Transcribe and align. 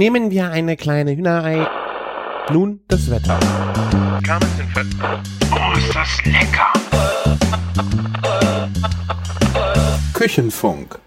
Nehmen 0.00 0.30
wir 0.30 0.50
eine 0.50 0.78
kleine 0.78 1.14
Hühnerei. 1.14 1.68
Nun 2.50 2.80
das 2.88 3.10
Wetter. 3.10 3.38
Oh, 5.52 5.76
ist 5.76 5.94
das 5.94 6.24
lecker! 6.24 6.72
Küchenfunk. 10.14 10.98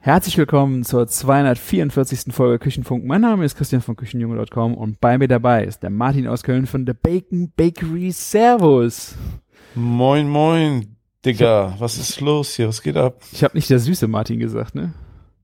Herzlich 0.00 0.36
willkommen 0.36 0.82
zur 0.82 1.06
244. 1.06 2.34
Folge 2.34 2.58
Küchenfunk. 2.58 3.04
Mein 3.04 3.20
Name 3.20 3.44
ist 3.44 3.56
Christian 3.56 3.82
von 3.82 3.94
Küchenjunge.com 3.94 4.74
und 4.74 5.00
bei 5.00 5.16
mir 5.16 5.28
dabei 5.28 5.62
ist 5.62 5.84
der 5.84 5.90
Martin 5.90 6.26
aus 6.26 6.42
Köln 6.42 6.66
von 6.66 6.84
The 6.84 6.92
Bacon 6.92 7.52
Bakery. 7.56 8.10
Servus. 8.10 9.14
Moin, 9.76 10.28
moin, 10.28 10.96
Digga. 11.24 11.76
Was 11.78 11.98
ist 11.98 12.20
los 12.20 12.56
hier? 12.56 12.66
Was 12.66 12.82
geht 12.82 12.96
ab? 12.96 13.20
Ich 13.30 13.44
habe 13.44 13.56
nicht 13.56 13.70
der 13.70 13.78
süße 13.78 14.08
Martin 14.08 14.40
gesagt, 14.40 14.74
ne? 14.74 14.92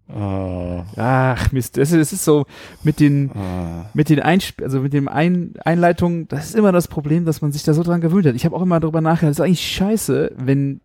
Ah, 0.09 0.85
Ach 0.97 1.51
Mist, 1.51 1.77
das 1.77 1.91
ist, 1.91 2.25
so 2.25 2.47
mit 2.85 3.01
den 3.01 3.33
ah. 3.33 3.87
mit 3.93 4.09
den 4.09 4.21
Einsp 4.21 4.63
also 4.63 4.81
mit 4.81 4.93
dem 4.93 5.09
Ein 5.09 5.55
Einleitungen, 5.65 6.29
das 6.29 6.47
ist 6.47 6.55
immer 6.55 6.71
das 6.71 6.87
Problem, 6.87 7.25
dass 7.25 7.43
man 7.43 7.51
sich 7.51 7.65
da 7.65 7.75
so 7.75 7.83
dran 7.83 8.01
gewöhnt 8.01 8.27
hat. 8.27 8.37
Ich 8.37 8.45
habe 8.45 8.55
auch 8.55 8.63
immer 8.63 8.79
darüber 8.79 9.01
nachgedacht, 9.01 9.31
das 9.31 9.39
ist 9.39 9.45
eigentlich 9.45 9.67
scheiße, 9.67 10.33
wenn 10.37 10.81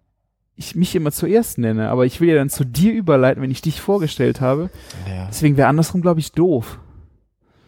ich 0.55 0.75
mich 0.75 0.95
immer 0.95 1.11
zuerst 1.11 1.59
nenne, 1.59 1.89
aber 1.89 2.05
ich 2.05 2.19
will 2.19 2.29
ja 2.29 2.35
dann 2.35 2.49
zu 2.49 2.63
dir 2.63 2.93
überleiten, 2.93 3.43
wenn 3.43 3.51
ich 3.51 3.61
dich 3.61 3.79
vorgestellt 3.79 4.41
habe. 4.41 4.69
Ja. 5.07 5.27
Deswegen 5.27 5.55
wäre 5.55 5.67
andersrum, 5.67 6.01
glaube 6.01 6.19
ich, 6.19 6.31
doof. 6.31 6.79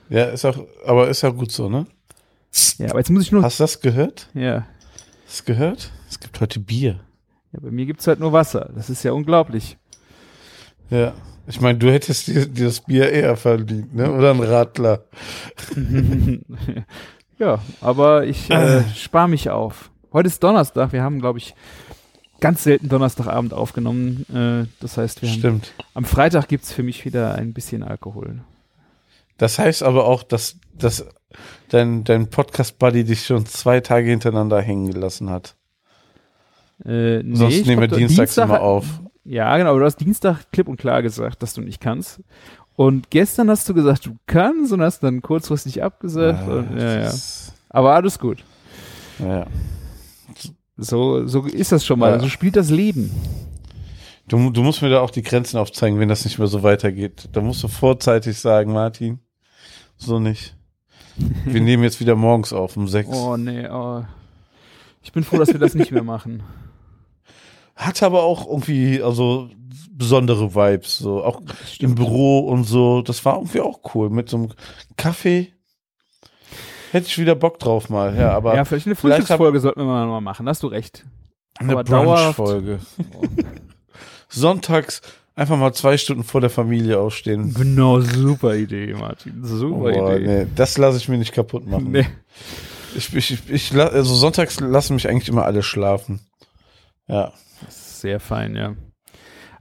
ja, 0.10 0.26
ist 0.26 0.46
auch, 0.46 0.58
aber 0.86 1.08
ist 1.08 1.22
ja 1.22 1.30
gut 1.30 1.52
so, 1.52 1.70
ne? 1.70 1.86
Ja, 2.78 2.90
aber 2.90 3.00
jetzt 3.00 3.10
muss 3.10 3.24
ich 3.24 3.32
nur. 3.32 3.44
Hast 3.44 3.60
du 3.60 3.64
das 3.64 3.80
gehört? 3.80 4.30
Ja. 4.34 4.66
Hast 5.28 5.42
du 5.42 5.54
gehört? 5.54 5.92
Es 6.10 6.20
gibt 6.20 6.40
heute 6.42 6.60
Bier. 6.60 7.00
ja, 7.52 7.60
bei 7.62 7.72
mir 7.72 7.86
gibt's 7.86 8.06
halt 8.08 8.20
nur 8.20 8.32
Wasser. 8.34 8.70
Das 8.76 8.90
ist 8.90 9.04
ja 9.04 9.12
unglaublich. 9.12 9.78
Ja. 10.90 11.14
Ich 11.48 11.60
meine, 11.60 11.78
du 11.78 11.92
hättest 11.92 12.28
dir, 12.28 12.46
dir 12.46 12.66
das 12.66 12.82
Bier 12.82 13.12
eher 13.12 13.36
verdient, 13.36 13.94
ne? 13.94 14.12
Oder 14.12 14.32
ein 14.32 14.40
Radler. 14.40 15.04
ja, 17.40 17.60
aber 17.82 18.26
ich 18.26 18.50
äh, 18.50 18.84
spare 18.96 19.28
mich 19.28 19.50
auf. 19.50 19.92
Heute 20.14 20.28
ist 20.28 20.42
Donnerstag. 20.44 20.94
Wir 20.94 21.04
haben, 21.04 21.20
glaube 21.20 21.40
ich, 21.40 21.54
ganz 22.40 22.64
selten 22.64 22.88
Donnerstagabend 22.88 23.54
aufgenommen. 23.54 24.26
Äh, 24.34 24.68
das 24.80 24.98
heißt, 24.98 25.22
wir 25.22 25.30
haben, 25.30 25.40
Stimmt. 25.40 25.74
am 25.94 26.06
Freitag 26.06 26.48
gibt's 26.48 26.72
für 26.72 26.84
mich 26.84 27.04
wieder 27.04 27.36
ein 27.36 27.54
bisschen 27.54 27.84
Alkohol. 27.84 28.42
Das 29.38 29.60
heißt 29.60 29.84
aber 29.84 30.06
auch, 30.06 30.24
dass, 30.24 30.58
dass 30.78 31.06
dein, 31.70 32.04
dein 32.04 32.30
Podcast-Buddy 32.30 33.04
dich 33.04 33.26
schon 33.26 33.46
zwei 33.48 33.82
Tage 33.82 34.10
hintereinander 34.10 34.62
hängen 34.62 34.92
gelassen 34.92 35.30
hat. 35.30 35.56
Äh, 36.86 37.24
nee, 37.24 37.36
Sonst 37.36 37.66
nehmen 37.66 37.82
wir 37.82 37.88
dienstags 37.88 38.36
Dienstag- 38.36 38.46
immer 38.46 38.62
auf. 38.62 38.86
Ja, 39.26 39.58
genau, 39.58 39.78
du 39.78 39.86
hast 39.86 39.98
Dienstag 39.98 40.52
klipp 40.52 40.68
und 40.68 40.78
klar 40.78 41.02
gesagt, 41.02 41.42
dass 41.42 41.54
du 41.54 41.62
nicht 41.62 41.80
kannst. 41.80 42.22
Und 42.76 43.10
gestern 43.10 43.50
hast 43.50 43.70
du 43.70 43.74
gesagt, 43.74 44.06
du 44.06 44.18
kannst 44.26 44.74
und 44.74 44.82
hast 44.82 45.04
dann 45.04 45.22
kurzfristig 45.22 45.84
abgesagt. 45.84 46.48
und, 46.48 46.78
ja, 46.78 47.02
ja. 47.04 47.14
Aber 47.70 47.94
alles 47.94 48.20
gut. 48.20 48.44
ja. 49.20 49.46
So, 50.76 51.28
so 51.28 51.46
ist 51.46 51.72
das 51.72 51.86
schon 51.86 52.00
mal. 52.00 52.14
Ja. 52.14 52.20
So 52.20 52.28
spielt 52.28 52.56
das 52.56 52.72
Leben. 52.72 53.12
Du, 54.28 54.50
du 54.50 54.64
musst 54.64 54.82
mir 54.82 54.90
da 54.90 55.02
auch 55.02 55.12
die 55.12 55.22
Grenzen 55.22 55.58
aufzeigen, 55.58 56.00
wenn 56.00 56.10
das 56.10 56.26
nicht 56.26 56.40
mehr 56.40 56.48
so 56.48 56.64
weitergeht. 56.64 57.30
Da 57.34 57.42
musst 57.42 57.62
du 57.62 57.68
vorzeitig 57.68 58.40
sagen, 58.40 58.74
Martin, 58.74 59.20
so 59.98 60.20
nicht. 60.20 60.56
Wir 61.46 61.62
nehmen 61.62 61.84
jetzt 61.84 62.00
wieder 62.00 62.16
morgens 62.16 62.54
auf 62.54 62.76
um 62.76 62.88
sechs. 62.88 63.10
Oh, 63.10 63.38
nee, 63.38 63.68
oh. 63.70 64.04
Ich 65.04 65.12
bin 65.12 65.24
froh, 65.24 65.38
dass 65.38 65.50
wir 65.50 65.60
das 65.60 65.76
nicht 65.76 65.92
mehr 65.92 66.04
machen. 66.04 66.42
Hat 67.76 68.04
aber 68.04 68.24
auch 68.24 68.48
irgendwie, 68.48 69.02
also 69.02 69.50
besondere 69.92 70.54
Vibes, 70.56 70.98
so 70.98 71.24
auch 71.24 71.42
im 71.80 71.96
Büro 71.96 72.40
und 72.40 72.64
so. 72.66 73.02
Das 73.02 73.24
war 73.26 73.36
irgendwie 73.36 73.62
auch 73.62 73.80
cool 73.94 74.10
mit 74.10 74.30
so 74.30 74.38
einem 74.38 74.50
Kaffee. 74.98 75.54
Hätte 76.92 77.08
ich 77.08 77.18
wieder 77.18 77.36
Bock 77.36 77.58
drauf 77.60 77.90
mal, 77.90 78.16
ja, 78.16 78.32
aber 78.34 78.56
ja, 78.56 78.66
vielleicht 78.66 78.86
eine 78.86 78.96
Frühstücksfolge 78.96 79.60
sollten 79.60 79.80
wir 79.80 79.86
mal 79.86 80.22
machen. 80.22 80.48
Hast 80.48 80.62
du 80.62 80.68
recht. 80.68 81.06
eine 81.58 81.84
Brunch-Folge. 81.84 82.80
Sonntags 84.30 85.02
einfach 85.36 85.58
mal 85.58 85.74
zwei 85.74 85.98
Stunden 85.98 86.24
vor 86.24 86.42
der 86.42 86.50
Familie 86.50 87.00
ausstehen. 87.00 87.54
Genau, 87.54 88.00
super 88.00 88.56
Idee, 88.56 88.94
Martin. 88.94 89.44
Super 89.44 89.92
Boah, 89.92 90.16
Idee. 90.16 90.28
nee, 90.28 90.48
das 90.56 90.78
lasse 90.78 90.98
ich 90.98 91.10
mir 91.10 91.18
nicht 91.18 91.34
kaputt 91.34 91.68
machen. 91.68 91.92
Nee. 91.92 92.06
Ich, 92.96 93.14
ich, 93.16 93.50
ich, 93.50 93.76
also 93.76 94.14
sonntags 94.14 94.60
lassen 94.60 94.94
mich 94.94 95.10
eigentlich 95.10 95.30
immer 95.30 95.46
alle 95.46 95.64
schlafen. 95.64 96.20
Ja. 97.08 97.34
Sehr 98.04 98.20
fein, 98.20 98.54
ja. 98.58 98.74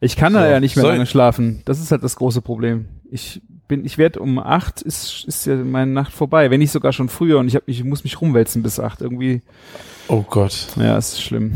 Ich 0.01 0.17
kann 0.17 0.33
So, 0.33 0.41
da 0.41 0.51
ja 0.51 0.59
nicht 0.59 0.75
mehr 0.75 0.85
lange 0.85 1.07
schlafen. 1.07 1.63
Das 1.65 1.79
ist 1.79 1.93
halt 1.93 2.03
das 2.03 2.17
große 2.17 2.43
Problem. 2.43 2.89
Ich 3.09 3.41
bin, 3.69 3.85
ich 3.85 3.99
werde 3.99 4.19
um 4.19 4.41
acht 4.41 4.83
ist, 4.83 5.25
ist 5.29 5.47
ja 5.47 5.55
meine 5.55 5.93
Nacht 5.93 6.13
vorbei. 6.13 6.51
Wenn 6.51 6.59
nicht 6.59 6.73
sogar 6.73 6.93
schon 6.93 7.09
früher 7.09 7.39
und 7.39 7.47
ich 7.47 7.55
hab 7.55 7.63
ich 7.69 7.85
muss 7.85 8.03
mich 8.03 8.21
rumwälzen 8.21 8.65
bis 8.65 8.81
acht. 8.81 9.01
Irgendwie, 9.01 9.43
Oh 10.09 10.23
Gott. 10.29 10.67
ja, 10.75 10.99
es 10.99 11.13
ist 11.13 11.23
schlimm. 11.23 11.53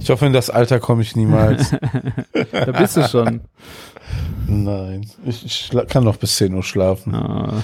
Ich 0.00 0.10
hoffe, 0.10 0.26
in 0.26 0.32
das 0.32 0.50
Alter 0.50 0.80
komme 0.80 1.02
ich 1.02 1.14
niemals. 1.14 1.70
Da 2.50 2.72
bist 2.72 2.96
du 2.96 3.06
schon. 3.06 3.42
Nein. 4.48 5.06
Ich, 5.24 5.44
ich 5.44 5.70
kann 5.88 6.02
noch 6.02 6.16
bis 6.16 6.38
10 6.38 6.52
Uhr 6.52 6.64
schlafen. 6.64 7.14
Ah, 7.14 7.62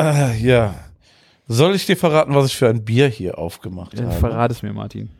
Äh, 0.00 0.36
ja. 0.38 0.74
Soll 1.46 1.76
ich 1.76 1.86
dir 1.86 1.96
verraten, 1.96 2.34
was 2.34 2.46
ich 2.46 2.56
für 2.56 2.68
ein 2.68 2.84
Bier 2.84 3.06
hier 3.06 3.38
aufgemacht 3.38 3.96
dann 3.96 4.08
habe? 4.08 4.18
verrat 4.18 4.50
es 4.50 4.64
mir, 4.64 4.72
Martin. 4.72 5.10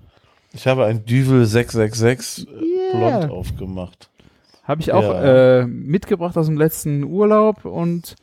Ich 0.54 0.66
habe 0.66 0.84
ein 0.86 1.04
Düvel 1.04 1.44
666 1.46 2.46
Yeah. 2.48 3.18
blond 3.18 3.30
aufgemacht. 3.32 4.10
Habe 4.64 4.80
ich 4.80 4.92
auch 4.92 5.02
Ja. 5.02 5.60
äh, 5.60 5.66
mitgebracht 5.66 6.36
aus 6.36 6.46
dem 6.46 6.56
letzten 6.56 7.04
Urlaub 7.04 7.64
und 7.64 8.16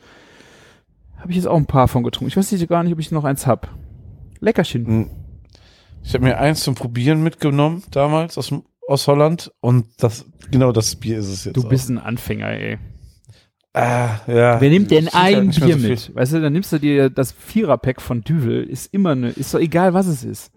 habe 1.17 1.31
ich 1.31 1.35
jetzt 1.37 1.47
auch 1.47 1.57
ein 1.57 1.65
paar 1.65 1.87
von 1.87 2.03
getrunken. 2.03 2.29
Ich 2.29 2.37
weiß 2.37 2.51
nicht 2.51 2.67
gar 2.69 2.83
nicht, 2.83 2.93
ob 2.93 2.99
ich 2.99 3.11
noch 3.11 3.23
eins 3.25 3.45
hab. 3.47 3.69
Leckerchen. 4.39 4.85
Hm. 4.85 5.09
Ich 6.03 6.13
habe 6.13 6.23
mir 6.23 6.37
eins 6.39 6.61
zum 6.63 6.75
Probieren 6.75 7.21
mitgenommen 7.23 7.83
damals 7.91 8.37
aus, 8.37 8.53
aus 8.87 9.07
Holland 9.07 9.51
und 9.59 9.85
das 9.97 10.25
genau 10.49 10.71
das 10.71 10.95
Bier 10.95 11.17
ist 11.19 11.27
es 11.27 11.43
jetzt. 11.45 11.57
Du 11.57 11.63
auch. 11.63 11.69
bist 11.69 11.89
ein 11.89 11.97
Anfänger, 11.97 12.47
ey. 12.49 12.77
Ah, 13.73 14.19
ja. 14.27 14.59
Wer 14.61 14.69
nimmt 14.69 14.89
denn 14.91 15.09
halt 15.09 15.35
ein 15.37 15.49
Bier 15.49 15.77
so 15.77 15.87
mit? 15.87 16.15
Weißt 16.15 16.33
du, 16.33 16.41
dann 16.41 16.53
nimmst 16.53 16.71
du 16.71 16.79
dir 16.79 17.09
das 17.09 17.31
Viererpack 17.33 18.01
von 18.01 18.21
Düvel, 18.21 18.63
ist 18.63 18.93
immer 18.93 19.13
ne, 19.15 19.29
ist 19.29 19.53
doch 19.53 19.59
egal, 19.59 19.93
was 19.93 20.07
es 20.07 20.23
ist. 20.23 20.51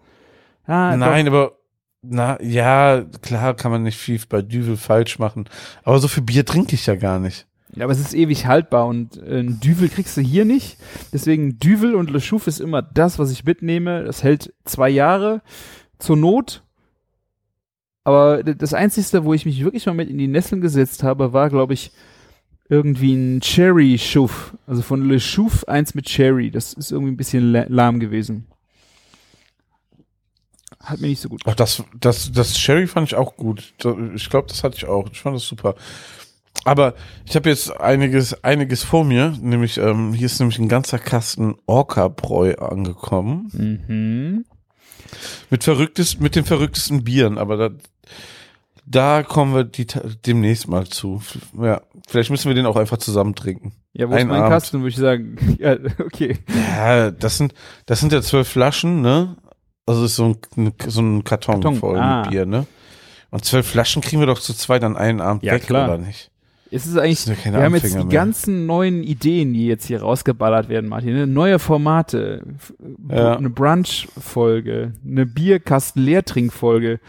Ah, 0.65 0.95
Nein, 0.95 1.27
aber 1.27 1.57
na 2.03 2.41
ja, 2.41 3.03
klar 3.21 3.55
kann 3.55 3.71
man 3.71 3.83
nicht 3.83 3.97
viel 3.97 4.19
bei 4.29 4.41
Düvel 4.41 4.77
falsch 4.77 5.17
machen, 5.19 5.45
aber 5.83 5.99
so 5.99 6.07
viel 6.07 6.23
Bier 6.23 6.45
trinke 6.45 6.75
ich 6.75 6.85
ja 6.85 6.95
gar 6.95 7.19
nicht. 7.19 7.47
Ja, 7.75 7.85
aber 7.85 7.93
es 7.93 7.99
ist 7.99 8.13
ewig 8.13 8.45
haltbar 8.45 8.85
und 8.85 9.17
äh, 9.23 9.39
ein 9.39 9.59
Düvel 9.59 9.89
kriegst 9.89 10.15
du 10.15 10.21
hier 10.21 10.45
nicht. 10.45 10.77
Deswegen 11.11 11.57
Düvel 11.57 11.95
und 11.95 12.11
Le 12.11 12.19
Chouf 12.19 12.45
ist 12.45 12.59
immer 12.59 12.83
das, 12.83 13.17
was 13.17 13.31
ich 13.31 13.45
mitnehme. 13.45 14.03
Das 14.03 14.21
hält 14.23 14.53
zwei 14.63 14.89
Jahre 14.89 15.41
zur 15.97 16.15
Not. 16.15 16.61
Aber 18.03 18.43
das 18.43 18.73
Einzige, 18.75 19.23
wo 19.23 19.33
ich 19.33 19.45
mich 19.45 19.63
wirklich 19.63 19.85
mal 19.85 19.93
mit 19.95 20.09
in 20.09 20.17
die 20.19 20.27
Nesseln 20.27 20.61
gesetzt 20.61 21.01
habe, 21.03 21.33
war, 21.33 21.49
glaube 21.49 21.73
ich, 21.73 21.91
irgendwie 22.69 23.13
ein 23.13 23.39
Cherry 23.41 23.97
Chouf. 23.97 24.55
Also 24.67 24.81
von 24.83 25.07
Le 25.07 25.17
Chouf 25.19 25.67
eins 25.67 25.95
mit 25.95 26.05
Cherry. 26.05 26.51
Das 26.51 26.73
ist 26.73 26.91
irgendwie 26.91 27.13
ein 27.13 27.17
bisschen 27.17 27.51
la- 27.53 27.65
lahm 27.69 27.99
gewesen. 27.99 28.45
Hat 30.83 30.99
mir 30.99 31.07
nicht 31.07 31.21
so 31.21 31.29
gut 31.29 31.41
Ach, 31.45 31.55
das, 31.55 31.81
das, 31.99 32.31
das 32.31 32.59
Sherry 32.59 32.87
fand 32.87 33.07
ich 33.07 33.15
auch 33.15 33.37
gut. 33.37 33.73
Ich 34.15 34.29
glaube, 34.29 34.47
das 34.47 34.63
hatte 34.63 34.75
ich 34.77 34.85
auch. 34.85 35.07
Ich 35.11 35.21
fand 35.21 35.35
das 35.35 35.47
super. 35.47 35.75
Aber 36.65 36.93
ich 37.25 37.35
habe 37.35 37.49
jetzt 37.49 37.79
einiges, 37.79 38.43
einiges 38.43 38.83
vor 38.83 39.03
mir. 39.03 39.33
Nämlich, 39.41 39.77
ähm, 39.77 40.13
hier 40.13 40.25
ist 40.25 40.39
nämlich 40.39 40.59
ein 40.59 40.69
ganzer 40.69 40.99
Kasten 40.99 41.55
Orca-Bräu 41.65 42.55
angekommen. 42.55 43.49
Mhm. 43.87 44.45
Mit 45.49 45.63
verrücktes, 45.63 46.19
mit 46.19 46.35
den 46.35 46.45
verrücktesten 46.45 47.03
Bieren. 47.03 47.37
Aber 47.37 47.57
da, 47.57 47.69
da 48.85 49.23
kommen 49.23 49.53
wir 49.53 49.63
die, 49.63 49.87
demnächst 50.25 50.67
mal 50.67 50.87
zu. 50.87 51.21
Ja, 51.59 51.81
vielleicht 52.07 52.29
müssen 52.29 52.47
wir 52.47 52.55
den 52.55 52.65
auch 52.65 52.77
einfach 52.77 52.97
zusammen 52.97 53.35
trinken. 53.35 53.73
Ja, 53.93 54.09
wo 54.09 54.13
ist 54.13 54.21
Ein 54.21 54.27
mein 54.27 54.41
Abend. 54.41 54.53
Kasten, 54.53 54.79
würde 54.79 54.89
ich 54.89 54.97
sagen. 54.97 55.37
Ja, 55.59 55.77
okay. 55.99 56.39
Ja, 56.77 57.11
das 57.11 57.37
sind, 57.37 57.53
das 57.85 57.99
sind 57.99 58.11
ja 58.11 58.21
zwölf 58.21 58.47
Flaschen, 58.47 59.01
ne? 59.01 59.35
Also 59.85 60.05
ist 60.05 60.15
so 60.15 60.35
ein, 60.55 60.73
so 60.87 61.01
ein 61.01 61.23
Karton, 61.23 61.55
Karton, 61.55 61.75
voll 61.75 61.99
ah. 61.99 62.21
mit 62.21 62.31
Bier, 62.31 62.45
ne? 62.45 62.65
Und 63.31 63.43
zwölf 63.45 63.67
Flaschen 63.67 64.01
kriegen 64.01 64.21
wir 64.21 64.27
doch 64.27 64.39
zu 64.39 64.53
zweit 64.53 64.83
an 64.83 64.95
einen 64.95 65.19
Abend 65.19 65.43
Ja, 65.43 65.53
weg, 65.53 65.63
klar. 65.63 65.89
oder 65.89 65.97
nicht? 65.97 66.29
Es 66.71 66.87
ist 66.87 66.97
eigentlich, 66.97 67.25
ja 67.25 67.53
wir 67.53 67.61
haben 67.63 67.75
jetzt 67.75 67.83
Anfänger 67.85 68.01
die 68.03 68.07
mehr. 68.07 68.15
ganzen 68.15 68.65
neuen 68.65 69.03
Ideen, 69.03 69.53
die 69.53 69.67
jetzt 69.67 69.85
hier 69.85 70.01
rausgeballert 70.01 70.69
werden, 70.69 70.89
Martin. 70.89 71.13
Ne? 71.13 71.27
Neue 71.27 71.59
Formate, 71.59 72.43
Ja. 73.09 73.35
eine 73.37 73.49
Brunch-Folge, 73.49 74.93
eine 75.05 75.25
Bierkasten-Leertrink-Folge. 75.27 76.99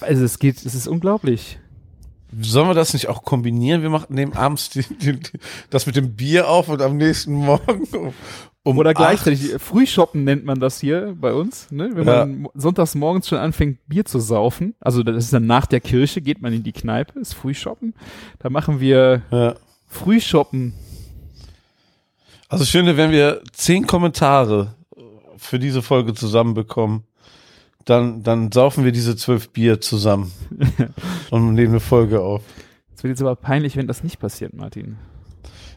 Also 0.00 0.24
es 0.24 0.38
geht, 0.38 0.64
es 0.64 0.74
ist 0.74 0.86
unglaublich. 0.86 1.58
Sollen 2.40 2.68
wir 2.68 2.74
das 2.74 2.92
nicht 2.94 3.08
auch 3.08 3.22
kombinieren? 3.22 3.82
Wir 3.82 3.90
machen 3.90 4.14
nehmen 4.14 4.32
abends 4.34 4.70
die, 4.70 4.82
die, 4.82 5.18
die, 5.20 5.38
das 5.70 5.86
mit 5.86 5.96
dem 5.96 6.14
Bier 6.16 6.48
auf 6.48 6.68
und 6.68 6.80
am 6.82 6.96
nächsten 6.96 7.32
Morgen 7.34 7.84
um, 7.92 8.14
um 8.62 8.78
Oder 8.78 8.90
acht- 8.90 8.96
gleichzeitig, 8.96 9.52
Frühshoppen 9.58 10.24
nennt 10.24 10.44
man 10.44 10.58
das 10.60 10.80
hier 10.80 11.14
bei 11.20 11.32
uns, 11.32 11.70
ne? 11.70 11.90
wenn 11.94 12.06
Ja. 12.06 12.26
man 12.26 12.48
sonntags 12.54 12.94
morgens 12.94 13.28
schon 13.28 13.38
anfängt, 13.38 13.78
Bier 13.86 14.04
zu 14.04 14.18
saufen. 14.20 14.74
Also 14.80 15.02
das 15.02 15.16
ist 15.24 15.32
dann 15.32 15.46
nach 15.46 15.66
der 15.66 15.80
Kirche, 15.80 16.20
geht 16.22 16.40
man 16.40 16.52
in 16.52 16.62
die 16.62 16.72
Kneipe, 16.72 17.18
ist 17.20 17.34
Frühshoppen. 17.34 17.94
Da 18.38 18.50
machen 18.50 18.80
wir 18.80 19.22
Ja. 19.30 19.54
Frühshoppen. 19.86 20.74
Also 22.48 22.64
ich 22.64 22.70
finde, 22.70 22.96
wenn 22.96 23.10
wir 23.10 23.42
zehn 23.52 23.86
Kommentare 23.86 24.74
für 25.36 25.58
diese 25.58 25.82
Folge 25.82 26.14
zusammenbekommen, 26.14 27.04
dann, 27.84 28.22
dann 28.22 28.50
saufen 28.52 28.84
wir 28.84 28.92
diese 28.92 29.16
zwölf 29.16 29.50
Bier 29.50 29.80
zusammen 29.80 30.32
und 31.30 31.54
nehmen 31.54 31.72
eine 31.72 31.80
Folge 31.80 32.20
auf. 32.20 32.42
Es 32.96 33.02
wird 33.02 33.12
jetzt 33.12 33.22
aber 33.22 33.36
peinlich, 33.36 33.76
wenn 33.76 33.86
das 33.86 34.02
nicht 34.02 34.18
passiert, 34.18 34.54
Martin. 34.54 34.96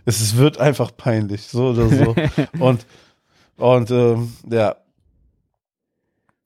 Es 0.05 0.37
wird 0.37 0.59
einfach 0.59 0.95
peinlich, 0.95 1.43
so 1.47 1.69
oder 1.69 1.89
so. 1.89 2.15
und 2.59 2.85
und 3.57 3.91
ähm, 3.91 4.33
ja. 4.49 4.75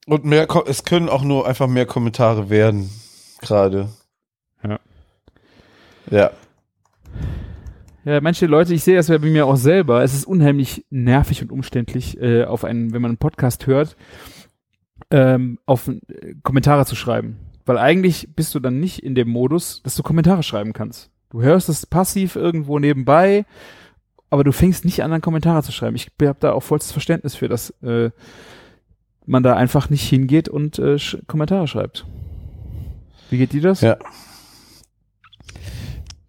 Und 0.07 0.25
mehr, 0.25 0.47
es 0.65 0.83
können 0.83 1.09
auch 1.09 1.23
nur 1.23 1.47
einfach 1.47 1.67
mehr 1.67 1.85
Kommentare 1.85 2.49
werden, 2.49 2.89
gerade. 3.41 3.89
Ja. 4.63 4.79
Ja. 6.09 6.31
Ja, 8.03 8.19
manche 8.19 8.47
Leute, 8.47 8.73
ich 8.73 8.83
sehe 8.83 8.95
das 8.95 9.09
ja 9.09 9.17
bei 9.19 9.27
mir 9.27 9.45
auch 9.45 9.57
selber. 9.57 10.01
Es 10.01 10.15
ist 10.15 10.25
unheimlich 10.25 10.85
nervig 10.89 11.43
und 11.43 11.51
umständlich, 11.51 12.19
äh, 12.19 12.45
auf 12.45 12.63
einen, 12.63 12.93
wenn 12.93 13.01
man 13.01 13.11
einen 13.11 13.17
Podcast 13.19 13.67
hört, 13.67 13.95
ähm, 15.11 15.59
auf 15.65 15.87
äh, 15.87 15.99
Kommentare 16.43 16.85
zu 16.85 16.95
schreiben. 16.95 17.37
Weil 17.65 17.77
eigentlich 17.77 18.29
bist 18.35 18.55
du 18.55 18.59
dann 18.59 18.79
nicht 18.79 19.03
in 19.03 19.13
dem 19.13 19.29
Modus, 19.29 19.83
dass 19.83 19.95
du 19.95 20.03
Kommentare 20.03 20.43
schreiben 20.43 20.73
kannst. 20.73 21.11
Du 21.29 21.41
hörst 21.41 21.69
es 21.69 21.85
passiv 21.85 22.35
irgendwo 22.35 22.79
nebenbei, 22.79 23.45
aber 24.29 24.43
du 24.43 24.51
fängst 24.51 24.83
nicht 24.85 25.03
an, 25.03 25.11
dann 25.11 25.21
Kommentare 25.21 25.63
zu 25.63 25.71
schreiben. 25.71 25.95
Ich 25.95 26.09
habe 26.21 26.37
da 26.39 26.53
auch 26.53 26.63
vollstes 26.63 26.91
Verständnis 26.91 27.35
für, 27.35 27.47
dass 27.47 27.69
äh, 27.81 28.09
man 29.25 29.43
da 29.43 29.55
einfach 29.55 29.89
nicht 29.89 30.07
hingeht 30.07 30.49
und 30.49 30.79
äh, 30.79 30.97
sch 30.97 31.17
Kommentare 31.27 31.67
schreibt. 31.67 32.05
Wie 33.29 33.37
geht 33.37 33.53
dir 33.53 33.61
das? 33.61 33.81
Ja. 33.81 33.97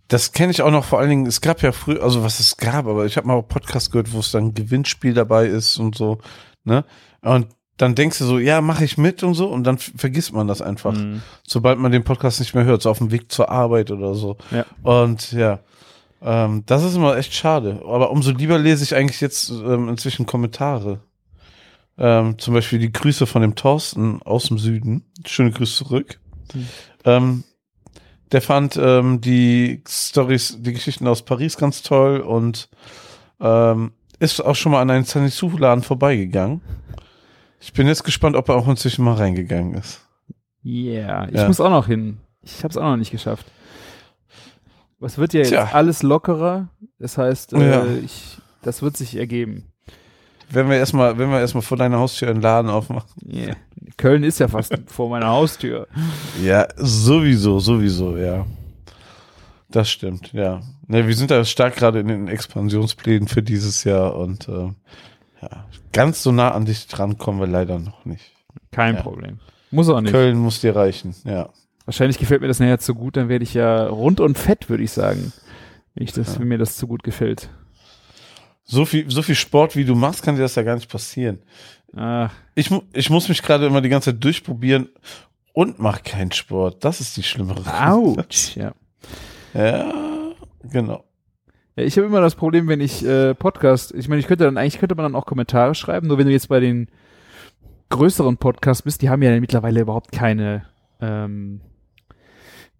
Das 0.08 0.32
kenne 0.32 0.52
ich 0.52 0.60
auch 0.60 0.70
noch 0.70 0.84
vor 0.84 0.98
allen 0.98 1.08
Dingen, 1.08 1.26
es 1.26 1.40
gab 1.40 1.62
ja 1.62 1.72
früher, 1.72 2.02
also 2.02 2.22
was 2.22 2.38
es 2.38 2.58
gab, 2.58 2.86
aber 2.86 3.06
ich 3.06 3.16
habe 3.16 3.26
mal 3.26 3.34
auch 3.34 3.48
Podcast 3.48 3.90
gehört, 3.90 4.12
wo 4.12 4.18
es 4.18 4.30
dann 4.30 4.48
ein 4.48 4.54
Gewinnspiel 4.54 5.14
dabei 5.14 5.46
ist 5.46 5.78
und 5.78 5.96
so, 5.96 6.18
ne? 6.64 6.84
Und 7.22 7.46
dann 7.82 7.94
denkst 7.96 8.18
du 8.18 8.24
so, 8.24 8.38
ja, 8.38 8.60
mache 8.60 8.84
ich 8.84 8.96
mit 8.96 9.22
und 9.24 9.34
so 9.34 9.48
und 9.48 9.64
dann 9.64 9.76
vergisst 9.76 10.32
man 10.32 10.46
das 10.46 10.62
einfach, 10.62 10.92
Mhm. 10.92 11.20
sobald 11.46 11.78
man 11.78 11.90
den 11.92 12.04
Podcast 12.04 12.38
nicht 12.40 12.54
mehr 12.54 12.64
hört, 12.64 12.82
so 12.82 12.90
auf 12.90 12.98
dem 12.98 13.10
Weg 13.10 13.32
zur 13.32 13.50
Arbeit 13.50 13.90
oder 13.90 14.14
so. 14.14 14.36
Ja. 14.52 14.64
Und 14.82 15.32
ja, 15.32 15.58
ähm, 16.22 16.62
das 16.66 16.84
ist 16.84 16.94
immer 16.94 17.16
echt 17.16 17.34
schade. 17.34 17.82
Aber 17.84 18.10
umso 18.12 18.30
lieber 18.30 18.58
lese 18.58 18.84
ich 18.84 18.94
eigentlich 18.94 19.20
jetzt 19.20 19.50
ähm, 19.50 19.88
inzwischen 19.88 20.26
Kommentare. 20.26 21.00
Ähm, 21.98 22.38
zum 22.38 22.54
Beispiel 22.54 22.78
die 22.78 22.92
Grüße 22.92 23.26
von 23.26 23.42
dem 23.42 23.54
Thorsten 23.56 24.22
aus 24.22 24.44
dem 24.44 24.58
Süden. 24.58 25.04
Schöne 25.26 25.50
Grüße 25.50 25.76
zurück. 25.84 26.20
Mhm. 26.54 26.68
Ähm, 27.04 27.44
der 28.30 28.40
fand 28.40 28.78
ähm, 28.80 29.20
die 29.20 29.82
Stories, 29.86 30.56
die 30.60 30.72
Geschichten 30.72 31.06
aus 31.06 31.22
Paris 31.22 31.56
ganz 31.58 31.82
toll 31.82 32.20
und 32.20 32.68
ähm, 33.40 33.92
ist 34.20 34.40
auch 34.40 34.54
schon 34.54 34.72
mal 34.72 34.80
an 34.80 34.90
einen 34.90 35.04
Sanitsu-Laden 35.04 35.82
vorbeigegangen. 35.82 36.60
Ich 37.62 37.72
bin 37.72 37.86
jetzt 37.86 38.02
gespannt, 38.04 38.34
ob 38.36 38.48
er 38.48 38.56
auch 38.56 38.66
inzwischen 38.68 39.04
mal 39.04 39.14
reingegangen 39.14 39.74
ist. 39.74 40.00
Yeah, 40.64 41.28
ich 41.28 41.36
Ja. 41.36 41.46
muss 41.46 41.60
auch 41.60 41.70
noch 41.70 41.86
hin. 41.86 42.18
Ich 42.42 42.58
habe 42.64 42.68
es 42.68 42.76
auch 42.76 42.82
noch 42.82 42.96
nicht 42.96 43.10
geschafft. 43.12 43.46
Was 44.98 45.18
wird 45.18 45.32
ja 45.32 45.40
jetzt 45.40 45.50
Tja. 45.50 45.70
alles 45.72 46.02
lockerer? 46.02 46.68
Das 46.98 47.18
heißt, 47.18 47.52
äh, 47.54 47.70
Ja. 47.70 47.84
ich, 48.04 48.38
das 48.62 48.82
wird 48.82 48.96
sich 48.96 49.16
ergeben. 49.16 49.68
Wenn 50.50 50.68
wir 50.68 50.76
erstmal, 50.76 51.18
wenn 51.18 51.30
wir 51.30 51.40
erstmal 51.40 51.62
vor 51.62 51.76
deiner 51.78 51.98
Haustür 51.98 52.28
einen 52.28 52.42
Laden 52.42 52.70
aufmachen. 52.70 53.08
Yeah. 53.26 53.56
Köln 53.96 54.22
ist 54.22 54.38
ja 54.38 54.48
fast 54.48 54.76
vor 54.86 55.08
meiner 55.08 55.28
Haustür. 55.28 55.88
Ja, 56.42 56.68
sowieso, 56.76 57.58
sowieso, 57.58 58.16
ja. 58.16 58.44
Das 59.70 59.88
stimmt, 59.90 60.32
ja. 60.32 60.60
Ne, 60.86 61.06
wir 61.06 61.14
sind 61.16 61.30
da 61.30 61.44
stark 61.44 61.76
gerade 61.76 62.00
in 62.00 62.08
den 62.08 62.28
Expansionsplänen 62.28 63.26
für 63.28 63.42
dieses 63.42 63.84
Jahr 63.84 64.14
und 64.16 64.46
äh, 64.48 64.68
ja, 65.42 65.66
ganz 65.92 66.22
so 66.22 66.32
nah 66.32 66.52
an 66.52 66.64
dich 66.64 66.86
dran 66.86 67.18
kommen 67.18 67.40
wir 67.40 67.46
leider 67.46 67.78
noch 67.78 68.04
nicht. 68.04 68.32
Kein 68.70 68.94
Ja. 68.96 69.02
Problem. 69.02 69.40
Muss 69.70 69.88
auch 69.88 70.00
nicht. 70.00 70.12
Köln 70.12 70.38
muss 70.38 70.60
dir 70.60 70.74
reichen, 70.76 71.14
ja. 71.24 71.48
Wahrscheinlich 71.84 72.18
gefällt 72.18 72.40
mir 72.42 72.48
das 72.48 72.60
nachher 72.60 72.78
zu 72.78 72.94
gut, 72.94 73.16
dann 73.16 73.28
werde 73.28 73.42
ich 73.42 73.54
ja 73.54 73.86
rund 73.88 74.20
und 74.20 74.38
fett, 74.38 74.70
würde 74.70 74.84
ich 74.84 74.92
sagen. 74.92 75.32
Wenn, 75.94 76.04
ich 76.04 76.12
das, 76.12 76.34
Ja. 76.34 76.40
wenn 76.40 76.48
mir 76.48 76.58
das 76.58 76.76
zu 76.76 76.86
gut 76.86 77.02
gefällt. 77.02 77.50
So 78.64 78.84
viel, 78.84 79.10
so 79.10 79.22
viel 79.22 79.34
Sport, 79.34 79.74
wie 79.76 79.84
du 79.84 79.94
machst, 79.94 80.22
kann 80.22 80.36
dir 80.36 80.42
das 80.42 80.54
ja 80.54 80.62
gar 80.62 80.76
nicht 80.76 80.88
passieren. 80.90 81.42
Ach, 81.96 82.30
Ich, 82.54 82.70
ich 82.92 83.10
muss 83.10 83.28
mich 83.28 83.42
gerade 83.42 83.66
immer 83.66 83.80
die 83.80 83.88
ganze 83.88 84.12
Zeit 84.12 84.22
durchprobieren 84.24 84.88
und 85.52 85.78
mach 85.78 86.02
keinen 86.02 86.32
Sport. 86.32 86.84
Das 86.84 87.00
ist 87.00 87.16
die 87.16 87.22
schlimmere. 87.22 87.64
ouch. 87.90 88.54
Ja. 88.56 88.72
Ja, 89.52 89.92
genau. 90.62 91.04
Ja, 91.76 91.84
ich 91.84 91.96
habe 91.96 92.06
immer 92.06 92.20
das 92.20 92.34
Problem, 92.34 92.68
wenn 92.68 92.80
ich 92.80 93.04
äh, 93.04 93.34
Podcast, 93.34 93.94
ich 93.94 94.08
meine, 94.08 94.20
ich 94.20 94.26
könnte 94.26 94.44
dann 94.44 94.58
eigentlich 94.58 94.78
könnte 94.78 94.94
man 94.94 95.04
dann 95.04 95.14
auch 95.14 95.26
Kommentare 95.26 95.74
schreiben, 95.74 96.06
nur 96.06 96.18
wenn 96.18 96.26
du 96.26 96.32
jetzt 96.32 96.48
bei 96.48 96.60
den 96.60 96.88
größeren 97.88 98.36
Podcasts 98.36 98.82
bist, 98.82 99.02
die 99.02 99.10
haben 99.10 99.22
ja 99.22 99.38
mittlerweile 99.40 99.80
überhaupt 99.80 100.12
keine 100.12 100.66
ähm, 101.00 101.60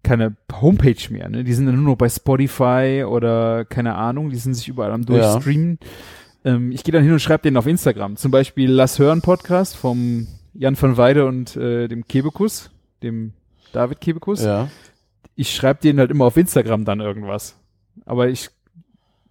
keine 0.03 0.35
Homepage 0.61 1.11
mehr, 1.11 1.29
ne? 1.29 1.43
Die 1.43 1.53
sind 1.53 1.65
dann 1.65 1.75
nur 1.75 1.91
noch 1.91 1.95
bei 1.97 2.09
Spotify 2.09 3.05
oder 3.07 3.63
keine 3.65 3.95
Ahnung, 3.95 4.29
die 4.29 4.35
sind 4.35 4.53
sich 4.53 4.67
überall 4.67 4.91
am 4.91 5.03
Ja. 5.03 5.05
durchstreamen. 5.33 5.79
Ähm, 6.43 6.71
ich 6.71 6.83
gehe 6.83 6.91
dann 6.91 7.03
hin 7.03 7.13
und 7.13 7.19
schreibe 7.21 7.43
denen 7.43 7.57
auf 7.57 7.67
Instagram. 7.67 8.17
Zum 8.17 8.29
Beispiel 8.31 8.69
Lass 8.69 8.99
hören 8.99 9.21
Podcast 9.21 9.77
vom 9.77 10.27
Jan 10.53 10.79
van 10.79 10.97
Weide 10.97 11.25
und 11.25 11.55
äh, 11.55 11.87
dem 11.87 12.05
Kebekus, 12.05 12.69
dem 13.01 13.31
David 13.71 14.01
Kebekus 14.01 14.43
Ja. 14.43 14.67
ich 15.35 15.55
schreibe 15.55 15.79
denen 15.81 15.99
halt 15.99 16.11
immer 16.11 16.25
auf 16.25 16.37
Instagram 16.37 16.83
dann 16.85 16.99
irgendwas. 16.99 17.57
Aber 18.05 18.27
ich, 18.27 18.49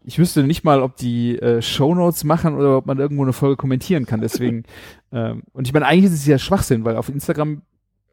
ich 0.04 0.18
wüsste 0.18 0.42
nicht 0.42 0.64
mal, 0.64 0.82
ob 0.82 0.96
die 0.96 1.38
äh, 1.38 1.62
Shownotes 1.62 2.24
machen 2.24 2.54
oder 2.54 2.78
ob 2.78 2.86
man 2.86 2.98
irgendwo 2.98 3.22
eine 3.22 3.32
Folge 3.32 3.56
kommentieren 3.56 4.06
kann. 4.06 4.20
Deswegen, 4.20 4.64
ähm, 5.12 5.42
und 5.52 5.66
ich 5.66 5.72
meine, 5.72 5.86
eigentlich 5.86 6.12
ist 6.12 6.18
es 6.20 6.26
ja 6.26 6.38
Schwachsinn, 6.38 6.84
weil 6.84 6.96
auf 6.96 7.08
Instagram, 7.08 7.62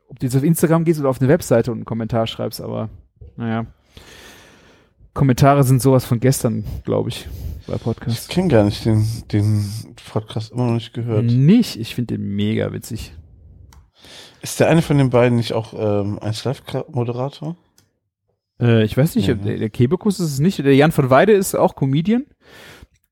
ob 0.07 0.19
du 0.19 0.25
jetzt 0.25 0.35
auf 0.35 0.43
Instagram 0.43 0.85
gehst 0.85 0.99
oder 0.99 1.09
auf 1.09 1.19
eine 1.19 1.29
Webseite 1.29 1.71
und 1.71 1.79
einen 1.79 1.85
Kommentar 1.85 2.27
schreibst, 2.27 2.61
aber 2.61 2.89
naja. 3.35 3.65
Kommentare 5.13 5.63
sind 5.63 5.81
sowas 5.81 6.05
von 6.05 6.19
gestern, 6.19 6.63
glaube 6.85 7.09
ich, 7.09 7.27
bei 7.67 7.75
Ich 7.75 7.81
Podcasts. 7.81 8.27
kenne 8.27 8.47
gar 8.47 8.63
nicht 8.63 8.85
den, 8.85 9.05
den 9.31 9.65
Podcast 10.11 10.51
immer 10.51 10.67
noch 10.67 10.73
nicht 10.73 10.93
gehört. 10.93 11.25
Nicht, 11.25 11.77
ich 11.79 11.95
finde 11.95 12.17
den 12.17 12.35
mega 12.35 12.71
witzig. 12.71 13.13
Ist 14.41 14.59
der 14.59 14.69
eine 14.69 14.81
von 14.81 14.97
den 14.97 15.09
beiden 15.09 15.37
nicht 15.37 15.53
auch 15.53 15.73
ähm, 15.73 16.19
ein 16.21 16.33
Live-Moderator? 16.43 17.57
Äh, 18.59 18.83
ich 18.83 18.97
weiß 18.97 19.15
nicht, 19.15 19.27
Ja, 19.27 19.35
der, 19.35 19.57
der 19.57 19.69
Kebekus 19.69 20.19
ist 20.19 20.33
es 20.33 20.39
nicht. 20.39 20.59
Der 20.59 20.75
Jan 20.75 20.91
von 20.91 21.09
Weide 21.09 21.33
ist 21.33 21.55
auch 21.55 21.75
Comedian. 21.75 22.25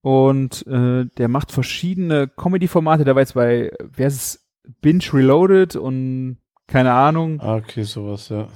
Und 0.02 0.66
äh, 0.68 1.06
der 1.18 1.28
macht 1.28 1.52
verschiedene 1.52 2.28
Comedy-Formate. 2.28 3.04
Der 3.04 3.16
war 3.16 3.22
jetzt 3.22 3.34
bei, 3.34 3.72
wer 3.80 4.08
ist 4.08 4.16
es, 4.16 4.48
Binge 4.82 5.04
Reloaded 5.14 5.76
und 5.78 6.38
keine 6.68 6.92
Ahnung. 6.92 7.40
Ah, 7.40 7.56
okay, 7.56 7.84
sowas, 7.84 8.28
ja. 8.30 8.50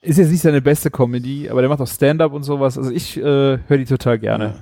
Ist 0.00 0.18
jetzt 0.18 0.30
nicht 0.30 0.40
seine 0.40 0.62
beste 0.62 0.90
Comedy, 0.90 1.50
aber 1.50 1.60
der 1.60 1.68
macht 1.68 1.80
auch 1.80 1.88
Stand-up 1.88 2.32
und 2.32 2.44
sowas. 2.44 2.78
Also 2.78 2.90
ich 2.90 3.16
äh, 3.16 3.22
höre 3.66 3.78
die 3.78 3.84
total 3.84 4.18
gerne. 4.18 4.60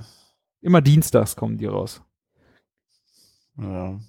Immer 0.61 0.81
dienstags 0.81 1.35
kommen 1.35 1.57
die 1.57 1.67
raus. 1.67 2.01
Ja. 3.57 3.71
ja. 3.71 3.99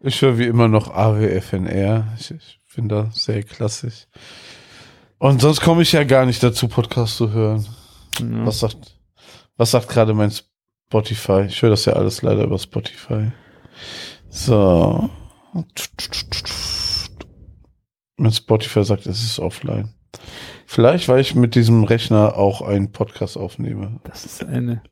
Ich 0.00 0.20
höre 0.22 0.38
wie 0.38 0.46
immer 0.46 0.68
noch 0.68 0.92
AWFNR. 0.92 2.14
Ich, 2.18 2.30
ich 2.30 2.60
finde 2.66 3.04
das 3.04 3.24
sehr 3.24 3.42
klassisch. 3.42 4.06
Und 5.22 5.40
sonst 5.40 5.60
komme 5.60 5.82
ich 5.82 5.92
ja 5.92 6.02
gar 6.02 6.26
nicht 6.26 6.42
dazu, 6.42 6.66
Podcasts 6.66 7.16
zu 7.16 7.30
hören. 7.30 7.64
Ja. 8.18 8.44
Was 8.44 8.58
sagt, 8.58 8.98
was 9.56 9.70
sagt 9.70 9.88
gerade 9.88 10.14
mein 10.14 10.32
Spotify? 10.32 11.44
Ich 11.46 11.62
höre 11.62 11.70
das 11.70 11.84
ja 11.84 11.92
alles 11.92 12.22
leider 12.22 12.42
über 12.42 12.58
Spotify. 12.58 13.30
So. 14.28 15.08
Mein 18.16 18.32
Spotify 18.32 18.82
sagt, 18.82 19.06
es 19.06 19.22
ist 19.22 19.38
offline. 19.38 19.94
Vielleicht, 20.66 21.08
weil 21.08 21.20
ich 21.20 21.36
mit 21.36 21.54
diesem 21.54 21.84
Rechner 21.84 22.36
auch 22.36 22.60
einen 22.60 22.90
Podcast 22.90 23.36
aufnehme. 23.36 24.00
Das 24.02 24.24
ist 24.24 24.44
eine. 24.44 24.82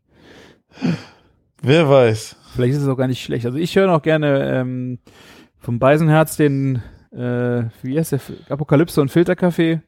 Wer 1.61 1.91
weiß. 1.91 2.37
Vielleicht 2.55 2.75
ist 2.75 2.83
es 2.83 2.89
auch 2.89 2.97
gar 2.97 3.09
nicht 3.09 3.25
schlecht. 3.25 3.47
Also 3.47 3.59
ich 3.59 3.75
höre 3.75 3.89
noch 3.89 4.03
gerne 4.03 4.61
ähm, 4.61 5.01
vom 5.59 5.81
Beisenherz 5.81 6.37
den, 6.37 6.85
äh, 7.11 7.65
wie 7.83 7.99
heißt 7.99 8.13
der, 8.13 8.21
Apokalypse 8.49 9.01
und 9.01 9.11
Filterkaffee. 9.11 9.81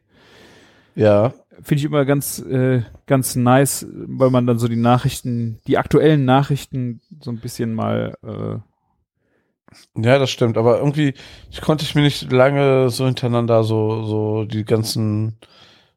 Ja, 0.95 1.33
finde 1.63 1.81
ich 1.81 1.85
immer 1.85 2.05
ganz, 2.05 2.39
äh, 2.39 2.83
ganz 3.07 3.37
nice, 3.37 3.87
weil 3.91 4.31
man 4.31 4.47
dann 4.47 4.59
so 4.59 4.69
die 4.69 4.77
Nachrichten, 4.77 5.61
die 5.67 5.79
aktuellen 5.79 6.25
Nachrichten 6.25 7.01
so 7.21 7.31
ein 7.31 7.39
bisschen 7.39 7.75
mal, 7.75 8.15
äh, 8.23 8.59
ja, 9.97 10.19
das 10.19 10.31
stimmt. 10.31 10.59
Aber 10.59 10.79
irgendwie, 10.79 11.15
ich 11.51 11.61
konnte 11.61 11.85
ich 11.85 11.95
mir 11.95 12.03
nicht 12.03 12.31
lange 12.31 12.91
so 12.91 13.07
hintereinander 13.07 13.65
so, 13.65 14.05
so 14.05 14.45
die 14.45 14.65
ganzen, 14.65 15.39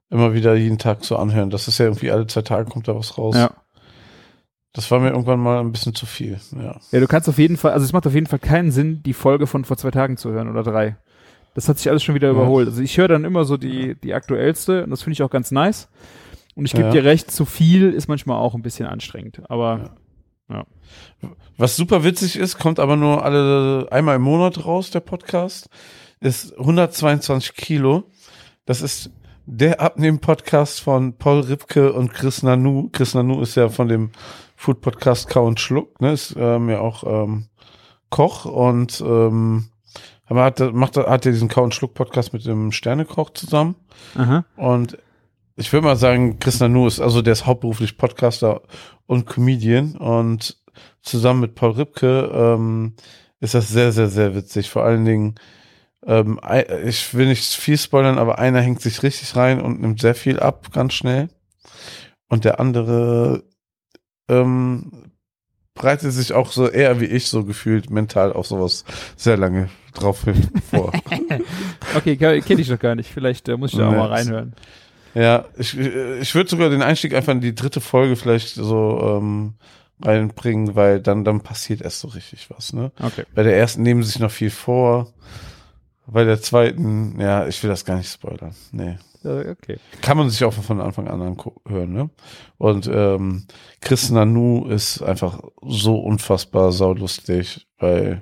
immer 0.10 0.34
wieder 0.34 0.56
jeden 0.56 0.78
Tag 0.78 1.04
so 1.04 1.18
anhören. 1.18 1.50
Das 1.50 1.68
ist 1.68 1.78
ja 1.78 1.86
irgendwie 1.86 2.12
alle 2.12 2.28
zwei 2.28 2.42
Tage 2.42 2.70
kommt 2.70 2.88
da 2.88 2.96
was 2.96 3.18
raus. 3.18 3.36
ja. 3.36 3.52
Das 4.72 4.92
war 4.92 5.00
mir 5.00 5.12
irgendwann 5.12 5.40
mal 5.40 5.62
ein 5.62 5.72
bisschen 5.72 5.96
zu 5.96 6.06
viel. 6.06 6.38
Ja. 6.52 6.76
Ja, 6.92 7.00
du 7.00 7.08
kannst 7.08 7.30
auf 7.30 7.38
jeden 7.38 7.56
Fall, 7.56 7.72
also 7.72 7.86
es 7.86 7.94
macht 7.94 8.06
auf 8.08 8.14
jeden 8.14 8.28
Fall 8.28 8.40
keinen 8.40 8.72
Sinn, 8.72 9.02
die 9.04 9.14
Folge 9.14 9.48
von 9.48 9.64
vor 9.64 9.78
zwei 9.78 9.90
Tagen 9.90 10.18
zu 10.18 10.32
hören 10.32 10.50
oder 10.50 10.64
drei. 10.64 10.98
Das 11.56 11.68
hat 11.68 11.80
sich 11.80 11.90
alles 11.90 12.04
schon 12.04 12.14
wieder 12.14 12.28
Ja. 12.28 12.34
überholt. 12.34 12.68
Also 12.68 12.82
ich 12.82 12.98
höre 12.98 13.08
dann 13.08 13.26
immer 13.26 13.44
so 13.46 13.58
die, 13.58 13.96
die 13.96 14.14
aktuellste 14.14 14.84
und 14.84 14.92
das 14.92 15.02
finde 15.02 15.14
ich 15.14 15.24
auch 15.24 15.30
ganz 15.32 15.50
nice. 15.52 15.90
Und 16.56 16.66
ich 16.66 16.74
gebe 16.74 16.86
Ja. 16.86 16.92
dir 16.92 17.04
recht, 17.04 17.32
zu 17.32 17.46
viel 17.46 17.92
ist 17.92 18.08
manchmal 18.08 18.38
auch 18.38 18.54
ein 18.54 18.62
bisschen 18.62 18.86
anstrengend. 18.88 19.42
Aber 19.50 19.96
Was 21.58 21.76
super 21.76 22.04
witzig 22.04 22.36
ist, 22.38 22.60
kommt 22.60 22.80
aber 22.80 22.96
nur 22.98 23.24
alle 23.26 23.88
einmal 23.92 24.18
im 24.18 24.22
Monat 24.22 24.66
raus, 24.66 24.92
der 24.92 25.00
Podcast, 25.00 25.70
ist 26.20 26.56
122 26.60 27.56
Kilo. 27.56 28.04
Das 28.66 28.82
ist 28.82 29.10
der 29.46 29.80
Abnehmen-Podcast 29.82 30.82
von 30.82 31.18
Paul 31.18 31.40
Ripke 31.42 31.94
und 31.94 32.14
Chris 32.14 32.44
Nanu. 32.44 32.90
Chris 32.92 33.14
Nanu 33.16 33.42
ist 33.42 33.56
ja 33.56 33.70
von 33.70 33.88
dem 33.88 34.12
Food-Podcast 34.56 35.30
Kau 35.30 35.48
und 35.48 35.60
Schluck, 35.60 36.00
ne? 36.02 36.12
Ist 36.12 36.36
ähm, 36.38 36.70
ja 36.70 36.80
auch 36.82 37.04
ähm, 37.06 37.46
Koch 38.10 38.46
und 38.46 39.02
ähm, 39.06 39.70
aber 40.26 40.44
hat, 40.44 40.60
macht, 40.74 40.98
hat 40.98 41.26
ja 41.26 41.32
diesen 41.32 41.50
Kau 41.50 41.64
und 41.64 41.76
Schluck-Podcast 41.76 42.34
mit 42.34 42.46
dem 42.46 42.72
Sternekoch 42.72 43.32
zusammen. 43.32 43.76
aha. 44.16 44.46
Und 44.56 44.98
ich 45.56 45.72
würde 45.72 45.86
mal 45.86 45.96
sagen, 45.96 46.40
Chris 46.40 46.60
Nanu 46.60 46.88
ist, 46.88 47.00
also 47.00 47.22
der 47.22 47.34
ist 47.34 47.46
hauptberuflich 47.46 47.98
Podcaster 47.98 48.62
und 49.06 49.26
Comedian 49.26 49.96
und 49.96 50.58
zusammen 51.02 51.42
mit 51.42 51.56
Paul 51.56 51.72
Ripke 51.72 52.30
ähm, 52.34 52.96
ist 53.40 53.54
das 53.54 53.70
sehr, 53.70 53.92
sehr, 53.92 54.08
sehr 54.08 54.36
witzig. 54.36 54.70
Vor 54.70 54.84
allen 54.84 55.06
Dingen, 55.06 55.36
ähm, 56.06 56.40
ich 56.84 57.14
will 57.14 57.28
nicht 57.28 57.46
viel 57.46 57.78
spoilern, 57.78 58.18
aber 58.18 58.40
einer 58.40 58.62
hängt 58.62 58.82
sich 58.82 59.04
richtig 59.04 59.36
rein 59.36 59.62
und 59.62 59.80
nimmt 59.80 60.02
sehr 60.02 60.16
viel 60.16 60.40
ab, 60.40 60.72
ganz 60.74 60.94
schnell. 60.94 61.30
Und 62.28 62.44
der 62.44 62.60
andere 62.60 63.44
ähm, 64.28 65.12
bereitet 65.74 66.12
sich 66.12 66.34
auch 66.34 66.52
so 66.52 66.68
eher 66.68 67.00
wie 67.00 67.06
ich 67.06 67.28
so 67.28 67.46
gefühlt 67.46 67.90
mental 67.90 68.34
auf 68.34 68.48
sowas 68.48 68.84
sehr 69.16 69.38
lange 69.38 69.70
drauf 69.96 70.26
vor. 70.70 70.92
Okay, 71.96 72.16
kenne 72.18 72.62
ich 72.62 72.68
doch 72.68 72.80
gar 72.80 72.96
nicht. 72.96 73.12
Vielleicht 73.12 73.50
äh, 73.50 73.58
muss 73.58 73.74
ich 73.74 73.80
da 73.80 73.90
auch 73.90 73.92
mal 73.92 74.08
reinhören. 74.08 74.54
Ja, 75.14 75.46
ich, 75.58 75.78
ich 75.78 76.36
würde 76.36 76.50
sogar 76.50 76.70
den 76.70 76.82
Einstieg 76.82 77.14
einfach 77.16 77.32
in 77.32 77.42
die 77.42 77.56
dritte 77.56 77.80
Folge 77.80 78.16
vielleicht 78.18 78.50
so 78.50 79.18
ähm, 79.18 79.54
reinbringen, 80.02 80.76
weil 80.76 81.00
dann, 81.00 81.24
dann 81.24 81.42
passiert 81.42 81.82
erst 81.82 82.02
so 82.02 82.10
richtig 82.10 82.50
was, 82.50 82.74
ne? 82.74 82.92
Okay. 83.02 83.24
Bei 83.34 83.44
der 83.44 83.58
ersten 83.58 83.82
nehmen 83.82 84.04
sie 84.04 84.12
sich 84.12 84.20
noch 84.20 84.32
viel 84.32 84.50
vor. 84.50 85.14
Bei 86.08 86.24
der 86.24 86.42
zweiten, 86.42 87.20
ja, 87.20 87.48
ich 87.48 87.64
will 87.64 87.70
das 87.70 87.86
gar 87.86 87.98
nicht 87.98 88.12
spoilern. 88.12 88.54
Nee. 88.72 88.98
Okay. 89.24 89.80
Kann 90.02 90.18
man 90.18 90.30
sich 90.30 90.44
auch 90.44 90.54
von 90.54 90.80
Anfang 90.80 91.08
an 91.08 91.22
anhören, 91.22 91.92
ne? 91.92 92.10
Und 92.60 92.88
ähm, 92.94 93.48
Chris 93.82 94.12
Nanu 94.12 94.68
ist 94.68 95.02
einfach 95.02 95.40
so 95.64 95.98
unfassbar 95.98 96.72
saulustig, 96.72 97.68
weil, 97.80 98.22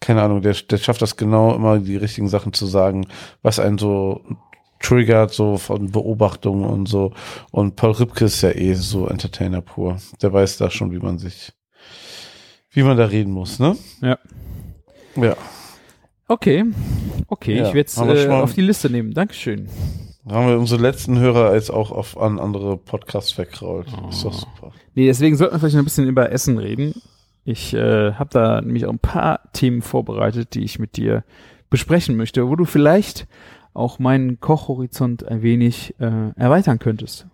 keine 0.00 0.22
Ahnung, 0.22 0.42
der, 0.42 0.54
der 0.54 0.76
schafft 0.78 1.02
das 1.02 1.16
genau, 1.16 1.54
immer 1.54 1.78
die 1.78 1.96
richtigen 1.96 2.28
Sachen 2.28 2.52
zu 2.52 2.66
sagen, 2.66 3.06
was 3.42 3.58
einen 3.58 3.78
so 3.78 4.20
triggert, 4.80 5.32
so 5.32 5.56
von 5.56 5.90
Beobachtungen 5.92 6.64
und 6.64 6.86
so. 6.88 7.12
Und 7.50 7.76
Paul 7.76 7.92
Ripke 7.92 8.26
ist 8.26 8.42
ja 8.42 8.50
eh 8.50 8.74
so 8.74 9.06
Entertainer 9.08 9.62
pur. 9.62 9.96
Der 10.20 10.32
weiß 10.32 10.58
da 10.58 10.70
schon, 10.70 10.92
wie 10.92 10.98
man 10.98 11.18
sich, 11.18 11.52
wie 12.70 12.82
man 12.82 12.96
da 12.98 13.06
reden 13.06 13.32
muss, 13.32 13.58
ne? 13.58 13.76
Ja. 14.02 14.18
Ja. 15.16 15.36
Okay. 16.28 16.64
Okay, 17.28 17.56
Ja, 17.58 17.68
ich 17.68 17.74
werde 17.74 17.86
es 17.88 17.96
äh, 17.96 18.16
schon 18.22 18.30
mal- 18.30 18.42
auf 18.42 18.52
die 18.54 18.60
Liste 18.62 18.90
nehmen. 18.90 19.12
Dankeschön. 19.14 19.68
Da 20.26 20.36
haben 20.36 20.48
wir 20.48 20.58
unsere 20.58 20.80
letzten 20.80 21.18
Hörer 21.18 21.54
jetzt 21.54 21.70
auch 21.70 21.90
auf, 21.90 22.18
an 22.18 22.38
andere 22.38 22.76
Podcasts 22.78 23.36
weggerollt. 23.36 23.86
Ist 24.10 24.24
doch 24.24 24.32
Oh. 24.34 24.38
super. 24.56 24.72
Nee, 24.94 25.06
deswegen 25.06 25.36
sollten 25.36 25.54
wir 25.54 25.58
vielleicht 25.60 25.74
noch 25.76 25.82
ein 25.82 25.84
bisschen 25.86 26.08
über 26.08 26.32
Essen 26.32 26.56
reden. 26.58 26.94
Ich 27.44 27.74
äh, 27.74 28.12
habe 28.14 28.30
da 28.32 28.60
nämlich 28.60 28.86
auch 28.86 28.92
ein 28.92 28.98
paar 28.98 29.40
Themen 29.52 29.82
vorbereitet, 29.82 30.54
die 30.54 30.64
ich 30.64 30.78
mit 30.78 30.96
dir 30.96 31.24
besprechen 31.70 32.16
möchte, 32.16 32.48
wo 32.48 32.56
du 32.56 32.64
vielleicht 32.64 33.26
auch 33.74 33.98
meinen 33.98 34.40
Kochhorizont 34.40 35.26
ein 35.26 35.42
wenig 35.42 35.94
äh, 35.98 36.30
erweitern 36.36 36.78
könntest. 36.78 37.26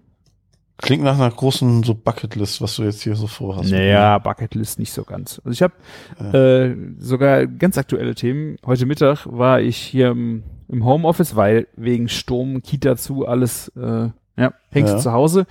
Klingt 0.78 1.04
nach 1.04 1.16
einer 1.16 1.30
großen 1.30 1.82
so 1.82 1.94
Bucketlist, 1.94 2.62
was 2.62 2.76
du 2.76 2.84
jetzt 2.84 3.02
hier 3.02 3.14
so 3.14 3.26
vorhast. 3.26 3.70
Naja, 3.70 4.16
Bucketlist 4.18 4.78
nicht 4.78 4.92
so 4.92 5.04
ganz. 5.04 5.38
Also 5.44 5.50
ich 5.50 5.60
habe 5.62 5.74
Ja. 6.18 6.32
äh, 6.64 6.76
sogar 6.98 7.46
ganz 7.46 7.76
aktuelle 7.76 8.14
Themen. 8.14 8.56
Heute 8.64 8.86
Mittag 8.86 9.26
war 9.26 9.60
ich 9.60 9.76
hier 9.76 10.08
im, 10.12 10.42
im 10.68 10.84
Homeoffice, 10.86 11.36
weil 11.36 11.68
wegen 11.76 12.08
Sturm, 12.08 12.62
Kita 12.62 12.96
zu, 12.96 13.26
alles, 13.26 13.68
äh, 13.76 14.08
ja, 14.38 14.54
hängst 14.70 14.94
Ja. 14.94 14.98
zu 15.00 15.12
Hause. 15.12 15.46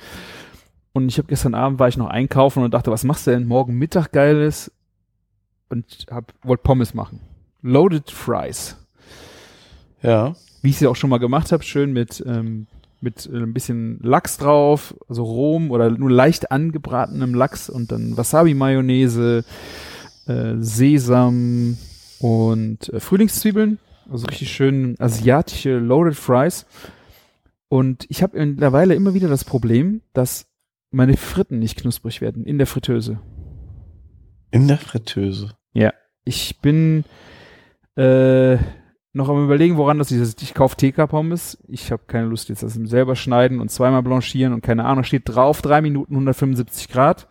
Und 0.93 1.09
ich 1.09 1.17
habe 1.17 1.27
gestern 1.27 1.53
Abend 1.53 1.79
war 1.79 1.87
ich 1.87 1.97
noch 1.97 2.09
einkaufen 2.09 2.63
und 2.63 2.73
dachte, 2.73 2.91
was 2.91 3.03
machst 3.03 3.27
du 3.27 3.31
denn 3.31 3.45
morgen 3.45 3.77
Mittag 3.77 4.11
Geiles? 4.11 4.71
Und 5.69 6.07
hab 6.09 6.33
wollte 6.43 6.63
Pommes 6.63 6.93
machen. 6.93 7.19
Loaded 7.61 8.09
Fries. 8.09 8.77
Ja. 10.01 10.35
Wie 10.61 10.69
ich 10.69 10.77
sie 10.77 10.87
auch 10.87 10.95
schon 10.95 11.09
mal 11.09 11.19
gemacht 11.19 11.51
habe, 11.51 11.63
schön 11.63 11.93
mit 11.93 12.23
ähm, 12.25 12.67
mit 13.01 13.29
äh, 13.31 13.37
ein 13.37 13.53
bisschen 13.53 13.99
Lachs 14.01 14.37
drauf, 14.37 14.95
also 15.07 15.23
Rom 15.23 15.71
oder 15.71 15.89
nur 15.89 16.11
leicht 16.11 16.51
angebratenem 16.51 17.33
Lachs 17.33 17.69
und 17.69 17.91
dann 17.91 18.17
Wasabi-Mayonnaise, 18.17 19.43
äh, 20.27 20.55
Sesam 20.59 21.77
und 22.19 22.89
äh, 22.89 22.99
Frühlingszwiebeln. 22.99 23.79
Also 24.11 24.27
richtig 24.27 24.51
schön 24.51 24.95
asiatische 24.99 25.77
Loaded 25.77 26.15
Fries. 26.15 26.65
Und 27.69 28.05
ich 28.09 28.23
habe 28.23 28.43
mittlerweile 28.43 28.95
immer 28.95 29.13
wieder 29.13 29.27
das 29.27 29.45
Problem, 29.45 30.01
dass 30.13 30.47
meine 30.91 31.17
Fritten 31.17 31.59
nicht 31.59 31.79
knusprig 31.79 32.21
werden 32.21 32.45
in 32.45 32.57
der 32.57 32.67
Fritteuse. 32.67 33.19
In 34.51 34.67
der 34.67 34.77
Fritteuse. 34.77 35.55
Ich 36.25 36.59
bin 36.61 37.05
äh, 37.95 38.57
noch 39.13 39.29
am 39.29 39.43
überlegen, 39.43 39.77
woran 39.77 39.97
das 39.97 40.11
ist. 40.11 40.43
Ich 40.43 40.53
kaufe 40.53 40.75
TK-Pommes. 40.77 41.57
Ich 41.67 41.91
habe 41.91 42.03
keine 42.05 42.27
Lust 42.27 42.49
jetzt 42.49 42.61
das 42.61 42.73
selber 42.73 43.15
schneiden 43.15 43.59
und 43.61 43.71
zweimal 43.71 44.03
blanchieren 44.03 44.53
und 44.53 44.61
keine 44.61 44.85
Ahnung. 44.85 45.03
Steht 45.03 45.23
drauf, 45.25 45.61
drei 45.63 45.81
Minuten 45.81 46.13
175 46.13 46.87
Grad. 46.89 47.27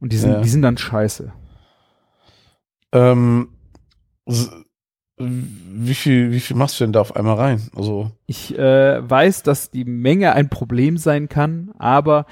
Und 0.00 0.12
die 0.12 0.16
sind, 0.16 0.32
Ja. 0.32 0.40
die 0.40 0.48
sind 0.48 0.62
dann 0.62 0.78
scheiße. 0.78 1.32
Ähm, 2.92 3.50
wie 5.18 5.94
viel, 5.94 6.32
wie 6.32 6.40
viel 6.40 6.56
machst 6.56 6.78
du 6.78 6.84
denn 6.84 6.92
da 6.92 7.00
auf 7.00 7.16
einmal 7.16 7.36
rein? 7.36 7.62
Also, 7.74 8.10
Ich 8.26 8.56
äh, 8.58 9.08
weiß, 9.08 9.42
dass 9.42 9.70
die 9.70 9.84
Menge 9.84 10.32
ein 10.32 10.48
Problem 10.48 10.96
sein 10.96 11.28
kann, 11.28 11.70
aber 11.78 12.26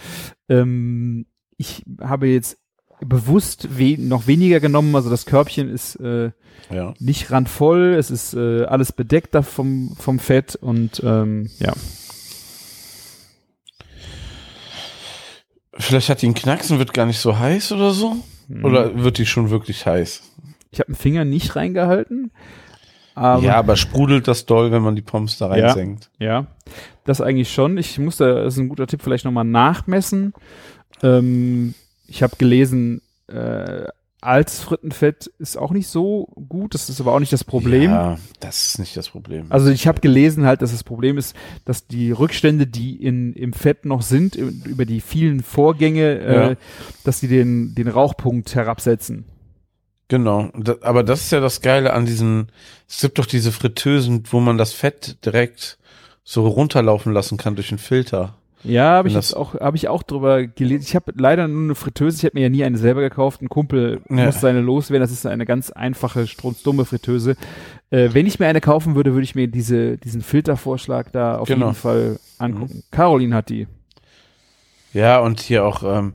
ähm, 0.48 1.26
ich 1.56 1.84
habe 2.00 2.28
jetzt 2.28 2.58
bewusst 3.00 3.78
we 3.78 3.96
noch 3.98 4.26
weniger 4.26 4.60
genommen. 4.60 4.94
Also 4.94 5.10
das 5.10 5.26
Körbchen 5.26 5.68
ist 5.68 5.96
äh, 5.96 6.30
ja. 6.70 6.94
nicht 6.98 7.30
randvoll, 7.30 7.94
es 7.98 8.10
ist 8.10 8.34
äh, 8.34 8.64
alles 8.64 8.92
bedeckt 8.92 9.34
da 9.34 9.42
vom, 9.42 9.94
vom 9.98 10.18
Fett 10.18 10.56
und 10.56 11.02
ähm, 11.04 11.50
ja. 11.58 11.72
Vielleicht 15.78 16.08
hat 16.08 16.22
die 16.22 16.26
einen 16.26 16.34
Knacks 16.34 16.70
und 16.70 16.78
wird 16.78 16.94
gar 16.94 17.04
nicht 17.04 17.18
so 17.18 17.38
heiß 17.38 17.72
oder 17.72 17.90
so? 17.90 18.16
Mhm. 18.48 18.64
Oder 18.64 19.02
wird 19.02 19.18
die 19.18 19.26
schon 19.26 19.50
wirklich 19.50 19.84
heiß? 19.84 20.22
Ich 20.70 20.80
habe 20.80 20.92
den 20.92 20.96
Finger 20.96 21.24
nicht 21.24 21.54
reingehalten. 21.54 22.32
Aber, 23.16 23.42
ja, 23.42 23.56
aber 23.56 23.76
sprudelt 23.76 24.28
das 24.28 24.46
doll, 24.46 24.70
wenn 24.70 24.82
man 24.82 24.94
die 24.94 25.02
Pommes 25.02 25.38
da 25.38 25.54
Ja. 25.56 25.66
reinsenkt? 25.66 26.10
ja, 26.18 26.46
das 27.04 27.20
eigentlich 27.20 27.50
schon. 27.52 27.78
Ich 27.78 27.98
muss 27.98 28.18
da, 28.18 28.44
das 28.44 28.54
ist 28.54 28.60
ein 28.60 28.68
guter 28.68 28.86
Tipp, 28.86 29.00
vielleicht 29.02 29.24
nochmal 29.24 29.44
nachmessen. 29.44 30.32
Ähm, 31.02 31.74
ich 32.06 32.22
habe 32.22 32.36
gelesen, 32.36 33.00
äh, 33.28 33.84
altes 34.20 34.60
Frittenfett 34.60 35.30
ist 35.38 35.56
auch 35.56 35.70
nicht 35.72 35.86
so 35.88 36.26
gut. 36.48 36.74
Das 36.74 36.88
ist 36.88 37.00
aber 37.00 37.12
auch 37.14 37.20
nicht 37.20 37.32
das 37.32 37.44
Problem. 37.44 37.90
Ja, 37.92 38.18
das 38.40 38.66
ist 38.66 38.78
nicht 38.80 38.96
das 38.96 39.08
Problem. 39.10 39.46
Also 39.50 39.70
ich 39.70 39.86
habe 39.86 40.00
gelesen 40.00 40.46
halt, 40.46 40.62
dass 40.62 40.72
das 40.72 40.82
Problem 40.84 41.16
ist, 41.16 41.36
dass 41.64 41.86
die 41.86 42.10
Rückstände, 42.10 42.66
die 42.66 42.96
in, 43.02 43.32
im 43.34 43.52
Fett 43.52 43.84
noch 43.84 44.02
sind, 44.02 44.34
über 44.34 44.84
die 44.84 45.00
vielen 45.00 45.42
Vorgänge, 45.42 46.20
Ja. 46.22 46.50
äh, 46.50 46.56
dass 47.04 47.20
die 47.20 47.28
den, 47.28 47.74
den 47.74 47.88
Rauchpunkt 47.88 48.54
herabsetzen. 48.54 49.26
Genau, 50.08 50.50
aber 50.82 51.02
das 51.02 51.22
ist 51.22 51.32
ja 51.32 51.40
das 51.40 51.60
Geile 51.62 51.92
an 51.92 52.06
diesen, 52.06 52.52
es 52.88 53.00
gibt 53.00 53.18
doch 53.18 53.26
diese 53.26 53.50
Fritteusen, 53.50 54.22
wo 54.30 54.38
man 54.38 54.56
das 54.56 54.72
Fett 54.72 55.24
direkt 55.24 55.78
so 56.22 56.46
runterlaufen 56.46 57.12
lassen 57.12 57.38
kann 57.38 57.56
durch 57.56 57.70
einen 57.70 57.78
Filter. 57.78 58.34
Ja, 58.62 58.90
habe 58.94 59.08
ich 59.08 59.14
das- 59.14 59.34
auch, 59.34 59.54
habe 59.60 59.76
ich 59.76 59.86
auch 59.88 60.02
drüber 60.02 60.44
gelesen. 60.46 60.84
Ich 60.88 60.96
habe 60.96 61.12
leider 61.16 61.46
nur 61.46 61.62
eine 61.62 61.74
Fritteuse. 61.76 62.16
Ich 62.18 62.24
habe 62.24 62.32
mir 62.34 62.42
ja 62.44 62.48
nie 62.48 62.64
eine 62.64 62.78
selber 62.78 63.00
gekauft. 63.00 63.40
Ein 63.42 63.48
Kumpel 63.48 64.00
Ja. 64.08 64.26
muss 64.26 64.40
seine 64.40 64.60
loswerden. 64.60 65.02
Das 65.02 65.12
ist 65.12 65.24
eine 65.26 65.44
ganz 65.46 65.70
einfache, 65.70 66.26
strunzdumme 66.26 66.84
Fritteuse. 66.84 67.36
Äh, 67.90 68.08
wenn 68.12 68.26
ich 68.26 68.40
mir 68.40 68.46
eine 68.48 68.60
kaufen 68.60 68.96
würde, 68.96 69.12
würde 69.12 69.22
ich 69.24 69.36
mir 69.36 69.46
diese, 69.46 69.98
diesen 69.98 70.20
Filtervorschlag 70.20 71.12
da 71.12 71.38
auf 71.38 71.46
Genau. 71.46 71.66
jeden 71.66 71.76
Fall 71.78 72.18
angucken. 72.38 72.82
Caroline 72.90 73.36
hat 73.36 73.50
die. 73.50 73.68
Ja, 74.92 75.18
und 75.20 75.40
hier 75.40 75.64
auch 75.64 75.82
ähm, 75.84 76.14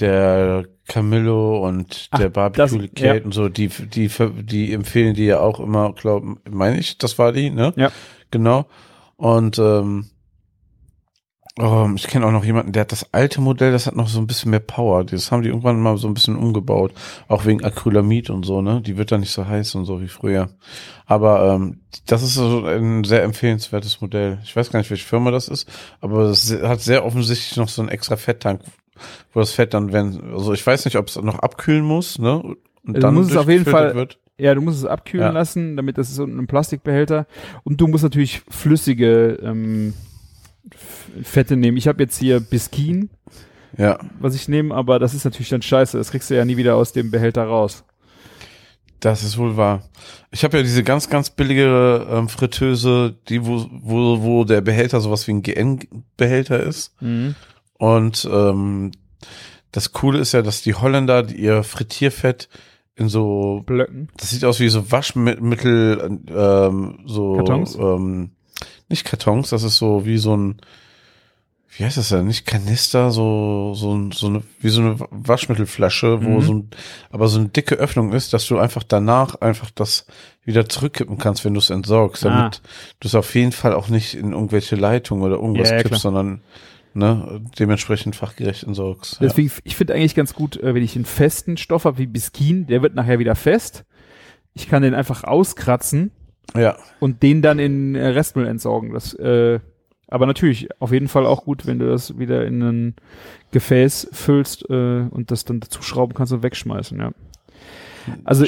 der 0.00 0.64
Camillo 0.86 1.66
und 1.66 2.08
Ach, 2.10 2.18
der 2.18 2.28
Barbecue 2.30 2.78
das- 2.78 2.88
Kate 2.94 3.18
ja. 3.18 3.24
und 3.24 3.32
so, 3.34 3.48
die, 3.48 3.68
die, 3.68 4.08
die 4.42 4.72
empfehlen 4.72 5.14
die 5.14 5.24
ja 5.26 5.40
auch 5.40 5.60
immer, 5.60 5.92
glaube 5.92 6.36
meine 6.48 6.78
ich, 6.78 6.98
das 6.98 7.18
war 7.18 7.32
die, 7.32 7.50
ne? 7.50 7.72
Ja. 7.76 7.90
Genau. 8.30 8.66
Und 9.16 9.58
ähm, 9.58 10.06
Oh, 11.58 11.88
ich 11.96 12.06
kenne 12.06 12.26
auch 12.26 12.32
noch 12.32 12.44
jemanden, 12.44 12.72
der 12.72 12.82
hat 12.82 12.92
das 12.92 13.14
alte 13.14 13.40
Modell, 13.40 13.72
das 13.72 13.86
hat 13.86 13.96
noch 13.96 14.08
so 14.08 14.18
ein 14.18 14.26
bisschen 14.26 14.50
mehr 14.50 14.60
Power. 14.60 15.04
Das 15.04 15.32
haben 15.32 15.40
die 15.40 15.48
irgendwann 15.48 15.80
mal 15.80 15.96
so 15.96 16.06
ein 16.06 16.12
bisschen 16.12 16.36
umgebaut. 16.36 16.92
Auch 17.28 17.46
wegen 17.46 17.64
Acrylamid 17.64 18.28
und 18.28 18.44
so, 18.44 18.60
ne? 18.60 18.82
Die 18.82 18.98
wird 18.98 19.10
dann 19.10 19.20
nicht 19.20 19.32
so 19.32 19.46
heiß 19.46 19.74
und 19.74 19.86
so 19.86 20.02
wie 20.02 20.08
früher. 20.08 20.50
Aber 21.06 21.54
ähm, 21.54 21.80
das 22.04 22.22
ist 22.22 22.34
so 22.34 22.66
ein 22.66 23.04
sehr 23.04 23.22
empfehlenswertes 23.22 24.02
Modell. 24.02 24.38
Ich 24.44 24.54
weiß 24.54 24.70
gar 24.70 24.80
nicht, 24.80 24.90
welche 24.90 25.06
Firma 25.06 25.30
das 25.30 25.48
ist, 25.48 25.66
aber 26.02 26.24
es 26.24 26.52
hat 26.62 26.82
sehr 26.82 27.06
offensichtlich 27.06 27.56
noch 27.56 27.70
so 27.70 27.80
einen 27.80 27.88
extra 27.88 28.16
Fetttank, 28.16 28.60
wo 29.32 29.40
das 29.40 29.52
Fett 29.52 29.74
dann, 29.74 29.92
wenn, 29.92 30.32
also 30.32 30.52
ich 30.52 30.66
weiß 30.66 30.84
nicht, 30.84 30.96
ob 30.96 31.08
es 31.08 31.16
noch 31.20 31.38
abkühlen 31.38 31.84
muss, 31.84 32.18
ne? 32.18 32.36
Und 32.38 32.56
Also 32.96 33.08
du 33.08 33.12
musst 33.12 33.30
es 33.32 33.36
auf 33.36 33.48
jeden 33.48 33.64
Fall- 33.64 33.94
Wird. 33.94 34.18
Ja, 34.38 34.54
du 34.54 34.60
musst 34.60 34.78
es 34.78 34.84
abkühlen 34.84 35.26
Ja. 35.26 35.32
lassen, 35.32 35.76
damit 35.76 35.96
das 35.98 36.08
ist 36.10 36.16
so 36.16 36.24
ein 36.24 36.46
Plastikbehälter. 36.46 37.26
Und 37.64 37.80
du 37.80 37.86
musst 37.88 38.04
natürlich 38.04 38.42
flüssige 38.50 39.38
ähm, 39.42 39.94
Fette 41.22 41.56
nehmen. 41.56 41.76
Ich 41.78 41.88
habe 41.88 42.02
jetzt 42.02 42.18
hier 42.18 42.40
Biskin, 42.40 43.08
Ja, 43.78 43.98
was 44.20 44.34
ich 44.34 44.48
nehme, 44.48 44.74
aber 44.74 44.98
das 44.98 45.14
ist 45.14 45.24
natürlich 45.24 45.48
dann 45.48 45.62
scheiße. 45.62 45.96
Das 45.98 46.10
kriegst 46.10 46.30
du 46.30 46.34
ja 46.36 46.44
nie 46.44 46.56
wieder 46.56 46.76
aus 46.76 46.92
dem 46.92 47.10
Behälter 47.10 47.44
raus. 47.44 47.84
das 49.00 49.22
ist 49.22 49.36
wohl 49.38 49.56
wahr. 49.56 49.82
Ich 50.30 50.42
habe 50.44 50.56
ja 50.56 50.62
diese 50.62 50.82
ganz, 50.82 51.08
ganz 51.10 51.30
billige 51.30 52.06
ähm, 52.10 52.28
Fritteuse, 52.28 53.14
die 53.28 53.44
wo, 53.46 53.66
wo, 53.70 54.22
wo 54.22 54.44
der 54.44 54.60
Behälter 54.62 55.00
sowas 55.00 55.26
wie 55.28 55.32
ein 55.32 55.42
GN-Behälter 55.42 56.60
ist. 56.62 56.94
Und 57.78 58.28
ähm, 58.30 58.92
das 59.72 59.92
Coole 59.92 60.18
ist 60.18 60.32
ja, 60.32 60.42
dass 60.42 60.62
die 60.62 60.74
Holländer 60.74 61.28
ihr 61.30 61.62
Frittierfett 61.62 62.48
in 62.94 63.08
so, 63.10 63.62
Blöcken. 63.66 64.08
das 64.16 64.30
sieht 64.30 64.44
aus 64.44 64.58
wie 64.60 64.68
so 64.70 64.90
Waschmittel, 64.90 66.20
ähm, 66.34 66.98
so 67.06 67.34
Kartons? 67.34 67.74
Ähm, 67.76 68.30
nicht 68.88 69.04
Kartons, 69.04 69.50
das 69.50 69.62
ist 69.64 69.76
so 69.76 70.06
wie 70.06 70.16
so 70.16 70.34
ein, 70.36 70.60
wie 71.76 71.84
heißt 71.84 71.98
das 71.98 72.08
denn? 72.08 72.26
Nicht 72.26 72.46
Kanister, 72.46 73.10
so 73.10 73.74
so 73.74 74.10
so 74.12 74.28
eine 74.28 74.42
wie 74.60 74.70
so 74.70 74.80
eine 74.80 74.96
Waschmittelflasche, 75.10 76.24
wo 76.24 76.28
Mhm. 76.28 76.40
so 76.40 76.54
ein, 76.54 76.70
aber 77.10 77.28
so 77.28 77.38
eine 77.38 77.48
dicke 77.50 77.74
Öffnung 77.74 78.12
ist, 78.14 78.32
dass 78.32 78.46
du 78.46 78.56
einfach 78.58 78.82
danach 78.82 79.34
einfach 79.42 79.70
das 79.74 80.06
wieder 80.44 80.66
zurückkippen 80.68 81.18
kannst, 81.18 81.44
wenn 81.44 81.52
du 81.52 81.58
es 81.60 81.68
entsorgst, 81.68 82.24
Ah. 82.24 82.30
damit 82.30 82.62
du 83.00 83.08
es 83.08 83.14
auf 83.14 83.34
jeden 83.34 83.52
Fall 83.52 83.74
auch 83.74 83.88
nicht 83.88 84.14
in 84.14 84.32
irgendwelche 84.32 84.76
Leitungen 84.76 85.22
oder 85.24 85.34
irgendwas 85.36 85.68
Ja, 85.68 85.76
ja, 85.76 85.82
kippst, 85.82 86.00
sondern 86.00 86.40
ne, 86.96 87.40
dementsprechend 87.58 88.16
fachgerecht 88.16 88.64
entsorgst. 88.64 89.20
Ja. 89.20 89.28
Deswegen, 89.28 89.50
ich 89.64 89.76
finde 89.76 89.94
eigentlich 89.94 90.14
ganz 90.14 90.34
gut, 90.34 90.56
äh, 90.56 90.74
wenn 90.74 90.82
ich 90.82 90.96
einen 90.96 91.04
festen 91.04 91.56
Stoff 91.56 91.84
habe 91.84 91.98
wie 91.98 92.06
Biskin, 92.06 92.66
der 92.66 92.82
wird 92.82 92.94
nachher 92.94 93.18
wieder 93.18 93.34
fest. 93.34 93.84
Ich 94.54 94.68
kann 94.68 94.82
den 94.82 94.94
einfach 94.94 95.24
auskratzen 95.24 96.10
ja. 96.56 96.76
und 96.98 97.22
den 97.22 97.42
dann 97.42 97.58
in 97.58 97.94
äh, 97.94 98.06
Restmüll 98.08 98.46
entsorgen. 98.46 98.92
Das, 98.92 99.14
äh, 99.14 99.60
aber 100.08 100.26
natürlich 100.26 100.68
auf 100.80 100.92
jeden 100.92 101.08
Fall 101.08 101.26
auch 101.26 101.44
gut, 101.44 101.66
wenn 101.66 101.78
du 101.78 101.88
das 101.88 102.18
wieder 102.18 102.46
in 102.46 102.62
ein 102.62 102.94
Gefäß 103.50 104.08
füllst 104.12 104.68
äh, 104.70 105.06
und 105.10 105.30
das 105.30 105.44
dann 105.44 105.60
dazu 105.60 105.82
schrauben 105.82 106.14
kannst 106.14 106.32
und 106.32 106.42
wegschmeißen. 106.42 106.98
Ja. 106.98 107.12
Also 108.24 108.44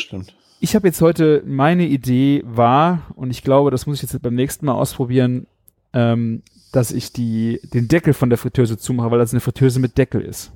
ich 0.60 0.74
habe 0.74 0.88
jetzt 0.88 1.00
heute 1.02 1.42
meine 1.44 1.86
Idee 1.86 2.42
war 2.46 3.02
und 3.14 3.30
ich 3.30 3.42
glaube, 3.42 3.70
das 3.70 3.86
muss 3.86 3.96
ich 3.96 4.10
jetzt 4.10 4.22
beim 4.22 4.34
nächsten 4.34 4.66
Mal 4.66 4.74
ausprobieren, 4.74 5.46
ähm, 5.92 6.42
dass 6.72 6.90
ich 6.90 7.12
die 7.12 7.60
den 7.62 7.88
Deckel 7.88 8.12
von 8.12 8.30
der 8.30 8.38
Fritteuse 8.38 8.76
zumache, 8.76 9.10
weil 9.10 9.18
das 9.18 9.32
eine 9.32 9.40
Fritteuse 9.40 9.80
mit 9.80 9.98
Deckel 9.98 10.20
ist. 10.20 10.52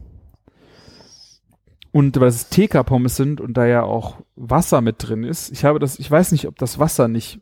Und 1.92 2.19
weil 2.19 2.28
es 2.28 2.49
TK-Pommes 2.49 3.16
sind 3.16 3.40
und 3.40 3.54
da 3.54 3.66
ja 3.66 3.83
auch 3.83 4.16
Wasser 4.35 4.81
mit 4.81 4.97
drin 4.99 5.25
ist, 5.25 5.50
ich 5.52 5.64
habe 5.64 5.78
das, 5.78 5.99
ich 5.99 6.11
weiß 6.11 6.33
nicht, 6.33 6.49
ob 6.49 6.57
das 6.57 6.78
Wasser 6.78 7.07
nicht 7.07 7.40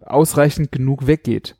ausreichend 0.00 0.70
genug 0.70 1.06
weggeht. 1.06 1.56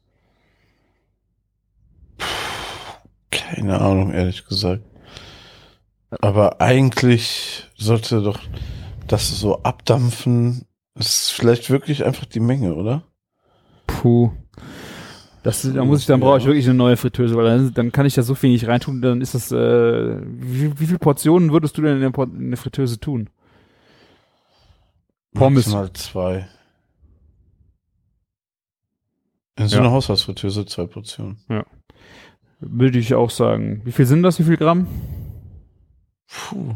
Keine 3.31 3.81
Ahnung, 3.81 4.13
ehrlich 4.13 4.47
gesagt. 4.47 4.85
Aber 6.21 6.61
eigentlich 6.61 7.69
sollte 7.77 8.23
doch 8.23 8.41
das 9.07 9.39
so 9.39 9.63
abdampfen. 9.63 10.67
Das 10.95 11.07
ist 11.07 11.31
vielleicht 11.33 11.71
wirklich 11.71 12.05
einfach 12.05 12.27
die 12.27 12.41
Menge, 12.41 12.75
oder? 12.75 13.03
Puh. 13.87 14.31
Das, 15.43 15.63
da 15.63 15.85
muss 15.85 16.01
ich, 16.01 16.07
dann 16.07 16.21
brauche 16.21 16.39
ich 16.39 16.45
wirklich 16.45 16.67
eine 16.67 16.75
neue 16.75 16.97
Fritteuse, 16.97 17.35
weil 17.37 17.45
dann, 17.45 17.75
dann 17.75 17.91
kann 17.93 18.07
ich 18.07 18.15
da 18.15 18.23
so 18.23 18.35
viel 18.37 18.51
nicht 18.51 18.69
reintun, 18.69 19.03
dann 19.03 19.21
ist 19.21 19.35
das, 19.35 19.51
äh, 19.51 20.19
wie, 20.25 20.79
wie 20.79 20.87
viele 20.87 20.99
Portionen 21.01 21.51
würdest 21.53 21.77
du 21.77 21.83
denn 21.83 21.97
in 21.97 22.01
der, 22.01 22.11
Por- 22.11 22.27
in 22.33 22.51
der 22.51 22.57
Fritteuse 22.59 23.01
tun? 23.01 23.29
Pommes. 25.35 25.67
Maximal 25.67 25.93
zwei. 25.95 26.49
In 29.59 29.69
so 29.69 29.77
Ja. 29.77 29.83
einer 29.83 29.91
Haushaltsfritteuse 29.91 30.65
zwei 30.67 30.87
Portionen. 30.87 31.39
Würde 32.61 32.99
ich 32.99 33.15
auch 33.15 33.31
sagen. 33.31 33.83
Wie 33.85 33.93
viel 33.93 34.07
sind 34.07 34.23
das? 34.23 34.39
Wie 34.39 34.45
viel 34.45 34.57
Gramm? 34.57 34.87
Puh. 36.29 36.75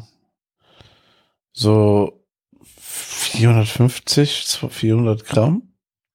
So 1.52 2.24
450, 2.64 4.58
400 4.68 5.24
Gramm? 5.24 5.62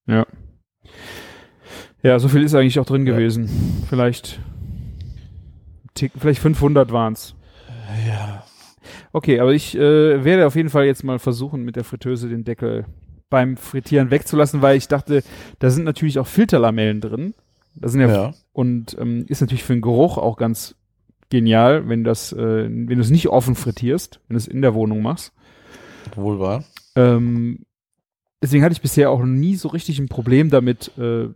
Ja, 0.07 0.25
so 2.19 2.27
viel 2.27 2.43
ist 2.43 2.55
eigentlich 2.55 2.79
auch 2.79 2.85
drin 2.85 3.05
Ja. 3.05 3.13
gewesen. 3.13 3.49
Vielleicht, 3.89 4.39
Tick, 5.93 6.11
vielleicht 6.17 6.41
500 6.41 6.91
waren's. 6.91 7.35
Ja. 8.07 8.43
Okay, 9.13 9.39
aber 9.39 9.53
ich 9.53 9.75
äh, 9.77 10.23
werde 10.23 10.47
auf 10.47 10.55
jeden 10.55 10.69
Fall 10.69 10.85
jetzt 10.85 11.03
mal 11.03 11.19
versuchen, 11.19 11.63
mit 11.63 11.75
der 11.75 11.83
Fritteuse 11.83 12.29
den 12.29 12.43
Deckel 12.43 12.85
beim 13.29 13.57
Frittieren 13.57 14.09
wegzulassen, 14.11 14.61
weil 14.61 14.77
ich 14.77 14.87
dachte, 14.87 15.23
da 15.59 15.69
sind 15.69 15.83
natürlich 15.83 16.19
auch 16.19 16.27
Filterlamellen 16.27 17.01
drin. 17.01 17.33
Da 17.75 17.87
sind 17.89 18.01
ja, 18.01 18.07
Ja. 18.09 18.33
und 18.53 18.97
ähm, 18.99 19.25
ist 19.27 19.41
natürlich 19.41 19.63
für 19.63 19.73
den 19.73 19.81
Geruch 19.81 20.17
auch 20.17 20.37
ganz 20.37 20.75
genial, 21.29 21.87
wenn 21.87 22.03
das, 22.03 22.33
äh, 22.33 22.65
wenn 22.65 22.87
du 22.87 22.99
es 23.01 23.09
nicht 23.09 23.27
offen 23.29 23.55
frittierst, 23.55 24.19
wenn 24.27 24.35
du 24.35 24.37
es 24.37 24.47
in 24.47 24.61
der 24.61 24.73
Wohnung 24.73 25.01
machst. 25.01 25.31
Wohl 26.15 26.39
wahr. 26.39 26.63
Ähm, 26.95 27.65
deswegen 28.43 28.63
hatte 28.63 28.73
ich 28.73 28.81
bisher 28.81 29.09
auch 29.11 29.23
nie 29.23 29.55
so 29.55 29.69
richtig 29.69 29.99
ein 29.99 30.09
Problem 30.09 30.49
damit, 30.49 30.91
äh, 30.97 31.27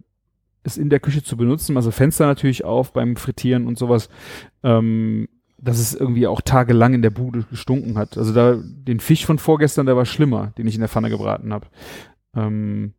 es 0.66 0.78
in 0.78 0.90
der 0.90 1.00
Küche 1.00 1.24
zu 1.24 1.38
benutzen. 1.38 1.78
Also 1.78 1.92
Fenster 1.92 2.26
natürlich 2.26 2.66
auf 2.66 2.94
beim 2.94 3.16
Frittieren 3.16 3.68
und 3.68 3.78
sowas. 3.78 4.10
Ähm, 4.64 5.28
dass 5.58 5.80
es 5.80 5.94
irgendwie 5.96 6.28
auch 6.28 6.42
tagelang 6.42 6.94
in 6.94 7.02
der 7.02 7.10
Bude 7.10 7.44
gestunken 7.44 7.98
hat. 7.98 8.18
Also 8.18 8.34
da 8.34 8.58
den 8.62 9.00
Fisch 9.00 9.26
von 9.26 9.40
vorgestern, 9.40 9.86
der 9.86 9.96
war 9.96 10.06
schlimmer, 10.06 10.52
den 10.58 10.68
ich 10.68 10.76
in 10.76 10.82
der 10.82 10.90
Pfanne 10.90 11.10
gebraten 11.10 11.54
habe. 11.54 11.68
Ähm, 12.36 12.94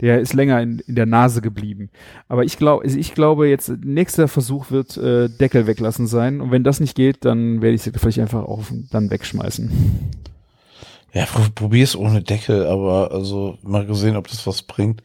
der 0.00 0.20
ist 0.20 0.32
länger 0.32 0.60
in, 0.60 0.80
in 0.80 0.96
der 0.96 1.06
Nase 1.06 1.40
geblieben. 1.40 1.90
Aber 2.26 2.44
ich 2.44 2.58
glaube, 2.58 2.84
also 2.84 2.98
ich 2.98 3.14
glaube 3.14 3.48
jetzt 3.48 3.68
nächster 3.84 4.28
Versuch 4.28 4.70
wird 4.70 4.96
äh, 4.96 5.28
Deckel 5.28 5.66
weglassen 5.66 6.06
sein. 6.06 6.40
Und 6.40 6.50
wenn 6.50 6.64
das 6.64 6.80
nicht 6.80 6.96
geht, 6.96 7.24
dann 7.24 7.62
werde 7.62 7.74
ich 7.74 7.82
sie 7.82 7.92
vielleicht 7.92 8.20
einfach 8.20 8.42
auch 8.44 8.64
dann 8.90 9.10
wegschmeißen. 9.10 9.70
Ja, 11.14 11.26
pro- 11.26 11.48
probier's 11.54 11.96
ohne 11.96 12.22
Deckel, 12.22 12.66
aber 12.66 13.12
also 13.12 13.56
mal 13.62 13.86
gesehen, 13.86 14.16
ob 14.16 14.28
das 14.28 14.46
was 14.46 14.62
bringt. 14.62 15.02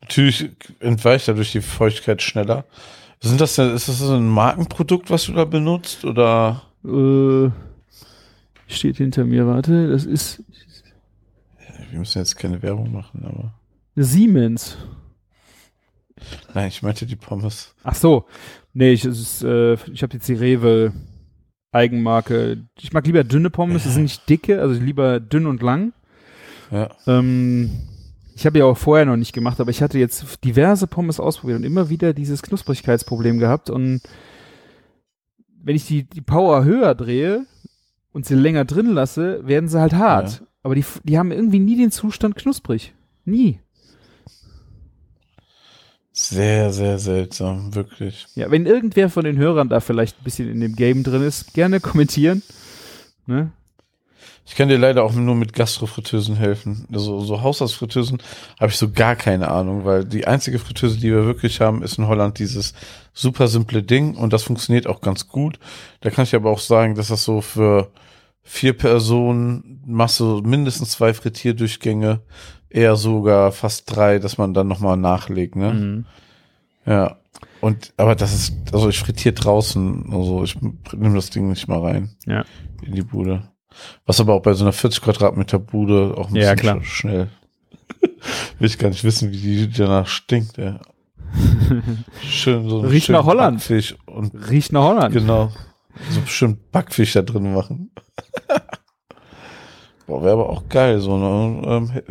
Natürlich 0.00 0.50
entweicht 0.80 1.28
dadurch 1.28 1.52
die 1.52 1.60
Feuchtigkeit 1.60 2.20
schneller. 2.20 2.64
Sind 3.20 3.40
das 3.40 3.54
denn, 3.54 3.72
ist 3.72 3.88
das 3.88 3.98
so 3.98 4.12
ein 4.14 4.26
Markenprodukt, 4.26 5.08
was 5.10 5.26
du 5.26 5.32
da 5.32 5.44
benutzt 5.44 6.04
oder? 6.04 6.62
Äh, 6.84 7.50
steht 8.66 8.96
hinter 8.96 9.24
mir, 9.24 9.46
warte, 9.46 9.88
das 9.90 10.04
ist 10.04 10.42
Wir 11.90 12.00
müssen 12.00 12.18
jetzt 12.18 12.36
keine 12.36 12.60
Werbung 12.62 12.92
machen, 12.92 13.24
aber. 13.24 13.54
Siemens. 13.94 14.76
Nein, 16.54 16.68
ich 16.68 16.82
meinte 16.82 17.06
die 17.06 17.16
Pommes. 17.16 17.74
Ach 17.84 17.94
so, 17.94 18.26
nee, 18.72 18.92
ich, 18.92 19.04
es 19.04 19.20
ist, 19.20 19.42
äh, 19.44 19.74
ich 19.92 20.02
habe 20.02 20.14
jetzt 20.14 20.28
die 20.28 20.34
Rewe 20.34 20.92
Eigenmarke. 21.72 22.58
Ich 22.78 22.92
mag 22.92 23.06
lieber 23.06 23.24
dünne 23.24 23.50
Pommes, 23.50 23.82
die 23.82 23.88
sind 23.88 24.04
nicht 24.04 24.28
dicke, 24.28 24.60
also 24.60 24.80
lieber 24.80 25.18
dünn 25.18 25.46
und 25.46 25.62
lang. 25.62 25.92
Ja. 26.70 26.90
Ähm, 27.06 27.70
ich 28.34 28.46
habe 28.46 28.58
ja 28.58 28.64
auch 28.64 28.76
vorher 28.76 29.06
noch 29.06 29.16
nicht 29.16 29.32
gemacht, 29.32 29.60
aber 29.60 29.70
ich 29.70 29.82
hatte 29.82 29.98
jetzt 29.98 30.44
diverse 30.44 30.86
Pommes 30.86 31.20
ausprobiert 31.20 31.58
und 31.58 31.64
immer 31.64 31.88
wieder 31.88 32.12
dieses 32.12 32.42
Knusprigkeitsproblem 32.42 33.38
gehabt. 33.38 33.70
Und 33.70 34.00
wenn 35.62 35.76
ich 35.76 35.86
die, 35.86 36.04
die 36.04 36.20
Power 36.20 36.64
höher 36.64 36.94
drehe 36.94 37.46
und 38.12 38.26
sie 38.26 38.34
länger 38.34 38.64
drin 38.64 38.86
lasse, 38.86 39.46
werden 39.46 39.68
sie 39.68 39.80
halt 39.80 39.94
hart. 39.94 40.40
Ja. 40.40 40.46
Aber 40.62 40.74
die, 40.74 40.84
die 41.04 41.18
haben 41.18 41.32
irgendwie 41.32 41.58
nie 41.58 41.76
den 41.76 41.90
Zustand 41.90 42.36
knusprig. 42.36 42.94
Nie. 43.24 43.60
Sehr, 46.12 46.72
sehr 46.72 46.98
seltsam, 46.98 47.74
wirklich. 47.74 48.26
Ja, 48.34 48.50
wenn 48.50 48.66
irgendwer 48.66 49.08
von 49.08 49.24
den 49.24 49.38
Hörern 49.38 49.70
da 49.70 49.80
vielleicht 49.80 50.20
ein 50.20 50.24
bisschen 50.24 50.50
in 50.50 50.60
dem 50.60 50.76
Game 50.76 51.02
drin 51.04 51.22
ist, 51.22 51.54
gerne 51.54 51.80
kommentieren. 51.80 52.42
Ne? 53.26 53.50
Ich 54.44 54.56
kann 54.56 54.68
dir 54.68 54.76
leider 54.76 55.04
auch 55.04 55.14
nur 55.14 55.34
mit 55.34 55.52
Gastrofritteusen 55.52 56.36
helfen. 56.36 56.86
Also 56.92 57.20
so 57.20 57.40
Haushaltsfritteusen 57.40 58.18
habe 58.60 58.70
ich 58.70 58.76
so 58.76 58.90
gar 58.90 59.16
keine 59.16 59.48
Ahnung, 59.50 59.84
weil 59.84 60.04
die 60.04 60.26
einzige 60.26 60.58
Fritteuse, 60.58 60.98
die 60.98 61.10
wir 61.10 61.24
wirklich 61.24 61.60
haben, 61.60 61.82
ist 61.82 61.96
in 61.96 62.08
Holland 62.08 62.38
dieses 62.38 62.74
super 63.14 63.48
simple 63.48 63.82
Ding 63.82 64.14
und 64.14 64.32
das 64.32 64.42
funktioniert 64.42 64.86
auch 64.86 65.00
ganz 65.00 65.28
gut. 65.28 65.58
Da 66.00 66.10
kann 66.10 66.24
ich 66.24 66.34
aber 66.34 66.50
auch 66.50 66.58
sagen, 66.58 66.94
dass 66.94 67.08
das 67.08 67.24
so 67.24 67.40
für 67.40 67.90
vier 68.42 68.72
Personen 68.72 69.80
machst 69.86 70.20
du 70.20 70.42
mindestens 70.44 70.90
zwei 70.90 71.14
Frittierdurchgänge, 71.14 72.20
eher 72.74 72.96
sogar 72.96 73.52
fast 73.52 73.94
drei, 73.94 74.18
dass 74.18 74.38
man 74.38 74.54
dann 74.54 74.68
nochmal 74.68 74.96
nachlegt, 74.96 75.56
ne? 75.56 75.72
Mhm. 75.72 76.04
Ja. 76.86 77.16
Und, 77.60 77.92
aber 77.96 78.14
das 78.16 78.34
ist, 78.34 78.54
also 78.72 78.88
ich 78.88 78.98
frittiere 78.98 79.34
draußen, 79.34 80.12
also 80.12 80.42
ich 80.42 80.56
nehme 80.60 81.14
das 81.14 81.30
Ding 81.30 81.48
nicht 81.48 81.68
mal 81.68 81.80
rein. 81.80 82.10
Ja. 82.26 82.44
In 82.82 82.94
die 82.94 83.02
Bude. 83.02 83.48
Was 84.04 84.20
aber 84.20 84.34
auch 84.34 84.42
bei 84.42 84.52
so 84.54 84.64
einer 84.64 84.72
40 84.72 85.00
Quadratmeter 85.00 85.58
Bude 85.58 86.14
auch 86.18 86.28
ein 86.28 86.34
Ja, 86.36 86.52
bisschen 86.54 86.56
klar. 86.56 86.76
sch- 86.78 86.84
schnell. 86.84 87.28
Will 88.58 88.66
ich 88.68 88.78
gar 88.78 88.88
nicht 88.88 89.04
wissen, 89.04 89.30
wie 89.32 89.36
die 89.66 89.70
danach 89.70 90.06
stinkt, 90.08 90.58
ey. 90.58 90.74
Schön 92.22 92.68
so 92.68 92.80
Riecht 92.80 93.08
nach 93.10 93.24
Holland. 93.24 93.58
Backfisch 93.58 93.96
und 94.06 94.34
Riecht 94.50 94.72
nach 94.72 94.82
Holland. 94.82 95.14
genau. 95.14 95.50
So 96.10 96.20
schön 96.26 96.58
Backfisch 96.72 97.12
da 97.12 97.22
drin 97.22 97.54
machen. 97.54 97.90
Wäre 100.20 100.32
aber 100.32 100.50
auch 100.50 100.68
geil, 100.68 101.00
so, 101.00 101.16
ne? 101.16 101.62
Ähm, 101.66 102.02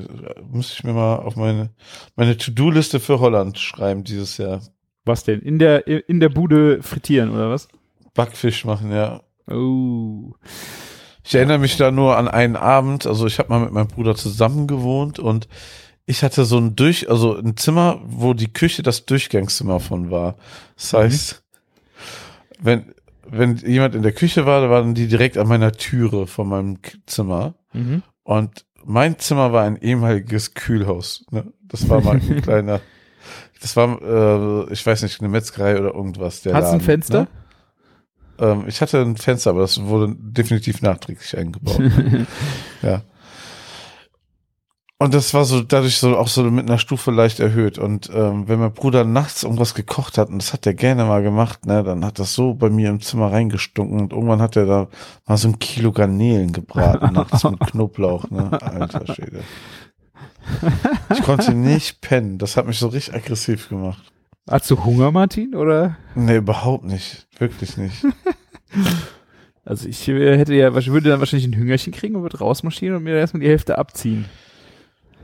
müsste 0.52 0.74
ich 0.74 0.84
mir 0.84 0.94
mal 0.94 1.18
auf 1.18 1.36
meine, 1.36 1.70
meine 2.16 2.38
To-Do-Liste 2.38 3.00
für 3.00 3.20
Holland 3.20 3.60
schreiben 3.60 4.04
dieses 4.04 4.38
Jahr. 4.38 4.62
Was 5.06 5.24
denn? 5.24 5.42
In 5.42 5.60
der, 5.60 5.88
in 5.88 6.20
der 6.20 6.30
Bude 6.30 6.82
frittieren, 6.82 7.32
oder 7.32 7.50
was? 7.50 7.68
Backfisch 8.14 8.66
machen, 8.66 8.92
ja. 8.92 9.22
Oh. 9.50 10.34
Ich 11.24 11.36
erinnere 11.36 11.60
mich 11.60 11.78
da 11.78 11.92
nur 11.92 12.18
an 12.18 12.28
einen 12.28 12.56
Abend, 12.56 13.06
also 13.06 13.28
ich 13.28 13.40
habe 13.40 13.50
mal 13.50 13.60
mit 13.60 13.72
meinem 13.72 13.88
Bruder 13.88 14.16
zusammen 14.16 14.68
gewohnt 14.68 15.20
und 15.20 15.48
ich 16.06 16.24
hatte 16.24 16.46
so 16.46 16.58
ein 16.58 16.76
Durch, 16.76 17.10
also 17.10 17.38
ein 17.38 17.58
Zimmer, 17.58 18.02
wo 18.04 18.34
die 18.34 18.52
Küche 18.52 18.84
das 18.84 19.06
Durchgangszimmer 19.06 19.80
von 19.80 20.12
war. 20.12 20.36
Das 20.76 20.94
heißt, 20.94 21.44
wenn, 22.60 22.94
wenn 23.28 23.58
jemand 23.58 23.96
in 23.96 24.02
der 24.02 24.12
Küche 24.12 24.46
war, 24.46 24.62
dann 24.62 24.70
waren 24.72 24.94
die 24.96 25.08
direkt 25.08 25.38
an 25.38 25.48
meiner 25.48 25.72
Türe 25.72 26.28
von 26.28 26.50
meinem 26.50 26.80
Zimmer. 27.06 27.54
Mhm. 27.74 28.04
Und 28.24 28.66
mein 28.84 29.20
Zimmer 29.20 29.54
war 29.54 29.64
ein 29.64 29.78
ehemaliges 29.78 30.54
Kühlhaus. 30.54 31.26
Ne? 31.32 31.52
Das 31.64 31.88
war 31.90 32.02
mal 32.02 32.16
ein 32.16 32.42
kleiner, 32.42 32.82
das 33.62 33.76
war, 33.76 34.02
äh, 34.02 34.74
ich 34.74 34.86
weiß 34.86 35.04
nicht, 35.04 35.20
eine 35.20 35.30
Metzgerei 35.30 35.80
oder 35.80 35.94
irgendwas. 35.94 36.42
Der 36.42 36.54
Hast 36.54 36.72
du 36.72 36.76
ein 36.76 36.82
Fenster? 36.82 37.22
Ne? 37.22 37.28
Ähm, 38.40 38.64
ich 38.68 38.82
hatte 38.82 39.02
ein 39.02 39.18
Fenster, 39.18 39.52
aber 39.52 39.62
das 39.62 39.82
wurde 39.84 40.16
definitiv 40.18 40.82
nachträglich 40.82 41.38
eingebaut. 41.38 41.80
ja. 42.82 43.04
Und 45.02 45.16
das 45.16 45.34
war 45.34 45.46
so 45.46 45.62
dadurch 45.64 45.98
so 45.98 46.16
auch 46.16 46.28
so 46.28 46.44
mit 46.44 46.70
einer 46.70 46.78
Stufe 46.78 47.10
leicht 47.10 47.40
erhöht. 47.40 47.80
Und 47.80 48.12
ähm, 48.14 48.48
wenn 48.48 48.60
mein 48.60 48.72
Bruder 48.72 49.04
nachts 49.04 49.42
irgendwas 49.42 49.74
gekocht 49.74 50.20
hat, 50.20 50.30
und 50.30 50.38
das 50.38 50.54
hat 50.54 50.68
er 50.68 50.76
gerne 50.76 51.06
mal 51.06 51.24
gemacht, 51.24 51.66
ne, 51.66 51.84
dann 51.84 52.06
hat 52.06 52.20
das 52.20 52.36
so 52.36 52.54
bei 52.54 52.70
mir 52.70 52.92
im 52.92 53.02
Zimmer 53.02 53.32
reingestunken 53.32 54.00
und 54.00 54.14
irgendwann 54.14 54.44
hat 54.44 54.56
er 54.58 54.68
da 54.68 54.88
mal 55.26 55.38
so 55.38 55.48
ein 55.48 55.58
Kilo 55.58 55.92
Garnelen 55.92 56.54
gebraten 56.54 57.14
nachts 57.16 57.44
mit 57.44 57.60
Knoblauch, 57.62 58.30
ne? 58.30 58.52
Alter 58.62 59.12
Schwede. 59.12 59.40
Ich 61.12 61.24
konnte 61.24 61.56
nicht 61.56 62.02
pennen. 62.02 62.38
Das 62.38 62.56
hat 62.56 62.68
mich 62.68 62.78
so 62.78 62.90
richtig 62.90 63.16
aggressiv 63.16 63.70
gemacht. 63.70 64.04
Hast 64.48 64.70
du 64.70 64.86
Hunger, 64.86 65.10
Martin? 65.10 65.56
Oder? 65.56 65.98
Nee, 66.14 66.36
überhaupt 66.36 66.86
nicht. 66.86 67.28
Wirklich 67.40 67.76
nicht. 67.76 68.06
Also 69.64 69.88
ich 69.88 70.08
äh, 70.08 70.38
hätte 70.40 70.56
ja, 70.56 70.76
ich 70.76 70.92
würde 70.92 71.10
dann 71.10 71.20
wahrscheinlich 71.20 71.48
ein 71.48 71.56
Hüngerchen 71.56 71.94
kriegen 71.94 72.16
und 72.16 72.24
würde 72.24 72.40
rausmarschieren 72.40 72.98
und 72.98 73.04
mir 73.04 73.16
erstmal 73.16 73.42
die 73.42 73.48
Hälfte 73.48 73.78
abziehen. 73.78 74.26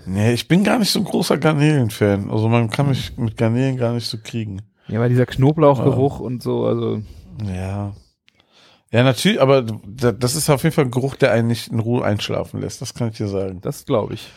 Nee, 0.07 0.33
ich 0.33 0.47
bin 0.47 0.63
gar 0.63 0.79
nicht 0.79 0.89
so 0.91 0.99
ein 0.99 1.05
großer 1.05 1.37
Garnelen-Fan. 1.37 2.29
Also 2.31 2.47
man 2.47 2.69
kann 2.69 2.87
mich 2.89 3.17
mit 3.17 3.35
Garnelen 3.37 3.77
gar 3.77 3.93
nicht 3.93 4.07
so 4.07 4.17
kriegen. 4.23 4.61
Ja, 4.87 4.99
weil 4.99 5.09
dieser 5.09 5.25
Knoblauchgeruch 5.25 6.19
und 6.19 6.41
so, 6.41 6.65
also 6.65 7.01
Ja. 7.45 7.93
Ja, 8.89 9.03
natürlich, 9.03 9.41
aber 9.41 9.63
da- 9.63 10.13
das 10.13 10.35
ist 10.35 10.49
auf 10.49 10.63
jeden 10.63 10.73
Fall 10.73 10.85
ein 10.85 10.91
Geruch, 10.91 11.15
der 11.17 11.33
einen 11.33 11.49
nicht 11.49 11.67
in 11.67 11.79
Ruhe 11.79 12.05
einschlafen 12.05 12.61
lässt. 12.61 12.81
Das 12.81 12.93
kann 12.93 13.09
ich 13.09 13.17
dir 13.17 13.27
sagen. 13.27 13.59
das 13.61 13.85
glaube 13.85 14.13
ich. 14.13 14.29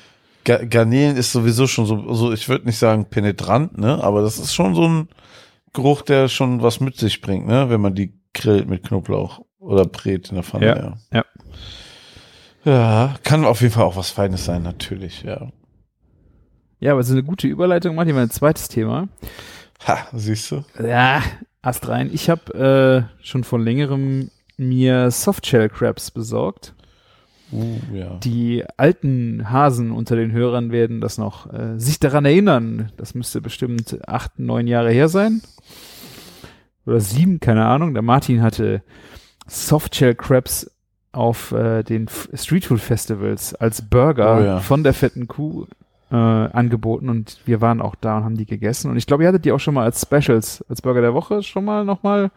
Ga 0.45 0.65
Garnelen 0.65 1.17
ist 1.17 1.31
sowieso 1.33 1.67
schon 1.69 1.87
so, 1.87 1.97
also 2.09 2.33
ich 2.33 2.49
würde 2.49 2.67
nicht 2.67 2.79
sagen 2.79 3.05
penetrant, 3.05 3.79
ne, 3.79 4.03
aber 4.03 4.23
das 4.23 4.39
ist 4.39 4.53
schon 4.55 4.75
so 4.75 4.89
ein 4.89 5.09
Geruch, 5.73 6.03
der 6.03 6.29
schon 6.29 6.63
was 6.63 6.81
mit 6.81 6.97
sich 6.97 7.21
bringt, 7.21 7.47
ne, 7.47 7.71
wenn 7.71 7.81
man 7.81 7.95
die 7.95 8.19
grillt 8.35 8.69
mit 8.69 8.83
Knoblauch 8.89 9.43
oder 9.61 9.85
brät 9.85 10.31
in 10.31 10.35
der 10.37 10.43
Pfanne. 10.45 10.67
Ja, 11.13 11.19
ja. 11.19 11.25
Ja, 12.65 13.15
kann 13.23 13.45
auf 13.45 13.61
jeden 13.61 13.73
Fall 13.73 13.85
auch 13.85 13.97
was 13.97 14.11
Feines 14.11 14.45
sein, 14.45 14.63
natürlich, 14.63 15.23
ja. 15.23 15.49
Ja, 16.81 16.93
aber 16.93 17.01
es 17.01 17.09
ist 17.09 17.13
eine 17.13 17.23
gute 17.23 17.47
Überleitung, 17.47 17.95
Martin, 17.95 18.15
mein 18.15 18.31
zweites 18.31 18.69
Thema. 18.69 19.09
Ha, 19.87 19.99
siehst 20.13 20.51
du? 20.51 20.65
Ja, 20.83 21.23
Ast 21.63 21.89
rein. 21.89 22.11
Ich 22.13 22.31
habe 22.31 23.07
äh, 23.21 23.25
schon 23.25 23.45
vor 23.45 23.59
längerem 23.59 24.31
mir 24.57 25.11
Softshell 25.11 25.69
Crabs 25.69 26.11
besorgt. 26.11 26.75
Uh, 27.53 27.79
ja. 27.93 28.17
Die 28.23 28.65
alten 28.77 29.51
Hasen 29.51 29.91
unter 29.91 30.17
den 30.17 30.33
Hörern 30.33 30.71
werden 30.71 31.01
das 31.01 31.19
noch 31.19 31.53
äh, 31.53 31.79
sich 31.79 31.99
daran 31.99 32.25
erinnern. 32.25 32.93
Das 32.97 33.15
müsste 33.15 33.41
bestimmt 33.41 33.99
acht, 34.09 34.39
neun 34.39 34.67
Jahre 34.69 34.91
her 34.91 35.09
sein. 35.09 35.43
Oder 36.87 37.01
sieben, 37.01 37.41
keine 37.41 37.67
Ahnung. 37.67 37.93
Der 37.93 38.03
Martin 38.03 38.41
hatte 38.43 38.83
Softshell 39.47 40.15
Crabs 40.15 40.71
auf 41.13 41.53
äh, 41.53 41.83
den 41.83 42.07
Street 42.35 42.65
Food 42.65 42.81
Festivals 42.81 43.55
als 43.55 43.83
Burger 43.83 44.39
Oh 44.39 44.43
ja. 44.45 44.61
von 44.61 44.83
der 44.85 44.95
fetten 44.95 45.27
Kuh 45.27 45.67
äh, 46.11 46.15
angeboten 46.15 47.09
und 47.09 47.41
wir 47.45 47.61
waren 47.61 47.81
auch 47.81 47.95
da 47.95 48.19
und 48.19 48.25
haben 48.25 48.37
die 48.37 48.47
gegessen. 48.47 48.91
Und 48.91 48.97
ich 48.97 49.07
glaube, 49.07 49.23
ihr 49.23 49.29
hattet 49.29 49.45
die 49.45 49.53
auch 49.53 49.61
schon 49.61 49.75
mal 49.75 49.85
als 49.85 50.03
Specials, 50.03 50.65
als 50.69 50.83
Burger 50.83 51.01
der 51.01 51.15
Woche 51.15 51.43
schon 51.43 51.65
mal 51.65 51.85
nochmal. 51.85 52.31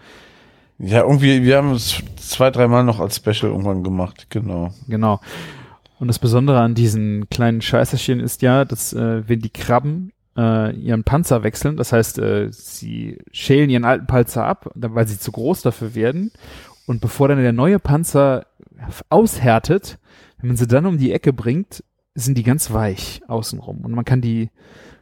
Ja, 0.79 1.01
irgendwie, 1.01 1.43
wir 1.43 1.57
haben 1.57 1.71
es 1.71 2.01
zwei, 2.17 2.51
dreimal 2.51 2.83
noch 2.83 2.99
als 2.99 3.17
Special 3.17 3.51
irgendwann 3.51 3.83
gemacht, 3.83 4.27
genau. 4.29 4.71
Genau. 4.87 5.19
Und 5.99 6.07
das 6.07 6.19
Besondere 6.19 6.59
an 6.59 6.75
diesen 6.75 7.29
kleinen 7.29 7.61
Scheißerchen 7.61 8.19
ist 8.19 8.41
ja, 8.41 8.65
dass 8.65 8.93
äh, 8.93 9.27
wenn 9.27 9.39
die 9.39 9.49
Krabben 9.49 10.11
äh, 10.35 10.75
ihren 10.75 11.03
Panzer 11.03 11.43
wechseln, 11.43 11.77
das 11.77 11.93
heißt, 11.93 12.19
äh, 12.19 12.51
sie 12.51 13.19
schälen 13.31 13.69
ihren 13.69 13.85
alten 13.85 14.07
Panzer 14.07 14.45
ab, 14.45 14.69
weil 14.75 15.07
sie 15.07 15.19
zu 15.19 15.31
groß 15.31 15.61
dafür 15.61 15.95
werden. 15.95 16.31
Und 16.85 16.99
bevor 16.99 17.29
dann 17.29 17.37
der 17.37 17.53
neue 17.53 17.79
Panzer 17.79 18.45
aushärtet, 19.09 19.99
wenn 20.39 20.49
man 20.49 20.57
sie 20.57 20.67
dann 20.67 20.85
um 20.85 20.97
die 20.97 21.13
Ecke 21.13 21.31
bringt, 21.31 21.83
sind 22.15 22.37
die 22.37 22.43
ganz 22.43 22.71
weich 22.71 23.21
außenrum. 23.27 23.79
Und 23.81 23.91
man 23.93 24.05
kann 24.05 24.21
die, 24.21 24.49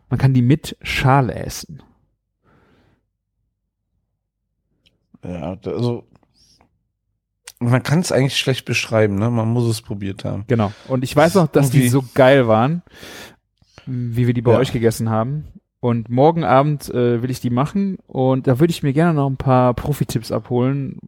man 0.10 0.18
kann 0.20 0.34
die 0.34 0.42
mit 0.42 0.78
Schale 0.82 1.34
essen. 1.36 1.82
Ja, 5.24 5.58
also 5.66 6.04
man 7.60 7.84
kann 7.84 8.00
es 8.00 8.12
eigentlich 8.12 8.38
schlecht 8.38 8.66
beschreiben, 8.66 9.16
ne? 9.16 9.30
Man 9.30 9.50
muss 9.50 9.68
es 9.70 9.82
probiert 9.82 10.26
haben. 10.26 10.46
Genau. 10.48 10.72
Und 10.88 11.04
ich 11.04 11.16
weiß 11.16 11.36
noch, 11.36 11.48
dass 11.48 11.70
die 11.70 11.90
so 11.90 12.04
geil 12.16 12.48
waren, 12.48 12.82
wie 13.86 14.26
wir 14.26 14.34
die 14.34 14.42
bei 14.42 14.54
Ja. 14.54 14.58
euch 14.58 14.72
gegessen 14.72 15.10
haben. 15.10 15.46
Und 15.80 16.10
morgen 16.10 16.44
Abend 16.44 16.90
äh, 16.90 17.22
will 17.24 17.32
ich 17.32 17.40
die 17.40 17.50
machen 17.50 17.98
und 18.06 18.46
da 18.46 18.60
würde 18.60 18.70
ich 18.72 18.84
mir 18.84 18.94
gerne 18.94 19.16
noch 19.16 19.28
ein 19.28 19.38
paar 19.38 19.74
Profi-Tipps 19.74 20.32
abholen. 20.32 21.00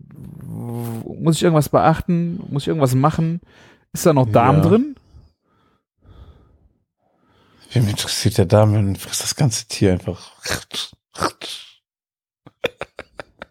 Muss 0.47 1.35
ich 1.37 1.43
irgendwas 1.43 1.69
beachten? 1.69 2.39
Muss 2.49 2.63
ich 2.63 2.67
irgendwas 2.69 2.95
machen? 2.95 3.39
Ist 3.91 4.05
da 4.07 4.13
noch 4.13 4.27
Darm 4.31 4.57
Ja. 4.57 4.61
drin? 4.63 4.95
Wem 7.73 7.87
interessiert 7.87 8.37
der 8.37 8.45
Dame, 8.45 8.95
frisst 8.95 9.23
das 9.23 9.35
ganze 9.35 9.67
Tier 9.67 9.93
einfach. 9.93 10.31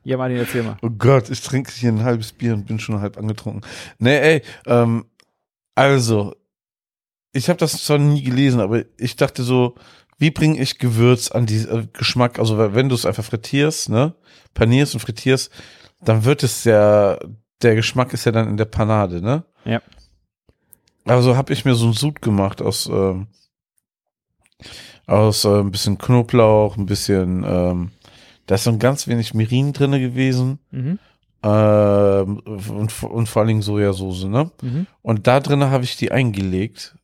Ja, 0.05 0.17
Martin, 0.17 0.39
erzähl 0.39 0.63
mal. 0.63 0.77
Oh 0.83 0.91
Gott, 0.91 1.31
ich 1.31 1.41
trinke 1.43 1.71
hier 1.73 1.91
ein 1.91 2.03
halbes 2.03 2.33
Bier 2.33 2.55
und 2.55 2.67
bin 2.67 2.81
schon 2.81 3.01
halb 3.01 3.17
angetrunken. 3.19 3.63
Nee, 3.99 4.19
ey, 4.19 4.43
ähm, 4.67 5.07
also, 5.75 6.35
ich 7.33 7.49
habe 7.49 7.59
das 7.59 7.85
zwar 7.85 7.99
nie 7.99 8.23
gelesen, 8.23 8.61
aber 8.61 8.85
ich 8.99 9.17
dachte 9.17 9.43
so, 9.43 9.75
wie 10.19 10.31
bringe 10.31 10.61
ich 10.61 10.79
Gewürz 10.79 11.31
an 11.31 11.47
die 11.47 11.59
äh, 11.59 11.87
Geschmack? 11.93 12.39
Also 12.39 12.59
wenn 12.75 12.89
du 12.89 12.95
es 12.95 13.07
einfach 13.07 13.25
frittierst, 13.25 13.89
ne, 13.89 14.15
panierst 14.55 14.95
und 14.95 15.01
frittierst, 15.01 15.51
dann 16.01 16.25
wird 16.25 16.43
es 16.43 16.65
ja, 16.65 17.19
der 17.63 17.75
Geschmack 17.75 18.13
ist 18.13 18.25
ja 18.25 18.33
dann 18.33 18.49
in 18.49 18.57
der 18.57 18.67
Panade, 18.67 19.23
ne? 19.23 19.45
Ja. 19.65 19.81
Also 21.05 21.37
habe 21.37 21.53
ich 21.53 21.65
mir 21.65 21.75
so 21.75 21.87
ein 21.87 21.93
Sud 21.93 22.23
gemacht 22.23 22.61
aus 22.61 22.87
ähm, 22.87 23.29
aus 25.07 25.45
äh, 25.45 25.61
ein 25.61 25.71
bisschen 25.71 25.99
Knoblauch, 25.99 26.77
ein 26.77 26.87
bisschen, 26.87 27.45
ähm, 27.47 27.91
da 28.47 28.55
ist 28.57 28.65
so 28.65 28.71
ein 28.71 28.79
ganz 28.79 29.07
wenig 29.09 29.35
Mirin 29.35 29.73
drinne 29.73 30.01
gewesen 30.01 30.59
Mhm. 30.71 30.99
ähm, 31.43 32.39
und, 32.41 33.03
und 33.03 33.29
vor 33.29 33.41
allen 33.41 33.49
Dingen 33.49 33.63
Sojasauce, 33.63 34.25
ne? 34.25 34.51
Mhm. 34.63 34.87
Und 35.03 35.27
da 35.27 35.41
drinne 35.41 35.71
habe 35.71 35.85
ich 35.85 35.97
die 35.97 36.13
eingelegt. 36.13 36.95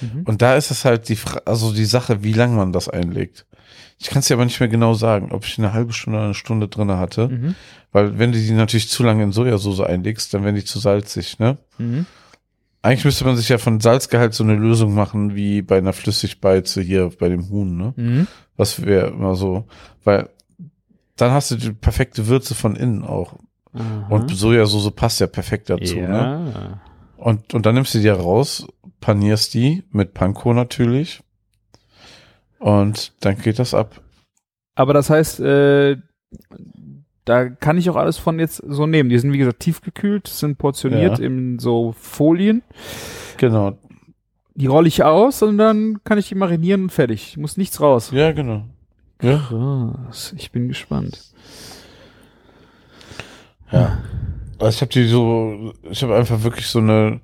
Mhm. 0.00 0.22
Und 0.26 0.42
da 0.42 0.56
ist 0.56 0.70
es 0.70 0.84
halt 0.84 1.08
die, 1.08 1.16
Fra 1.16 1.40
also 1.44 1.72
die 1.72 1.84
Sache, 1.86 2.22
wie 2.22 2.32
lang 2.32 2.54
man 2.54 2.72
das 2.72 2.88
einlegt. 2.88 3.46
Ich 3.98 4.08
kann 4.10 4.20
es 4.20 4.28
dir 4.28 4.34
aber 4.34 4.44
nicht 4.44 4.60
mehr 4.60 4.68
genau 4.68 4.94
sagen, 4.94 5.32
ob 5.32 5.44
ich 5.44 5.58
eine 5.58 5.72
halbe 5.72 5.92
Stunde 5.92 6.18
oder 6.18 6.26
eine 6.26 6.34
Stunde 6.34 6.68
drinne 6.68 6.98
hatte, 6.98 7.28
Mhm. 7.28 7.54
weil 7.90 8.18
wenn 8.18 8.30
du 8.32 8.38
die 8.38 8.52
natürlich 8.52 8.88
zu 8.90 9.02
lange 9.02 9.24
in 9.24 9.32
Sojasauce 9.32 9.80
einlegst, 9.80 10.32
dann 10.32 10.44
werden 10.44 10.54
die 10.56 10.64
zu 10.64 10.78
salzig, 10.78 11.38
ne? 11.38 11.56
Eigentlich 12.80 13.04
müsste 13.04 13.24
man 13.24 13.36
sich 13.36 13.48
ja 13.48 13.58
von 13.58 13.80
Salzgehalt 13.80 14.34
so 14.34 14.44
eine 14.44 14.54
Lösung 14.54 14.94
machen 14.94 15.34
wie 15.34 15.62
bei 15.62 15.78
einer 15.78 15.92
Flüssigbeize 15.92 16.80
hier 16.80 17.10
bei 17.18 17.28
dem 17.28 17.48
Huhn, 17.50 17.76
ne? 17.76 17.92
Mhm. 17.96 18.26
Das 18.56 18.84
wäre 18.84 19.08
immer 19.08 19.34
so, 19.34 19.66
weil 20.04 20.28
dann 21.16 21.32
hast 21.32 21.50
du 21.50 21.56
die 21.56 21.72
perfekte 21.72 22.28
Würze 22.28 22.54
von 22.54 22.76
innen 22.76 23.04
auch. 23.04 23.34
Aha. 23.72 24.06
Und 24.08 24.34
Sojasauce 24.34 24.90
passt 24.92 25.20
ja 25.20 25.26
perfekt 25.26 25.70
dazu, 25.70 25.96
ne? 25.96 26.52
ja. 26.54 26.80
Und, 27.16 27.52
und 27.52 27.66
dann 27.66 27.74
nimmst 27.74 27.94
du 27.94 27.98
die 27.98 28.08
raus, 28.08 28.66
panierst 29.00 29.54
die 29.54 29.84
mit 29.90 30.14
Panko 30.14 30.54
natürlich. 30.54 31.20
Und 32.58 33.12
dann 33.20 33.38
geht 33.38 33.58
das 33.58 33.74
ab. 33.74 34.00
Aber 34.74 34.94
das 34.94 35.10
heißt, 35.10 35.40
äh, 35.40 35.96
da 37.28 37.48
kann 37.48 37.76
ich 37.78 37.88
auch 37.90 37.96
alles 37.96 38.16
von 38.18 38.38
jetzt 38.38 38.62
so 38.66 38.86
nehmen. 38.86 39.10
Die 39.10 39.18
sind, 39.18 39.32
wie 39.32 39.38
gesagt, 39.38 39.60
tiefgekühlt, 39.60 40.26
sind 40.28 40.58
portioniert 40.58 41.18
Ja. 41.18 41.24
in 41.24 41.58
so 41.58 41.94
Folien. 41.98 42.62
Genau. 43.36 43.76
Die 44.54 44.66
rolle 44.66 44.88
ich 44.88 45.04
aus 45.04 45.42
und 45.42 45.58
dann 45.58 45.98
kann 46.04 46.18
ich 46.18 46.28
die 46.28 46.34
marinieren 46.34 46.82
und 46.84 46.92
fertig. 46.92 47.36
Muss 47.36 47.56
nichts 47.56 47.80
raus. 47.80 48.10
Ja, 48.12 48.32
genau. 48.32 48.64
Ja. 49.22 49.38
Krass, 49.48 50.34
ich 50.36 50.50
bin 50.52 50.68
gespannt. 50.68 51.20
Ja. 53.72 53.98
Also 54.58 54.70
ich 54.76 54.80
habe 54.80 54.92
die 54.92 55.06
so, 55.06 55.72
ich 55.90 56.02
habe 56.02 56.16
einfach 56.16 56.42
wirklich 56.42 56.66
so 56.66 56.78
eine 56.80 57.20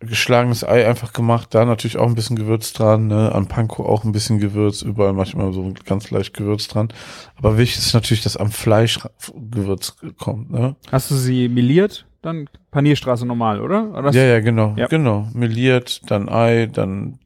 geschlagenes 0.00 0.62
Ei 0.64 0.86
einfach 0.86 1.12
gemacht, 1.12 1.54
da 1.54 1.64
natürlich 1.64 1.96
auch 1.96 2.06
ein 2.06 2.14
bisschen 2.14 2.36
Gewürz 2.36 2.72
dran, 2.72 3.06
ne? 3.06 3.32
An 3.34 3.48
Panko 3.48 3.86
auch 3.86 4.04
ein 4.04 4.12
bisschen 4.12 4.38
Gewürz, 4.38 4.82
überall 4.82 5.12
manchmal 5.14 5.52
so 5.52 5.72
ganz 5.84 6.10
leicht 6.10 6.34
Gewürz 6.34 6.68
dran. 6.68 6.88
Aber 7.36 7.56
wichtig 7.58 7.78
ist 7.78 7.94
natürlich, 7.94 8.22
dass 8.22 8.36
am 8.36 8.50
Fleisch 8.50 8.98
Gewürz 9.34 9.96
kommt, 10.18 10.50
ne? 10.50 10.76
Hast 10.92 11.10
du 11.10 11.14
sie 11.14 11.48
meliert? 11.48 12.06
Dann 12.22 12.48
Panierstraße 12.72 13.24
normal, 13.24 13.60
oder? 13.60 13.90
oder 13.96 14.10
ja, 14.12 14.24
ja, 14.24 14.40
genau, 14.40 14.74
Ja. 14.76 14.86
genau. 14.88 15.28
Meliert, 15.32 16.02
dann 16.10 16.28
Ei, 16.28 16.66
dann, 16.66 17.18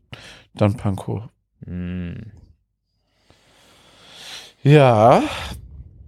dann 0.55 0.77
Panko. 0.77 1.25
Hm. 1.65 2.33
Ja, 4.63 5.23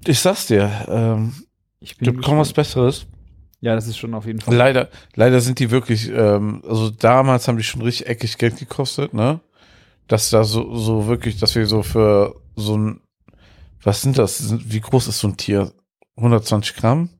ich 0.06 0.20
sag's 0.20 0.46
dir, 0.46 0.70
ähm, 0.88 1.32
Ich 1.80 1.96
bin 1.96 2.12
gibt 2.12 2.24
kaum 2.24 2.38
was 2.38 2.52
Besseres. 2.52 3.06
Ja, 3.62 3.76
das 3.76 3.86
ist 3.86 3.96
schon 3.96 4.12
auf 4.12 4.26
jeden 4.26 4.40
Fall. 4.40 4.56
Leider, 4.56 4.88
leider 5.14 5.40
sind 5.40 5.60
die 5.60 5.70
wirklich, 5.70 6.10
ähm, 6.10 6.62
also 6.68 6.90
damals 6.90 7.46
haben 7.46 7.56
die 7.56 7.62
schon 7.62 7.80
richtig 7.80 8.08
eckig 8.08 8.36
Geld 8.36 8.58
gekostet, 8.58 9.14
ne? 9.14 9.40
Dass 10.08 10.30
da 10.30 10.42
so, 10.42 10.74
so 10.76 11.06
wirklich, 11.06 11.38
dass 11.38 11.54
wir 11.54 11.64
so 11.66 11.84
für 11.84 12.34
so 12.56 12.76
ein, 12.76 13.00
was 13.84 14.02
sind 14.02 14.18
das? 14.18 14.52
Wie 14.68 14.80
groß 14.80 15.06
ist 15.06 15.20
so 15.20 15.28
ein 15.28 15.36
Tier? 15.36 15.72
120 16.16 16.74
Gramm? 16.74 17.10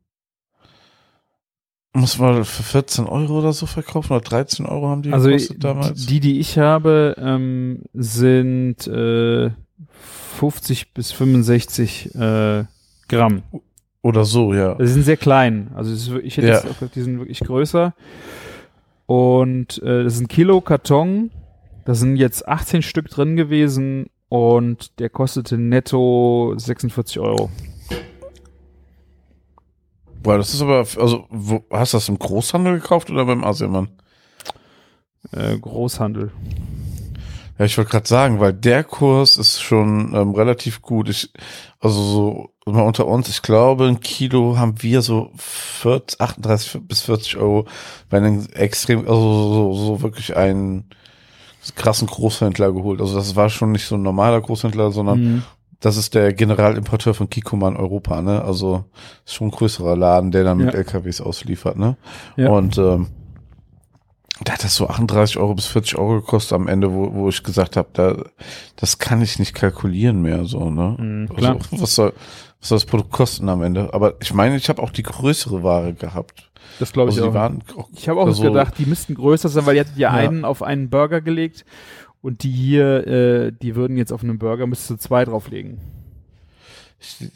Muss 1.95 2.19
man 2.19 2.45
für 2.45 2.63
14 2.65 3.07
Euro 3.07 3.39
oder 3.39 3.53
so 3.53 3.67
verkaufen 3.67 4.13
oder 4.15 4.23
13 4.23 4.67
Euro 4.67 4.89
haben 4.89 5.03
die 5.03 5.13
Also 5.13 5.29
gekostet 5.29 5.63
damals? 5.63 6.07
die, 6.07 6.19
die 6.19 6.41
ich 6.41 6.59
habe, 6.59 7.15
ähm, 7.19 7.85
sind 7.93 8.85
äh, 8.89 9.51
50 10.39 10.93
bis 10.93 11.13
65 11.13 12.15
äh, 12.17 12.65
Gramm. 13.09 13.43
Oder 14.03 14.25
so, 14.25 14.53
ja. 14.53 14.73
Also, 14.73 14.85
Sie 14.87 14.93
sind 14.95 15.03
sehr 15.05 15.17
klein. 15.17 15.71
Also 15.75 16.19
ich 16.19 16.37
hätte 16.37 16.49
Ja. 16.49 16.55
jetzt 16.65 16.95
die 16.95 17.01
sind 17.03 17.19
wirklich 17.19 17.41
größer. 17.41 17.95
Und 19.07 19.83
äh, 19.83 20.05
das 20.05 20.15
ist 20.15 20.21
ein 20.21 20.29
Kilo 20.29 20.61
Karton. 20.61 21.31
Da 21.85 21.95
sind 21.95 22.17
jetzt 22.17 22.47
18 22.47 22.83
Stück 22.83 23.09
drin 23.09 23.37
gewesen 23.37 24.07
und 24.29 24.99
der 25.01 25.09
kostete 25.11 25.59
netto 25.59 26.55
46 26.57 27.19
Euro. 27.21 27.51
Boah, 30.23 30.39
das 30.39 30.55
ist 30.55 30.63
aber, 30.63 30.79
also, 30.79 31.27
wo, 31.31 31.65
hast 31.71 31.93
du 31.93 31.97
das 31.97 32.09
im 32.09 32.19
Großhandel 32.19 32.75
gekauft 32.81 33.11
oder 33.11 33.25
beim 33.25 33.43
Asiamann? 33.43 33.89
Äh, 35.33 35.59
Großhandel. 35.59 36.31
Ja, 37.59 37.65
ich 37.67 37.77
wollte 37.77 37.91
gerade 37.91 38.09
sagen, 38.09 38.41
weil 38.41 38.53
der 38.53 38.83
Kurs 38.85 39.37
ist 39.37 39.61
schon 39.61 40.15
ähm, 40.15 40.35
relativ 40.35 40.83
gut. 40.83 41.09
Ich, 41.09 41.31
also 41.81 42.01
so 42.65 42.71
mal 42.73 42.83
unter 42.83 43.07
uns, 43.07 43.29
ich 43.29 43.43
glaube, 43.43 43.87
ein 43.87 44.01
Kilo 44.01 44.57
haben 44.57 44.83
wir 44.83 45.03
so 45.03 45.31
40, 45.37 46.21
38 46.21 46.81
bis 46.89 47.03
40 47.03 47.37
Euro 47.37 47.67
bei 48.09 48.17
einem 48.19 48.47
extrem, 48.55 49.01
also 49.01 49.75
so, 49.75 49.75
so, 49.75 50.03
wirklich 50.03 50.37
einen 50.37 50.85
krassen 51.77 52.09
Großhändler 52.09 52.73
geholt. 52.73 53.01
Also 53.01 53.15
das 53.17 53.37
war 53.37 53.49
schon 53.51 53.73
nicht 53.73 53.87
so 53.87 53.97
ein 53.97 54.03
normaler 54.03 54.41
Großhändler, 54.41 54.91
sondern 54.91 55.21
Mhm. 55.21 55.43
das 55.81 55.97
ist 55.97 56.15
der 56.15 56.33
Generalimporteur 56.33 57.15
von 57.15 57.29
Kikoman 57.31 57.77
Europa, 57.77 58.23
ne? 58.23 58.43
Also 58.43 58.85
ist 59.25 59.35
schon 59.35 59.49
ein 59.49 59.53
größerer 59.53 59.97
Laden, 59.97 60.31
der 60.31 60.45
dann 60.45 60.59
mit 60.59 60.73
Ja. 60.73 60.79
LKWs 60.79 61.21
ausliefert, 61.21 61.77
ne? 61.77 61.97
Ja. 62.37 62.49
Und 62.51 62.79
ähm, 62.79 63.09
da 64.49 64.55
hat 64.55 64.65
das 64.65 64.75
so 64.77 64.89
38 64.89 65.37
Euro 65.39 65.55
bis 65.55 65.67
40 65.67 65.97
Euro 65.99 66.21
gekostet 66.21 66.53
am 66.55 66.69
Ende, 66.69 66.93
wo, 66.93 67.13
wo 67.13 67.29
ich 67.29 67.43
gesagt 67.43 67.77
habe, 67.77 67.89
da, 67.93 68.17
das 68.77 68.99
kann 68.99 69.21
ich 69.23 69.39
nicht 69.39 69.55
kalkulieren 69.55 70.23
mehr, 70.23 70.45
so, 70.45 70.71
ne? 70.71 70.97
Mhm, 70.99 71.29
klar. 71.37 71.57
Also, 71.71 71.83
was 71.83 71.95
soll, 71.95 72.13
was 72.61 72.69
soll 72.69 72.77
das 72.77 72.87
Produkt 72.87 73.11
kosten 73.13 73.49
am 73.49 73.63
Ende? 73.63 73.93
Aber 73.93 74.15
ich 74.21 74.33
meine, 74.33 74.57
ich 74.57 74.69
habe 74.69 74.83
auch 74.83 74.91
die 74.91 75.03
größere 75.03 75.63
Ware 75.63 75.95
gehabt. 75.95 76.51
Das 76.79 76.93
glaube 76.93 77.11
ich 77.11 77.21
also 77.21 77.37
auch. 77.39 77.89
Ich 77.95 78.09
habe 78.09 78.21
auch 78.21 78.27
also- 78.27 78.43
gedacht, 78.45 78.75
die 78.79 78.87
müssten 78.87 79.15
größer 79.15 79.49
sein, 79.49 79.67
weil 79.67 79.77
ihr 79.77 79.81
hattet 79.83 79.97
ja, 79.99 80.11
Ja. 80.11 80.29
einen 80.29 80.45
auf 80.45 80.63
einen 80.63 80.89
Burger 80.91 81.21
gelegt 81.21 81.65
und 82.23 82.43
die 82.45 82.51
hier, 82.51 83.07
äh, 83.07 83.53
die 83.53 83.75
würden 83.77 83.97
jetzt 83.97 84.13
auf 84.13 84.23
einem 84.23 84.39
Burger 84.39 84.67
müsstest 84.67 84.91
du 84.91 84.97
zwei 84.97 85.25
drauflegen. 85.25 85.81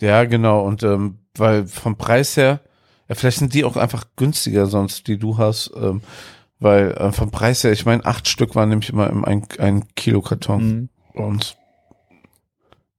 Ja, 0.00 0.24
genau. 0.24 0.64
Und 0.64 0.82
ähm, 0.82 1.18
weil 1.36 1.66
vom 1.66 1.96
Preis 1.96 2.36
her, 2.36 2.60
ja, 3.08 3.14
vielleicht 3.14 3.38
sind 3.38 3.52
die 3.54 3.64
auch 3.64 3.76
einfach 3.76 4.04
günstiger 4.16 4.66
sonst, 4.66 5.08
die 5.08 5.18
du 5.18 5.38
hast. 5.38 5.72
Ähm, 5.76 6.02
weil 6.58 6.92
äh, 6.92 7.12
vom 7.12 7.30
Preis 7.30 7.62
her, 7.64 7.72
ich 7.72 7.84
meine, 7.86 8.04
acht 8.04 8.28
Stück 8.28 8.54
waren 8.54 8.68
nämlich 8.68 8.90
immer 8.90 9.08
im 9.10 9.24
ein, 9.24 9.46
ein 9.58 9.84
Kilo 9.94 10.22
Karton. 10.22 10.66
Mhm. 11.14 11.20
Und 11.20 11.56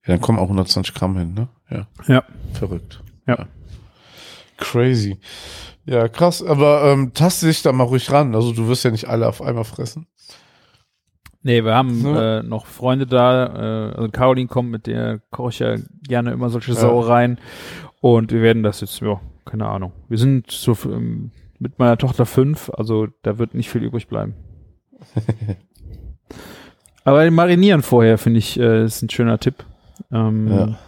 ja, 0.05 0.13
dann 0.13 0.21
kommen 0.21 0.39
auch 0.39 0.43
120 0.43 0.93
Gramm 0.93 1.17
hin, 1.17 1.33
ne? 1.33 1.47
Ja. 1.69 1.87
Ja. 2.07 2.23
Verrückt. 2.53 3.01
Ja. 3.27 3.47
Crazy. 4.57 5.17
Ja, 5.85 6.07
krass. 6.07 6.43
Aber 6.43 6.83
ähm, 6.91 7.13
taste 7.13 7.45
dich 7.47 7.61
da 7.61 7.71
mal 7.71 7.83
ruhig 7.83 8.11
ran. 8.11 8.35
Also 8.35 8.53
du 8.53 8.67
wirst 8.67 8.83
ja 8.83 8.91
nicht 8.91 9.07
alle 9.07 9.27
auf 9.27 9.41
einmal 9.41 9.63
fressen. 9.63 10.07
Nee, 11.43 11.63
wir 11.63 11.75
haben 11.75 12.03
Ja. 12.03 12.39
äh, 12.39 12.43
noch 12.43 12.65
Freunde 12.65 13.05
da, 13.05 13.45
äh, 13.45 13.95
also 13.95 14.09
Caroline 14.09 14.47
kommt, 14.47 14.69
mit 14.69 14.87
der 14.87 15.19
koche 15.31 15.49
ich 15.49 15.59
ja 15.59 15.75
gerne 16.07 16.31
immer 16.31 16.49
solche 16.49 16.73
Ja. 16.73 16.77
Sauereien 16.79 17.39
und 18.01 18.31
wir 18.31 18.41
werden 18.41 18.63
das 18.63 18.81
jetzt, 18.81 18.99
ja, 19.01 19.21
keine 19.45 19.67
Ahnung. 19.67 19.93
Wir 20.09 20.17
sind 20.17 20.51
so 20.51 20.75
ähm, 20.85 21.31
mit 21.59 21.79
meiner 21.79 21.97
Tochter 21.97 22.25
fünf, 22.25 22.69
also 22.73 23.07
da 23.23 23.37
wird 23.37 23.53
nicht 23.53 23.69
viel 23.69 23.83
übrig 23.83 24.07
bleiben. 24.07 24.35
Aber 27.03 27.29
Marinieren 27.31 27.81
vorher 27.83 28.17
finde 28.17 28.39
ich, 28.39 28.59
äh, 28.59 28.83
ist 28.83 29.01
ein 29.01 29.09
schöner 29.09 29.39
Tipp. 29.39 29.65
Ähm, 30.11 30.47
Ja. 30.47 30.79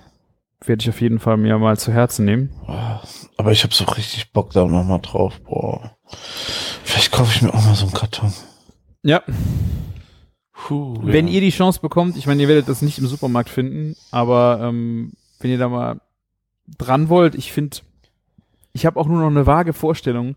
Werde 0.65 0.81
ich 0.81 0.89
auf 0.89 0.99
jeden 0.99 1.19
Fall 1.19 1.37
mir 1.37 1.57
mal 1.57 1.77
zu 1.77 1.93
Herzen 1.93 2.25
nehmen. 2.25 2.49
Boah, 2.65 3.01
Aber 3.37 3.53
ich 3.53 3.63
habe 3.63 3.73
so 3.73 3.85
richtig 3.85 4.33
Bock 4.33 4.51
da 4.51 4.65
noch 4.65 4.83
mal 4.83 4.99
drauf. 4.99 5.39
Boah. 5.41 5.95
Vielleicht 6.83 7.13
kaufe 7.13 7.31
ich 7.33 7.41
mir 7.41 7.53
auch 7.53 7.63
mal 7.65 7.75
so 7.75 7.85
einen 7.85 7.93
Karton. 7.93 8.33
Ja, 9.01 9.23
Puh, 10.69 10.99
Wenn 11.01 11.27
ja. 11.27 11.35
ihr 11.35 11.41
die 11.41 11.49
Chance 11.51 11.79
bekommt, 11.79 12.17
ich 12.17 12.27
meine, 12.27 12.41
ihr 12.41 12.47
werdet 12.49 12.67
das 12.67 12.81
nicht 12.81 12.99
im 12.99 13.07
Supermarkt 13.07 13.49
finden, 13.49 13.95
aber 14.11 14.59
ähm, 14.61 15.13
wenn 15.39 15.51
ihr 15.51 15.57
da 15.57 15.69
mal 15.69 16.01
dran 16.77 17.07
wollt, 17.09 17.33
ich 17.33 17.51
finde, 17.53 17.77
ich 18.73 18.85
habe 18.85 18.99
auch 18.99 19.07
nur 19.07 19.19
noch 19.21 19.27
eine 19.29 19.47
vage 19.47 19.71
Vorstellung, 19.73 20.35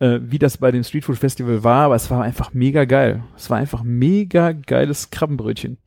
äh, 0.00 0.18
wie 0.22 0.38
das 0.38 0.58
bei 0.58 0.70
dem 0.70 0.84
Streetfood 0.84 1.18
Festival 1.18 1.64
war, 1.64 1.86
aber 1.86 1.96
es 1.96 2.10
war 2.10 2.22
einfach 2.22 2.52
mega 2.52 2.84
geil. 2.84 3.22
Es 3.36 3.50
war 3.50 3.58
einfach 3.58 3.82
mega 3.82 4.52
geiles 4.52 5.10
Krabbenbrötchen. 5.10 5.78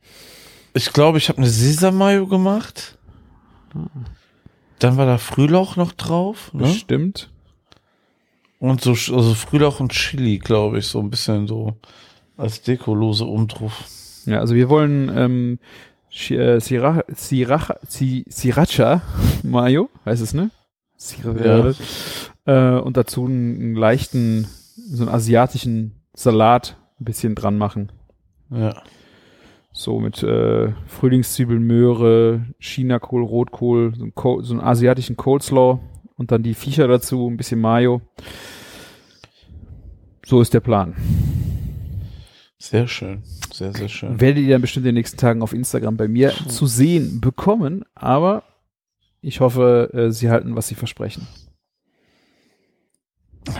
Ich 0.74 0.92
glaube, 0.92 1.18
ich 1.18 1.28
habe 1.28 1.38
eine 1.38 1.48
Sesamayo 1.48 2.26
gemacht. 2.26 2.98
Dann 4.78 4.96
war 4.96 5.06
da 5.06 5.18
Frühlauch 5.18 5.76
noch 5.76 5.92
drauf. 5.92 6.52
Ne? 6.52 6.62
Bestimmt. 6.62 7.30
Und 8.58 8.80
so 8.80 8.92
also 8.92 9.34
Frühlauch 9.34 9.80
und 9.80 9.92
Chili, 9.92 10.38
glaube 10.38 10.78
ich, 10.78 10.86
so 10.86 11.00
ein 11.00 11.10
bisschen 11.10 11.46
so 11.46 11.76
als 12.36 12.62
Dekolose 12.62 13.24
drauf. 13.24 13.84
Ja, 14.24 14.38
also 14.38 14.54
wir 14.54 14.68
wollen 14.68 15.10
ähm, 15.16 15.58
äh, 16.30 16.60
Sriracha, 16.60 17.04
Sriracha, 17.14 17.78
Sriracha 17.88 19.02
Mayo, 19.42 19.90
heißt 20.04 20.22
es, 20.22 20.32
ne? 20.32 20.50
Sriracha. 20.96 21.74
Äh, 22.44 22.76
und 22.78 22.96
dazu 22.96 23.24
einen, 23.26 23.56
einen 23.60 23.74
leichten, 23.74 24.46
so 24.76 25.04
einen 25.04 25.14
asiatischen 25.14 26.02
Salat 26.14 26.76
ein 27.00 27.04
bisschen 27.04 27.34
dran 27.34 27.56
machen. 27.58 27.92
Ja. 28.50 28.82
So 29.72 30.00
mit 30.00 30.22
äh, 30.22 30.72
Frühlingszwiebeln, 30.86 31.62
Möhre, 31.62 32.44
Chinakohl, 32.58 33.22
Rotkohl, 33.22 33.94
so, 33.96 34.04
ein 34.04 34.14
Ko- 34.14 34.42
so 34.42 34.52
einen 34.52 34.60
asiatischen 34.62 35.16
Coleslaw 35.16 35.80
und 36.16 36.30
dann 36.30 36.42
die 36.42 36.54
Viecher 36.54 36.88
dazu, 36.88 37.28
ein 37.28 37.36
bisschen 37.38 37.60
Mayo. 37.60 38.02
So 40.26 40.40
ist 40.40 40.52
der 40.52 40.60
Plan. 40.60 40.94
Sehr 42.58 42.86
schön. 42.86 43.22
Sehr, 43.52 43.72
sehr 43.72 43.88
schön. 43.88 44.20
Werdet 44.20 44.44
ihr 44.44 44.50
dann 44.50 44.60
bestimmt 44.60 44.84
in 44.84 44.90
den 44.90 44.94
nächsten 44.96 45.16
Tagen 45.16 45.42
auf 45.42 45.52
Instagram 45.52 45.96
bei 45.96 46.06
mir 46.08 46.32
zu 46.48 46.66
sehen 46.66 47.20
bekommen, 47.20 47.84
aber 47.94 48.44
ich 49.20 49.40
hoffe, 49.40 49.90
äh, 49.94 50.10
sie 50.10 50.30
halten, 50.30 50.54
was 50.54 50.68
sie 50.68 50.74
versprechen. 50.74 51.26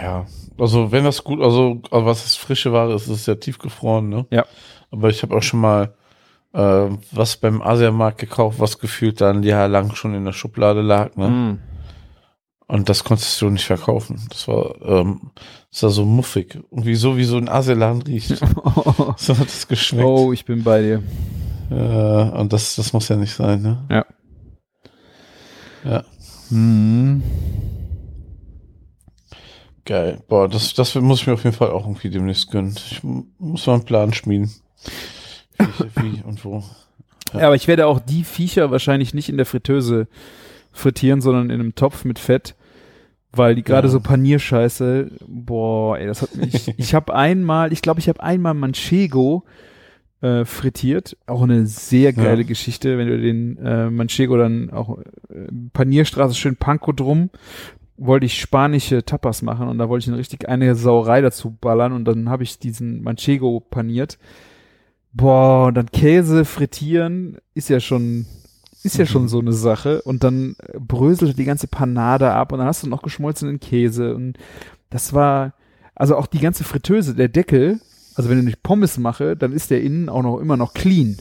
Ja. 0.03 0.27
Also 0.59 0.93
wenn 0.93 1.05
das 1.05 1.25
gut, 1.25 1.41
also, 1.41 1.81
also 1.91 2.07
was 2.07 2.23
das 2.23 2.37
frische 2.37 2.73
Ware 2.73 2.95
ist, 2.95 3.03
ist 3.03 3.21
es 3.21 3.27
ja 3.27 3.35
tiefgefroren, 3.35 4.09
ne? 4.09 4.27
Ja. 4.31 4.45
Aber 4.91 5.09
ich 5.09 5.23
habe 5.23 5.37
auch 5.37 5.43
schon 5.43 5.61
mal 5.61 5.95
äh, 6.53 6.89
was 7.11 7.37
beim 7.37 7.63
Asiamarkt 7.63 8.19
gekauft, 8.19 8.61
was 8.61 8.79
gefühlt 8.79 9.21
dann 9.21 9.39
ein 9.39 9.43
Jahr 9.43 9.69
lang 9.69 9.95
schon 9.95 10.15
in 10.15 10.25
der 10.25 10.33
Schublade 10.33 10.83
lag, 10.83 11.17
ne? 11.17 11.29
Mm. 11.29 11.59
Und 12.69 12.89
das 12.89 13.05
konntest 13.05 13.41
du 13.43 13.51
nicht 13.51 13.67
verkaufen. 13.67 14.21
Das 14.31 14.49
war, 14.49 14.77
ähm, 14.83 15.33
das 15.71 15.83
war 15.83 15.91
so 15.91 16.07
muffig. 16.07 16.59
Irgendwie 16.71 16.95
so 16.95 17.19
wie 17.19 17.25
so 17.25 17.37
ein 17.37 17.49
Asialaden 17.49 18.01
riecht. 18.03 18.29
so 19.17 19.37
hat 19.37 19.49
es 19.49 19.69
geschmeckt. 19.69 20.07
oh, 20.07 20.33
ich 20.33 20.47
bin 20.47 20.63
bei 20.63 20.81
dir. 20.81 21.03
Äh, 21.71 22.39
und 22.39 22.53
das, 22.53 22.77
das 22.77 22.93
muss 22.95 23.09
ja 23.09 23.17
nicht 23.17 23.35
sein, 23.35 23.61
ne? 23.61 23.85
Ja. 23.91 24.07
Ja, 25.85 26.05
Hm. 26.53 27.23
Geil. 29.85 30.21
Boah, 30.29 30.49
das, 30.49 30.75
das 30.75 30.95
muss 30.97 31.21
ich 31.21 31.27
mir 31.27 31.33
auf 31.35 31.45
jeden 31.45 31.57
Fall 31.57 31.71
auch 31.71 31.85
irgendwie 31.87 32.11
demnächst 32.11 32.51
gönnen. 32.51 32.75
Ich 32.77 33.03
mu- 33.03 33.25
muss 33.39 33.67
mal 33.67 33.75
einen 33.75 33.85
Plan 33.85 34.13
schmieden. 34.13 34.51
Wie, 35.59 36.03
wie 36.03 36.23
und 36.23 36.45
wo. 36.45 36.63
Ja, 37.35 37.47
aber 37.47 37.55
ich 37.55 37.69
werde 37.69 37.87
auch 37.87 38.01
die 38.01 38.25
Viecher 38.25 38.71
wahrscheinlich 38.71 39.15
nicht 39.15 39.29
in 39.29 39.37
der 39.37 39.47
Fritteuse 39.47 40.07
frittieren, 40.73 41.21
sondern 41.21 41.51
in 41.51 41.61
einem 41.61 41.75
Topf 41.75 42.05
mit 42.05 42.19
Fett, 42.19 42.55
weil 43.33 43.55
die 43.55 43.63
gerade 43.63 43.89
Ja. 43.89 43.93
so 43.93 44.01
Panierscheiße, 44.01 45.11
boah, 45.27 45.99
ey, 45.99 46.07
das 46.07 46.23
hat 46.23 46.35
mich, 46.37 46.73
ich 46.79 46.95
habe 46.95 47.15
einmal, 47.15 47.73
ich 47.73 47.81
glaube, 47.83 48.01
ich 48.01 48.09
habe 48.09 48.23
einmal 48.23 48.55
Manchego 48.55 49.45
äh, 50.21 50.45
frittiert, 50.45 51.17
auch 51.27 51.43
eine 51.43 51.67
sehr 51.67 52.13
geile 52.13 52.43
Ja. 52.43 52.47
Geschichte, 52.47 52.99
wenn 52.99 53.09
du 53.09 53.19
den 53.21 53.57
äh, 53.59 53.91
Manchego 53.91 54.37
dann 54.37 54.71
auch 54.71 54.99
äh, 54.99 55.05
Panierstraße 55.73 56.35
schön 56.35 56.57
Panko 56.57 56.93
drum, 56.93 57.31
wollte 57.97 58.27
ich 58.27 58.41
spanische 58.41 59.05
Tapas 59.05 59.43
machen 59.43 59.69
und 59.69 59.79
da 59.79 59.89
wollte 59.89 60.05
ich 60.05 60.09
eine 60.09 60.19
richtig 60.19 60.49
eine 60.49 60.75
Sauerei 60.75 61.21
dazu 61.21 61.51
ballern 61.51 61.93
und 61.93 62.05
dann 62.05 62.29
habe 62.29 62.43
ich 62.43 62.59
diesen 62.59 63.03
Manchego 63.03 63.61
paniert. 63.61 64.19
Boah, 65.13 65.67
und 65.67 65.75
dann 65.75 65.91
Käse 65.91 66.45
frittieren 66.45 67.39
ist 67.55 67.69
ja 67.69 67.81
schon 67.81 68.27
ist 68.83 68.99
ja 68.99 69.07
schon 69.07 69.29
so 69.29 69.39
eine 69.39 69.53
Sache 69.53 70.03
und 70.03 70.25
dann 70.25 70.57
äh, 70.59 70.79
bröselte 70.79 71.35
die 71.35 71.45
ganze 71.45 71.69
Panade 71.69 72.33
ab 72.33 72.53
und 72.53 72.59
dann 72.59 72.67
hast 72.67 72.83
du 72.83 72.89
noch 72.89 73.03
geschmolzenen 73.03 73.61
Käse 73.61 74.15
und 74.15 74.39
das 74.91 75.13
war 75.13 75.55
also 75.95 76.17
auch 76.17 76.27
die 76.27 76.41
ganze 76.41 76.65
Fritteuse, 76.65 77.15
der 77.15 77.29
Deckel, 77.29 77.81
also 78.15 78.29
wenn 78.29 78.45
nicht 78.45 78.63
Pommes 78.63 78.99
mache, 78.99 79.37
dann 79.37 79.53
ist 79.53 79.71
der 79.71 79.83
innen 79.83 80.09
auch 80.09 80.23
noch 80.23 80.39
immer 80.39 80.57
noch 80.57 80.75
clean. 80.75 81.17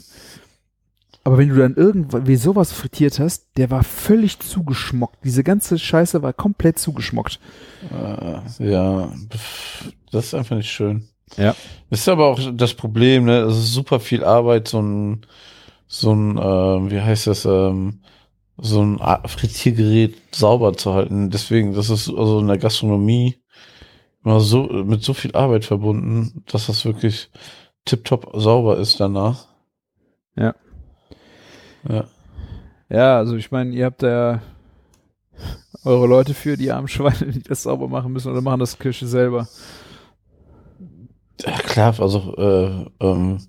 Aber 1.24 1.38
wenn 1.38 1.50
du 1.50 1.56
dann 1.56 1.76
irgendwie 1.76 2.36
sowas 2.36 2.74
frittiert 2.74 3.20
hast, 3.20 3.46
der 3.58 3.70
war 3.70 3.84
völlig 3.84 4.40
zugeschmockt. 4.40 5.24
Diese 5.24 5.44
ganze 5.44 5.78
Scheiße 5.78 6.24
war 6.24 6.34
komplett 6.34 6.80
zugeschmockt. 6.80 7.40
Äh, 7.92 8.72
ja, 8.72 9.12
das 10.12 10.26
ist 10.26 10.34
einfach 10.34 10.56
nicht 10.56 10.72
schön. 10.72 11.08
Ja. 11.38 11.56
Das 11.90 12.00
ist 12.02 12.10
aber 12.10 12.28
auch 12.28 12.40
das 12.54 12.74
Problem, 12.74 13.26
ne? 13.26 13.42
Es 13.42 13.58
ist 13.58 13.74
super 13.74 14.00
viel 14.00 14.24
Arbeit, 14.24 14.68
so 14.68 14.82
ein, 14.82 15.22
so 15.88 16.12
ein, 16.14 16.40
ähm, 16.42 16.92
wie 16.92 17.02
heißt 17.02 17.28
das, 17.28 17.46
ähm, 17.46 18.02
so 18.58 18.82
ein 18.82 19.00
Frittiergerät 19.28 20.16
sauber 20.36 20.74
zu 20.74 20.94
halten. 20.94 21.30
Deswegen, 21.30 21.74
das 21.74 21.90
ist 21.90 22.10
also 22.10 22.40
in 22.40 22.48
der 22.48 22.58
Gastronomie 22.58 23.38
immer 24.24 24.40
so, 24.40 24.64
mit 24.64 25.04
so 25.04 25.14
viel 25.14 25.36
Arbeit 25.36 25.66
verbunden, 25.66 26.44
dass 26.48 26.68
das 26.68 26.86
wirklich 26.86 27.30
tipptopp 27.86 28.32
sauber 28.34 28.78
ist 28.78 29.00
danach. 29.00 29.48
Ja. 30.36 30.56
Ja. 31.88 32.06
Ja, 32.90 33.18
also 33.18 33.36
ich 33.36 33.52
meine, 33.52 33.74
ihr 33.74 33.86
habt 33.86 34.04
da 34.04 34.10
ja 34.10 34.42
eure 35.84 36.08
Leute 36.08 36.34
für, 36.34 36.58
die 36.58 36.72
armen 36.72 36.88
Schweine, 36.88 37.32
die 37.32 37.42
das 37.42 37.64
sauber 37.64 37.88
machen 37.88 38.12
müssen 38.12 38.32
oder 38.32 38.42
machen 38.42 38.60
das 38.60 38.78
Kirche 38.78 39.08
selber. 39.08 39.48
Ja, 41.46 41.54
klar, 41.54 42.00
also 42.00 42.36
äh, 42.38 42.86
ähm, 43.06 43.40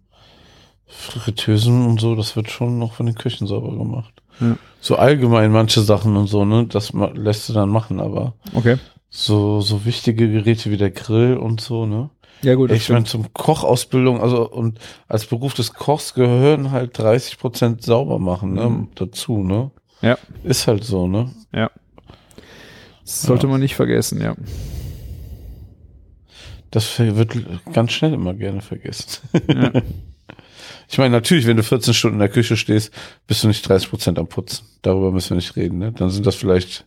Fritteusen 0.87 1.87
und 1.87 2.01
so, 2.01 2.15
das 2.15 2.37
wird 2.37 2.51
schon 2.51 2.79
noch 2.79 2.95
von 2.95 3.07
den 3.07 3.15
Küchen 3.15 3.47
sauber 3.47 3.77
gemacht. 3.77 4.23
Ja. 4.41 4.57
So 4.81 4.97
allgemein 4.97 5.53
manche 5.53 5.81
Sachen 5.83 6.17
und 6.17 6.27
so, 6.27 6.45
ne, 6.45 6.67
das 6.67 6.93
lässt 7.15 7.49
du 7.49 7.53
dann 7.53 7.69
machen, 7.69 8.01
aber 8.01 8.35
Okay. 8.55 8.77
so, 9.11 9.61
so 9.61 9.85
wichtige 9.85 10.31
Geräte 10.31 10.71
wie 10.71 10.77
der 10.77 10.91
Grill 10.91 11.37
und 11.37 11.61
so, 11.61 11.87
ne? 11.87 12.11
Ja 12.43 12.55
gut, 12.57 12.71
Ich 12.73 12.89
meine, 12.89 13.05
zum 13.05 13.33
Kochausbildung, 13.33 14.21
also 14.21 14.49
und 14.51 14.79
als 15.09 15.27
Beruf 15.27 15.55
des 15.55 15.73
Kochs 15.75 16.15
gehören 16.15 16.71
halt 16.73 16.99
30 16.99 17.39
Prozent 17.39 17.83
sauber 17.83 18.19
machen, 18.19 18.55
ne, 18.55 18.69
Mhm. 18.69 18.89
dazu, 18.97 19.39
ne? 19.43 19.71
Ja. 20.01 20.19
Ist 20.43 20.67
halt 20.67 20.83
so, 20.85 21.07
ne? 21.07 21.31
Das 23.05 23.23
sollte 23.23 23.47
Ja. 23.47 23.53
man 23.53 23.61
nicht 23.61 23.75
vergessen, 23.77 24.21
ja. 24.21 24.35
Das 26.71 26.99
wird 26.99 27.37
ganz 27.73 27.93
schnell 27.93 28.15
immer 28.15 28.35
gerne 28.35 28.61
vergessen. 28.61 29.21
Ja. 29.49 29.73
Ich 30.89 30.99
meine, 30.99 31.11
natürlich, 31.11 31.47
wenn 31.47 31.57
du 31.57 31.63
14 31.63 31.95
Stunden 31.95 32.17
in 32.17 32.21
der 32.21 32.29
Küche 32.29 32.55
stehst, 32.55 32.93
bist 33.27 33.43
du 33.43 33.49
nicht 33.49 33.67
30 33.67 33.89
Prozent 33.89 34.19
am 34.19 34.27
Putzen. 34.27 34.67
Darüber 34.83 35.11
müssen 35.11 35.31
wir 35.31 35.37
nicht 35.37 35.57
reden, 35.57 35.79
ne? 35.79 35.91
Dann 35.93 36.11
sind 36.11 36.27
das 36.27 36.35
vielleicht 36.35 36.87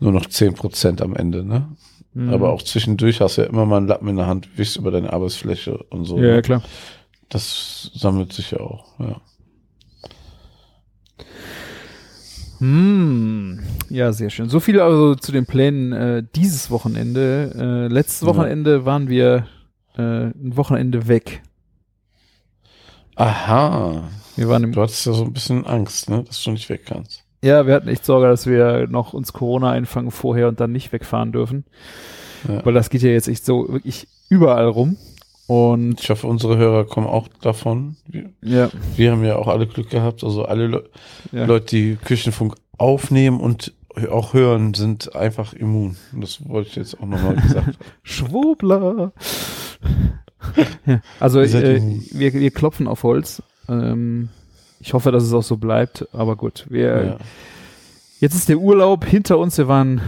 nur 0.00 0.10
noch 0.12 0.24
10 0.26 0.54
Prozent 0.54 1.02
am 1.02 1.14
Ende, 1.14 1.44
ne? 1.44 1.68
Mhm. 2.16 2.32
Aber 2.32 2.50
auch 2.50 2.62
zwischendurch 2.62 3.20
hast 3.20 3.36
du 3.36 3.42
ja 3.42 3.48
immer 3.48 3.66
mal 3.66 3.76
einen 3.76 3.88
Lappen 3.88 4.08
in 4.08 4.16
der 4.16 4.26
Hand, 4.26 4.56
wischst 4.56 4.78
über 4.78 4.90
deine 4.90 5.12
Arbeitsfläche 5.12 5.76
und 5.90 6.06
so. 6.06 6.16
Ja, 6.16 6.28
ja, 6.28 6.34
ne? 6.36 6.42
klar. 6.42 6.62
Das 7.28 7.90
sammelt 7.94 8.32
sich 8.32 8.52
ja 8.52 8.60
auch, 8.60 8.98
ja. 8.98 9.20
Hm. 12.58 13.60
Ja, 13.90 14.14
sehr 14.14 14.30
schön. 14.30 14.48
So 14.48 14.60
viel 14.60 14.80
also 14.80 15.14
zu 15.14 15.30
den 15.30 15.44
Plänen 15.44 15.92
äh, 15.92 16.22
dieses 16.34 16.70
Wochenende. 16.70 17.52
Äh, 17.54 17.92
letztes 17.92 18.22
Ja. 18.22 18.28
Wochenende 18.28 18.86
waren 18.86 19.10
wir 19.10 19.46
äh, 19.98 20.00
ein 20.28 20.56
Wochenende 20.56 21.08
weg. 21.08 21.42
Aha. 23.16 24.08
Wir 24.36 24.48
waren 24.48 24.64
im 24.64 24.72
Du 24.72 24.80
hattest 24.80 25.04
ja 25.04 25.12
so 25.12 25.24
ein 25.24 25.34
bisschen 25.34 25.66
Angst, 25.66 26.08
ne? 26.08 26.24
Dass 26.24 26.42
du 26.42 26.50
nicht 26.50 26.70
weg 26.70 26.86
kannst. 26.86 27.25
Ja, 27.42 27.66
wir 27.66 27.74
hatten 27.74 27.88
echt 27.88 28.04
Sorge, 28.04 28.28
dass 28.28 28.46
wir 28.46 28.86
noch 28.88 29.12
uns 29.12 29.32
Corona 29.32 29.70
einfangen 29.70 30.10
vorher 30.10 30.48
und 30.48 30.60
dann 30.60 30.72
nicht 30.72 30.92
wegfahren 30.92 31.32
dürfen. 31.32 31.64
Ja. 32.48 32.64
Weil 32.64 32.74
das 32.74 32.90
geht 32.90 33.02
ja 33.02 33.10
jetzt 33.10 33.28
echt 33.28 33.44
so 33.44 33.68
wirklich 33.68 34.08
überall 34.28 34.68
rum. 34.68 34.96
Und 35.46 36.00
Ich 36.00 36.10
hoffe, 36.10 36.26
unsere 36.26 36.56
Hörer 36.56 36.84
kommen 36.84 37.06
auch 37.06 37.28
davon. 37.40 37.96
Wir, 38.06 38.30
ja, 38.42 38.68
wir 38.96 39.12
haben 39.12 39.24
ja 39.24 39.36
auch 39.36 39.46
alle 39.46 39.66
Glück 39.66 39.90
gehabt. 39.90 40.24
Also 40.24 40.44
alle 40.44 40.66
Le 40.66 40.84
ja. 41.30 41.44
Leute, 41.44 41.66
die 41.66 41.96
Küchenfunk 41.96 42.54
aufnehmen 42.78 43.40
und 43.40 43.72
auch 44.10 44.34
hören, 44.34 44.74
sind 44.74 45.14
einfach 45.14 45.52
immun. 45.52 45.96
Und 46.12 46.20
das 46.20 46.46
wollte 46.48 46.70
ich 46.70 46.76
jetzt 46.76 47.00
auch 47.00 47.06
nochmal 47.06 47.36
gesagt 47.36 47.66
haben. 47.66 47.76
Schwurbler. 48.02 49.12
ja, 50.84 51.00
also 51.20 51.40
äh, 51.40 51.80
wir, 52.10 52.34
wir 52.34 52.50
klopfen 52.50 52.88
auf 52.88 53.04
Holz. 53.04 53.42
Ähm, 53.68 54.28
ich 54.80 54.92
hoffe, 54.94 55.12
dass 55.12 55.22
es 55.24 55.32
auch 55.32 55.42
so 55.42 55.56
bleibt. 55.56 56.06
Aber 56.12 56.36
gut, 56.36 56.66
wir 56.68 57.04
Ja. 57.04 57.18
Jetzt 58.18 58.34
ist 58.34 58.48
der 58.48 58.58
Urlaub 58.58 59.04
hinter 59.04 59.36
uns. 59.38 59.58
Wir 59.58 59.68
waren 59.68 60.00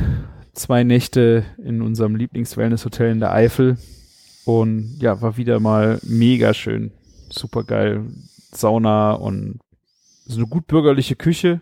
zwei 0.55 0.83
Nächte 0.83 1.45
in 1.63 1.83
unserem 1.83 2.17
Lieblings-Wellness-Hotel 2.17 3.11
in 3.13 3.21
der 3.21 3.33
Eifel. 3.35 3.77
Und 4.47 4.97
ja, 5.01 5.21
war 5.21 5.37
wieder 5.37 5.61
mal 5.61 5.99
mega 6.03 6.55
schön. 6.55 6.91
Super 7.29 7.65
geil. 7.65 8.07
Sauna 8.53 9.13
und 9.13 9.61
so 10.25 10.39
eine 10.39 10.47
gut 10.47 10.67
bürgerliche 10.67 11.17
Küche. 11.17 11.61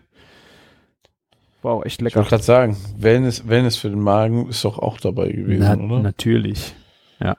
War 1.61 1.73
auch 1.73 1.83
echt 1.85 1.99
Ich 1.99 2.03
lecker. 2.05 2.15
wollte 2.17 2.29
gerade 2.29 2.43
sagen, 2.43 2.77
Wellness, 2.97 3.45
Wellness 3.47 3.75
für 3.75 3.89
den 3.89 3.99
Magen 3.99 4.47
ist 4.47 4.63
doch 4.63 4.79
auch 4.79 4.99
dabei 5.01 5.29
gewesen, 5.31 5.65
Na, 5.67 5.75
oder? 5.95 5.99
Natürlich. 6.01 6.73
Ja. 7.19 7.35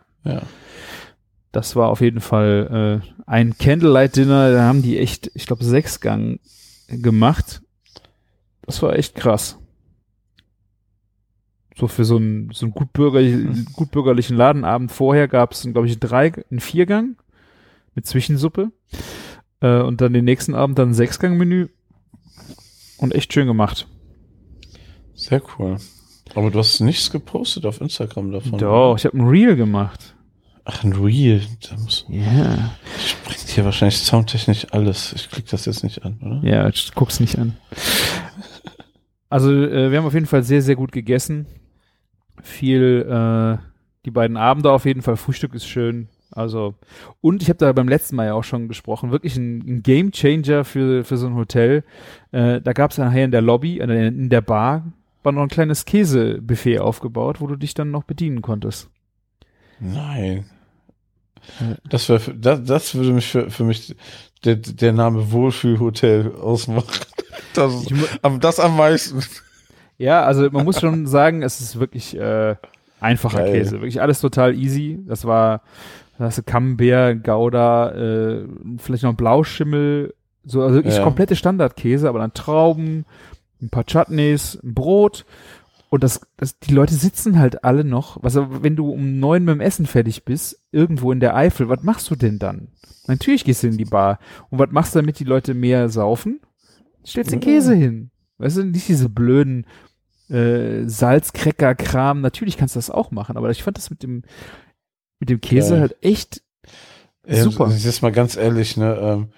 Das 1.52 1.76
war 1.76 1.88
auf 1.88 2.00
jeden 2.00 2.20
Fall 2.20 3.02
äh, 3.02 3.22
ein 3.26 3.56
Candlelight-Dinner. 3.56 4.52
Da 4.52 4.62
haben 4.62 4.82
die 4.82 4.98
echt, 4.98 5.30
ich 5.34 5.46
glaube, 5.46 5.64
sechs 5.64 6.00
Gang 6.00 6.40
gemacht. 6.88 7.62
Das 8.62 8.82
war 8.82 8.94
echt 8.94 9.14
krass. 9.14 9.58
So 11.74 11.86
für 11.86 12.04
so 12.04 12.16
einen, 12.16 12.50
so 12.52 12.66
einen 12.66 12.74
gut, 12.74 12.92
bürgerlich, 12.92 13.66
gut 13.72 13.90
bürgerlichen 13.92 14.36
Ladenabend 14.36 14.92
vorher 14.92 15.28
gab 15.28 15.52
es, 15.52 15.62
glaube 15.62 15.86
ich, 15.86 15.98
drei, 15.98 16.32
einen 16.50 16.60
Viergang 16.60 17.16
mit 17.94 18.06
Zwischensuppe. 18.06 18.72
Äh, 19.60 19.80
und 19.80 20.00
dann 20.00 20.12
den 20.12 20.24
nächsten 20.24 20.54
Abend 20.54 20.78
dann 20.78 20.90
ein 20.90 20.94
Sechsgang-Menü. 20.94 21.68
Und 22.98 23.14
echt 23.14 23.32
schön 23.32 23.46
gemacht. 23.46 23.86
Sehr 25.14 25.40
cool. 25.58 25.78
Aber 26.34 26.50
du 26.50 26.58
hast 26.58 26.80
nichts 26.80 27.10
gepostet 27.10 27.64
auf 27.64 27.80
Instagram 27.80 28.32
davon. 28.32 28.58
Doch, 28.58 28.96
ich 28.96 29.04
habe 29.04 29.16
ein 29.16 29.26
Reel 29.26 29.56
gemacht. 29.56 30.14
Ach, 30.70 30.84
ein. 30.84 31.40
Da 31.68 31.76
muss, 31.78 32.04
Ja. 32.10 32.72
springt 32.98 33.48
hier 33.48 33.64
wahrscheinlich 33.64 33.96
soundtechnisch 33.98 34.66
alles. 34.70 35.14
Ich 35.14 35.30
klicke 35.30 35.48
das 35.50 35.64
jetzt 35.64 35.82
nicht 35.82 36.04
an, 36.04 36.18
oder? 36.20 36.40
Ja, 36.46 36.66
jetzt 36.66 36.94
guck's 36.94 37.20
nicht 37.20 37.38
an. 37.38 37.56
Also, 39.30 39.50
äh, 39.50 39.90
wir 39.90 39.98
haben 39.98 40.04
auf 40.06 40.12
jeden 40.12 40.26
Fall 40.26 40.42
sehr, 40.42 40.60
sehr 40.60 40.76
gut 40.76 40.92
gegessen. 40.92 41.46
Viel, 42.42 43.06
äh, 43.08 43.58
die 44.04 44.10
beiden 44.10 44.36
Abende 44.36 44.70
auf 44.70 44.84
jeden 44.84 45.00
Fall. 45.00 45.16
Frühstück 45.16 45.54
ist 45.54 45.66
schön. 45.66 46.08
Also, 46.32 46.74
und 47.22 47.40
ich 47.42 47.48
habe 47.48 47.56
da 47.56 47.72
beim 47.72 47.88
letzten 47.88 48.16
Mal 48.16 48.26
ja 48.26 48.34
auch 48.34 48.44
schon 48.44 48.68
gesprochen, 48.68 49.10
wirklich 49.10 49.36
ein, 49.36 49.60
ein 49.66 49.82
Game 49.82 50.12
Changer 50.12 50.64
für, 50.64 51.02
für 51.02 51.16
so 51.16 51.26
ein 51.28 51.34
Hotel. 51.34 51.82
Äh, 52.30 52.60
da 52.60 52.74
gab 52.74 52.90
es 52.90 52.98
nachher 52.98 53.24
in 53.24 53.30
der 53.30 53.40
Lobby, 53.40 53.78
äh, 53.80 54.06
in 54.08 54.28
der 54.28 54.42
Bar, 54.42 54.92
war 55.22 55.32
noch 55.32 55.42
ein 55.42 55.48
kleines 55.48 55.86
Käsebuffet 55.86 56.80
aufgebaut, 56.80 57.40
wo 57.40 57.46
du 57.46 57.56
dich 57.56 57.72
dann 57.72 57.90
noch 57.90 58.04
bedienen 58.04 58.42
konntest. 58.42 58.90
Nein. 59.80 60.44
Das, 61.88 62.08
wär, 62.08 62.20
für- 62.20 62.34
das, 62.34 62.62
das 62.64 62.94
würde 62.94 63.12
mich 63.12 63.26
für, 63.28 63.50
für 63.50 63.64
mich 63.64 63.94
der, 64.44 64.56
der 64.56 64.92
Name 64.92 65.32
Wohlfühlhotel 65.32 66.32
ausmachen. 66.40 66.88
Das, 67.54 67.86
am, 68.22 68.40
das 68.40 68.60
am 68.60 68.76
meisten. 68.76 69.20
Ja, 69.96 70.22
also 70.24 70.48
man 70.50 70.64
muss 70.64 70.80
schon 70.80 71.06
sagen, 71.06 71.42
es 71.42 71.60
ist 71.60 71.80
wirklich 71.80 72.16
äh, 72.16 72.56
einfacher 73.00 73.38
Geil. 73.38 73.52
Käse. 73.52 73.72
Wirklich 73.80 74.00
alles 74.00 74.20
total 74.20 74.54
easy. 74.54 75.00
Das 75.06 75.24
war, 75.24 75.62
da 76.18 76.26
hast 76.26 76.38
du 76.38 76.42
Camembert, 76.42 77.24
Gouda, 77.24 77.90
äh, 77.94 78.44
vielleicht 78.78 79.02
noch 79.04 79.14
Blauschimmel, 79.14 80.14
so 80.44 80.62
also 80.62 80.74
wirklich 80.74 80.96
Ja. 80.96 81.02
komplette 81.02 81.36
Standardkäse, 81.36 82.08
aber 82.08 82.18
dann 82.20 82.34
Trauben, 82.34 83.06
ein 83.62 83.70
paar 83.70 83.84
Chutneys, 83.84 84.58
ein 84.62 84.74
Brot 84.74 85.24
und 85.90 86.04
das, 86.04 86.20
das, 86.36 86.58
die 86.58 86.72
Leute 86.74 86.94
sitzen 86.94 87.38
halt 87.38 87.64
alle 87.64 87.84
noch. 87.84 88.22
Was, 88.22 88.36
wenn 88.36 88.76
du 88.76 88.90
um 88.90 89.18
neun 89.18 89.44
mit 89.44 89.54
dem 89.54 89.60
Essen 89.60 89.86
fertig 89.86 90.24
bist, 90.24 90.62
irgendwo 90.70 91.12
in 91.12 91.20
der 91.20 91.34
Eifel, 91.34 91.68
was 91.68 91.82
machst 91.82 92.10
du 92.10 92.16
denn 92.16 92.38
dann? 92.38 92.68
Natürlich 93.06 93.44
gehst 93.44 93.62
du 93.62 93.68
in 93.68 93.78
die 93.78 93.86
Bar. 93.86 94.18
Und 94.50 94.58
was 94.58 94.70
machst 94.70 94.94
du, 94.94 94.98
damit 94.98 95.18
die 95.18 95.24
Leute 95.24 95.54
mehr 95.54 95.88
saufen? 95.88 96.40
Stellst 97.06 97.32
den 97.32 97.40
Käse 97.40 97.74
hin. 97.74 98.10
Weißt 98.36 98.58
du, 98.58 98.64
nicht 98.64 98.86
diese 98.88 99.08
blöden 99.08 99.66
äh, 100.28 100.84
Salzcracker-Kram. 100.86 102.20
Natürlich 102.20 102.58
kannst 102.58 102.74
du 102.74 102.78
das 102.78 102.90
auch 102.90 103.10
machen, 103.10 103.38
aber 103.38 103.50
ich 103.50 103.62
fand 103.62 103.78
das 103.78 103.88
mit 103.88 104.02
dem 104.02 104.24
mit 105.20 105.30
dem 105.30 105.40
Käse 105.40 105.74
Ja. 105.74 105.80
halt 105.80 105.96
echt 106.02 106.42
Ja, 107.26 107.42
super. 107.42 107.70
Jetzt 107.70 108.02
mal 108.02 108.12
ganz 108.12 108.36
ehrlich, 108.36 108.76
ne, 108.76 108.94
ähm, 109.00 109.28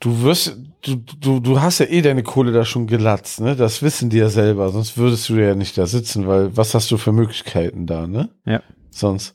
du 0.00 0.22
wirst, 0.22 0.58
du, 0.82 0.96
du, 0.96 1.40
du 1.40 1.60
hast 1.60 1.78
ja 1.78 1.86
eh 1.86 2.02
deine 2.02 2.22
Kohle 2.22 2.52
da 2.52 2.64
schon 2.64 2.86
gelatzt, 2.86 3.40
ne? 3.40 3.56
Das 3.56 3.82
wissen 3.82 4.10
die 4.10 4.18
ja 4.18 4.28
selber, 4.28 4.70
sonst 4.70 4.96
würdest 4.98 5.28
du 5.28 5.34
ja 5.34 5.54
nicht 5.54 5.76
da 5.78 5.86
sitzen, 5.86 6.26
weil 6.26 6.56
was 6.56 6.74
hast 6.74 6.90
du 6.90 6.96
für 6.96 7.12
Möglichkeiten 7.12 7.86
da, 7.86 8.06
ne? 8.06 8.30
Ja. 8.44 8.62
Sonst. 8.90 9.34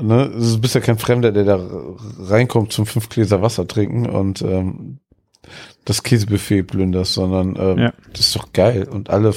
Ne? 0.00 0.30
Du 0.30 0.60
bist 0.60 0.74
ja 0.74 0.80
kein 0.80 0.98
Fremder, 0.98 1.32
der 1.32 1.44
da 1.44 1.60
reinkommt 2.20 2.72
zum 2.72 2.86
fünf 2.86 3.08
Gläser 3.08 3.42
Wasser 3.42 3.66
trinken 3.66 4.06
und 4.06 4.42
ähm, 4.42 4.98
das 5.84 6.02
Käsebuffet 6.02 6.64
plünderst, 6.64 7.14
sondern 7.14 7.56
ähm, 7.58 7.78
Ja. 7.78 7.92
das 8.12 8.20
ist 8.20 8.36
doch 8.36 8.52
geil. 8.52 8.88
Und 8.88 9.10
alle, 9.10 9.34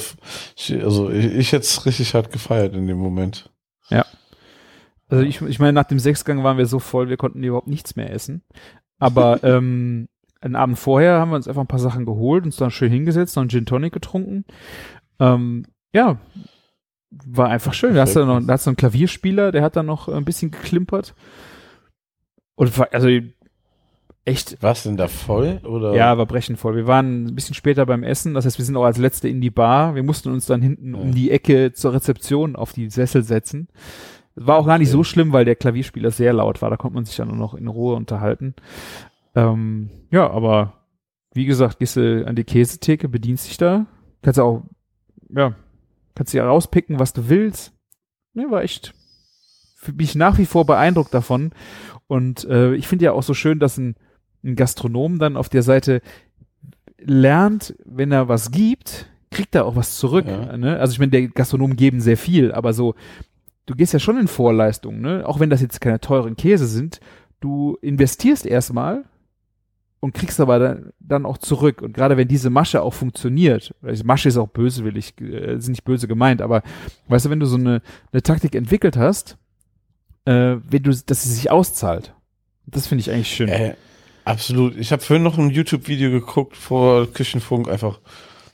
also 0.82 1.10
ich, 1.10 1.24
ich 1.26 1.52
hätte 1.52 1.64
es 1.64 1.84
richtig 1.86 2.14
hart 2.14 2.32
gefeiert 2.32 2.74
in 2.74 2.86
dem 2.86 2.98
Moment. 2.98 3.50
Also 5.12 5.24
ich, 5.24 5.42
ich 5.42 5.58
meine, 5.58 5.74
nach 5.74 5.84
dem 5.84 5.98
Sechsgang 5.98 6.42
waren 6.42 6.56
wir 6.56 6.64
so 6.64 6.78
voll, 6.78 7.10
wir 7.10 7.18
konnten 7.18 7.44
überhaupt 7.44 7.66
nichts 7.68 7.96
mehr 7.96 8.10
essen. 8.10 8.42
Aber 8.98 9.44
ähm, 9.44 10.08
einen 10.42 10.56
Abend 10.56 10.78
vorher 10.78 11.18
haben 11.20 11.30
wir 11.30 11.36
uns 11.36 11.48
einfach 11.48 11.62
ein 11.62 11.66
paar 11.68 11.78
Sachen 11.78 12.04
geholt, 12.04 12.44
uns 12.44 12.56
dann 12.56 12.70
schön 12.70 12.90
hingesetzt, 12.92 13.36
noch 13.36 13.42
einen 13.42 13.50
Gin 13.50 13.66
Tonic 13.66 13.92
getrunken. 13.92 14.44
Ähm, 15.20 15.64
ja, 15.94 16.18
war 17.26 17.48
einfach 17.48 17.74
schön. 17.74 17.94
Da 17.94 18.02
hast 18.02 18.16
du 18.16 18.24
noch, 18.24 18.40
da 18.44 18.54
hast 18.54 18.66
du 18.66 18.70
einen 18.70 18.76
Klavierspieler, 18.76 19.52
der 19.52 19.62
hat 19.62 19.76
dann 19.76 19.86
noch 19.86 20.08
ein 20.08 20.24
bisschen 20.24 20.50
geklimpert. 20.50 21.14
Und 22.54 22.76
war, 22.78 22.88
also 22.92 23.08
echt, 24.24 24.62
War's 24.62 24.82
denn 24.84 24.96
da 24.96 25.08
voll? 25.08 25.60
Oder? 25.64 25.94
ja, 25.94 26.16
war 26.18 26.26
brechend 26.26 26.58
voll. 26.58 26.76
Wir 26.76 26.86
waren 26.86 27.26
ein 27.26 27.34
bisschen 27.34 27.54
später 27.54 27.86
beim 27.86 28.02
Essen, 28.02 28.34
das 28.34 28.44
heißt, 28.46 28.58
wir 28.58 28.64
sind 28.64 28.76
auch 28.76 28.84
als 28.84 28.98
Letzte 28.98 29.28
in 29.28 29.40
die 29.40 29.50
Bar. 29.50 29.94
Wir 29.94 30.02
mussten 30.02 30.30
uns 30.30 30.46
dann 30.46 30.62
hinten 30.62 30.94
um 30.94 31.08
Ja. 31.08 31.14
die 31.14 31.30
Ecke 31.30 31.72
zur 31.72 31.92
Rezeption 31.92 32.56
auf 32.56 32.72
die 32.72 32.88
Sessel 32.90 33.22
setzen. 33.24 33.68
War 34.34 34.56
auch 34.56 34.66
gar 34.66 34.78
nicht 34.78 34.88
Okay. 34.88 34.96
so 34.96 35.04
schlimm, 35.04 35.32
weil 35.32 35.44
der 35.44 35.56
Klavierspieler 35.56 36.10
sehr 36.10 36.32
laut 36.32 36.62
war. 36.62 36.70
Da 36.70 36.76
konnte 36.78 36.94
man 36.94 37.04
sich 37.04 37.16
dann 37.16 37.28
nur 37.28 37.36
noch 37.36 37.52
in 37.54 37.68
Ruhe 37.68 37.94
unterhalten. 37.96 38.54
Ähm, 39.34 39.90
ja, 40.10 40.30
aber 40.30 40.74
wie 41.34 41.46
gesagt, 41.46 41.78
gehst 41.78 41.96
du 41.96 42.26
an 42.26 42.36
die 42.36 42.44
Käsetheke, 42.44 43.08
bedienst 43.08 43.48
dich 43.48 43.56
da. 43.56 43.86
Kannst 44.22 44.38
du 44.38 44.42
auch, 44.42 44.62
ja, 45.30 45.54
kannst 46.14 46.34
dir 46.34 46.44
rauspicken, 46.44 46.98
was 46.98 47.12
du 47.12 47.28
willst. 47.28 47.72
Ne, 48.34 48.50
war 48.50 48.62
echt, 48.62 48.94
bin 49.86 50.04
ich 50.04 50.14
nach 50.14 50.38
wie 50.38 50.46
vor 50.46 50.66
beeindruckt 50.66 51.14
davon. 51.14 51.52
Und 52.06 52.44
äh, 52.44 52.74
ich 52.74 52.88
finde 52.88 53.06
ja 53.06 53.12
auch 53.12 53.22
so 53.22 53.34
schön, 53.34 53.58
dass 53.58 53.78
ein, 53.78 53.96
ein 54.44 54.56
Gastronom 54.56 55.18
dann 55.18 55.36
auf 55.36 55.48
der 55.48 55.62
Seite 55.62 56.02
lernt, 56.98 57.74
wenn 57.84 58.12
er 58.12 58.28
was 58.28 58.50
gibt, 58.50 59.10
kriegt 59.30 59.54
er 59.54 59.64
auch 59.64 59.76
was 59.76 59.96
zurück. 59.96 60.26
Ja. 60.26 60.56
Ne? 60.56 60.78
Also 60.78 60.92
ich 60.92 60.98
meine, 60.98 61.10
der 61.10 61.28
Gastronomen 61.28 61.76
geben 61.76 62.00
sehr 62.00 62.16
viel, 62.16 62.52
aber 62.52 62.72
so, 62.74 62.94
du 63.66 63.74
gehst 63.74 63.92
ja 63.92 63.98
schon 63.98 64.18
in 64.18 64.28
Vorleistungen, 64.28 65.00
ne? 65.00 65.26
Auch 65.26 65.40
wenn 65.40 65.50
das 65.50 65.62
jetzt 65.62 65.80
keine 65.80 66.00
teuren 66.00 66.36
Käse 66.36 66.66
sind, 66.66 67.00
du 67.40 67.78
investierst 67.80 68.46
erstmal 68.46 69.04
und 70.02 70.14
kriegst 70.14 70.40
aber 70.40 70.58
dann, 70.58 70.92
dann 70.98 71.24
auch 71.24 71.38
zurück. 71.38 71.80
Und 71.80 71.92
gerade 71.92 72.16
wenn 72.16 72.26
diese 72.26 72.50
Masche 72.50 72.82
auch 72.82 72.92
funktioniert, 72.92 73.72
also 73.82 74.02
Masche 74.02 74.28
ist 74.28 74.36
auch 74.36 74.48
böswillig, 74.48 75.14
äh, 75.20 75.54
ist 75.54 75.68
nicht 75.68 75.84
böse 75.84 76.08
gemeint, 76.08 76.42
aber 76.42 76.64
weißt 77.06 77.26
du, 77.26 77.30
wenn 77.30 77.38
du 77.38 77.46
so 77.46 77.56
eine, 77.56 77.82
eine 78.10 78.20
Taktik 78.20 78.56
entwickelt 78.56 78.96
hast, 78.96 79.38
äh, 80.24 80.56
wenn 80.68 80.82
du, 80.82 80.90
dass 80.90 81.22
sie 81.22 81.32
sich 81.32 81.52
auszahlt. 81.52 82.14
Das 82.66 82.88
finde 82.88 83.02
ich 83.02 83.12
eigentlich 83.12 83.32
schön. 83.32 83.48
Äh, 83.48 83.76
absolut. 84.24 84.76
Ich 84.76 84.90
habe 84.90 85.02
vorhin 85.02 85.22
noch 85.22 85.38
ein 85.38 85.50
YouTube-Video 85.50 86.10
geguckt 86.10 86.56
vor 86.56 87.06
Küchenfunk, 87.12 87.68
einfach 87.68 88.00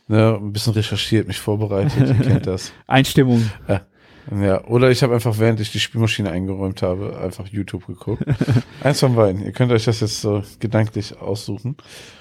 ne, 0.06 0.36
ein 0.38 0.52
bisschen 0.52 0.74
recherchiert, 0.74 1.28
mich 1.28 1.38
vorbereitet. 1.38 1.96
Ihr 1.98 2.26
kennt 2.26 2.46
das. 2.46 2.74
Einstimmung. 2.86 3.50
Ja, 3.66 3.86
oder 4.30 4.90
ich 4.90 5.02
habe 5.02 5.14
einfach, 5.14 5.38
während 5.38 5.60
ich 5.60 5.72
die 5.72 5.80
Spielmaschine 5.80 6.30
eingeräumt 6.30 6.82
habe, 6.82 7.18
einfach 7.18 7.46
YouTube 7.46 7.86
geguckt. 7.86 8.22
Eins 8.82 9.00
von 9.00 9.14
beiden. 9.14 9.44
Ihr 9.44 9.52
könnt 9.52 9.72
euch 9.72 9.84
das 9.84 10.00
jetzt 10.00 10.20
so 10.20 10.42
gedanklich 10.58 11.18
aussuchen. 11.18 11.76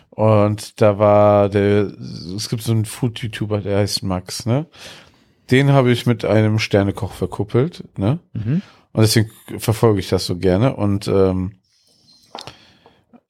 Und 0.10 0.82
da 0.82 0.98
war 0.98 1.50
der, 1.50 1.92
es 2.36 2.50
gibt 2.50 2.64
so 2.64 2.72
einen 2.72 2.86
Food-YouTuber, 2.86 3.62
der 3.62 3.80
heißt 3.80 4.04
Max, 4.04 4.46
ne? 4.46 4.66
Den 5.52 5.72
habe 5.72 5.92
ich 5.92 6.06
mit 6.06 6.26
einem 6.26 6.60
Sternekoch 6.60 7.14
verkuppelt, 7.14 7.84
ne? 7.98 8.20
Mhm. 8.34 8.62
Und 8.94 9.02
deswegen 9.02 9.30
verfolge 9.60 10.00
ich 10.00 10.10
das 10.10 10.26
so 10.26 10.38
gerne. 10.38 10.76
Und 10.76 11.08
ähm, 11.08 11.54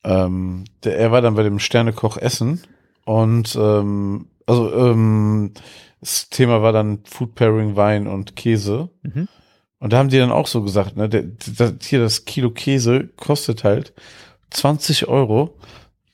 ähm, 0.04 0.64
der, 0.84 0.98
er 0.98 1.12
war 1.12 1.22
dann 1.22 1.36
bei 1.36 1.44
dem 1.44 1.60
Sternekoch 1.60 2.18
Essen 2.18 2.62
und 3.06 3.56
ähm, 3.60 4.28
also 4.46 4.74
ähm, 4.74 5.52
das 6.02 6.30
Thema 6.30 6.62
war 6.62 6.74
dann 6.74 7.00
Food 7.06 7.36
Pairing, 7.36 7.76
Wein 7.76 8.08
und 8.08 8.36
Käse. 8.36 8.90
Mhm. 9.04 9.28
Und 9.80 9.94
da 9.94 9.98
haben 9.98 10.10
die 10.10 10.18
dann 10.18 10.32
auch 10.32 10.48
so 10.48 10.64
gesagt, 10.64 10.98
ne, 10.98 11.08
der, 11.10 11.24
der, 11.24 11.74
hier 11.82 12.00
das 12.00 12.26
Kilo 12.26 12.50
Käse 12.52 13.10
kostet 13.16 13.64
halt 13.64 13.94
20 14.50 15.08
Euro, 15.08 15.58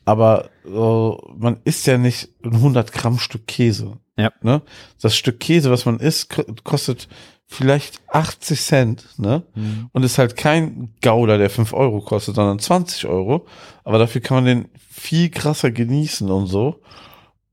aber 0.06 0.50
äh, 0.66 1.34
man 1.38 1.58
isst 1.64 1.88
ja 1.88 1.98
nicht 1.98 2.30
ein 2.44 2.54
100 2.56 2.92
Gramm 2.92 3.20
Stück 3.20 3.48
Käse. 3.48 4.00
Ja. 4.18 4.32
Ne? 4.42 4.62
Das 5.02 5.16
Stück 5.16 5.40
Käse, 5.40 5.72
was 5.72 5.86
man 5.86 6.00
isst, 6.00 6.30
ko- 6.30 6.44
kostet 6.64 7.08
vielleicht 7.46 8.02
80 8.10 8.62
Cent, 8.62 9.06
ne? 9.18 9.44
Mhm. 9.56 9.90
Und 9.92 10.04
ist 10.04 10.18
halt 10.18 10.36
kein 10.36 10.94
Gouda, 11.02 11.38
der 11.38 11.50
5 11.50 11.74
Euro 11.74 12.02
kostet, 12.02 12.36
sondern 12.36 12.60
20 12.60 13.06
Euro. 13.08 13.46
Aber 13.84 13.98
dafür 13.98 14.22
kann 14.22 14.38
man 14.38 14.46
den 14.46 14.66
viel 14.90 15.30
krasser 15.30 15.72
genießen 15.72 16.30
und 16.30 16.48
so. 16.48 16.82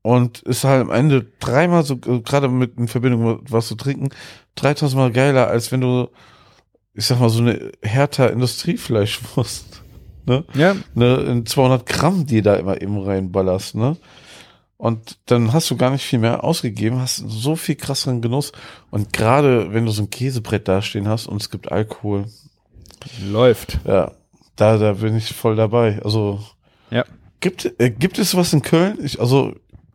Und 0.03 0.39
ist 0.43 0.63
halt 0.63 0.81
am 0.81 0.89
Ende 0.89 1.27
dreimal 1.39 1.83
so, 1.83 1.93
äh, 2.07 2.19
gerade 2.21 2.47
mit 2.47 2.77
in 2.77 2.87
Verbindung 2.87 3.39
mit 3.39 3.51
was 3.51 3.67
zu 3.67 3.75
trinken, 3.75 4.09
3000 4.55 4.99
Mal 4.99 5.11
geiler, 5.11 5.47
als 5.47 5.71
wenn 5.71 5.81
du, 5.81 6.07
ich 6.95 7.05
sag 7.05 7.19
mal, 7.19 7.29
so 7.29 7.39
eine 7.41 7.71
härter 7.83 8.31
Industriefleischwurst, 8.31 9.83
ne? 10.25 10.43
Ja, 10.55 10.75
ne, 10.95 11.15
in 11.17 11.45
200 11.45 11.85
Gramm, 11.85 12.25
die 12.25 12.41
da 12.41 12.55
immer 12.55 12.81
eben 12.81 12.99
reinballerst, 12.99 13.75
ne? 13.75 13.97
Und 14.77 15.19
dann 15.27 15.53
hast 15.53 15.69
du 15.69 15.77
gar 15.77 15.91
nicht 15.91 16.03
viel 16.03 16.17
mehr 16.17 16.43
ausgegeben, 16.43 16.99
hast 16.99 17.17
so 17.17 17.55
viel 17.55 17.75
krasseren 17.75 18.19
Genuss. 18.23 18.51
Und 18.89 19.13
gerade 19.13 19.71
wenn 19.71 19.85
du 19.85 19.91
so 19.91 20.01
ein 20.01 20.09
Käsebrett 20.09 20.67
dastehen 20.67 21.07
hast 21.07 21.27
und 21.27 21.39
es 21.39 21.51
gibt 21.51 21.71
Alkohol, 21.71 22.25
läuft. 23.23 23.79
ja, 23.85 24.11
da, 24.55 24.77
da 24.77 24.93
bin 24.93 25.15
ich 25.15 25.33
voll 25.35 25.55
dabei. 25.55 26.01
Also, 26.03 26.39
Ja. 26.89 27.05
gibt, 27.41 27.71
äh, 27.79 27.91
gibt 27.91 28.17
es 28.17 28.33
was 28.35 28.53
in 28.53 28.63
Köln? 28.63 28.97
Ich, 29.03 29.19
also, 29.19 29.53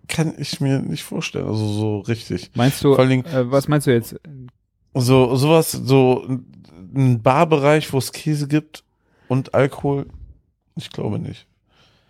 kann 0.09 0.35
ich 0.39 0.61
mir 0.61 0.81
nicht 0.81 1.03
vorstellen, 1.05 1.47
also 1.47 1.67
so 1.67 1.99
richtig. 2.01 2.51
Meinst 2.55 2.83
du, 2.85 2.91
Vor 2.91 3.01
allen 3.01 3.11
Dingen- 3.11 3.27
äh, 3.27 3.51
was 3.51 3.69
meinst 3.69 3.87
du 3.87 3.93
jetzt? 3.93 4.17
So, 4.95 5.37
sowas, 5.37 5.73
so 5.73 6.27
ein 6.95 7.23
Barbereich, 7.23 7.93
wo 7.93 7.99
es 7.99 8.13
Käse 8.13 8.49
gibt 8.49 8.85
und 9.29 9.55
Alkohol? 9.55 10.07
Ich 10.77 10.91
glaube 10.91 11.19
nicht. 11.19 11.47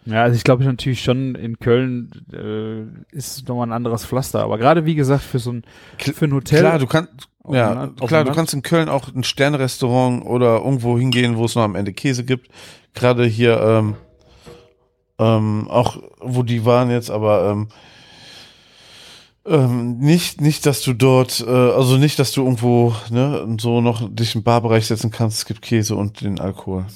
Ja, 0.05 0.23
also 0.23 0.37
ich 0.37 0.45
glaube 0.45 0.63
natürlich 0.65 1.03
schon 1.03 1.35
in 1.35 1.59
Köln 1.59 2.11
äh, 2.33 2.83
ist 3.17 3.39
es 3.39 3.47
nochmal 3.49 3.67
ein 3.69 3.73
anderes 3.73 4.05
Pflaster. 4.07 4.41
Aber 4.41 4.57
gerade 4.57 4.85
wie 4.85 4.95
gesagt, 4.95 5.25
für 5.25 5.41
so 5.41 5.51
ein, 5.53 5.63
für 5.99 6.27
ein 6.27 6.33
Hotel. 6.33 6.61
Klar, 6.61 6.79
du 6.79 6.87
kannst, 6.87 7.11
ja, 7.51 7.89
klar, 8.07 8.23
du 8.25 8.33
kannst 8.33 8.55
in 8.55 8.63
Köln 8.63 8.89
auch 8.89 9.13
ein 9.13 9.25
Sternrestaurant 9.25 10.25
oder 10.25 10.59
irgendwo 10.59 10.97
hingehen, 10.97 11.37
wo 11.37 11.47
es 11.47 11.57
noch 11.57 11.63
am 11.65 11.75
Ende 11.75 11.93
Käse 11.93 12.25
gibt. 12.25 12.49
Gerade 12.95 13.25
hier, 13.27 13.61
ähm, 13.61 13.97
ähm, 15.19 15.69
auch 15.69 15.99
wo 16.21 16.43
die 16.43 16.65
waren 16.65 16.91
jetzt, 16.91 17.11
aber 17.11 17.51
ähm, 17.51 17.69
ähm, 19.47 19.99
nicht, 19.99 20.41
nicht, 20.41 20.67
dass 20.67 20.83
du 20.83 20.93
dort, 20.93 21.45
äh, 21.47 21.51
also 21.51 21.99
nicht, 21.99 22.19
dass 22.19 22.33
du 22.33 22.43
irgendwo 22.43 22.95
ne, 23.11 23.57
so 23.61 23.81
noch 23.81 24.09
dich 24.13 24.35
im 24.35 24.43
Barbereich 24.43 24.87
setzen 24.87 25.11
kannst. 25.11 25.39
Es 25.39 25.47
gibt 25.47 25.63
Käse 25.63 25.95
und 25.95 26.21
den 26.21 26.41
Alkohol. 26.41 26.87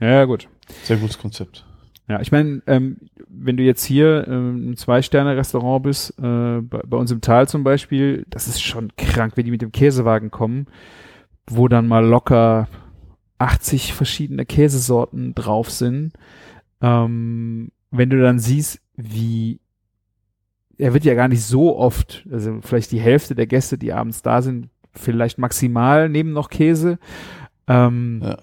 ja, 0.00 0.08
ja, 0.08 0.24
gut. 0.24 0.48
Sehr 0.84 0.96
gutes 0.96 1.18
Konzept. 1.18 1.64
Ja, 2.08 2.20
ich 2.20 2.32
meine, 2.32 2.62
ähm, 2.66 2.96
wenn 3.28 3.56
du 3.56 3.62
jetzt 3.62 3.84
hier 3.84 4.26
ähm, 4.28 4.70
ein 4.70 4.76
Zwei-Sterne-Restaurant 4.76 5.82
bist, 5.82 6.10
äh, 6.18 6.60
bei, 6.60 6.80
bei 6.86 6.96
uns 6.96 7.10
im 7.10 7.20
Tal 7.20 7.48
zum 7.48 7.64
Beispiel, 7.64 8.24
das 8.28 8.48
ist 8.48 8.60
schon 8.60 8.92
krank, 8.96 9.32
wenn 9.36 9.44
die 9.44 9.50
mit 9.50 9.62
dem 9.62 9.72
Käsewagen 9.72 10.30
kommen, 10.30 10.66
wo 11.48 11.68
dann 11.68 11.88
mal 11.88 12.04
locker 12.04 12.68
80 13.38 13.94
verschiedene 13.94 14.46
Käsesorten 14.46 15.34
drauf 15.34 15.70
sind. 15.70 16.12
Ähm, 16.82 17.70
wenn 17.90 18.10
du 18.10 18.20
dann 18.20 18.38
siehst, 18.38 18.80
wie 18.96 19.60
er 20.78 20.94
wird 20.94 21.04
ja 21.04 21.14
gar 21.14 21.28
nicht 21.28 21.44
so 21.44 21.76
oft, 21.76 22.26
also 22.30 22.58
vielleicht 22.62 22.92
die 22.92 23.00
Hälfte 23.00 23.34
der 23.34 23.46
Gäste, 23.46 23.78
die 23.78 23.92
abends 23.92 24.22
da 24.22 24.42
sind, 24.42 24.68
vielleicht 24.92 25.38
maximal 25.38 26.08
nehmen 26.08 26.32
noch 26.32 26.50
Käse. 26.50 26.98
Ähm, 27.68 28.20
Ja. 28.22 28.38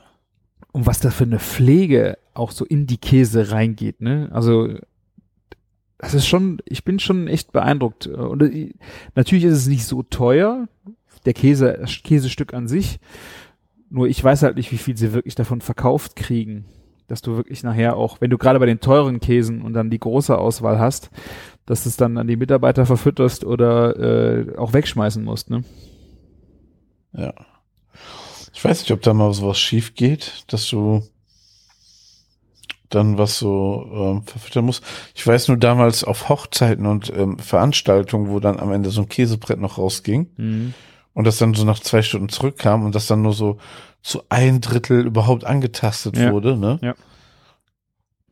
Und 0.71 0.85
was 0.85 0.99
da 0.99 1.09
für 1.09 1.23
eine 1.23 1.39
Pflege 1.39 2.17
auch 2.35 2.51
so 2.51 2.63
in 2.63 2.85
die 2.85 2.99
Käse 2.99 3.51
reingeht, 3.51 4.01
ne? 4.01 4.29
Also 4.31 4.77
das 5.97 6.13
ist 6.13 6.27
schon, 6.27 6.59
ich 6.65 6.85
bin 6.85 6.99
schon 6.99 7.27
echt 7.27 7.51
beeindruckt. 7.51 8.07
Und 8.07 8.41
äh, 8.43 8.73
natürlich 9.15 9.43
ist 9.43 9.57
es 9.57 9.67
nicht 9.67 9.85
so 9.85 10.03
teuer, 10.03 10.67
der 11.25 11.33
Käse, 11.33 11.83
Käsestück 12.03 12.53
an 12.53 12.67
sich. 12.67 12.99
Nur 13.89 14.07
ich 14.07 14.23
weiß 14.23 14.43
halt 14.43 14.55
nicht, 14.55 14.71
wie 14.71 14.77
viel 14.77 14.95
sie 14.95 15.11
wirklich 15.11 15.35
davon 15.35 15.59
verkauft 15.59 16.15
kriegen. 16.15 16.65
Dass 17.09 17.21
du 17.21 17.35
wirklich 17.35 17.63
nachher 17.63 17.97
auch, 17.97 18.21
wenn 18.21 18.29
du 18.29 18.37
gerade 18.37 18.59
bei 18.59 18.65
den 18.65 18.79
teuren 18.79 19.19
Käsen 19.19 19.61
und 19.61 19.73
dann 19.73 19.89
die 19.89 19.99
große 19.99 20.37
Auswahl 20.37 20.79
hast, 20.79 21.09
dass 21.65 21.83
du 21.83 21.89
es 21.89 21.97
dann 21.97 22.17
an 22.17 22.27
die 22.27 22.37
Mitarbeiter 22.37 22.85
verfütterst 22.85 23.43
oder 23.43 23.97
äh, 23.97 24.57
auch 24.57 24.73
wegschmeißen 24.73 25.23
musst, 25.23 25.49
ne? 25.49 25.63
Ja. 27.13 27.33
Ich 28.53 28.63
weiß 28.63 28.81
nicht, 28.81 28.91
ob 28.91 29.01
da 29.01 29.13
mal 29.13 29.33
sowas 29.33 29.59
schief 29.59 29.95
geht, 29.95 30.43
dass 30.47 30.67
du 30.67 31.03
dann 32.89 33.17
was 33.17 33.37
so 33.37 33.87
ähm, 33.93 34.23
verfüttern 34.23 34.65
musst. 34.65 34.83
Ich 35.15 35.25
weiß 35.25 35.47
nur 35.47 35.57
damals 35.57 36.03
auf 36.03 36.29
Hochzeiten 36.29 36.85
und 36.85 37.11
ähm, 37.15 37.37
Veranstaltungen, 37.39 38.29
wo 38.29 38.39
dann 38.39 38.59
am 38.59 38.71
Ende 38.71 38.89
so 38.89 39.01
ein 39.01 39.09
Käsebrett 39.09 39.59
noch 39.59 39.77
rausging 39.77 40.27
Mhm. 40.37 40.73
Und 41.19 41.25
das 41.27 41.37
dann 41.37 41.53
so 41.53 41.65
nach 41.65 41.81
zwei 41.81 42.01
Stunden 42.01 42.29
zurückkam 42.29 42.85
und 42.85 42.95
das 42.95 43.07
dann 43.07 43.21
nur 43.21 43.33
so 43.33 43.57
zu 44.01 44.23
ein 44.29 44.61
Drittel 44.61 45.05
überhaupt 45.05 45.43
angetastet 45.43 46.15
Ja. 46.17 46.31
wurde, 46.31 46.55
ne? 46.57 46.79
Ja. 46.81 46.95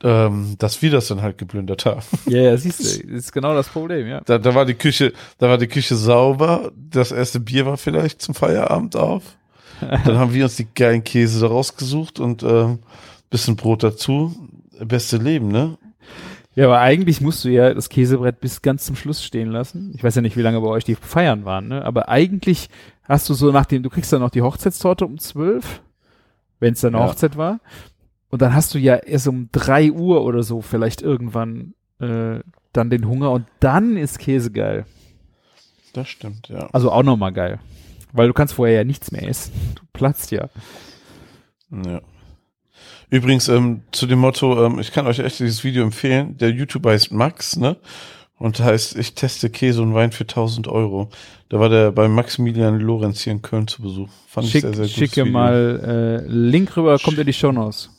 Ähm, 0.04 0.56
dass 0.58 0.82
wir 0.82 0.90
das 0.92 1.10
dann 1.10 1.22
halt 1.22 1.38
geplündert 1.38 1.86
haben. 1.86 2.00
Ja, 2.28 2.40
ja, 2.44 2.58
siehst 2.58 2.80
du, 2.80 2.84
das 3.08 3.26
ist 3.26 3.34
genau 3.34 3.54
das 3.54 3.68
Problem, 3.68 4.08
ja. 4.08 4.22
Da, 4.22 4.38
da 4.38 4.56
war 4.56 4.64
die 4.66 4.76
Küche, 4.76 5.12
da 5.38 5.50
war 5.50 5.58
die 5.58 5.68
Küche 5.68 5.96
sauber. 5.98 6.72
Das 6.76 7.12
erste 7.12 7.42
Bier 7.42 7.66
war 7.66 7.76
vielleicht 7.76 8.22
zum 8.22 8.34
Feierabend 8.36 8.96
auf. 8.96 9.24
Dann 9.82 10.18
haben 10.18 10.34
wir 10.34 10.46
uns 10.46 10.56
die 10.56 10.68
geilen 10.74 11.04
Käse 11.04 11.42
da 11.42 11.48
rausgesucht 11.48 12.22
und 12.22 12.42
ähm, 12.42 12.80
bisschen 13.30 13.58
Brot 13.58 13.84
dazu. 13.84 14.34
Beste 14.80 15.18
Leben, 15.18 15.50
ne? 15.50 15.78
Ja, 16.58 16.66
aber 16.66 16.80
eigentlich 16.80 17.22
musst 17.22 17.46
du 17.46 17.50
ja 17.50 17.72
das 17.72 17.88
Käsebrett 17.88 18.40
bis 18.40 18.64
ganz 18.64 18.84
zum 18.84 18.96
Schluss 18.96 19.24
stehen 19.24 19.50
lassen. 19.52 19.92
Ich 19.94 20.04
weiß 20.04 20.16
ja 20.16 20.24
nicht, 20.24 20.36
wie 20.38 20.42
lange 20.42 20.60
bei 20.60 20.66
euch 20.68 20.84
die 20.84 20.96
Feiern 20.96 21.46
waren, 21.46 21.68
ne? 21.68 21.86
Aber 21.86 22.10
eigentlich 22.10 22.70
hast 23.04 23.30
du 23.30 23.36
so 23.36 23.52
nach 23.52 23.68
dem, 23.68 23.84
du 23.84 23.92
kriegst 23.92 24.12
dann 24.12 24.22
noch 24.22 24.32
die 24.32 24.42
Hochzeitstorte 24.42 25.06
um 25.06 25.20
zwölf, 25.20 25.84
wenn 26.60 26.74
es 26.74 26.82
dann 26.82 26.96
eine 26.96 27.04
Ja. 27.06 27.12
Hochzeit 27.12 27.38
war. 27.38 27.60
Und 28.30 28.42
dann 28.42 28.56
hast 28.56 28.74
du 28.74 28.80
ja 28.80 28.96
erst 28.96 29.28
um 29.28 29.50
drei 29.52 29.92
Uhr 29.92 30.24
oder 30.24 30.42
so 30.42 30.62
vielleicht 30.62 31.04
irgendwann 31.04 31.76
äh, 32.00 32.40
dann 32.74 32.90
den 32.90 33.08
Hunger 33.08 33.30
und 33.34 33.46
dann 33.60 33.96
ist 33.96 34.18
Käse 34.18 34.52
geil. 34.52 34.88
Das 35.94 36.10
stimmt, 36.10 36.50
ja. 36.50 36.70
Also 36.74 36.92
auch 36.92 37.04
nochmal 37.04 37.34
geil. 37.34 37.60
Weil 38.14 38.30
du 38.30 38.34
kannst 38.34 38.56
vorher 38.56 38.78
ja 38.78 38.84
nichts 38.84 39.12
mehr 39.12 39.28
essen. 39.30 39.54
Du 39.76 39.84
platzt 39.94 40.32
ja. 40.32 40.50
ja. 41.70 42.02
Übrigens, 43.10 43.48
ähm, 43.48 43.82
zu 43.92 44.06
dem 44.06 44.20
Motto, 44.20 44.66
ähm, 44.66 44.80
ich 44.80 44.92
kann 44.92 45.08
euch 45.08 45.20
echt 45.20 45.40
dieses 45.40 45.64
Video 45.64 45.84
empfehlen. 45.84 46.38
Der 46.38 46.50
YouTuber 46.50 46.92
heißt 46.92 47.12
Max, 47.12 47.56
ne? 47.56 47.78
Und 48.38 48.60
heißt, 48.60 48.96
ich 48.98 49.16
teste 49.16 49.50
Käse 49.50 49.82
und 49.82 49.94
Wein 49.96 50.12
für 50.12 50.26
1000 50.28 50.68
Euro. 50.68 51.10
Da 51.50 51.60
war 51.60 51.70
der 51.70 51.92
bei 51.92 52.08
Maximilian 52.08 52.80
Lorenz 52.80 53.22
hier 53.22 53.34
in 53.34 53.42
Köln 53.42 53.68
zu 53.68 53.82
Besuch. 53.82 54.10
Fand 54.28 54.48
Schick, 54.48 54.56
ich 54.56 54.62
sehr, 54.62 54.74
sehr 54.76 54.86
gut. 54.86 54.94
schicke 54.94 55.26
mal 55.26 56.22
äh, 56.28 56.30
Link 56.32 56.76
rüber, 56.78 57.00
kommt 57.00 57.18
in 57.18 57.26
die 57.26 57.34
Shownotes. 57.34 57.90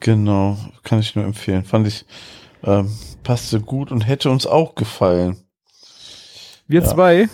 Genau, 0.00 0.58
kann 0.82 0.98
ich 0.98 1.14
nur 1.14 1.24
empfehlen. 1.24 1.64
Fand 1.64 1.86
ich, 1.86 2.04
ähm, 2.64 2.90
passte 3.22 3.60
gut 3.60 3.92
und 3.92 4.00
hätte 4.00 4.30
uns 4.30 4.46
auch 4.46 4.74
gefallen. 4.74 5.36
Wir 6.66 6.80
Ja. 6.80 6.88
zwei, 6.88 7.28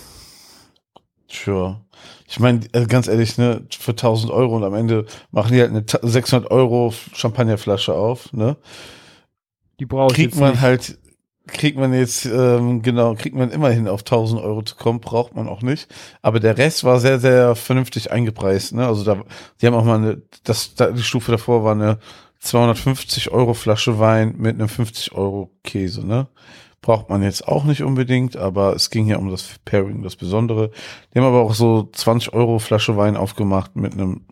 Sure. 1.31 1.81
Ich 2.29 2.39
meine, 2.41 2.61
äh, 2.73 2.87
ganz 2.87 3.09
ehrlich, 3.09 3.39
ne, 3.39 3.67
für 3.71 3.97
1000 3.97 4.31
Euro 4.33 4.57
und 4.57 4.65
am 4.65 4.75
Ende 4.75 5.07
machen 5.31 5.53
die 5.55 5.61
halt 5.61 5.71
eine 5.71 5.87
ta- 5.87 6.01
600 6.03 6.51
Euro 6.51 6.93
Champagnerflasche 7.15 7.95
auf, 7.95 8.33
ne? 8.33 8.57
die 9.81 9.87
brauche 9.87 10.17
ich 10.19 10.31
Kriegt 10.31 10.37
man 10.37 10.53
nicht. 10.53 10.61
halt, 10.61 10.99
kriegt 11.47 11.79
man 11.79 11.93
jetzt, 11.95 12.27
ähm, 12.27 12.83
genau, 12.83 13.15
kriegt 13.15 13.37
man 13.37 13.51
immerhin 13.51 13.89
auf 13.89 14.05
1000 14.05 14.41
Euro 14.43 14.63
zu 14.63 14.77
kommen, 14.77 15.01
braucht 15.01 15.35
man 15.35 15.49
auch 15.49 15.63
nicht. 15.63 15.89
Aber 16.21 16.41
der 16.41 16.59
Rest 16.59 16.85
war 16.85 17.01
sehr, 17.01 17.19
sehr 17.21 17.55
vernünftig 17.57 18.11
eingepreist, 18.11 18.75
ne? 18.75 18.87
Also 18.87 19.05
da, 19.05 19.23
die 19.61 19.67
haben 19.67 19.75
auch 19.75 19.85
mal 19.85 19.97
eine, 19.99 20.23
das, 20.45 20.75
da, 20.75 20.91
die 20.91 21.03
Stufe 21.03 21.33
davor 21.33 21.65
war 21.65 21.73
eine 21.73 21.99
250 22.41 23.31
Euro 23.31 23.55
Flasche 23.55 23.99
Wein 23.99 24.35
mit 24.39 24.57
einem 24.57 24.69
50 24.69 25.13
Euro 25.13 25.51
Käse, 25.65 26.07
ne? 26.07 26.29
Braucht 26.81 27.11
man 27.11 27.23
jetzt 27.23 27.47
auch 27.47 27.65
nicht 27.65 27.83
unbedingt, 27.83 28.37
aber 28.37 28.75
es 28.75 28.91
ging 28.91 29.07
ja 29.07 29.19
um 29.19 29.31
das 29.31 29.57
Pairing, 29.65 30.03
das 30.03 30.17
Besondere. 30.17 30.71
Die 31.13 31.19
haben 31.19 31.27
aber 31.27 31.43
auch 31.43 31.55
so 31.55 31.89
20 31.93 32.33
Euro 32.33 32.59
Flasche 32.59 32.97
Wein 32.97 33.17
aufgemacht 33.17 33.75
mit 33.77 33.93
einem 33.93 34.23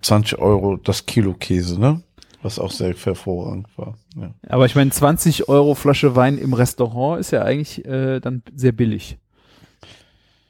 20 0.00 0.38
Euro 0.38 0.76
das 0.76 1.06
Kilo 1.06 1.34
Käse, 1.34 1.78
ne? 1.78 2.02
Was 2.42 2.58
auch 2.58 2.72
sehr 2.72 2.94
hervorragend 2.94 3.68
war. 3.76 3.94
Ja. 4.16 4.34
Aber 4.48 4.66
ich 4.66 4.74
meine, 4.74 4.90
20 4.90 5.48
Euro 5.48 5.74
Flasche 5.74 6.16
Wein 6.16 6.38
im 6.38 6.54
Restaurant 6.54 7.20
ist 7.20 7.30
ja 7.30 7.42
eigentlich 7.42 7.84
äh, 7.84 8.18
dann 8.18 8.42
sehr 8.54 8.72
billig. 8.72 9.18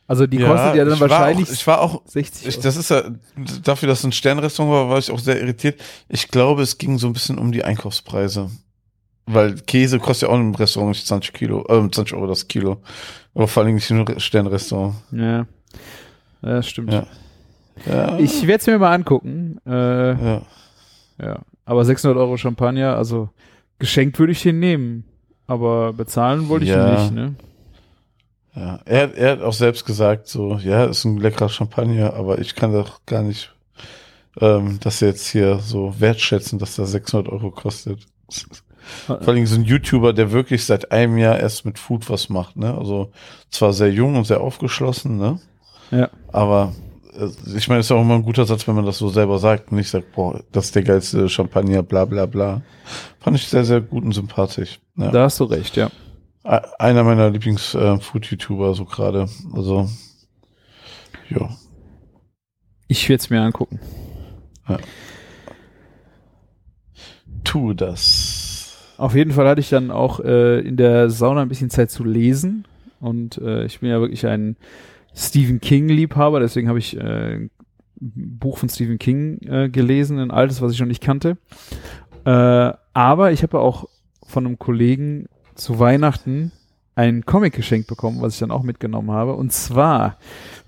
Also 0.06 0.26
die 0.26 0.38
kostet 0.38 0.74
ja 0.74 0.84
dann 0.84 0.94
ich 0.94 1.00
wahrscheinlich 1.00 1.48
War 1.66 1.80
auch, 1.80 1.96
ich 1.96 2.00
war 2.00 2.02
auch, 2.02 2.02
60 2.06 2.46
ich, 2.46 2.58
das 2.60 2.76
ist 2.76 2.90
ja, 2.90 3.02
dafür, 3.62 3.88
dass 3.88 4.00
es 4.00 4.04
ein 4.04 4.12
Sternrestaurant 4.12 4.72
war, 4.72 4.88
war 4.90 4.98
ich 4.98 5.10
auch 5.10 5.18
sehr 5.18 5.40
irritiert. 5.40 5.80
Ich 6.08 6.28
glaube, 6.28 6.62
es 6.62 6.78
ging 6.78 6.98
so 6.98 7.06
ein 7.06 7.12
bisschen 7.12 7.38
um 7.38 7.52
die 7.52 7.64
Einkaufspreise. 7.64 8.50
Weil 9.26 9.54
Käse 9.54 9.98
kostet 9.98 10.28
ja 10.28 10.34
auch 10.34 10.38
im 10.38 10.54
Restaurant 10.54 10.90
nicht 10.90 11.06
20 11.06 11.32
Kilo, 11.32 11.64
äh, 11.68 11.88
20 11.90 12.14
Euro 12.14 12.26
das 12.26 12.48
Kilo. 12.48 12.82
Aber 13.34 13.46
vor 13.48 13.62
allem 13.62 13.74
nicht 13.74 13.90
nur 13.90 14.04
Sternrestaurant. 14.18 14.94
ja. 15.12 15.38
ja, 15.38 15.46
das 16.42 16.68
stimmt. 16.68 16.92
Ja. 16.92 17.06
Ja. 17.86 18.18
Ich 18.18 18.46
werde 18.46 18.60
es 18.60 18.66
mir 18.66 18.78
mal 18.78 18.92
angucken. 18.94 19.58
Äh, 19.66 19.70
ja. 20.12 20.42
ja. 21.20 21.38
Aber 21.64 21.84
600 21.84 22.18
Euro 22.18 22.36
Champagner, 22.36 22.96
also 22.96 23.30
geschenkt 23.78 24.18
würde 24.18 24.32
ich 24.32 24.42
den 24.42 24.58
nehmen. 24.58 25.04
Aber 25.46 25.92
bezahlen 25.92 26.48
wollte 26.48 26.64
ich 26.64 26.70
Ja. 26.70 26.86
ihn 26.88 27.00
nicht, 27.02 27.12
ne? 27.14 27.34
Ja, 28.54 28.80
er, 28.84 29.14
er 29.16 29.32
hat 29.32 29.40
auch 29.42 29.54
selbst 29.54 29.86
gesagt, 29.86 30.28
so, 30.28 30.58
ja, 30.58 30.84
ist 30.84 31.04
ein 31.04 31.16
leckerer 31.16 31.48
Champagner, 31.48 32.12
aber 32.14 32.38
ich 32.38 32.54
kann 32.54 32.72
doch 32.72 33.00
gar 33.06 33.22
nicht 33.22 33.54
ähm, 34.40 34.78
das 34.80 35.00
jetzt 35.00 35.26
hier 35.28 35.58
so 35.58 35.94
wertschätzen, 35.98 36.58
dass 36.58 36.76
das 36.76 36.90
600 36.90 37.32
Euro 37.32 37.50
kostet. 37.50 38.06
Vor 39.06 39.28
allem 39.28 39.46
so 39.46 39.56
ein 39.56 39.64
YouTuber, 39.64 40.12
der 40.12 40.32
wirklich 40.32 40.64
seit 40.64 40.92
einem 40.92 41.18
Jahr 41.18 41.38
erst 41.38 41.64
mit 41.64 41.78
Food 41.78 42.08
was 42.10 42.28
macht, 42.28 42.56
ne? 42.56 42.76
Also 42.76 43.10
zwar 43.50 43.72
sehr 43.72 43.92
jung 43.92 44.16
und 44.16 44.26
sehr 44.26 44.40
aufgeschlossen, 44.40 45.16
ne? 45.16 45.40
Ja. 45.90 46.10
Aber 46.32 46.72
äh, 47.14 47.28
ich 47.56 47.68
meine, 47.68 47.80
ist 47.80 47.90
ja 47.90 47.96
auch 47.96 48.02
immer 48.02 48.14
ein 48.14 48.24
guter 48.24 48.44
Satz, 48.46 48.66
wenn 48.66 48.74
man 48.74 48.86
das 48.86 48.98
so 48.98 49.08
selber 49.08 49.38
sagt 49.38 49.70
und 49.70 49.76
nicht 49.78 49.90
sagt, 49.90 50.12
boah, 50.12 50.42
das 50.52 50.66
ist 50.66 50.74
der 50.74 50.82
geilste 50.82 51.28
Champagner, 51.28 51.82
bla 51.82 52.04
bla 52.04 52.26
bla. 52.26 52.62
Fand 53.20 53.36
ich 53.36 53.46
sehr, 53.46 53.64
sehr 53.64 53.80
gut 53.80 54.04
und 54.04 54.12
sympathisch. 54.12 54.80
Ja. 54.96 55.10
Da 55.10 55.24
hast 55.24 55.40
du 55.40 55.44
recht, 55.44 55.76
ja. 55.76 55.90
Einer 56.42 57.04
meiner 57.04 57.30
Lieblings-Food-YouTuber 57.30 58.74
so 58.74 58.84
gerade. 58.84 59.28
Also, 59.54 59.88
ja. 61.30 61.48
Ich 62.88 63.08
werde 63.08 63.22
es 63.22 63.30
mir 63.30 63.40
angucken. 63.40 63.78
Tu 67.44 67.74
das. 67.74 68.31
Auf 68.98 69.14
jeden 69.14 69.32
Fall 69.32 69.48
hatte 69.48 69.60
ich 69.60 69.68
dann 69.68 69.90
auch 69.90 70.20
äh, 70.20 70.60
in 70.60 70.76
der 70.76 71.10
Sauna 71.10 71.42
ein 71.42 71.48
bisschen 71.48 71.70
Zeit 71.70 71.90
zu 71.90 72.04
lesen. 72.04 72.64
Und 73.00 73.38
äh, 73.38 73.64
ich 73.64 73.80
bin 73.80 73.90
ja 73.90 74.00
wirklich 74.00 74.26
ein 74.26 74.56
Stephen 75.14 75.60
King-Liebhaber, 75.60 76.40
deswegen 76.40 76.68
habe 76.68 76.78
ich 76.78 76.96
äh, 76.96 77.34
ein 77.34 77.50
Buch 78.00 78.58
von 78.58 78.68
Stephen 78.68 78.98
King 78.98 79.38
äh, 79.42 79.68
gelesen, 79.68 80.18
ein 80.18 80.30
altes, 80.30 80.62
was 80.62 80.72
ich 80.72 80.80
noch 80.80 80.86
nicht 80.86 81.02
kannte. 81.02 81.36
Äh, 82.24 82.72
aber 82.94 83.32
ich 83.32 83.42
habe 83.42 83.60
auch 83.60 83.88
von 84.26 84.46
einem 84.46 84.58
Kollegen 84.58 85.28
zu 85.54 85.78
Weihnachten 85.78 86.52
ein 86.94 87.24
Comic 87.24 87.54
geschenkt 87.54 87.88
bekommen, 87.88 88.20
was 88.20 88.34
ich 88.34 88.40
dann 88.40 88.50
auch 88.50 88.62
mitgenommen 88.62 89.10
habe. 89.10 89.34
Und 89.34 89.52
zwar, 89.52 90.18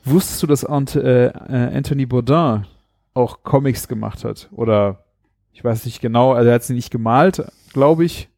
wusstest 0.04 0.42
du, 0.42 0.46
dass 0.46 0.64
Ant 0.64 0.96
äh, 0.96 1.26
äh, 1.26 1.76
Anthony 1.76 2.06
Bourdain 2.06 2.66
auch 3.14 3.42
Comics 3.42 3.88
gemacht 3.88 4.24
hat? 4.24 4.48
Oder 4.52 5.04
ich 5.52 5.62
weiß 5.62 5.84
nicht 5.84 6.00
genau, 6.00 6.32
also 6.32 6.48
er 6.48 6.56
hat 6.56 6.64
sie 6.64 6.74
nicht 6.74 6.90
gemalt, 6.90 7.44
glaube 7.74 8.04
ich, 8.06 8.30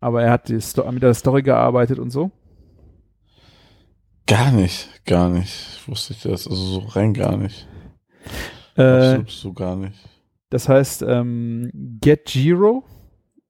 aber 0.00 0.22
er 0.22 0.32
hat 0.32 0.48
die 0.48 0.60
Sto 0.60 0.90
mit 0.90 1.02
der 1.02 1.14
Story 1.14 1.42
gearbeitet 1.42 2.00
und 2.00 2.10
so. 2.10 2.32
Gar 4.26 4.50
nicht, 4.50 5.04
gar 5.06 5.30
nicht. 5.30 5.86
Wusste 5.88 6.12
ich 6.12 6.22
das. 6.22 6.48
Also 6.48 6.62
so 6.62 6.78
rein 6.80 7.14
gar 7.14 7.36
nicht. 7.36 7.66
Äh, 8.76 8.82
Absolut 8.82 9.30
so 9.30 9.52
gar 9.52 9.76
nicht. 9.76 9.98
das 10.50 10.68
heißt, 10.68 11.02
ähm, 11.02 11.70
Get 12.00 12.26
Giro 12.26 12.84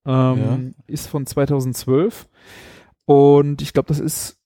ähm, 0.07 0.75
ist 0.87 1.09
von 1.09 1.27
2012 1.27 2.29
und 3.05 3.61
ich 3.63 3.73
glaube, 3.73 3.89
das 3.89 3.99
ist, 4.01 4.39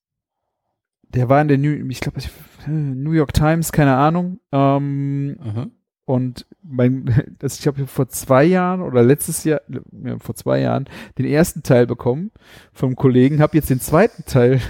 der 1.09 1.29
war 1.29 1.43
in 1.43 1.49
der 1.49 1.59
New, 1.59 1.89
ich 1.91 2.01
glaube, 2.01 2.21
New 2.67 3.13
York 3.13 3.33
Times, 3.35 3.73
keine 3.73 3.97
Ahnung. 3.97 4.41
Ähm. 4.53 5.73
Und 6.05 6.47
mein, 6.63 7.35
das, 7.39 7.59
ich 7.59 7.67
habe 7.67 7.87
vor 7.87 8.09
zwei 8.09 8.45
Jahren 8.45 8.81
oder 8.83 9.03
letztes 9.03 9.45
Jahr, 9.45 9.61
ja, 9.69 10.19
vor 10.19 10.35
zwei 10.35 10.61
Jahren, 10.61 10.89
den 11.19 11.27
ersten 11.27 11.63
Teil 11.63 11.87
bekommen 11.87 12.31
vom 12.73 12.97
Kollegen, 12.97 13.41
habe 13.41 13.57
jetzt 13.57 13.71
den 13.71 13.81
zweiten 13.81 14.25
Teil 14.25 14.61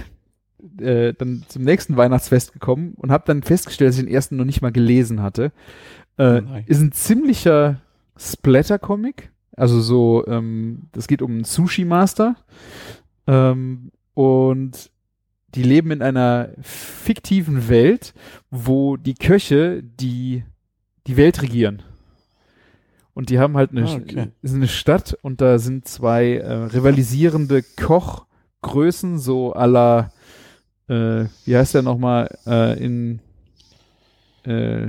äh, 0.79 1.13
dann 1.13 1.43
zum 1.47 1.63
nächsten 1.63 1.97
Weihnachtsfest 1.97 2.53
gekommen 2.53 2.93
und 2.97 3.11
habe 3.11 3.23
dann 3.27 3.43
festgestellt, 3.43 3.89
dass 3.89 3.97
ich 3.97 4.05
den 4.05 4.13
ersten 4.13 4.37
noch 4.37 4.45
nicht 4.45 4.61
mal 4.61 4.71
gelesen 4.71 5.21
hatte. 5.21 5.51
Äh, 6.17 6.41
Oh 6.41 6.59
ist 6.65 6.81
ein 6.81 6.91
ziemlicher 6.91 7.81
Splatter-Comic. 8.17 9.31
Also 9.55 9.81
so, 9.81 10.25
ähm, 10.27 10.83
das 10.93 11.07
geht 11.07 11.21
um 11.21 11.31
einen 11.31 11.43
Sushi-Master 11.43 12.35
Ähm, 13.27 13.91
und 14.13 14.91
die 15.55 15.63
leben 15.63 15.91
in 15.91 16.01
einer 16.01 16.49
fiktiven 16.61 17.69
Welt, 17.69 18.13
wo 18.49 18.97
die 18.97 19.13
Köche 19.13 19.83
die, 19.83 20.43
die 21.07 21.17
Welt 21.17 21.41
regieren. 21.41 21.83
Und 23.13 23.29
die 23.29 23.37
haben 23.39 23.55
halt 23.57 23.71
eine, 23.71 23.85
Ah, 23.87 23.95
okay. 23.95 24.27
ist 24.41 24.55
eine 24.55 24.67
Stadt 24.67 25.15
und 25.21 25.39
da 25.41 25.59
sind 25.59 25.87
zwei 25.87 26.37
äh, 26.37 26.51
rivalisierende 26.51 27.61
Kochgrößen, 27.79 29.19
so 29.19 29.53
la, 29.53 30.11
äh, 30.87 31.25
wie 31.45 31.55
heißt 31.55 31.75
der 31.75 31.83
nochmal, 31.83 32.35
äh, 32.47 32.83
in, 32.83 33.19
äh, 34.45 34.87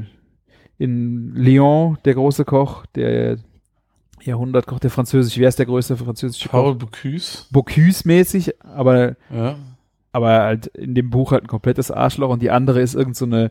in 0.78 1.34
Lyon, 1.34 1.98
der 2.04 2.14
große 2.14 2.44
Koch, 2.46 2.86
der 2.94 3.36
Jahrhundertkoch, 4.22 4.78
der 4.80 4.90
französisch, 4.90 5.36
wer 5.38 5.48
ist 5.50 5.58
der 5.58 5.66
größte 5.66 5.96
französische 5.98 6.48
Koch? 6.48 6.62
Paul 6.62 6.74
Bocuse. 6.76 7.44
Bocuse-mäßig, 7.52 8.54
aber 8.64 9.16
Ja. 9.30 9.56
Aber 10.14 10.42
halt 10.44 10.68
in 10.68 10.94
dem 10.94 11.10
Buch 11.10 11.32
halt 11.32 11.42
ein 11.42 11.48
komplettes 11.48 11.90
Arschloch 11.90 12.30
und 12.30 12.40
die 12.40 12.52
andere 12.52 12.80
ist 12.80 12.94
irgend 12.94 13.16
so 13.16 13.24
eine 13.24 13.50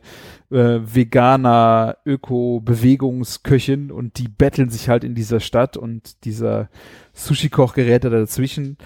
äh, 0.50 0.80
veganer 0.82 1.98
Öko-Bewegungsköchin 2.06 3.90
und 3.92 4.18
die 4.18 4.28
betteln 4.28 4.70
sich 4.70 4.88
halt 4.88 5.04
in 5.04 5.14
dieser 5.14 5.40
Stadt 5.40 5.76
und 5.76 6.24
dieser 6.24 6.70
Sushi-Koch 7.12 7.74
gerät 7.74 8.04
da 8.04 8.08
dazwischen 8.08 8.78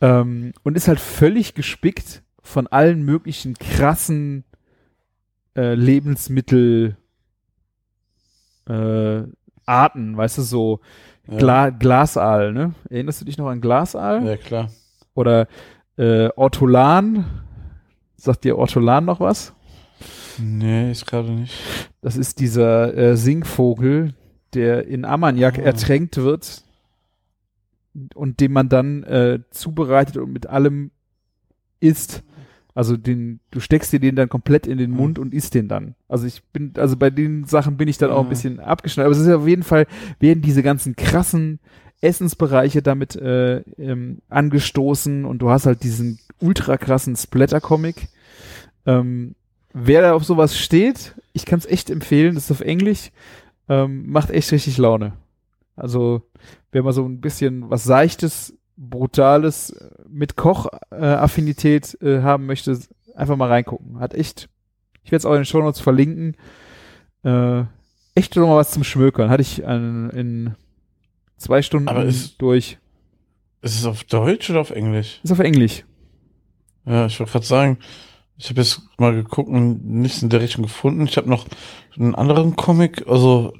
ähm, 0.00 0.52
und 0.64 0.76
ist 0.76 0.88
halt 0.88 0.98
völlig 0.98 1.54
gespickt 1.54 2.24
von 2.42 2.66
allen 2.66 3.04
möglichen 3.04 3.54
krassen 3.54 4.42
äh, 5.54 5.74
Lebensmittel 5.74 6.96
äh, 8.68 9.22
Arten, 9.66 10.16
weißt 10.16 10.38
du, 10.38 10.42
so 10.42 10.80
Ja. 11.28 11.38
Gla 11.38 11.70
Glasaal, 11.70 12.52
ne? 12.52 12.74
Erinnerst 12.88 13.20
du 13.20 13.24
dich 13.24 13.38
noch 13.38 13.46
an 13.46 13.60
Glasaal? 13.60 14.26
ja, 14.26 14.36
klar. 14.36 14.68
Oder 15.14 15.46
äh, 16.00 16.30
Ortolan. 16.36 17.24
Sagt 18.16 18.44
dir 18.44 18.56
Ortolan 18.58 19.04
noch 19.04 19.20
was? 19.20 19.54
Nee, 20.38 20.90
ist 20.90 21.06
gerade 21.06 21.30
nicht. 21.30 21.54
Das 22.00 22.16
ist 22.16 22.40
dieser 22.40 22.94
äh, 22.96 23.16
Singvogel, 23.16 24.14
der 24.54 24.86
in 24.86 25.04
Ammoniak 25.04 25.58
Ah. 25.58 25.62
ertränkt 25.62 26.16
wird 26.16 26.62
und 28.14 28.40
den 28.40 28.52
man 28.52 28.68
dann 28.68 29.02
äh, 29.04 29.40
zubereitet 29.50 30.16
und 30.16 30.32
mit 30.32 30.46
allem 30.46 30.90
isst. 31.80 32.22
Also 32.74 32.96
den, 32.96 33.40
du 33.50 33.58
steckst 33.60 33.92
dir 33.92 34.00
den 34.00 34.14
dann 34.16 34.28
komplett 34.28 34.66
in 34.66 34.78
den 34.78 34.92
Ah. 34.92 34.96
Mund 34.96 35.18
und 35.18 35.34
isst 35.34 35.54
den 35.54 35.68
dann. 35.68 35.94
Also 36.08 36.26
ich 36.26 36.42
bin, 36.52 36.72
also 36.76 36.96
bei 36.96 37.10
den 37.10 37.44
Sachen 37.44 37.76
bin 37.76 37.88
ich 37.88 37.98
dann 37.98 38.10
auch 38.10 38.20
ein 38.20 38.26
Ah. 38.26 38.30
bisschen 38.30 38.60
abgeschnitten. 38.60 39.06
Aber 39.06 39.12
es 39.14 39.18
ist 39.20 39.28
auf 39.28 39.46
jeden 39.48 39.64
Fall, 39.64 39.86
werden 40.20 40.40
diese 40.42 40.62
ganzen 40.62 40.94
krassen 40.96 41.58
Essensbereiche 42.00 42.82
damit 42.82 43.16
äh, 43.16 43.58
ähm, 43.78 44.22
angestoßen 44.28 45.24
und 45.24 45.40
du 45.40 45.50
hast 45.50 45.66
halt 45.66 45.82
diesen 45.82 46.18
ultra 46.40 46.76
krassen 46.76 47.16
Splatter-Comic. 47.16 48.08
Ähm, 48.86 49.34
wer 49.72 50.02
da 50.02 50.14
auf 50.14 50.24
sowas 50.24 50.58
steht, 50.58 51.14
ich 51.32 51.44
kann 51.44 51.58
es 51.58 51.66
echt 51.66 51.90
empfehlen, 51.90 52.34
das 52.34 52.44
ist 52.44 52.50
auf 52.50 52.60
Englisch, 52.62 53.10
ähm, 53.68 54.10
macht 54.10 54.30
echt 54.30 54.50
richtig 54.52 54.78
Laune. 54.78 55.12
Also, 55.76 56.22
wer 56.72 56.82
mal 56.82 56.92
so 56.92 57.04
ein 57.04 57.20
bisschen 57.20 57.70
was 57.70 57.84
Seichtes, 57.84 58.54
Brutales 58.76 59.70
äh, 59.70 59.90
mit 60.08 60.36
Koch-Affinität 60.36 61.98
äh, 62.00 62.22
haben 62.22 62.46
möchte, 62.46 62.78
einfach 63.14 63.36
mal 63.36 63.48
reingucken. 63.48 64.00
Hat 64.00 64.14
echt, 64.14 64.48
ich 65.04 65.12
werde 65.12 65.20
es 65.20 65.26
auch 65.26 65.32
in 65.32 65.40
den 65.40 65.44
Shownotes 65.44 65.80
verlinken, 65.80 66.36
äh, 67.24 67.64
echt 68.14 68.34
noch 68.36 68.48
mal 68.48 68.56
was 68.56 68.70
zum 68.70 68.84
Schmökern. 68.84 69.28
Hatte 69.28 69.42
ich 69.42 69.66
an, 69.66 70.10
in 70.10 70.54
zwei 71.40 71.62
Stunden 71.62 71.88
Aber 71.88 72.04
ist- 72.04 72.40
durch. 72.40 72.78
Ist 73.62 73.74
es 73.78 73.84
auf 73.84 74.04
Deutsch 74.04 74.48
oder 74.50 74.60
auf 74.60 74.70
Englisch? 74.70 75.20
Ist 75.22 75.32
auf 75.32 75.38
Englisch. 75.40 75.84
Ja, 76.86 77.06
ich 77.06 77.18
wollte 77.20 77.32
gerade 77.32 77.44
sagen, 77.46 77.78
ich 78.38 78.48
habe 78.48 78.60
jetzt 78.62 78.80
mal 78.98 79.12
geguckt 79.14 79.50
und 79.50 79.84
nichts 79.84 80.22
in 80.22 80.30
der 80.30 80.40
Richtung 80.40 80.62
gefunden. 80.62 81.04
Ich 81.06 81.18
habe 81.18 81.28
noch 81.28 81.46
einen 81.98 82.14
anderen 82.14 82.56
Comic, 82.56 83.06
also 83.06 83.52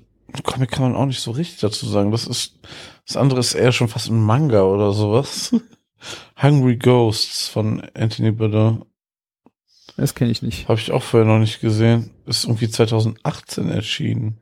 Comic 0.43 0.70
kann 0.70 0.85
man 0.85 0.95
auch 0.97 1.05
nicht 1.05 1.20
so 1.20 1.33
richtig 1.33 1.61
dazu 1.61 1.87
sagen. 1.87 2.12
Das 2.12 2.26
ist, 2.26 2.59
das 3.07 3.18
andere 3.18 3.41
ist 3.41 3.53
eher 3.55 3.72
schon 3.72 3.89
fast 3.89 4.09
ein 4.09 4.18
Manga 4.22 4.62
oder 4.62 4.93
sowas. 4.93 5.55
Hungry 6.43 6.76
Ghosts 6.76 7.49
von 7.49 7.83
Anthony 7.95 8.31
Bourdain. 8.31 8.83
Das 9.99 10.14
kenne 10.14 10.31
ich 10.31 10.41
nicht. 10.41 10.66
Habe 10.68 10.81
ich 10.81 10.93
auch 10.93 11.03
vorher 11.03 11.28
noch 11.28 11.41
nicht 11.41 11.61
gesehen. 11.61 12.11
Ist 12.24 12.45
irgendwie 12.45 12.70
2018 12.70 13.68
erschienen. 13.68 14.39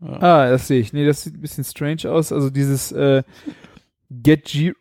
Ja. 0.00 0.20
Ah, 0.20 0.50
das 0.50 0.68
sehe 0.68 0.80
ich. 0.80 0.92
Nee, 0.92 1.06
das 1.06 1.22
sieht 1.22 1.34
ein 1.34 1.40
bisschen 1.40 1.64
strange 1.64 2.10
aus. 2.10 2.32
Also 2.32 2.50
dieses 2.50 2.92
äh, 2.92 3.22
Get, 4.10 4.44
G 4.46 4.72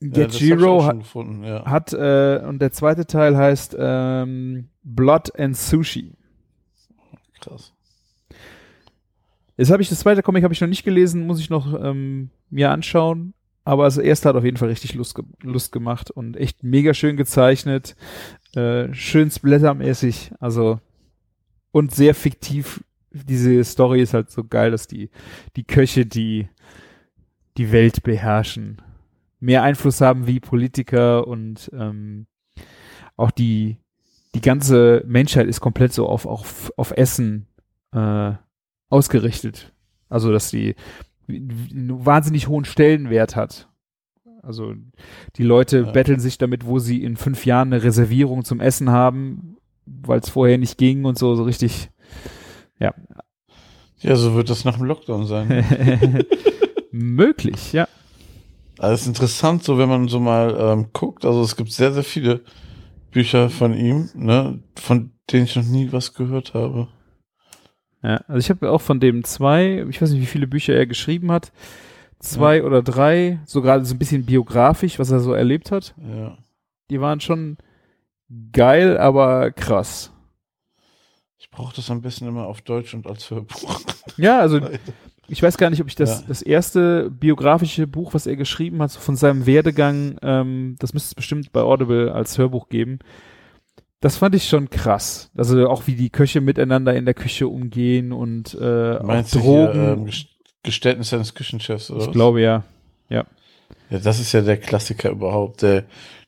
Ja, 0.00 0.08
Get 0.08 0.30
auch 0.34 0.38
Giro 0.38 0.80
schon 0.82 0.98
gefunden, 0.98 1.44
ja. 1.44 1.64
hat, 1.64 1.92
äh, 1.92 2.42
und 2.46 2.60
der 2.60 2.72
zweite 2.72 3.06
Teil 3.06 3.36
heißt 3.36 3.76
ähm, 3.78 4.68
Blood 4.82 5.38
and 5.38 5.56
Sushi. 5.56 6.12
Krass. 7.40 7.72
Jetzt 9.56 9.70
habe 9.70 9.82
ich 9.82 9.88
das 9.88 10.00
zweite 10.00 10.22
Comic 10.22 10.44
habe 10.44 10.54
ich 10.54 10.60
noch 10.60 10.68
nicht 10.68 10.84
gelesen, 10.84 11.26
muss 11.26 11.40
ich 11.40 11.50
noch 11.50 11.80
ähm, 11.80 12.30
mir 12.50 12.70
anschauen. 12.70 13.34
Aber 13.64 13.84
das 13.84 13.96
erste 13.96 14.28
hat 14.28 14.36
auf 14.36 14.44
jeden 14.44 14.56
Fall 14.56 14.68
richtig 14.68 14.94
Lust, 14.94 15.14
ge 15.14 15.24
Lust 15.42 15.70
gemacht 15.70 16.10
und 16.10 16.36
echt 16.36 16.64
mega 16.64 16.94
schön 16.94 17.16
gezeichnet, 17.16 17.94
äh, 18.56 18.92
schön 18.92 19.30
splattermäßig, 19.30 20.32
also 20.40 20.80
und 21.70 21.94
sehr 21.94 22.14
fiktiv. 22.14 22.82
Diese 23.12 23.62
Story 23.64 24.00
ist 24.02 24.14
halt 24.14 24.30
so 24.30 24.44
geil, 24.44 24.70
dass 24.70 24.86
die 24.86 25.10
die 25.56 25.64
Köche 25.64 26.06
die 26.06 26.48
die 27.58 27.70
Welt 27.72 28.02
beherrschen, 28.02 28.80
mehr 29.40 29.62
Einfluss 29.62 30.00
haben 30.00 30.26
wie 30.26 30.40
Politiker 30.40 31.26
und 31.26 31.70
ähm, 31.74 32.26
auch 33.16 33.30
die 33.30 33.76
die 34.34 34.40
ganze 34.40 35.04
Menschheit 35.06 35.46
ist 35.46 35.60
komplett 35.60 35.92
so 35.92 36.08
auf 36.08 36.24
auf 36.26 36.72
auf 36.76 36.92
Essen 36.96 37.46
äh, 37.92 38.32
ausgerichtet. 38.88 39.72
Also, 40.08 40.32
dass 40.32 40.50
die 40.50 40.74
einen 41.28 42.04
wahnsinnig 42.04 42.48
hohen 42.48 42.64
Stellenwert 42.64 43.36
hat. 43.36 43.68
Also, 44.42 44.74
die 45.36 45.44
Leute 45.44 45.78
Ja. 45.80 45.90
betteln 45.92 46.20
sich 46.20 46.36
damit, 46.36 46.66
wo 46.66 46.78
sie 46.78 47.02
in 47.02 47.16
fünf 47.16 47.46
Jahren 47.46 47.72
eine 47.72 47.82
Reservierung 47.82 48.44
zum 48.44 48.60
Essen 48.60 48.90
haben, 48.90 49.56
weil 49.86 50.18
es 50.20 50.28
vorher 50.28 50.58
nicht 50.58 50.78
ging 50.78 51.04
und 51.04 51.16
so, 51.18 51.34
so 51.34 51.44
richtig, 51.44 51.90
ja. 52.82 52.94
Ja, 54.00 54.16
so 54.16 54.34
wird 54.34 54.50
das 54.50 54.64
nach 54.64 54.76
dem 54.76 54.86
Lockdown 54.86 55.26
sein. 55.26 55.64
Möglich, 56.90 57.72
ja. 57.72 57.88
Also 58.78 58.94
ist 58.94 59.06
interessant, 59.06 59.62
so 59.62 59.78
wenn 59.78 59.88
man 59.88 60.08
so 60.08 60.18
mal 60.18 60.56
ähm, 60.58 60.88
guckt, 60.92 61.24
also 61.24 61.42
es 61.42 61.54
gibt 61.54 61.70
sehr, 61.70 61.92
sehr 61.92 62.02
viele 62.02 62.40
Bücher 63.12 63.48
von 63.48 63.74
ihm, 63.74 64.08
ne, 64.14 64.58
von 64.76 65.12
denen 65.30 65.44
ich 65.44 65.54
noch 65.54 65.64
nie 65.64 65.92
was 65.92 66.14
gehört 66.14 66.54
habe. 66.54 66.88
Ja, 68.02 68.16
also 68.26 68.38
ich 68.38 68.50
habe 68.50 68.70
auch 68.70 68.80
von 68.80 68.98
dem 68.98 69.22
zwei, 69.22 69.86
ich 69.88 70.02
weiß 70.02 70.10
nicht, 70.10 70.20
wie 70.20 70.26
viele 70.26 70.48
Bücher 70.48 70.74
er 70.74 70.86
geschrieben 70.86 71.30
hat, 71.30 71.52
zwei 72.18 72.64
oder 72.64 72.82
drei, 72.82 73.40
so 73.44 73.62
gerade 73.62 73.84
so 73.84 73.94
ein 73.94 73.98
bisschen 73.98 74.24
biografisch, 74.24 74.98
was 74.98 75.10
er 75.10 75.20
so 75.20 75.32
erlebt 75.32 75.70
hat. 75.70 75.94
Ja. 75.98 76.36
Die 76.90 77.00
waren 77.00 77.20
schon 77.20 77.58
geil, 78.52 78.98
aber 78.98 79.52
krass. 79.52 80.12
Ich 81.42 81.50
brauche 81.50 81.74
das 81.74 81.90
am 81.90 82.02
besten 82.02 82.28
immer 82.28 82.46
auf 82.46 82.60
Deutsch 82.62 82.94
und 82.94 83.04
als 83.08 83.28
Hörbuch. 83.28 83.80
Ja, 84.16 84.38
also 84.38 84.60
ich 85.28 85.42
weiß 85.42 85.58
gar 85.58 85.70
nicht, 85.70 85.80
ob 85.82 85.88
ich 85.88 85.96
das, 85.96 86.20
Ja. 86.20 86.24
das 86.28 86.40
erste 86.40 87.10
biografische 87.10 87.88
Buch, 87.88 88.14
was 88.14 88.26
er 88.28 88.36
geschrieben 88.36 88.80
hat, 88.80 88.92
so 88.92 89.00
von 89.00 89.16
seinem 89.16 89.44
Werdegang, 89.44 90.18
ähm, 90.22 90.76
das 90.78 90.94
müsste 90.94 91.08
es 91.08 91.14
bestimmt 91.16 91.52
bei 91.52 91.60
Audible 91.60 92.12
als 92.12 92.38
Hörbuch 92.38 92.68
geben. 92.68 93.00
Das 94.00 94.16
fand 94.18 94.36
ich 94.36 94.48
schon 94.48 94.70
krass. 94.70 95.30
Also 95.36 95.68
auch 95.68 95.88
wie 95.88 95.96
die 95.96 96.10
Köche 96.10 96.40
miteinander 96.40 96.94
in 96.94 97.06
der 97.06 97.14
Küche 97.14 97.48
umgehen 97.48 98.12
und 98.12 98.54
äh, 98.54 98.98
auch 98.98 99.02
Meinst 99.02 99.34
du 99.34 99.40
Drogen. 99.40 99.72
hier 99.72 99.82
ähm, 99.94 100.04
Gest- 100.06 100.28
Geständnis 100.62 101.12
eines 101.12 101.34
Küchenchefs 101.34 101.90
oder 101.90 102.02
ich 102.02 102.06
was? 102.06 102.12
glaube 102.12 102.40
ja. 102.40 102.62
Ja, 103.10 103.24
das 103.98 104.20
ist 104.20 104.32
ja 104.32 104.40
der 104.42 104.56
Klassiker 104.58 105.10
überhaupt, 105.10 105.62
der, 105.62 105.84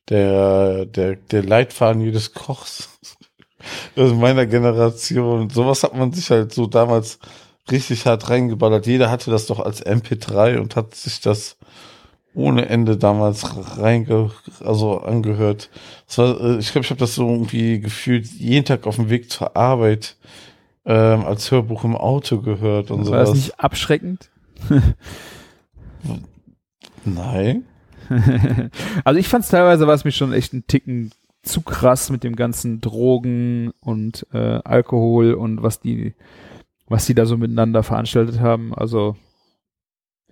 der, 0.09 0.85
der, 0.87 1.17
der 1.17 1.43
Leitfaden 1.45 2.03
jedes 2.03 2.35
Kochs. 2.35 2.99
Also 3.97 4.15
meiner 4.15 4.47
Generation. 4.47 5.51
Sowas 5.51 5.83
hat 5.83 5.95
man 5.95 6.13
sich 6.13 6.31
halt 6.31 6.53
so 6.53 6.67
damals 6.67 7.19
richtig 7.71 8.07
hart 8.07 8.29
reingeballert. 8.29 8.87
Jeder 8.87 9.11
hatte 9.11 9.31
das 9.31 9.47
doch 9.47 9.61
als 9.61 9.85
MP3 9.85 10.59
und 10.59 10.77
hat 10.77 10.95
sich 10.95 11.21
das 11.21 11.57
ohne 12.35 12.67
Ende 12.67 12.97
damals 12.97 13.79
reinge, 13.79 14.31
also 14.61 14.99
angehört. 15.01 15.71
Das 16.07 16.19
war, 16.19 16.41
äh, 16.41 16.59
ich 16.59 16.73
glaube, 16.73 16.85
ich 16.85 16.91
habe 16.91 16.99
das 17.01 17.15
so 17.15 17.29
irgendwie 17.31 17.81
gefühlt 17.81 18.27
jeden 18.27 18.65
Tag 18.65 18.87
auf 18.87 18.97
dem 18.97 19.09
Weg 19.09 19.31
zur 19.31 19.57
Arbeit 19.57 20.17
ähm, 20.85 21.25
als 21.25 21.51
Hörbuch 21.51 21.85
im 21.85 21.97
Auto 21.97 22.41
gehört 22.41 22.91
und 22.91 23.09
War 23.09 23.21
das 23.21 23.29
sowas. 23.29 23.41
nicht 23.41 23.61
abschreckend? 23.61 24.31
Nein. 27.05 27.65
also 29.05 29.19
ich 29.19 29.29
fand 29.29 29.45
es 29.45 29.51
teilweise 29.51 29.87
war 29.87 29.95
es 29.95 30.05
mir 30.05 30.13
schon 30.13 30.33
echt 30.33 30.53
ein 30.53 30.67
Ticken 30.67 31.13
zu 31.45 31.61
krass 31.63 32.11
mit 32.11 32.25
dem 32.25 32.37
ganzen 32.37 32.81
Drogen 32.81 33.73
und 33.81 34.27
äh, 34.33 34.61
Alkohol 34.65 35.35
und 35.35 35.63
was 35.63 35.81
die 35.81 36.15
was 36.87 37.07
die 37.07 37.15
da 37.15 37.27
so 37.27 37.37
miteinander 37.37 37.83
veranstaltet 37.83 38.41
haben. 38.41 38.75
Also 38.75 39.17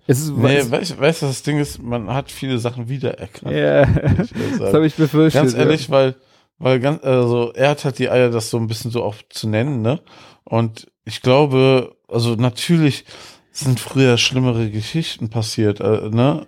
Es 0.05 0.19
ist, 0.19 0.31
Nee, 0.35 0.69
weißt 0.69 0.91
du, 0.91 0.99
weißt, 0.99 1.21
du, 1.21 1.25
das 1.27 1.43
Ding 1.43 1.59
ist, 1.59 1.81
man 1.81 2.13
hat 2.13 2.31
viele 2.31 2.59
Sachen 2.59 2.89
wiedererkannt. 2.89 3.55
ja, 3.55 3.83
ich 3.83 4.31
das 4.59 4.73
habe 4.73 4.85
ich 4.85 4.95
befürchtet. 4.95 5.41
Ganz 5.41 5.53
ehrlich, 5.53 5.89
weil, 5.89 6.15
weil 6.59 6.79
ganz, 6.79 7.03
also 7.03 7.51
er 7.53 7.69
hat 7.69 7.85
halt 7.85 7.99
die 7.99 8.09
Eier, 8.09 8.29
das 8.29 8.49
so 8.49 8.57
ein 8.57 8.67
bisschen 8.67 8.91
so 8.91 9.03
auch 9.03 9.15
zu 9.29 9.47
nennen, 9.47 9.81
ne? 9.81 10.01
Und 10.43 10.91
ich 11.05 11.21
glaube, 11.21 11.95
also 12.07 12.35
natürlich 12.35 13.05
sind 13.51 13.79
früher 13.79 14.17
schlimmere 14.17 14.69
Geschichten 14.69 15.29
passiert, 15.29 15.79
äh, 15.79 16.09
ne? 16.09 16.47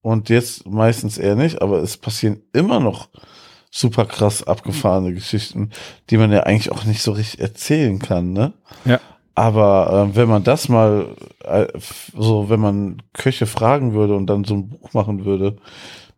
Und 0.00 0.28
jetzt 0.28 0.66
meistens 0.66 1.18
eher 1.18 1.34
nicht, 1.34 1.60
aber 1.60 1.82
es 1.82 1.96
passieren 1.96 2.42
immer 2.52 2.80
noch 2.80 3.08
super 3.70 4.06
krass 4.06 4.42
abgefahrene 4.42 5.12
Geschichten, 5.14 5.70
die 6.10 6.16
man 6.16 6.32
ja 6.32 6.40
eigentlich 6.40 6.72
auch 6.72 6.84
nicht 6.84 7.02
so 7.02 7.12
richtig 7.12 7.40
erzählen 7.40 7.98
kann, 7.98 8.32
ne? 8.32 8.52
Ja. 8.84 9.00
Aber 9.34 10.08
äh, 10.10 10.16
wenn 10.16 10.28
man 10.28 10.42
das 10.42 10.68
mal, 10.68 11.14
äh, 11.44 11.66
so, 12.16 12.50
wenn 12.50 12.58
man 12.58 13.02
Köche 13.12 13.46
fragen 13.46 13.92
würde 13.92 14.16
und 14.16 14.26
dann 14.26 14.42
so 14.44 14.54
ein 14.54 14.68
Buch 14.68 14.92
machen 14.94 15.24
würde, 15.24 15.58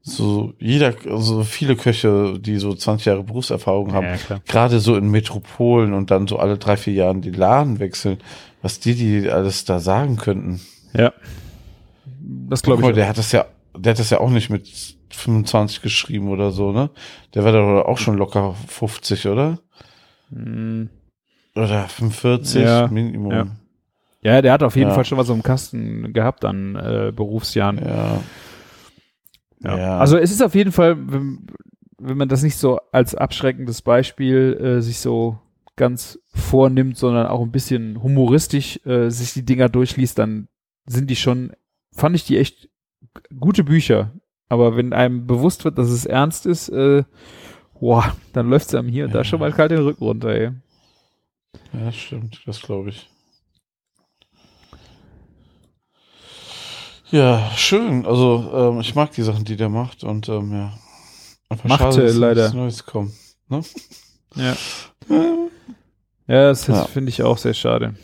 so 0.03 0.55
jeder, 0.59 0.95
also 1.07 1.45
viele 1.45 1.77
Köche, 1.77 2.39
die 2.39 2.57
so 2.57 2.75
20 2.75 3.05
Jahre 3.05 3.23
Berufserfahrung 3.23 3.93
haben, 3.93 4.07
Ja, 4.07 4.41
gerade 4.49 4.81
so 4.81 4.97
in 4.97 5.11
Metropolen 5.11 5.93
und 5.93 6.11
dann 6.11 6.27
so 6.27 6.39
alle 6.39 6.57
drei, 6.57 6.79
vier 6.79 6.95
Jahren 6.95 7.21
die 7.21 7.31
Laden 7.31 7.79
wechseln, 7.79 8.19
was 8.63 8.81
die, 8.81 8.95
die 8.95 9.31
alles 9.31 9.67
da 9.67 9.81
sagen 9.81 10.17
könnten. 10.17 10.61
Ja. 10.95 11.13
Das 12.49 12.63
glaube 12.63 12.81
mal, 12.81 12.91
ich. 12.91 12.95
der 12.95 13.09
hat 13.09 13.19
das 13.19 13.33
ja, 13.33 13.45
der 13.77 13.93
hat 13.93 13.99
das 13.99 14.11
ja 14.11 14.21
auch 14.21 14.31
nicht 14.31 14.51
mit 14.51 14.97
25 15.11 15.83
geschrieben 15.83 16.29
oder 16.29 16.51
so, 16.51 16.73
ne? 16.73 16.91
Der 17.35 17.45
war 17.45 17.53
da 17.53 17.83
auch 17.83 17.99
schon 17.99 18.17
locker 18.17 18.55
50, 18.69 19.27
oder? 19.29 19.59
Hm. 20.31 20.89
Oder 21.57 21.89
45 21.89 22.63
Ja, 22.63 22.89
Minimum. 22.89 23.33
ja. 23.33 23.47
Ja, 24.23 24.43
der 24.43 24.53
hat 24.53 24.63
auf 24.63 24.77
jeden 24.77 24.91
Ja. 24.91 24.95
Fall 24.95 25.05
schon 25.05 25.19
was 25.19 25.31
im 25.31 25.43
Kasten 25.43 26.13
gehabt 26.13 26.45
an 26.45 26.77
äh, 26.77 27.13
Berufsjahren. 27.15 27.79
Ja. 27.79 28.21
Ja. 29.63 29.99
Also 29.99 30.17
es 30.17 30.31
ist 30.31 30.43
auf 30.43 30.55
jeden 30.55 30.73
Fall, 30.73 30.97
wenn, 31.11 31.47
wenn 31.99 32.17
man 32.17 32.29
das 32.29 32.43
nicht 32.43 32.57
so 32.57 32.79
als 32.93 33.15
abschreckendes 33.15 33.83
Beispiel 33.83 34.59
äh, 34.79 34.83
sich 34.83 34.99
so 34.99 35.39
ganz 35.77 36.19
vornimmt, 36.35 36.97
sondern 36.99 37.27
auch 37.27 37.41
ein 37.43 37.51
bisschen 37.51 38.03
humoristisch 38.03 38.81
äh, 38.87 39.11
sich 39.11 39.33
die 39.33 39.45
Dinger 39.45 39.69
durchliest, 39.69 40.19
dann 40.19 40.49
sind 40.87 41.09
die 41.11 41.17
schon, 41.17 41.53
fand 41.93 42.15
ich 42.17 42.25
die 42.25 42.39
echt 42.39 42.69
gute 43.39 43.65
Bücher. 43.65 44.13
Aber 44.49 44.77
wenn 44.77 44.93
einem 44.93 45.27
bewusst 45.27 45.65
wird, 45.65 45.79
dass 45.79 45.89
es 45.89 46.07
ernst 46.07 46.45
ist, 46.47 46.69
äh, 46.71 47.05
boah, 47.79 48.17
dann 48.33 48.49
läuft 48.51 48.69
es 48.69 48.75
einem 48.75 48.89
hier 48.89 49.05
und 49.07 49.15
da 49.15 49.19
Ja. 49.19 49.25
schon 49.25 49.41
mal 49.41 49.53
kalt 49.53 49.71
den 49.71 49.81
Rücken 49.83 50.05
runter, 50.05 50.29
ey. 50.31 50.51
Ja, 51.73 51.93
stimmt, 51.93 52.41
das 52.47 52.61
glaube 52.61 52.91
ich. 52.91 53.09
Ja, 57.11 57.51
schön. 57.57 58.07
Also, 58.07 58.51
ähm, 58.55 58.81
ich 58.81 58.95
mag 58.95 59.11
die 59.13 59.23
Sachen, 59.23 59.45
die 59.45 59.57
der 59.57 59.69
macht 59.69 60.05
und 60.05 60.29
ähm, 60.29 60.53
ja. 60.53 60.73
Einfach 61.49 61.69
Machte 61.69 62.03
dass 62.03 62.15
leider. 62.15 62.43
nichts 62.43 62.55
Neues 62.55 62.87
kommt. 62.87 63.13
Ne? 63.49 63.63
Ja. 64.37 64.57
Ja, 66.29 66.45
das, 66.51 66.67
das 66.67 66.77
Ja. 66.77 66.85
finde 66.85 67.09
ich 67.09 67.25
auch 67.25 67.39
sehr 67.39 67.55
schade. 67.55 67.97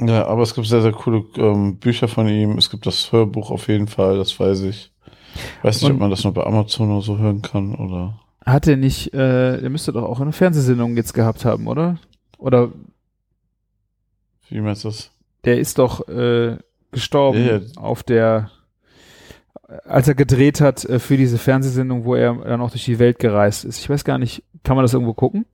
Ja, 0.00 0.26
aber 0.26 0.42
es 0.42 0.54
gibt 0.54 0.66
sehr, 0.66 0.82
sehr 0.82 0.92
coole 0.92 1.24
ähm, 1.36 1.76
Bücher 1.78 2.06
von 2.08 2.28
ihm. 2.28 2.56
Es 2.56 2.70
gibt 2.70 2.86
das 2.86 3.10
Hörbuch 3.10 3.50
auf 3.50 3.66
jeden 3.68 3.88
Fall, 3.88 4.16
das 4.16 4.38
weiß 4.38 4.60
ich. 4.62 4.92
Weiß 5.62 5.80
nicht, 5.82 5.90
Und- 5.90 5.96
ob 5.96 6.00
man 6.00 6.10
das 6.10 6.24
nur 6.24 6.32
bei 6.34 6.44
Amazon 6.44 6.90
oder 6.92 7.02
so 7.02 7.18
hören 7.18 7.42
kann 7.42 7.74
oder. 7.74 8.18
Hat 8.46 8.66
er 8.66 8.76
nicht, 8.76 9.12
äh, 9.12 9.60
der 9.60 9.68
müsste 9.70 9.92
doch 9.92 10.04
auch 10.04 10.20
eine 10.20 10.32
Fernsehsendung 10.32 10.96
jetzt 10.96 11.12
gehabt 11.14 11.44
haben, 11.44 11.66
oder? 11.66 11.98
Oder 12.38 12.70
Wie 14.48 14.60
meinst 14.60 14.84
du 14.84 14.88
das? 14.88 15.10
der 15.44 15.58
ist 15.58 15.78
doch 15.78 16.06
äh, 16.08 16.56
gestorben 16.92 17.44
Ja, 17.44 17.56
ja. 17.58 17.60
auf 17.76 18.02
der, 18.02 18.50
als 19.84 20.08
er 20.08 20.14
gedreht 20.14 20.60
hat 20.60 20.84
äh, 20.84 20.98
für 20.98 21.16
diese 21.16 21.38
Fernsehsendung, 21.38 22.04
wo 22.04 22.14
er 22.14 22.34
dann 22.36 22.60
auch 22.60 22.70
durch 22.70 22.84
die 22.84 22.98
Welt 22.98 23.18
gereist 23.18 23.64
ist. 23.64 23.78
Ich 23.80 23.90
weiß 23.90 24.04
gar 24.04 24.18
nicht, 24.18 24.42
kann 24.62 24.76
man 24.76 24.84
das 24.84 24.94
irgendwo 24.94 25.14
gucken? 25.14 25.44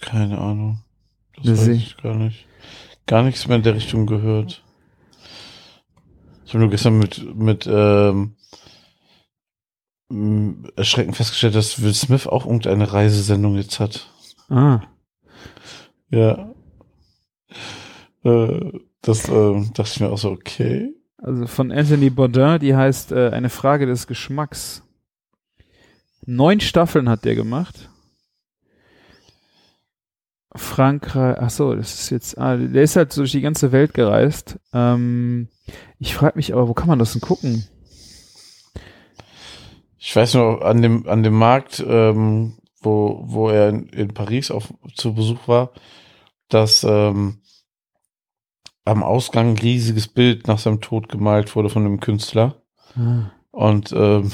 Keine 0.00 0.36
Ahnung. 0.38 0.80
Das 1.36 1.44
Wir 1.46 1.52
weiß 1.56 1.68
ich 1.68 1.96
gar 1.96 2.14
nicht. 2.16 2.46
Gar 3.06 3.22
nichts 3.22 3.46
mehr 3.46 3.56
in 3.56 3.62
der 3.62 3.74
Richtung 3.74 4.06
gehört. 4.06 4.62
Ich 6.46 6.52
habe 6.52 6.60
nur 6.60 6.70
gestern 6.70 6.98
mit, 6.98 7.34
mit 7.36 7.66
ähm, 7.70 8.36
Erschrecken 10.76 11.14
festgestellt, 11.14 11.54
dass 11.54 11.82
Will 11.82 11.94
Smith 11.94 12.26
auch 12.26 12.46
irgendeine 12.46 12.92
Reisesendung 12.92 13.56
jetzt 13.56 13.80
hat. 13.80 14.08
Ah. 14.48 14.80
Ja. 16.10 16.54
Äh, 18.22 18.80
das 19.02 19.28
ähm, 19.28 19.70
dachte 19.74 19.90
ich 19.92 20.00
mir 20.00 20.10
auch 20.10 20.18
so, 20.18 20.30
okay. 20.30 20.94
Also 21.18 21.46
von 21.46 21.72
Anthony 21.72 22.10
Bourdain, 22.10 22.60
die 22.60 22.76
heißt 22.76 23.12
äh, 23.12 23.30
Eine 23.30 23.50
Frage 23.50 23.86
des 23.86 24.06
Geschmacks. 24.06 24.82
Neun 26.26 26.60
Staffeln 26.60 27.08
hat 27.08 27.24
der 27.24 27.34
gemacht. 27.34 27.90
Frankreich, 30.56 31.36
ach 31.40 31.50
so, 31.50 31.74
das 31.74 31.94
ist 31.94 32.10
jetzt, 32.10 32.38
ah, 32.38 32.56
der 32.56 32.82
ist 32.82 32.96
halt 32.96 33.12
so 33.12 33.22
durch 33.22 33.32
die 33.32 33.40
ganze 33.40 33.72
Welt 33.72 33.92
gereist. 33.94 34.58
Ähm, 34.72 35.48
ich 35.98 36.14
frage 36.14 36.36
mich 36.36 36.52
aber, 36.52 36.68
wo 36.68 36.74
kann 36.74 36.88
man 36.88 36.98
das 36.98 37.12
denn 37.12 37.20
gucken? 37.20 37.66
Ich 39.98 40.14
weiß 40.14 40.34
nur, 40.34 40.64
an 40.64 40.82
dem, 40.82 41.08
an 41.08 41.22
dem 41.22 41.34
Markt, 41.34 41.84
ähm, 41.86 42.58
wo, 42.80 43.24
wo 43.26 43.48
er 43.48 43.70
in, 43.70 43.88
in 43.88 44.14
Paris 44.14 44.50
auf, 44.50 44.72
zu 44.94 45.14
Besuch 45.14 45.48
war, 45.48 45.72
dass 46.48 46.84
ähm, 46.84 47.38
am 48.84 49.02
Ausgang 49.02 49.50
ein 49.50 49.58
riesiges 49.58 50.08
Bild 50.08 50.46
nach 50.46 50.58
seinem 50.58 50.80
Tod 50.80 51.08
gemalt 51.08 51.56
wurde 51.56 51.70
von 51.70 51.84
einem 51.84 52.00
Künstler. 52.00 52.62
Und 53.50 53.92
ähm, 53.92 54.30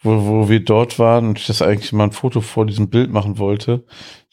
wo, 0.00 0.26
wo 0.26 0.48
wir 0.48 0.64
dort 0.64 0.98
waren 0.98 1.28
und 1.28 1.38
ich 1.38 1.46
das 1.46 1.62
eigentlich 1.62 1.92
mal 1.92 2.04
ein 2.04 2.12
Foto 2.12 2.40
vor 2.40 2.66
diesem 2.66 2.90
Bild 2.90 3.12
machen 3.12 3.38
wollte, 3.38 3.84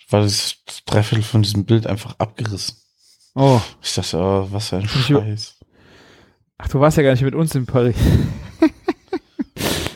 war 0.09 0.21
das 0.21 0.57
Dreiviertel 0.85 1.23
von 1.23 1.41
diesem 1.41 1.65
Bild 1.65 1.85
einfach 1.87 2.15
abgerissen. 2.17 2.77
Oh, 3.35 3.61
Ich 3.81 3.93
dachte, 3.93 4.17
oh, 4.17 4.47
was 4.51 4.69
für 4.69 4.77
ein 4.77 4.85
Ich- 4.85 4.91
Scheiß. 5.05 5.55
ach, 6.57 6.67
du 6.69 6.79
warst 6.79 6.97
ja 6.97 7.03
gar 7.03 7.11
nicht 7.11 7.21
mit 7.23 7.35
uns 7.35 7.53
in 7.55 7.65
Paris. 7.65 7.95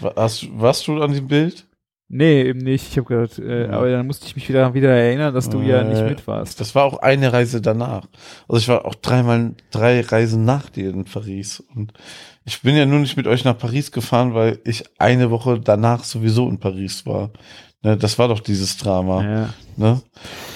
Warst, 0.02 0.48
warst 0.60 0.88
du 0.88 1.02
an 1.02 1.14
dem 1.14 1.28
Bild? 1.28 1.68
Nee, 2.14 2.42
eben 2.42 2.60
nicht. 2.60 2.88
Ich 2.90 2.98
habe 2.98 3.08
gedacht, 3.08 3.40
äh, 3.40 3.68
aber 3.70 3.90
dann 3.90 4.06
musste 4.06 4.26
ich 4.26 4.36
mich 4.36 4.50
wieder, 4.50 4.74
wieder 4.74 4.90
erinnern, 4.90 5.34
dass 5.34 5.48
du 5.48 5.62
ja 5.62 5.84
nicht 5.84 6.02
Äh, 6.02 6.10
mit 6.10 6.28
warst. 6.28 6.60
Das 6.60 6.76
war 6.76 6.84
auch 6.84 6.98
eine 6.98 7.32
Reise 7.32 7.62
danach. 7.62 8.06
Also 8.50 8.60
ich 8.60 8.68
war 8.68 8.84
auch 8.86 8.96
dreimal, 8.96 9.54
drei 9.70 10.02
Reisen 10.02 10.44
nach 10.44 10.70
dir 10.70 10.90
in 10.90 11.06
Paris. 11.06 11.64
Und 11.74 11.94
ich 12.44 12.62
bin 12.62 12.76
ja 12.76 12.86
nur 12.86 13.00
nicht 13.00 13.16
mit 13.16 13.28
euch 13.28 13.46
nach 13.46 13.58
Paris 13.58 13.92
gefahren, 13.94 14.34
weil 14.34 14.60
ich 14.66 14.84
eine 15.00 15.30
Woche 15.32 15.60
danach 15.60 16.04
sowieso 16.04 16.50
in 16.50 16.60
Paris 16.60 17.06
war. 17.06 17.30
Ne, 17.84 17.96
das 17.96 18.20
war 18.20 18.28
doch 18.28 18.42
dieses 18.42 18.76
Drama. 18.78 19.24
Ja. 19.24 19.54
Ne? 19.82 20.02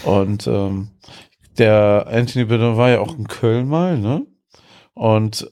Und 0.05 0.47
ähm, 0.47 0.89
der 1.57 2.07
Anthony 2.09 2.45
Bourdain 2.45 2.77
war 2.77 2.89
ja 2.89 2.99
auch 2.99 3.17
in 3.17 3.27
Köln 3.27 3.67
mal, 3.67 3.97
ne? 3.97 4.25
Und 4.93 5.51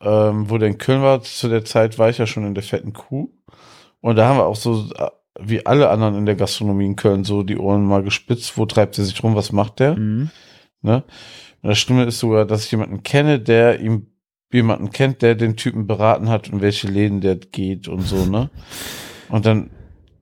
ähm, 0.00 0.48
wo 0.48 0.58
der 0.58 0.68
in 0.68 0.78
Köln 0.78 1.02
war, 1.02 1.22
zu 1.22 1.48
der 1.48 1.64
Zeit 1.64 1.98
war 1.98 2.08
ich 2.08 2.18
ja 2.18 2.26
schon 2.26 2.46
in 2.46 2.54
der 2.54 2.64
fetten 2.64 2.92
Kuh. 2.92 3.30
Und 4.00 4.16
da 4.16 4.26
haben 4.26 4.38
wir 4.38 4.46
auch 4.46 4.56
so, 4.56 4.86
äh, 4.96 5.10
wie 5.38 5.66
alle 5.66 5.90
anderen 5.90 6.16
in 6.16 6.26
der 6.26 6.36
Gastronomie 6.36 6.86
in 6.86 6.96
Köln, 6.96 7.24
so 7.24 7.42
die 7.42 7.58
Ohren 7.58 7.84
mal 7.84 8.02
gespitzt. 8.02 8.56
Wo 8.56 8.66
treibt 8.66 8.98
er 8.98 9.04
sich 9.04 9.22
rum? 9.22 9.34
Was 9.34 9.52
macht 9.52 9.78
der? 9.80 9.96
Mhm. 9.96 10.30
Ne? 10.82 11.04
Und 11.62 11.68
das 11.68 11.78
Schlimme 11.78 12.04
ist 12.04 12.18
sogar, 12.18 12.46
dass 12.46 12.64
ich 12.64 12.70
jemanden 12.70 13.02
kenne, 13.02 13.38
der 13.38 13.80
ihm 13.80 14.06
jemanden 14.52 14.90
kennt, 14.90 15.22
der 15.22 15.34
den 15.34 15.56
Typen 15.56 15.86
beraten 15.86 16.28
hat, 16.28 16.48
in 16.48 16.60
welche 16.60 16.88
Läden 16.88 17.20
der 17.20 17.36
geht 17.36 17.86
und 17.86 18.00
so, 18.00 18.26
ne? 18.26 18.50
Und 19.28 19.46
dann, 19.46 19.70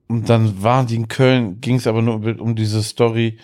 und 0.09 0.27
dann 0.27 0.63
waren 0.63 0.87
die 0.87 0.95
in 0.95 1.07
Köln, 1.07 1.61
ging 1.61 1.75
es 1.75 1.85
aber 1.85 2.01
nur 2.01 2.15
um, 2.41 2.55
diese 2.55 2.81
Story, 2.81 3.37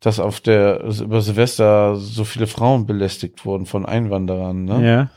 dass 0.00 0.20
auf 0.20 0.40
der 0.40 0.84
über 0.84 1.22
Silvester 1.22 1.96
so 1.96 2.24
viele 2.24 2.46
Frauen 2.46 2.86
belästigt 2.86 3.44
wurden 3.46 3.64
von 3.66 3.86
Einwanderern, 3.86 4.64
ne? 4.64 4.86
Ja, 4.86 5.10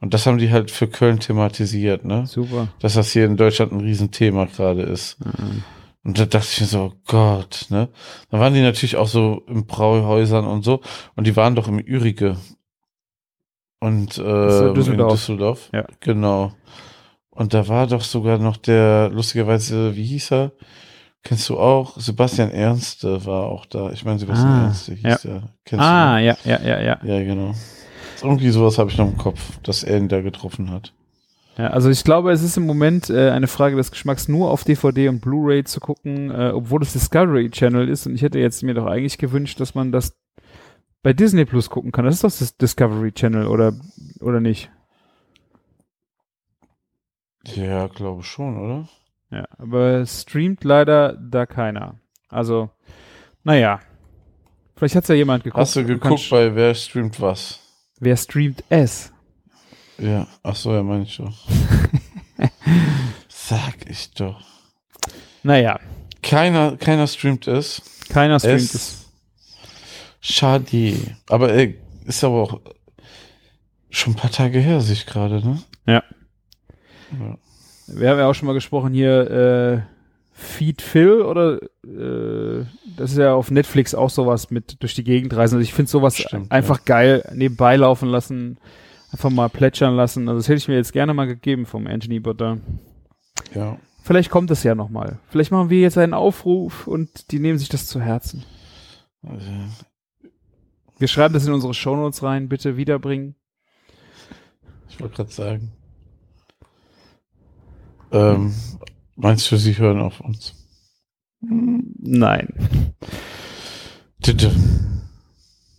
Und 0.00 0.14
das 0.14 0.26
haben 0.26 0.38
die 0.38 0.50
halt 0.50 0.70
für 0.70 0.86
Köln 0.86 1.18
thematisiert, 1.18 2.04
ne? 2.04 2.26
super. 2.26 2.68
Dass 2.78 2.94
das 2.94 3.12
hier 3.12 3.26
in 3.26 3.36
Deutschland 3.36 3.72
ein 3.72 3.80
Riesenthema 3.80 4.44
gerade 4.44 4.82
ist. 4.82 5.18
Mhm. 5.24 5.64
Und 6.04 6.18
da 6.18 6.24
dachte 6.24 6.48
ich 6.50 6.60
mir 6.60 6.66
so, 6.66 6.80
oh 6.80 6.92
Gott, 7.06 7.66
ne? 7.70 7.88
Da 8.30 8.40
waren 8.40 8.54
die 8.54 8.62
natürlich 8.62 8.96
auch 8.96 9.08
so 9.08 9.42
in 9.48 9.66
Brauhäusern 9.66 10.46
und 10.46 10.64
so. 10.64 10.80
Und 11.16 11.26
die 11.26 11.36
waren 11.36 11.54
doch 11.54 11.68
im 11.68 11.78
Ürige. 11.78 12.36
Und 13.80 14.18
äh, 14.18 14.22
Düsseldorf. 14.72 14.88
in 14.88 15.08
Düsseldorf. 15.08 15.70
Ja. 15.72 15.84
Genau. 16.00 16.52
Und 17.34 17.54
da 17.54 17.66
war 17.68 17.86
doch 17.86 18.02
sogar 18.02 18.38
noch 18.38 18.56
der, 18.58 19.10
lustigerweise, 19.12 19.96
wie 19.96 20.04
hieß 20.04 20.32
er? 20.32 20.52
Kennst 21.24 21.48
du 21.48 21.58
auch? 21.58 21.98
Sebastian 21.98 22.50
Ernste 22.50 23.24
war 23.24 23.46
auch 23.46 23.64
da. 23.66 23.90
Ich 23.92 24.04
meine, 24.04 24.18
Sebastian 24.18 24.48
Ah, 24.50 24.64
Ernste 24.64 24.94
hieß 24.94 25.02
ja. 25.02 25.16
der. 25.24 25.42
Kennst 25.64 25.84
Ah, 25.84 26.18
ja, 26.18 26.36
ja, 26.44 26.60
ja, 26.62 26.80
ja. 26.80 26.94
du? 26.96 27.06
Ja, 27.08 27.22
genau. 27.22 27.54
Irgendwie 28.22 28.50
sowas 28.50 28.76
habe 28.78 28.90
ich 28.90 28.98
noch 28.98 29.08
im 29.08 29.16
Kopf, 29.16 29.40
dass 29.62 29.82
er 29.82 29.98
ihn 29.98 30.08
da 30.08 30.20
getroffen 30.20 30.70
hat. 30.70 30.92
Ja, 31.56 31.68
also 31.68 31.90
ich 31.90 32.02
glaube, 32.04 32.32
es 32.32 32.42
ist 32.42 32.56
im 32.56 32.66
Moment 32.66 33.08
äh, 33.10 33.30
eine 33.30 33.46
Frage 33.46 33.76
des 33.76 33.90
Geschmacks, 33.90 34.26
nur 34.28 34.50
auf 34.50 34.64
DVD 34.64 35.08
und 35.08 35.20
Blu-ray 35.20 35.64
zu 35.64 35.80
gucken, 35.80 36.30
äh, 36.30 36.50
obwohl 36.54 36.82
es 36.82 36.92
Discovery 36.92 37.50
Channel 37.50 37.88
ist. 37.88 38.06
Und 38.06 38.14
ich 38.14 38.22
hätte 38.22 38.38
jetzt 38.38 38.62
mir 38.62 38.74
doch 38.74 38.86
eigentlich 38.86 39.18
gewünscht, 39.18 39.60
dass 39.60 39.74
man 39.74 39.92
das 39.92 40.16
bei 41.02 41.12
Disney 41.12 41.44
Plus 41.44 41.68
gucken 41.70 41.92
kann. 41.92 42.04
Das 42.04 42.14
ist 42.14 42.24
doch 42.24 42.30
das 42.36 42.56
Discovery 42.56 43.12
Channel 43.12 43.46
oder 43.46 43.74
oder 44.20 44.40
nicht? 44.40 44.70
Ja, 47.44 47.86
glaube 47.88 48.22
schon, 48.22 48.58
oder? 48.58 48.88
Ja, 49.30 49.44
aber 49.58 50.04
streamt 50.06 50.64
leider 50.64 51.14
da 51.16 51.46
keiner. 51.46 51.98
Also, 52.28 52.70
naja. 53.44 53.80
Vielleicht 54.76 54.96
hat's 54.96 55.08
ja 55.08 55.14
jemand 55.14 55.44
geguckt. 55.44 55.60
Hast 55.60 55.76
du 55.76 55.84
geguckt 55.84 56.28
bei 56.30 56.54
Wer 56.54 56.74
streamt 56.74 57.20
was? 57.20 57.60
Wer 58.00 58.16
streamt 58.16 58.64
es? 58.68 59.12
Ja, 59.98 60.26
ach 60.42 60.56
so, 60.56 60.72
ja, 60.74 60.82
meine 60.82 61.04
ich 61.04 61.16
doch. 61.16 61.32
Sag 63.28 63.88
ich 63.88 64.12
doch. 64.14 64.42
Naja, 65.42 65.78
Keiner, 66.22 66.76
keiner 66.76 67.06
streamt 67.06 67.46
es. 67.48 67.82
keiner 68.08 68.38
streamt 68.38 68.60
es. 68.60 68.74
es. 68.74 69.08
Schade. 70.20 70.96
Aber 71.28 71.52
ey, 71.52 71.78
ist 72.06 72.22
aber 72.22 72.42
auch 72.42 72.60
schon 73.90 74.14
ein 74.14 74.16
paar 74.16 74.30
Tage 74.30 74.60
her, 74.60 74.80
sehe 74.80 74.94
ich 74.94 75.06
gerade, 75.06 75.44
ne? 75.44 75.62
Ja. 75.86 76.02
Ja. 77.18 77.36
Wir 77.88 78.10
haben 78.10 78.18
ja 78.18 78.26
auch 78.28 78.34
schon 78.34 78.46
mal 78.46 78.52
gesprochen 78.54 78.92
hier, 78.94 79.30
äh, 79.30 79.82
Feed 80.34 80.80
Phil 80.80 81.20
oder 81.20 81.60
äh, 81.84 82.64
das 82.96 83.12
ist 83.12 83.18
ja 83.18 83.34
auf 83.34 83.50
Netflix 83.50 83.94
auch 83.94 84.10
sowas 84.10 84.50
mit 84.50 84.82
durch 84.82 84.94
die 84.94 85.04
Gegend 85.04 85.34
reisen. 85.36 85.56
Also 85.56 85.62
ich 85.62 85.74
finde 85.74 85.90
sowas 85.90 86.16
Stimmt, 86.16 86.50
einfach 86.50 86.84
geil 86.84 87.28
nebenbei 87.34 87.76
laufen 87.76 88.08
lassen, 88.08 88.58
einfach 89.12 89.30
mal 89.30 89.48
plätschern 89.48 89.94
lassen. 89.94 90.28
Also 90.28 90.38
das 90.38 90.48
hätte 90.48 90.58
ich 90.58 90.68
mir 90.68 90.76
jetzt 90.76 90.92
gerne 90.92 91.12
mal 91.12 91.26
gegeben 91.26 91.66
vom 91.66 91.86
Anthony 91.86 92.18
Butter. 92.18 92.58
Ja. 93.54 93.76
Vielleicht 94.02 94.30
kommt 94.30 94.50
es 94.50 94.62
ja 94.62 94.74
nochmal. 94.74 95.18
Vielleicht 95.28 95.52
machen 95.52 95.70
wir 95.70 95.80
jetzt 95.80 95.98
einen 95.98 96.14
Aufruf 96.14 96.86
und 96.86 97.30
die 97.30 97.38
nehmen 97.38 97.58
sich 97.58 97.68
das 97.68 97.86
zu 97.86 98.00
Herzen. 98.00 98.44
Also, 99.22 99.46
Wir 100.98 101.08
schreiben 101.08 101.34
das 101.34 101.46
in 101.46 101.52
unsere 101.52 101.74
Shownotes 101.74 102.22
rein, 102.22 102.48
bitte 102.48 102.76
wiederbringen. 102.76 103.36
ich 104.88 104.98
wollte 104.98 105.16
gerade 105.16 105.30
sagen. 105.30 105.72
Ähm, 108.12 108.54
meinst 109.16 109.50
du, 109.50 109.56
sie 109.56 109.76
hören 109.76 110.00
auf 110.00 110.20
uns? 110.20 110.54
Nein. 111.40 112.48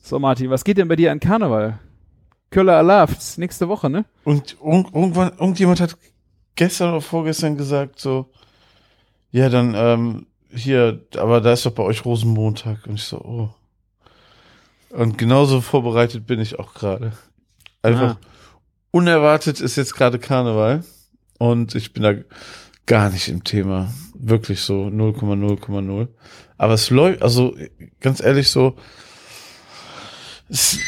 So, 0.02 0.20
Martin, 0.20 0.50
was 0.50 0.64
geht 0.64 0.78
denn 0.78 0.88
bei 0.88 0.96
dir 0.96 1.12
an 1.12 1.20
Karneval? 1.20 1.80
Köller 2.50 3.08
ist 3.10 3.38
nächste 3.40 3.70
Woche, 3.70 3.90
ne? 3.90 4.06
Und 4.26 4.58
un 4.62 4.86
irgendwann, 4.94 5.32
irgendjemand 5.40 5.80
hat 5.80 5.98
gestern 6.56 6.90
oder 6.92 7.02
vorgestern 7.02 7.58
gesagt, 7.58 8.00
so, 8.00 8.30
ja, 9.32 9.50
dann, 9.50 9.74
ähm, 9.76 10.28
hier, 10.52 11.02
aber 11.18 11.42
da 11.42 11.54
ist 11.54 11.66
doch 11.66 11.72
bei 11.72 11.82
euch 11.84 12.06
Rosenmontag. 12.06 12.86
Und 12.86 12.96
ich 12.96 13.04
so, 13.06 13.18
oh. 13.18 13.50
Und 14.92 15.18
genauso 15.18 15.62
vorbereitet 15.62 16.28
bin 16.28 16.40
ich 16.40 16.60
auch 16.60 16.74
gerade. 16.76 17.14
Einfach 17.82 18.18
Ah. 18.18 18.28
unerwartet 18.92 19.60
ist 19.60 19.76
jetzt 19.76 19.96
gerade 19.96 20.20
Karneval. 20.20 20.84
Und 21.44 21.76
ich 21.76 21.92
bin 21.92 22.04
da 22.04 22.14
gar 22.86 23.10
nicht 23.10 23.28
im 23.28 23.44
Thema. 23.44 23.94
Wirklich 24.16 24.62
so 24.62 24.86
0,0,0. 24.86 26.08
Aber 26.58 26.74
es 26.74 26.90
läuft, 26.90 27.22
also 27.22 27.54
ganz 28.00 28.22
ehrlich 28.22 28.50
so. 28.50 28.78
Es, 30.48 30.80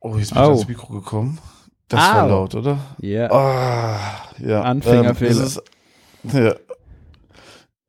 oh, 0.00 0.18
jetzt 0.18 0.34
bin 0.34 0.42
ich 0.42 0.48
Au. 0.48 0.50
ans 0.50 0.68
Mikro 0.68 0.92
gekommen. 0.92 1.38
Das 1.88 1.98
war 1.98 2.24
Au. 2.24 2.28
laut, 2.28 2.54
oder? 2.54 2.78
Ja. 3.00 3.30
Ah, 3.30 4.28
ja. 4.38 4.60
Anfängerfehler. 4.60 5.30
Ähm, 5.30 5.42
es, 5.44 5.56
ist, 5.56 6.34
ja, 6.34 6.54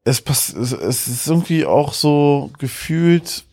es, 0.05 0.21
pass, 0.21 0.53
es, 0.53 0.71
es 0.71 1.09
ist 1.09 1.27
irgendwie 1.27 1.65
auch 1.65 1.91
so 1.91 2.51
gefühlt, 2.57 3.43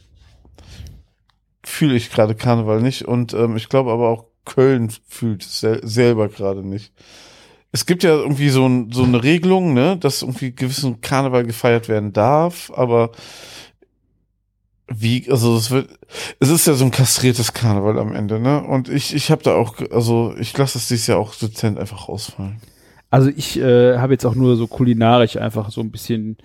fühle 1.64 1.97
ich 1.97 2.12
gerade 2.12 2.36
Karneval 2.36 2.82
nicht 2.82 3.03
und 3.03 3.34
ähm, 3.34 3.57
ich 3.57 3.68
glaube 3.68 3.91
aber 3.91 4.09
auch 4.11 4.26
Köln 4.45 4.93
fühlt 5.09 5.43
es 5.43 5.59
sel 5.59 5.80
selber 5.82 6.28
gerade 6.28 6.64
nicht. 6.64 6.93
Es 7.70 7.84
gibt 7.84 8.02
ja 8.02 8.10
irgendwie 8.10 8.48
so, 8.48 8.66
ein, 8.66 8.90
so 8.92 9.02
eine 9.02 9.22
Regelung, 9.22 9.74
ne, 9.74 9.96
dass 9.98 10.22
irgendwie 10.22 10.52
gewissen 10.52 11.00
Karneval 11.00 11.44
gefeiert 11.44 11.88
werden 11.88 12.12
darf, 12.12 12.70
aber 12.74 13.12
wie, 14.90 15.30
also 15.30 15.56
es 15.56 15.70
wird, 15.70 15.90
es 16.40 16.48
ist 16.48 16.66
ja 16.66 16.72
so 16.72 16.84
ein 16.84 16.90
kastriertes 16.90 17.52
Karneval 17.52 17.98
am 17.98 18.14
Ende, 18.14 18.40
ne? 18.40 18.62
Und 18.62 18.88
ich, 18.88 19.14
ich 19.14 19.30
habe 19.30 19.42
da 19.42 19.54
auch, 19.54 19.76
also 19.90 20.34
ich 20.38 20.56
lasse 20.56 20.78
es 20.78 20.88
dieses 20.88 21.06
Jahr 21.06 21.18
auch 21.18 21.34
dezent 21.34 21.78
einfach 21.78 22.08
ausfallen. 22.08 22.60
Also 23.10 23.30
ich 23.34 23.58
äh, 23.58 23.98
habe 23.98 24.14
jetzt 24.14 24.24
auch 24.24 24.34
nur 24.34 24.56
so 24.56 24.66
kulinarisch 24.66 25.36
einfach 25.36 25.70
so 25.70 25.82
ein 25.82 25.90
bisschen 25.90 26.38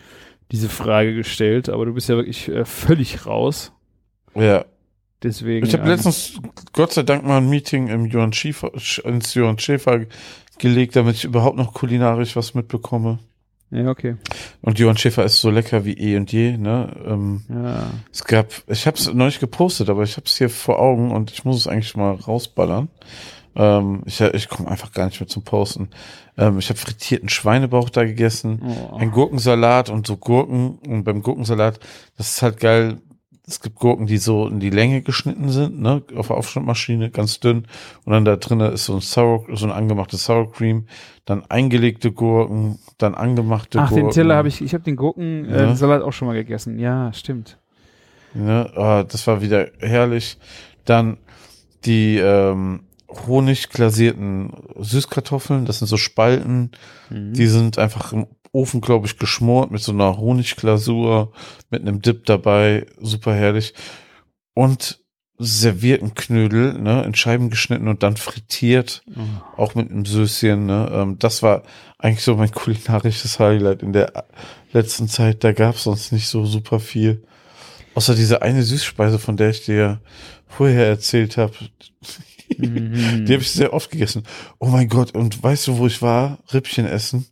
diese 0.51 0.69
Frage 0.69 1.15
gestellt, 1.15 1.69
aber 1.69 1.85
du 1.85 1.93
bist 1.93 2.09
ja 2.09 2.15
wirklich 2.15 2.49
äh, 2.49 2.65
völlig 2.65 3.25
raus. 3.25 3.71
Ja. 4.35 4.65
Deswegen. 5.23 5.65
Ich 5.65 5.73
habe 5.73 5.83
ähm, 5.83 5.89
letztens 5.89 6.37
Gott 6.73 6.91
sei 6.91 7.03
Dank 7.03 7.25
mal 7.25 7.37
ein 7.37 7.49
Meeting 7.49 7.87
im 7.87 8.05
Johann 8.07 8.33
Schäfer, 8.33 8.71
ins 9.05 9.33
Johann 9.33 9.57
Schäfer 9.57 10.01
gelegt, 10.63 10.95
damit 10.95 11.15
ich 11.17 11.25
überhaupt 11.25 11.57
noch 11.57 11.73
kulinarisch 11.73 12.35
was 12.35 12.55
mitbekomme. 12.55 13.19
Ja, 13.69 13.89
okay. 13.89 14.15
Und 14.61 14.79
Johann 14.79 14.97
Schäfer 14.97 15.23
ist 15.23 15.39
so 15.41 15.49
lecker 15.49 15.83
wie 15.85 15.93
eh 15.93 16.15
und 16.17 16.31
je, 16.31 16.57
ne? 16.57 16.95
Ähm, 17.07 17.41
Ja. 17.49 17.91
es 18.11 18.23
gab, 18.23 18.47
ich 18.67 18.85
habe 18.87 18.97
es 18.97 19.11
neulich 19.13 19.39
gepostet, 19.39 19.89
aber 19.89 20.03
ich 20.03 20.15
habe 20.17 20.25
es 20.27 20.37
hier 20.37 20.49
vor 20.49 20.79
Augen 20.79 21.11
und 21.11 21.31
ich 21.31 21.43
muss 21.43 21.57
es 21.57 21.67
eigentlich 21.67 21.95
mal 21.95 22.13
rausballern. 22.13 22.89
Ähm, 23.55 24.01
ich 24.05 24.19
ich 24.21 24.47
komme 24.49 24.69
einfach 24.69 24.91
gar 24.91 25.05
nicht 25.05 25.19
mehr 25.19 25.27
zum 25.27 25.43
Posten. 25.43 25.89
Ähm, 26.37 26.57
ich 26.59 26.69
habe 26.69 26.79
frittierten 26.79 27.29
Schweinebauch 27.29 27.89
da 27.89 28.03
gegessen, 28.03 28.61
Oh. 28.91 28.95
ein 28.95 29.11
Gurkensalat 29.11 29.89
und 29.89 30.07
so 30.07 30.17
Gurken. 30.17 30.79
Und 30.87 31.03
beim 31.03 31.21
Gurkensalat, 31.21 31.79
das 32.17 32.29
ist 32.35 32.41
halt 32.41 32.59
geil. 32.59 32.97
Es 33.45 33.59
gibt 33.59 33.75
Gurken, 33.75 34.05
die 34.05 34.17
so 34.19 34.47
in 34.47 34.61
die 34.61 34.69
Länge 34.69 35.01
geschnitten 35.01 35.49
sind, 35.49 35.81
ne, 35.81 36.01
auf 36.15 36.27
der 36.27 36.37
Aufschnittmaschine, 36.37 37.09
ganz 37.11 37.41
dünn. 37.41 37.65
Und 38.05 38.13
dann 38.13 38.23
da 38.23 38.37
drinnen 38.37 38.71
ist 38.71 38.85
so 38.85 38.93
ein 38.95 39.01
Sour, 39.01 39.45
so 39.53 39.65
ein 39.65 39.71
angemachtes 39.73 40.23
Sour 40.25 40.49
Cream, 40.51 40.85
dann 41.25 41.43
eingelegte 41.49 42.13
Gurken, 42.13 42.79
dann 42.97 43.15
angemachte 43.15 43.79
Ach, 43.79 43.89
Gurken. 43.89 44.05
den 44.07 44.13
Teller 44.13 44.37
habe 44.37 44.47
ich, 44.47 44.61
ich 44.61 44.73
habe 44.73 44.83
den 44.85 44.95
Gurken 44.95 45.45
äh, 45.49 45.63
Ja. 45.63 45.75
Salat 45.75 46.01
auch 46.03 46.13
schon 46.13 46.27
mal 46.29 46.35
gegessen. 46.35 46.79
Ja, 46.79 47.11
stimmt. 47.11 47.57
Ne, 48.33 48.71
ah, 48.77 49.03
das 49.03 49.27
war 49.27 49.41
wieder 49.41 49.67
herrlich. 49.79 50.37
Dann 50.85 51.17
die 51.85 52.17
ähm, 52.17 52.83
honigglasierten 53.27 54.51
Süßkartoffeln, 54.79 55.65
das 55.65 55.79
sind 55.79 55.87
so 55.87 55.97
Spalten, 55.97 56.71
Mhm. 57.09 57.33
die 57.33 57.47
sind 57.47 57.77
einfach 57.77 58.13
im 58.13 58.27
Ofen, 58.53 58.79
glaube 58.81 59.07
ich, 59.07 59.17
geschmort 59.17 59.71
mit 59.71 59.81
so 59.81 59.91
einer 59.91 60.17
Honigglasur, 60.17 61.33
mit 61.69 61.81
einem 61.81 62.01
Dip 62.01 62.25
dabei, 62.25 62.85
super 63.01 63.33
herrlich. 63.33 63.73
Und 64.53 65.01
servierten 65.39 66.13
Knödel, 66.13 66.73
ne, 66.79 67.03
in 67.03 67.15
Scheiben 67.15 67.49
geschnitten 67.49 67.87
und 67.87 68.03
dann 68.03 68.15
frittiert, 68.15 69.03
Oh. 69.15 69.61
auch 69.61 69.75
mit 69.75 69.89
einem 69.89 70.05
Söschen, 70.05 70.67
ne. 70.67 70.89
Ähm, 70.93 71.17
das 71.19 71.41
war 71.41 71.63
eigentlich 71.97 72.23
so 72.23 72.35
mein 72.35 72.51
kulinarisches 72.53 73.39
Highlight 73.39 73.81
in 73.81 73.91
der 73.91 74.25
letzten 74.71 75.07
Zeit. 75.07 75.43
Da 75.43 75.51
gab 75.51 75.75
es 75.75 75.83
sonst 75.83 76.11
nicht 76.11 76.27
so 76.27 76.45
super 76.45 76.79
viel. 76.79 77.25
Außer 77.95 78.13
diese 78.15 78.43
eine 78.43 78.61
Süßspeise, 78.63 79.17
von 79.19 79.35
der 79.35 79.49
ich 79.49 79.65
dir 79.65 79.99
vorher 80.47 80.87
erzählt 80.87 81.37
habe. 81.37 81.53
Mhm. 82.57 83.25
Die 83.25 83.33
habe 83.33 83.41
ich 83.41 83.49
sehr 83.51 83.73
oft 83.73 83.89
gegessen. 83.89 84.23
Oh 84.59 84.67
mein 84.67 84.87
Gott, 84.87 85.15
und 85.15 85.41
weißt 85.41 85.65
du, 85.67 85.77
wo 85.77 85.87
ich 85.87 86.03
war? 86.03 86.37
Rippchen 86.53 86.85
essen. 86.85 87.25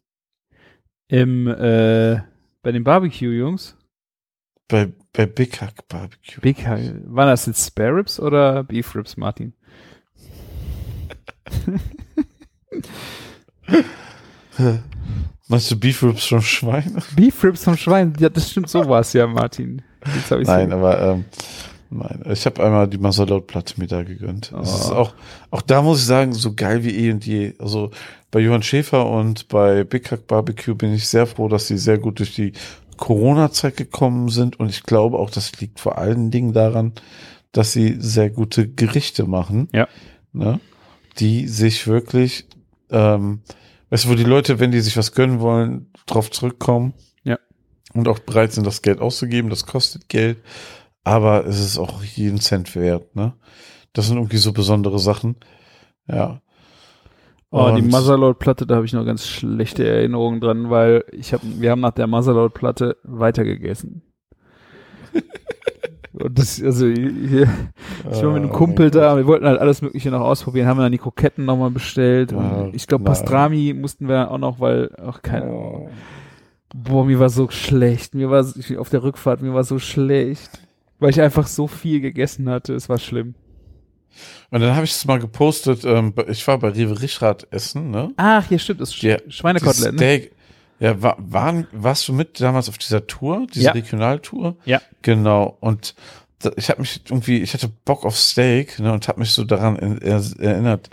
Im, 1.12 1.46
äh, 1.48 2.22
bei 2.64 2.72
den 2.72 2.86
Barbecue-Jungs. 2.86 3.76
Bei, 4.70 4.88
bei 5.12 5.26
Big 5.26 5.60
Hack 5.62 5.86
Barbecue. 5.90 6.40
Big 6.42 6.66
High. 6.66 6.94
Waren 7.04 7.28
das 7.28 7.46
jetzt 7.48 7.68
Spare 7.68 7.98
Ribs 7.98 8.18
oder 8.18 8.64
Beef 8.64 8.96
Ribs, 8.96 9.18
Martin? 9.18 9.54
Meinst 15.48 15.72
du 15.72 15.80
Beef 15.80 16.02
Ribs 16.04 16.26
vom 16.26 16.42
Schwein? 16.42 17.02
Beef 17.16 17.44
Ribs 17.44 17.64
vom 17.64 17.76
Schwein. 17.78 18.14
Ja, 18.20 18.30
das 18.30 18.52
stimmt, 18.52 18.70
so 18.70 18.88
war 18.88 19.02
es 19.02 19.14
ja, 19.14 19.28
Martin. 19.28 19.82
Nein, 20.30 20.70
ja- 20.70 20.76
aber 20.76 21.02
ähm, 21.02 21.26
nein. 21.90 22.24
Ich 22.32 22.46
habe 22.46 22.64
einmal 22.64 22.88
die 22.88 22.98
Masalaut-Platte 22.98 23.76
mir 23.80 23.88
da 23.88 24.04
gegönnt. 24.04 24.52
Das 24.54 24.82
ist 24.86 24.92
Oh. 24.92 24.96
auch, 24.96 25.14
auch 25.52 25.62
da 25.62 25.82
muss 25.82 26.00
ich 26.00 26.06
sagen, 26.06 26.34
so 26.34 26.54
geil 26.54 26.84
wie 26.84 26.96
eh 27.08 27.12
und 27.12 27.26
je. 27.26 27.54
Also 27.60 27.92
bei 28.32 28.40
Johann 28.40 28.64
Schäfer 28.64 29.10
und 29.10 29.50
bei 29.50 29.84
Big 29.84 30.10
Hack 30.10 30.26
Barbecue 30.26 30.74
bin 30.74 30.94
ich 30.94 31.08
sehr 31.08 31.28
froh, 31.28 31.50
dass 31.50 31.68
sie 31.68 31.78
sehr 31.78 31.98
gut 31.98 32.20
durch 32.20 32.34
die 32.34 32.54
Corona-Zeit 32.98 33.76
gekommen 33.76 34.30
sind. 34.30 34.60
Und 34.60 34.70
ich 34.70 34.84
glaube 34.84 35.20
auch, 35.20 35.30
das 35.30 35.60
liegt 35.60 35.80
vor 35.80 35.98
allen 35.98 36.32
Dingen 36.32 36.54
daran, 36.54 36.94
dass 37.52 37.74
sie 37.74 37.98
sehr 38.00 38.30
gute 38.30 38.70
Gerichte 38.70 39.26
machen. 39.26 39.68
Ja. 39.74 39.88
Ne? 40.32 40.62
Die 41.20 41.48
sich 41.48 41.88
wirklich, 41.88 42.48
ähm, 42.90 43.42
weißt 43.90 44.06
du, 44.06 44.10
wo 44.10 44.16
die 44.16 44.24
Leute, 44.24 44.60
wenn 44.60 44.72
die 44.72 44.80
sich 44.80 44.96
was 44.96 45.12
gönnen 45.12 45.42
wollen, 45.42 45.92
drauf 46.06 46.32
zurückkommen. 46.32 46.94
Ja. 47.24 47.38
Und 47.94 48.08
auch 48.08 48.20
bereit 48.20 48.54
sind, 48.54 48.66
das 48.66 48.82
Geld 48.82 49.02
auszugeben. 49.02 49.50
Das 49.50 49.66
kostet 49.66 50.08
Geld. 50.08 50.38
Aber 51.04 51.46
es 51.46 51.60
ist 51.60 51.78
auch 51.78 52.04
jeden 52.04 52.40
Cent 52.40 52.76
wert, 52.76 53.16
ne? 53.16 53.34
Das 53.92 54.08
sind 54.08 54.18
irgendwie 54.18 54.38
so 54.38 54.54
besondere 54.54 55.00
Sachen. 55.00 55.36
Ja. 56.08 56.42
Oh, 57.54 57.70
die 57.76 57.82
Mazalot-Platte, 57.82 58.66
da 58.66 58.76
habe 58.76 58.86
ich 58.86 58.94
noch 58.94 59.06
ganz 59.06 59.28
schlechte 59.28 59.86
Erinnerungen 59.86 60.40
dran, 60.40 60.70
weil 60.70 61.04
ich 61.12 61.34
hab, 61.34 61.42
wir 61.44 61.70
haben 61.70 61.82
nach 61.82 61.92
der 61.92 62.08
Mazalot-Platte 62.08 62.96
weitergegessen. 63.04 64.02
Und 66.14 66.40
das, 66.40 66.62
also 66.64 66.88
hier, 66.88 67.50
ich 68.10 68.24
war 68.24 68.32
mit 68.32 68.44
einem 68.44 68.52
Oh 68.52 68.54
Kumpel 68.54 68.90
da, 68.90 69.18
wir 69.18 69.28
wollten 69.28 69.46
halt 69.46 69.60
alles 69.60 69.82
Mögliche 69.82 70.12
noch 70.12 70.22
ausprobieren, 70.22 70.68
haben 70.68 70.80
dann 70.80 70.92
die 70.92 70.98
Kroketten 70.98 71.46
nochmal 71.46 71.72
bestellt 71.72 72.34
und 72.34 72.72
ich 72.74 72.86
glaube. 72.86 73.06
Pastrami 73.06 73.74
mussten 73.74 74.10
wir 74.10 74.30
auch 74.30 74.38
noch, 74.38 74.60
weil, 74.60 74.92
ach 75.02 75.22
keine 75.22 75.46
Ahnung. 75.46 75.90
Boah, 76.74 77.06
mir 77.06 77.20
war 77.20 77.30
so 77.30 77.50
schlecht, 77.50 78.14
mir 78.14 78.30
war 78.30 78.46
auf 78.78 78.90
der 78.90 79.04
Rückfahrt, 79.04 79.42
mir 79.42 79.54
war 79.54 79.64
so 79.64 79.80
schlecht, 79.80 80.50
weil 81.00 81.12
ich 81.12 81.22
einfach 81.22 81.48
so 81.48 81.68
viel 81.68 82.02
gegessen 82.02 82.50
hatte, 82.50 82.74
es 82.74 82.90
war 82.90 82.98
schlimm. 82.98 83.36
Und 84.50 84.62
dann 84.62 84.76
habe 84.76 84.86
ich 84.86 84.92
es 84.92 85.06
mal 85.06 85.20
gepostet, 85.20 85.84
ähm, 85.86 86.14
ich 86.28 86.46
war 86.48 86.58
bei 86.60 86.70
Rewe 86.70 87.02
Richrath 87.02 87.48
essen, 87.52 87.92
ne? 87.92 88.12
Ach, 88.18 88.48
hier 88.48 88.60
stimmt, 88.60 88.82
das 88.82 88.94
Sch 88.94 89.04
Ja, 89.04 89.18
Schweinekotelett, 89.30 89.96
ne? 89.96 90.30
Ja, 90.80 91.00
war, 91.02 91.16
waren, 91.20 91.68
warst 91.72 92.08
du 92.08 92.14
mit 92.14 92.42
damals 92.42 92.68
auf 92.68 92.80
dieser 92.80 93.06
Tour, 93.06 93.46
diese 93.54 93.66
Ja. 93.68 93.72
Regionaltour? 93.74 94.58
Ja. 94.66 94.82
Genau. 95.04 95.56
Und 95.60 95.94
da, 96.40 96.52
ich 96.56 96.70
habe 96.70 96.82
mich 96.82 97.02
irgendwie, 97.08 97.38
ich 97.38 97.54
hatte 97.54 97.70
Bock 97.86 98.04
auf 98.04 98.18
Steak 98.18 98.80
ne, 98.80 98.92
und 98.92 99.08
habe 99.08 99.20
mich 99.20 99.30
so 99.32 99.44
daran 99.44 99.76
in, 99.76 100.02
er, 100.02 100.24
erinnert. 100.40 100.90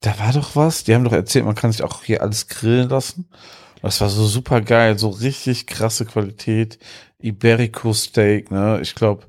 Da 0.00 0.18
war 0.18 0.32
doch 0.32 0.56
was. 0.56 0.82
Die 0.82 0.94
haben 0.94 1.04
doch 1.04 1.12
erzählt, 1.12 1.44
man 1.44 1.54
kann 1.54 1.70
sich 1.70 1.84
auch 1.84 2.02
hier 2.02 2.22
alles 2.22 2.48
grillen 2.48 2.88
lassen. 2.88 3.28
Und 3.74 3.84
Das 3.84 4.00
war 4.00 4.08
so 4.08 4.26
super 4.26 4.62
geil, 4.62 4.98
so 4.98 5.10
richtig 5.10 5.66
krasse 5.66 6.06
Qualität. 6.06 6.78
Iberico 7.22 7.92
Steak, 7.92 8.50
ne? 8.50 8.80
Ich 8.82 8.94
glaube 8.96 9.26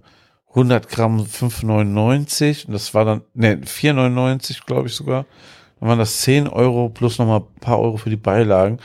100 0.51 0.89
Gramm 0.89 1.21
5,99 1.21 2.67
und 2.67 2.73
das 2.73 2.93
war 2.93 3.05
dann, 3.05 3.21
ne, 3.33 3.57
4,99 3.57 4.65
glaube 4.65 4.87
ich 4.87 4.95
sogar. 4.95 5.25
Dann 5.79 5.89
waren 5.89 5.99
das 5.99 6.21
10 6.21 6.47
Euro 6.47 6.89
plus 6.89 7.17
nochmal 7.17 7.39
ein 7.41 7.59
paar 7.59 7.79
Euro 7.79 7.97
für 7.97 8.09
die 8.09 8.17
Beilagen. 8.17 8.77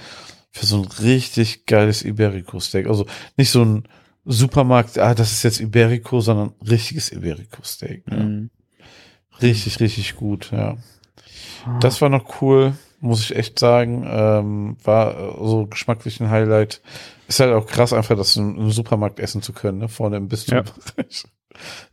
Für 0.51 0.65
so 0.65 0.83
ein 0.83 0.89
richtig 1.03 1.67
geiles 1.67 2.03
Iberico-Steak. 2.03 2.87
Also 2.87 3.07
nicht 3.37 3.51
so 3.51 3.63
ein 3.65 3.85
Supermarkt, 4.25 4.99
ah, 4.99 5.15
das 5.15 5.33
ist 5.33 5.43
jetzt 5.43 5.61
Iberico, 5.61 6.21
sondern 6.21 6.55
richtiges 6.67 7.13
Iberico-Steak. 7.13 8.09
Ne? 8.09 8.17
Mhm. 8.17 8.51
Richtig, 9.43 9.81
richtig 9.81 10.17
gut, 10.17 10.51
ja. 10.53 10.77
Ah. 11.67 11.79
Das 11.81 12.01
war 12.01 12.09
noch 12.09 12.41
cool, 12.41 12.75
muss 13.01 13.21
ich 13.21 13.37
echt 13.37 13.59
sagen. 13.59 14.07
Ähm, 14.09 14.77
war 14.83 15.17
äh, 15.17 15.47
so 15.47 15.67
geschmacklich 15.67 16.21
ein 16.21 16.31
Highlight. 16.31 16.81
Ist 17.29 17.41
halt 17.41 17.53
auch 17.53 17.67
krass, 17.67 17.93
einfach 17.93 18.17
das 18.17 18.37
im, 18.37 18.71
Supermarkt 18.71 19.21
essen 19.21 19.43
zu 19.43 19.53
können, 19.53 19.79
ne? 19.79 19.89
vorne 19.89 20.17
im 20.17 20.29
Bistumbereich. 20.29 21.25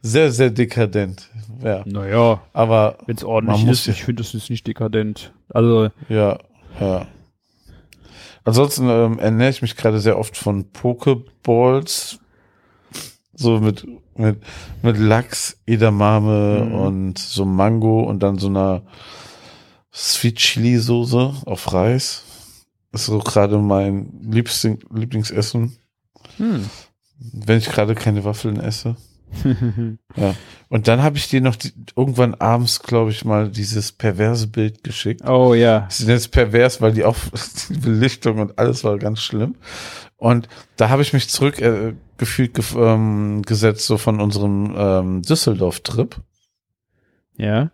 Sehr, 0.02 0.32
sehr 0.32 0.50
dekadent. 0.50 1.30
Ja, 1.64 1.84
Naja, 1.86 2.42
aber 2.54 2.98
wenn 3.06 3.16
es 3.16 3.24
ordentlich 3.24 3.66
ist, 3.68 3.88
ich 3.88 4.04
finde, 4.04 4.22
das 4.24 4.34
ist 4.34 4.50
nicht 4.50 4.68
dekadent. 4.68 5.34
Also, 5.50 5.90
Ja, 6.10 6.40
ja. 6.80 7.08
Ansonsten 8.46 8.90
ähm, 8.90 9.20
ernähre 9.20 9.52
ich 9.52 9.62
mich 9.62 9.76
gerade 9.78 10.00
sehr 10.00 10.18
oft 10.20 10.36
von 10.36 10.70
Pokeballs. 10.72 12.20
So 13.36 13.60
mit, 13.60 13.88
mit, 14.16 14.42
mit 14.82 14.98
Lachs, 14.98 15.58
Edamame 15.66 16.66
Mhm. 16.66 16.76
und 16.76 17.20
so 17.20 17.46
Mango 17.46 18.02
und 18.04 18.22
dann 18.22 18.38
so 18.38 18.48
einer 18.48 18.84
Sweet 19.94 20.36
Chili 20.38 20.78
Soße 20.78 21.34
auf 21.46 21.72
Reis. 21.74 22.26
Ist 22.92 23.06
so 23.06 23.18
gerade 23.20 23.58
mein 23.58 24.12
Liebsting, 24.22 24.80
Lieblingsessen, 24.94 25.76
hm. 26.38 26.70
wenn 27.18 27.58
ich 27.58 27.66
gerade 27.70 27.96
keine 27.96 28.24
Waffeln 28.24 28.60
esse. 28.60 28.96
Ja. 30.16 30.36
Und 30.70 30.88
dann 30.88 31.02
habe 31.02 31.18
ich 31.18 31.28
dir 31.30 31.42
noch 31.42 31.56
die, 31.56 31.72
irgendwann 31.96 32.36
abends, 32.36 32.82
glaube 32.82 33.12
ich, 33.12 33.26
mal 33.26 33.50
dieses 33.50 33.92
perverse 33.92 34.48
Bild 34.48 34.84
geschickt. 34.84 35.28
oh 35.28 35.54
ja. 35.54 35.88
Die 35.92 35.94
sind 35.96 36.10
jetzt 36.10 36.32
pervers, 36.32 36.82
weil 36.82 36.94
die 36.94 37.04
auf 37.04 37.30
die 37.70 37.78
Belichtung 37.80 38.40
und 38.40 38.60
alles 38.60 38.84
war 38.84 38.98
ganz 38.98 39.22
schlimm. 39.22 39.56
Und 40.18 40.48
da 40.78 40.90
habe 40.90 41.02
ich 41.02 41.14
mich 41.14 41.30
zurück 41.30 41.60
äh, 41.60 41.94
ähm, 42.76 43.42
gesetzt, 43.42 43.86
so 43.86 43.98
von 43.98 44.22
unserem 44.22 44.74
ähm, 44.78 45.22
Düsseldorf-Trip, 45.24 46.16
Ja. 47.38 47.72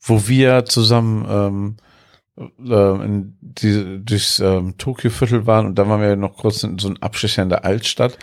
wo 0.00 0.26
wir 0.28 0.64
zusammen 0.64 1.26
ähm, 1.28 1.76
äh, 1.76 1.91
in 2.36 3.36
die, 3.40 4.00
durchs 4.04 4.40
ähm, 4.40 4.76
Tokio-Viertel 4.78 5.46
waren 5.46 5.66
und 5.66 5.78
da 5.78 5.86
waren 5.86 6.00
wir 6.00 6.08
ja 6.08 6.16
noch 6.16 6.36
kurz 6.36 6.62
in 6.62 6.78
so 6.78 6.88
ein 6.88 7.00
Abstecher 7.02 7.42
in 7.42 7.50
der 7.50 7.64
Altstadt 7.64 8.16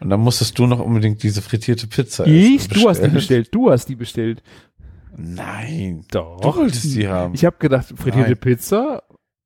und 0.00 0.08
dann 0.08 0.20
musstest 0.20 0.58
du 0.58 0.66
noch 0.66 0.80
unbedingt 0.80 1.22
diese 1.22 1.42
frittierte 1.42 1.86
Pizza 1.86 2.26
Ich? 2.26 2.56
essen, 2.64 2.74
Du 2.74 2.88
hast 2.88 3.02
die 3.02 3.08
bestellt. 3.08 3.48
Du 3.52 3.70
hast 3.70 3.86
die 3.86 3.96
bestellt. 3.96 4.42
Nein, 5.16 6.04
Doch. 6.10 6.40
du 6.40 6.56
wolltest 6.56 6.94
die 6.94 7.06
haben. 7.06 7.34
Ich 7.34 7.44
habe 7.44 7.56
gedacht, 7.58 7.92
frittierte 7.94 8.30
Nein. 8.30 8.38
Pizza. 8.38 9.02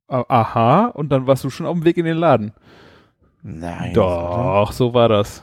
Aha. 0.06 0.86
Und 0.86 1.08
dann 1.10 1.26
warst 1.26 1.42
du 1.42 1.50
schon 1.50 1.66
auf 1.66 1.74
dem 1.74 1.84
Weg 1.84 1.96
in 1.96 2.04
den 2.04 2.16
Laden. 2.18 2.52
Nein. 3.42 3.94
Doch, 3.94 4.70
so 4.72 4.94
war 4.94 5.08
das. 5.08 5.42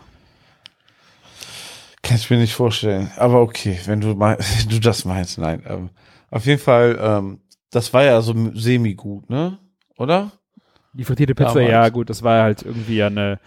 Kann 2.03 2.17
ich 2.17 2.30
mir 2.30 2.38
nicht 2.38 2.53
vorstellen. 2.53 3.11
Aber 3.17 3.41
okay, 3.41 3.80
wenn 3.86 3.99
du, 4.01 4.15
mein, 4.15 4.38
wenn 4.59 4.69
du 4.69 4.80
das 4.80 5.03
meinst, 5.03 5.38
nein. 5.39 5.63
Ähm, 5.67 5.89
auf 6.30 6.45
jeden 6.45 6.61
Fall, 6.61 6.97
ähm, 7.01 7.39
das 7.72 7.93
war 7.93 8.03
ja 8.03 8.22
so 8.22 8.36
semi-gut, 8.53 9.30
ne? 9.30 9.57
Oder? 9.97 10.32
Die 10.93 11.05
frittierte 11.05 11.34
Pizza, 11.36 11.53
Damals. 11.53 11.72
ja 11.72 11.89
gut, 11.89 12.09
das 12.09 12.22
war 12.22 12.43
halt 12.43 12.63
irgendwie 12.63 12.97
ja 12.97 13.07
eine, 13.07 13.39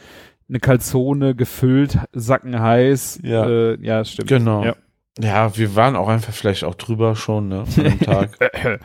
eine 0.49 0.61
Calzone 0.61 1.35
gefüllt, 1.35 1.99
sackenheiß. 2.13 3.21
Ja. 3.23 3.47
Äh, 3.47 3.79
ja, 3.83 3.99
das 3.99 4.13
stimmt. 4.13 4.29
Genau. 4.29 4.65
Ja. 4.65 4.77
Ja, 5.21 5.57
wir 5.57 5.77
waren 5.77 5.95
auch 5.95 6.09
einfach 6.09 6.33
vielleicht 6.33 6.65
auch 6.65 6.75
drüber 6.75 7.15
schon, 7.15 7.49
ne? 7.49 7.61
An 7.61 7.85
dem 7.85 8.01
Tag. 8.01 8.37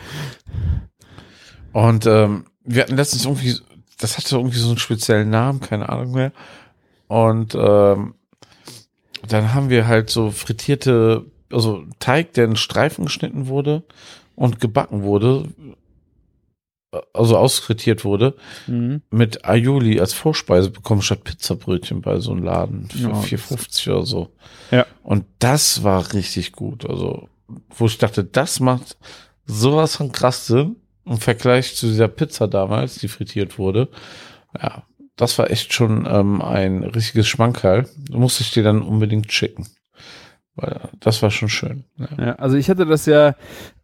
Und 1.73 2.05
ähm, 2.05 2.45
wir 2.63 2.83
hatten 2.83 2.95
letztens 2.95 3.25
irgendwie, 3.25 3.55
das 3.97 4.17
hatte 4.17 4.35
irgendwie 4.35 4.59
so 4.59 4.67
einen 4.67 4.77
speziellen 4.77 5.31
Namen, 5.31 5.59
keine 5.59 5.89
Ahnung 5.89 6.11
mehr. 6.11 6.31
Und 7.07 7.55
ähm, 7.55 8.13
dann 9.27 9.53
haben 9.55 9.69
wir 9.71 9.87
halt 9.87 10.11
so 10.11 10.29
frittierte, 10.29 11.25
also 11.51 11.83
Teig, 11.97 12.33
der 12.33 12.45
in 12.45 12.55
Streifen 12.55 13.05
geschnitten 13.05 13.47
wurde 13.47 13.83
und 14.39 14.59
gebacken 14.61 15.03
wurde, 15.03 15.49
also 17.13 17.37
ausfrittiert 17.37 18.03
wurde, 18.03 18.35
Mhm. 18.67 19.01
mit 19.11 19.45
Aioli 19.45 19.99
als 19.99 20.13
Vorspeise 20.13 20.71
bekommen 20.71 21.01
statt 21.03 21.23
Pizzabrötchen 21.23 22.01
bei 22.01 22.19
so 22.19 22.31
einem 22.31 22.43
Laden 22.43 22.89
für 22.89 23.09
Ja, 23.09 23.13
4,50 23.21 23.89
oder 23.91 24.05
so. 24.05 24.29
Ja. 24.71 24.85
Und 25.03 25.25
das 25.39 25.83
war 25.83 26.13
richtig 26.13 26.53
gut. 26.53 26.89
Also, 26.89 27.27
wo 27.75 27.85
ich 27.85 27.97
dachte, 27.99 28.23
das 28.23 28.59
macht 28.59 28.97
sowas 29.45 29.97
von 29.97 30.11
krass 30.11 30.47
Sinn 30.47 30.77
im 31.05 31.17
Vergleich 31.17 31.75
zu 31.75 31.87
dieser 31.87 32.07
Pizza 32.07 32.47
damals, 32.47 32.95
die 32.95 33.07
frittiert 33.07 33.57
wurde. 33.59 33.89
Ja, 34.59 34.83
das 35.15 35.37
war 35.37 35.51
echt 35.51 35.73
schon 35.73 36.07
ähm, 36.09 36.41
ein 36.41 36.83
richtiges 36.83 37.27
Schmankerl. 37.27 37.87
Musste 38.11 38.41
ich 38.43 38.51
dir 38.51 38.63
dann 38.63 38.81
unbedingt 38.81 39.31
schicken. 39.33 39.67
Das 40.99 41.21
war 41.21 41.31
schon 41.31 41.49
schön. 41.49 41.83
Ja. 41.97 42.07
Ja, 42.17 42.35
also 42.35 42.57
ich 42.57 42.69
hatte 42.69 42.85
das 42.85 43.05
ja 43.05 43.35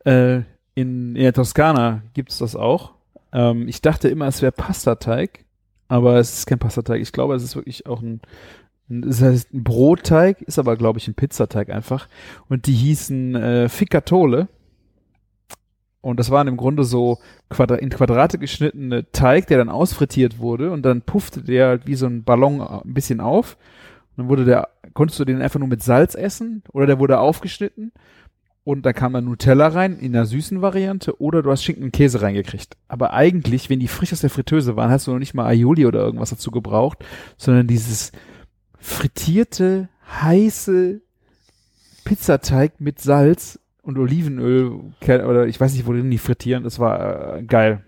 äh, 0.05 0.41
in, 0.75 1.15
in 1.15 1.23
der 1.23 1.33
Toskana 1.33 2.03
gibt's 2.13 2.37
das 2.37 2.55
auch. 2.55 2.93
Ähm, 3.31 3.67
ich 3.67 3.81
dachte 3.81 4.09
immer, 4.09 4.27
es 4.27 4.41
wäre 4.41 4.51
Pastateig, 4.51 5.45
aber 5.87 6.17
es 6.17 6.39
ist 6.39 6.45
kein 6.45 6.59
Pastateig. 6.59 7.01
Ich 7.01 7.11
glaube, 7.11 7.35
es 7.35 7.43
ist 7.43 7.55
wirklich 7.55 7.85
auch 7.85 8.01
ein, 8.01 8.21
ein 8.89 9.03
es 9.03 9.21
heißt 9.21 9.53
ein 9.53 9.63
Brotteig, 9.63 10.41
ist 10.41 10.59
aber 10.59 10.75
glaube 10.75 10.99
ich 10.99 11.07
ein 11.07 11.15
Pizzateig 11.15 11.69
einfach. 11.69 12.07
Und 12.49 12.67
die 12.67 12.73
hießen 12.73 13.35
äh, 13.35 13.69
Ficatole. 13.69 14.47
Und 16.01 16.19
das 16.19 16.29
waren 16.29 16.47
im 16.47 16.57
Grunde 16.57 16.83
so 16.83 17.17
Quadra 17.49 17.75
in 17.75 17.89
Quadrate 17.89 18.37
geschnittene 18.37 19.11
Teig, 19.11 19.47
der 19.47 19.57
dann 19.57 19.69
ausfrittiert 19.69 20.37
wurde 20.37 20.71
und 20.71 20.83
dann 20.83 21.01
puffte 21.01 21.41
der 21.41 21.67
halt 21.67 21.87
wie 21.87 21.95
so 21.95 22.05
ein 22.05 22.23
Ballon 22.23 22.61
ein 22.61 22.93
bisschen 22.93 23.21
auf. 23.21 23.57
Dann 24.17 24.29
wurde 24.29 24.45
der, 24.45 24.69
konntest 24.93 25.19
du 25.19 25.25
den 25.25 25.41
einfach 25.41 25.59
nur 25.59 25.67
mit 25.67 25.83
Salz 25.83 26.15
essen 26.15 26.63
oder 26.71 26.85
der 26.85 26.99
wurde 26.99 27.19
aufgeschnitten 27.19 27.91
und 28.65 28.83
da 28.83 28.93
kam 28.93 29.13
dann 29.13 29.25
Nutella 29.25 29.67
rein 29.67 29.99
in 29.99 30.11
der 30.11 30.25
süßen 30.25 30.61
Variante 30.61 31.21
oder 31.21 31.43
du 31.43 31.51
hast 31.51 31.63
Schinken 31.63 31.83
und 31.83 31.91
Käse 31.91 32.23
reingekriegt. 32.23 32.75
Aber 32.87 33.13
eigentlich, 33.13 33.69
wenn 33.69 33.79
die 33.79 33.87
frisch 33.87 34.11
aus 34.11 34.21
der 34.21 34.31
Fritteuse 34.31 34.75
waren, 34.75 34.89
hast 34.89 35.05
du 35.05 35.11
noch 35.11 35.19
nicht 35.19 35.35
mal 35.35 35.45
Aioli 35.45 35.85
oder 35.85 35.99
irgendwas 35.99 36.31
dazu 36.31 36.49
gebraucht, 36.49 37.05
sondern 37.37 37.67
dieses 37.67 38.11
frittierte, 38.79 39.89
heiße 40.21 41.01
Pizzateig 42.05 42.81
mit 42.81 42.99
Salz 42.99 43.59
und 43.83 43.99
Olivenöl 43.99 44.71
oder 45.01 45.45
ich 45.45 45.59
weiß 45.59 45.73
nicht, 45.73 45.85
worin 45.85 46.09
die 46.09 46.17
frittieren. 46.17 46.63
Das 46.63 46.79
war 46.79 47.37
äh, 47.37 47.43
geil. 47.43 47.83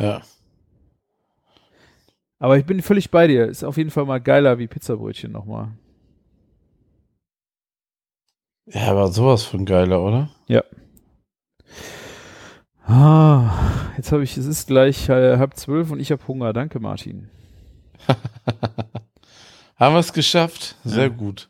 ja. 0.00 0.22
Aber 2.42 2.58
ich 2.58 2.66
bin 2.66 2.82
völlig 2.82 3.12
bei 3.12 3.28
dir. 3.28 3.46
Ist 3.46 3.62
auf 3.62 3.76
jeden 3.76 3.90
Fall 3.92 4.04
mal 4.04 4.20
geiler 4.20 4.58
wie 4.58 4.66
Pizzabrötchen 4.66 5.30
nochmal. 5.30 5.68
Ja, 8.66 8.90
aber 8.90 9.12
sowas 9.12 9.44
von 9.44 9.64
geiler, 9.64 10.02
oder? 10.02 10.28
Ah, 12.84 13.92
jetzt 13.96 14.10
habe 14.10 14.24
ich, 14.24 14.36
es 14.36 14.46
ist 14.46 14.66
gleich 14.66 15.08
äh, 15.08 15.38
halb 15.38 15.54
zwölf 15.56 15.92
und 15.92 16.00
ich 16.00 16.10
habe 16.10 16.26
Hunger. 16.26 16.52
Danke, 16.52 16.80
Martin. 16.80 17.30
Haben 19.76 19.94
wir 19.94 20.00
es 20.00 20.12
geschafft? 20.12 20.74
Sehr 20.82 21.04
Ja. 21.04 21.08
gut. 21.08 21.48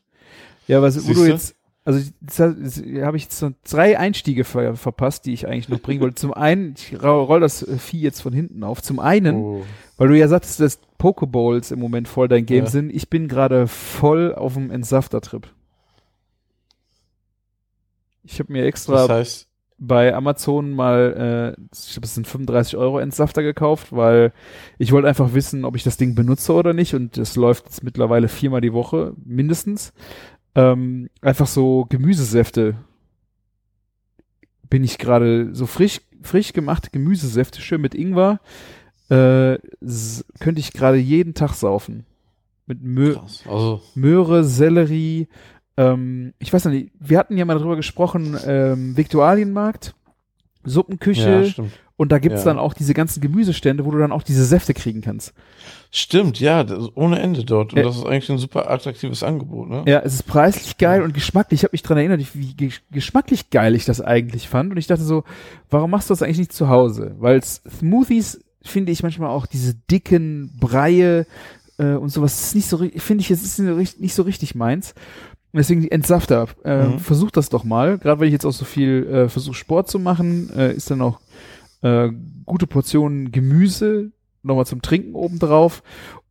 Ja, 0.68 0.82
was, 0.82 0.95
Siehste? 0.95 1.26
jetzt 1.26 1.57
Also 1.85 1.99
habe 2.30 3.16
ich 3.16 3.24
jetzt 3.24 3.39
so 3.39 3.51
drei 3.68 3.99
Einstiege 3.99 4.45
ver 4.45 4.76
verpasst, 4.76 5.26
die 5.26 5.33
ich 5.33 5.49
eigentlich 5.49 5.68
noch 5.68 5.80
bringen 5.80 6.01
wollte. 6.01 6.14
Zum 6.14 6.33
einen, 6.33 6.74
ich 6.78 7.03
roll 7.03 7.41
das 7.41 7.66
Vieh 7.78 8.01
jetzt 8.01 8.20
von 8.22 8.33
hinten 8.33 8.62
auf. 8.62 8.80
Zum 8.83 9.01
einen, 9.01 9.35
Oh. 9.37 9.64
weil 9.97 10.09
du 10.09 10.16
ja 10.16 10.28
sagtest, 10.28 10.61
dass 10.61 10.78
Pokeballs 10.99 11.72
im 11.72 11.80
Moment 11.80 12.07
voll 12.07 12.28
dein 12.28 12.47
Game 12.47 12.64
Ja. 12.66 12.70
sind. 12.70 12.91
Ich 12.95 13.11
bin 13.11 13.26
gerade 13.26 13.66
voll 13.66 14.33
auf 14.33 14.55
dem 14.55 14.70
Entsafter-Trip. 14.70 15.49
Ich 18.24 18.39
habe 18.39 18.53
mir 18.53 18.64
extra 18.64 18.95
Das 19.07 19.09
heißt, 19.09 19.49
bei 19.78 20.14
Amazon 20.14 20.70
mal, 20.70 21.57
äh, 21.59 21.62
ich 21.74 21.93
glaube, 21.95 22.07
es 22.07 22.14
sind 22.14 22.28
35 22.28 22.76
Euro 22.76 23.01
Entsafter 23.01 23.43
gekauft, 23.43 23.89
weil 23.91 24.33
ich 24.78 24.93
wollte 24.93 25.09
einfach 25.09 25.35
wissen, 25.35 25.64
ob 25.64 25.74
ich 25.74 25.83
das 25.83 25.97
Ding 25.97 26.14
benutze 26.14 26.53
oder 26.53 26.72
nicht. 26.72 26.95
Und 26.95 27.18
es 27.18 27.35
läuft 27.35 27.64
jetzt 27.64 27.83
mittlerweile 27.83 28.28
viermal 28.28 28.61
die 28.61 28.72
Woche, 28.72 29.14
mindestens. 29.24 29.93
Ähm, 30.55 31.09
einfach 31.21 31.47
so 31.47 31.87
Gemüsesäfte 31.89 32.77
bin 34.69 34.85
ich 34.85 34.99
gerade 34.99 35.55
so 35.55 35.67
frisch, 35.67 36.01
frisch 36.23 36.53
gemachte 36.53 36.91
Gemüsesäfte, 36.91 37.61
schön 37.61 37.81
mit 37.81 37.95
Ingwer, 37.95 38.41
äh, 39.11 39.59
könnte 40.41 40.61
ich 40.61 40.73
gerade 40.73 40.97
jeden 40.97 41.35
Tag 41.35 41.55
saufen. 41.55 42.07
Mit 42.67 42.83
Mö. 42.83 43.17
Also, 43.47 43.83
Möhre, 43.95 44.45
Sellerie, 44.45 45.29
ähm, 45.77 46.35
ich 46.39 46.53
weiß 46.53 46.67
nicht, 46.67 46.93
wir 46.99 47.19
hatten 47.19 47.37
ja 47.37 47.45
mal 47.45 47.59
darüber 47.59 47.77
gesprochen, 47.77 48.39
ähm, 48.47 48.97
Viktualienmarkt, 48.97 49.95
Suppenküche 50.65 51.53
ja. 51.57 51.65
Und 51.97 52.11
da 52.12 52.18
gibt's 52.18 52.40
Ja. 52.40 52.47
dann 52.47 52.59
auch 52.59 52.74
diese 52.74 52.95
ganzen 52.95 53.20
Gemüsestände, 53.20 53.84
wo 53.84 53.90
du 53.90 53.99
dann 53.99 54.12
auch 54.12 54.22
diese 54.22 54.45
Säfte 54.45 54.74
kriegen 54.74 55.01
kannst. 55.03 55.32
Stimmt, 55.90 56.40
ja, 56.40 56.64
ohne 56.95 57.18
Ende 57.20 57.45
dort. 57.45 57.72
Und 57.72 57.78
Ja. 57.78 57.84
das 57.84 57.97
ist 57.97 58.07
eigentlich 58.07 58.30
ein 58.30 58.38
super 58.38 58.70
attraktives 58.70 59.22
Angebot, 59.22 59.68
ne? 59.68 59.82
Ja, 59.86 60.01
es 60.01 60.14
ist 60.14 60.22
preislich 60.26 60.78
geil 60.78 61.03
und 61.03 61.12
geschmacklich. 61.14 61.61
Ich 61.61 61.64
habe 61.64 61.72
mich 61.72 61.82
dran 61.82 61.99
erinnert, 61.99 62.22
wie 62.34 62.55
ge 62.55 62.70
geschmacklich 62.90 63.51
geil 63.51 63.74
ich 63.74 63.84
das 63.84 64.01
eigentlich 64.01 64.49
fand. 64.49 64.70
Und 64.70 64.78
ich 64.78 64.86
dachte 64.86 65.03
so, 65.05 65.24
warum 65.70 65.90
machst 65.90 66.09
du 66.09 66.12
das 66.14 66.22
eigentlich 66.22 66.38
nicht 66.38 66.53
zu 66.53 66.68
Hause? 66.68 67.14
Weil 67.18 67.43
Smoothies 67.45 68.40
finde 68.62 68.93
ich 68.93 69.03
manchmal 69.03 69.28
auch 69.30 69.47
diese 69.47 69.74
dicken 69.90 70.51
Breie 70.59 71.26
äh, 71.78 71.95
und 71.95 72.09
sowas 72.11 72.40
ist 72.43 72.55
nicht 72.55 72.68
so, 72.68 72.78
finde 72.78 73.22
ich, 73.22 73.30
es 73.30 73.43
ist 73.43 73.59
nicht 73.59 73.68
so 73.68 73.74
richtig- 73.74 74.01
nicht 74.01 74.14
so 74.14 74.22
richtig 74.22 74.55
meins. 74.55 74.95
Deswegen 75.55 75.82
die 75.82 75.90
Entsafter. 75.93 76.47
Äh, 76.64 76.84
Mhm. 76.86 76.99
Versuch 77.01 77.30
das 77.30 77.51
doch 77.51 77.64
mal. 77.64 77.99
Gerade 77.99 78.20
weil 78.20 78.28
ich 78.28 78.32
jetzt 78.32 78.47
auch 78.47 78.53
so 78.53 78.64
viel 78.64 79.07
äh, 79.07 79.28
versuche 79.28 79.55
Sport 79.55 79.90
zu 79.90 79.99
machen, 79.99 80.49
äh, 80.57 80.72
ist 80.72 80.90
dann 80.90 81.03
auch 81.03 81.18
äh, 81.83 82.11
gute 82.47 82.66
Portionen 82.66 83.33
Gemüse 83.33 84.12
nochmal 84.43 84.66
zum 84.66 84.83
Trinken 84.83 85.14
obendrauf. 85.14 85.83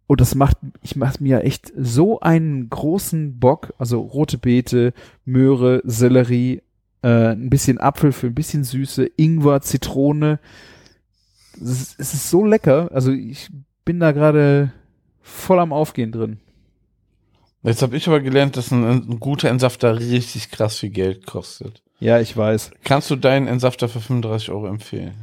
Und 0.07 0.19
das 0.19 0.35
macht, 0.35 0.57
ich 0.81 0.97
mache 0.97 1.23
mir 1.23 1.43
echt 1.43 1.71
so 1.77 2.19
einen 2.19 2.69
großen 2.69 3.39
Bock. 3.39 3.73
Also 3.77 4.01
rote 4.01 4.37
Beete, 4.37 4.93
Möhre, 5.23 5.81
Sellerie, 5.85 6.61
äh, 7.01 7.31
ein 7.31 7.49
bisschen 7.49 7.79
Apfel 7.79 8.11
für 8.11 8.27
ein 8.27 8.35
bisschen 8.35 8.63
Süße, 8.63 9.09
Ingwer, 9.15 9.61
Zitrone. 9.61 10.39
Es 11.55 11.69
ist, 11.69 11.99
es 11.99 12.13
ist 12.13 12.29
so 12.29 12.45
lecker. 12.45 12.89
Also 12.93 13.11
ich 13.11 13.49
bin 13.85 13.99
da 13.99 14.11
gerade 14.11 14.73
voll 15.21 15.59
am 15.59 15.71
Aufgehen 15.71 16.11
drin. 16.11 16.39
Jetzt 17.63 17.81
habe 17.81 17.95
ich 17.95 18.07
aber 18.07 18.19
gelernt, 18.19 18.57
dass 18.57 18.71
ein, 18.71 18.83
ein 18.83 19.19
guter 19.19 19.49
Entsafter 19.49 19.97
richtig 19.99 20.49
krass 20.49 20.79
viel 20.79 20.89
Geld 20.89 21.27
kostet. 21.27 21.83
Ja, 21.99 22.19
ich 22.19 22.35
weiß. 22.35 22.71
Kannst 22.83 23.11
du 23.11 23.15
deinen 23.15 23.47
Entsafter 23.47 23.87
für 23.87 24.01
35 24.01 24.49
Euro 24.49 24.67
empfehlen? 24.67 25.13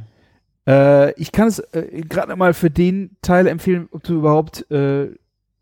Äh, 0.69 1.13
ich 1.19 1.31
kann 1.31 1.47
es 1.47 1.59
äh, 1.59 2.01
gerade 2.07 2.35
mal 2.35 2.53
für 2.53 2.69
den 2.69 3.17
Teil 3.21 3.47
empfehlen, 3.47 3.87
ob 3.91 4.03
du 4.03 4.13
überhaupt 4.15 4.69
äh, 4.71 5.07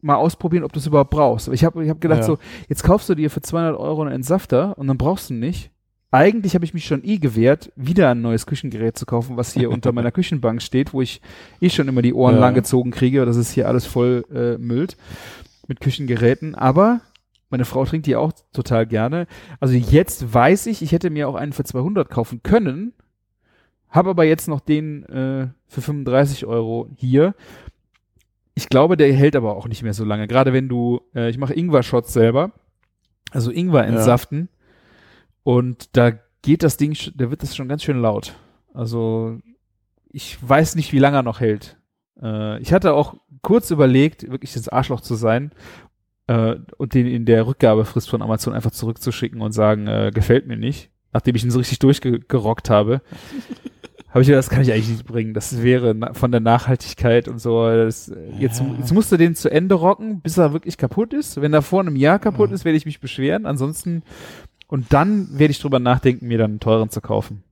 mal 0.02 0.16
ausprobieren, 0.16 0.64
ob 0.64 0.74
du 0.74 0.80
es 0.80 0.86
überhaupt 0.88 1.10
brauchst. 1.12 1.48
Aber 1.48 1.56
ich 1.56 1.64
habe 1.64 1.84
ich 1.84 1.90
hab 1.90 2.02
gedacht 2.02 2.20
Ja. 2.20 2.26
so, 2.26 2.38
jetzt 2.68 2.84
kaufst 2.84 3.08
du 3.10 3.16
dir 3.16 3.30
für 3.30 3.42
200 3.42 3.80
Euro 3.80 4.02
einen 4.02 4.12
Entsafter 4.12 4.78
und 4.78 4.88
dann 4.88 4.98
brauchst 4.98 5.30
du 5.30 5.34
ihn 5.34 5.40
nicht. 5.40 5.72
Eigentlich 6.12 6.56
habe 6.56 6.64
ich 6.64 6.74
mich 6.74 6.86
schon 6.86 7.04
eh 7.04 7.18
gewehrt, 7.18 7.72
wieder 7.76 8.10
ein 8.12 8.22
neues 8.22 8.46
Küchengerät 8.46 8.98
zu 8.98 9.06
kaufen, 9.06 9.36
was 9.38 9.54
hier 9.54 9.70
unter 9.70 9.92
meiner 9.92 10.12
Küchenbank 10.18 10.62
steht, 10.62 10.94
wo 10.94 11.02
ich 11.02 11.22
eh 11.62 11.70
schon 11.70 11.88
immer 11.88 12.02
die 12.02 12.14
Ohren 12.14 12.36
Ja. 12.36 12.42
langgezogen 12.42 12.92
kriege. 12.92 13.26
Das 13.26 13.36
ist 13.38 13.52
hier 13.52 13.68
alles 13.68 13.86
voll 13.86 14.24
äh, 14.34 14.58
müllt 14.58 14.98
mit 15.68 15.80
Küchengeräten. 15.82 16.56
Aber 16.56 17.02
meine 17.50 17.66
Frau 17.66 17.84
trinkt 17.86 18.08
die 18.08 18.16
auch 18.16 18.32
total 18.54 18.86
gerne. 18.86 19.28
Also 19.60 19.74
jetzt 19.76 20.34
weiß 20.34 20.68
ich, 20.68 20.82
ich 20.82 20.92
hätte 20.94 21.10
mir 21.10 21.28
auch 21.28 21.36
einen 21.36 21.54
für 21.54 21.64
200 21.66 22.10
kaufen 22.10 22.42
können, 22.44 22.94
habe 23.90 24.10
aber 24.10 24.24
jetzt 24.26 24.48
noch 24.48 24.60
den 24.60 25.04
äh, 25.06 25.48
für 25.68 25.82
35 25.82 26.46
Euro 26.46 26.90
hier. 26.96 27.36
Ich 28.54 28.70
glaube, 28.70 28.98
der 28.98 29.14
hält 29.14 29.36
aber 29.36 29.56
auch 29.56 29.68
nicht 29.68 29.84
mehr 29.84 29.94
so 29.94 30.04
lange. 30.04 30.28
Gerade 30.28 30.52
wenn 30.54 30.68
du, 30.68 31.02
äh, 31.16 31.30
ich 31.30 31.38
mache 31.38 31.54
Ingwer-Shots 31.54 32.12
selber, 32.14 32.52
also 33.32 33.52
Ingwer 33.52 33.84
Ja. 33.84 33.90
entsaften 33.90 34.50
und 35.44 35.96
da 35.96 36.12
geht 36.42 36.64
das 36.64 36.78
Ding, 36.78 36.98
da 37.16 37.30
wird 37.30 37.44
das 37.44 37.56
schon 37.56 37.68
ganz 37.68 37.84
schön 37.84 38.02
laut. 38.02 38.36
Also 38.74 39.40
ich 40.10 40.38
weiß 40.48 40.76
nicht, 40.76 40.94
wie 40.94 41.00
lange 41.00 41.18
er 41.18 41.24
noch 41.24 41.40
hält. 41.40 41.78
Äh, 42.22 42.60
ich 42.62 42.74
hatte 42.74 42.94
auch 42.94 43.16
kurz 43.42 43.70
überlegt, 43.72 44.30
wirklich 44.30 44.54
das 44.54 44.70
Arschloch 44.70 45.02
zu 45.02 45.16
sein 45.16 45.52
äh, 46.28 46.56
und 46.78 46.94
den 46.94 47.06
in 47.06 47.26
der 47.26 47.46
Rückgabefrist 47.48 48.10
von 48.10 48.22
Amazon 48.22 48.54
einfach 48.54 48.72
zurückzuschicken 48.72 49.42
und 49.42 49.52
sagen, 49.52 49.88
äh, 49.88 50.12
gefällt 50.14 50.48
mir 50.48 50.58
nicht, 50.58 50.90
nachdem 51.14 51.36
ich 51.36 51.44
ihn 51.44 51.52
so 51.52 51.60
richtig 51.60 51.80
durchgerockt 51.80 52.70
habe. 52.70 53.02
Habe 54.10 54.22
ich 54.22 54.28
gedacht, 54.28 54.40
das 54.40 54.50
kann 54.50 54.62
ich 54.62 54.72
eigentlich 54.72 54.90
nicht 54.90 55.06
bringen. 55.06 55.34
Das 55.34 55.62
wäre 55.62 55.96
von 56.14 56.32
der 56.32 56.40
Nachhaltigkeit 56.40 57.28
und 57.28 57.40
so. 57.40 57.68
Das, 57.68 58.10
äh, 58.10 58.16
jetzt, 58.40 58.64
jetzt 58.80 58.94
musst 58.94 59.12
du 59.12 59.18
den 59.18 59.36
zu 59.36 59.52
Ende 59.52 59.76
rocken, 59.76 60.22
bis 60.22 60.38
er 60.38 60.54
wirklich 60.54 60.78
kaputt 60.78 61.14
ist. 61.14 61.42
Wenn 61.42 61.54
er 61.54 61.62
vor 61.62 61.82
einem 61.82 61.96
Jahr 61.96 62.18
kaputt 62.18 62.52
ist, 62.52 62.66
werde 62.66 62.78
ich 62.78 62.86
mich 62.86 63.00
beschweren. 63.00 63.46
Ansonsten, 63.46 64.04
und 64.68 64.94
dann 64.94 65.38
werde 65.38 65.52
ich 65.52 65.60
drüber 65.60 65.80
nachdenken, 65.80 66.28
mir 66.28 66.38
dann 66.38 66.52
einen 66.52 66.60
teuren 66.60 66.90
zu 66.90 67.02
kaufen. 67.02 67.44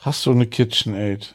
Hast 0.00 0.24
du 0.26 0.30
eine 0.30 0.46
KitchenAid? 0.46 1.34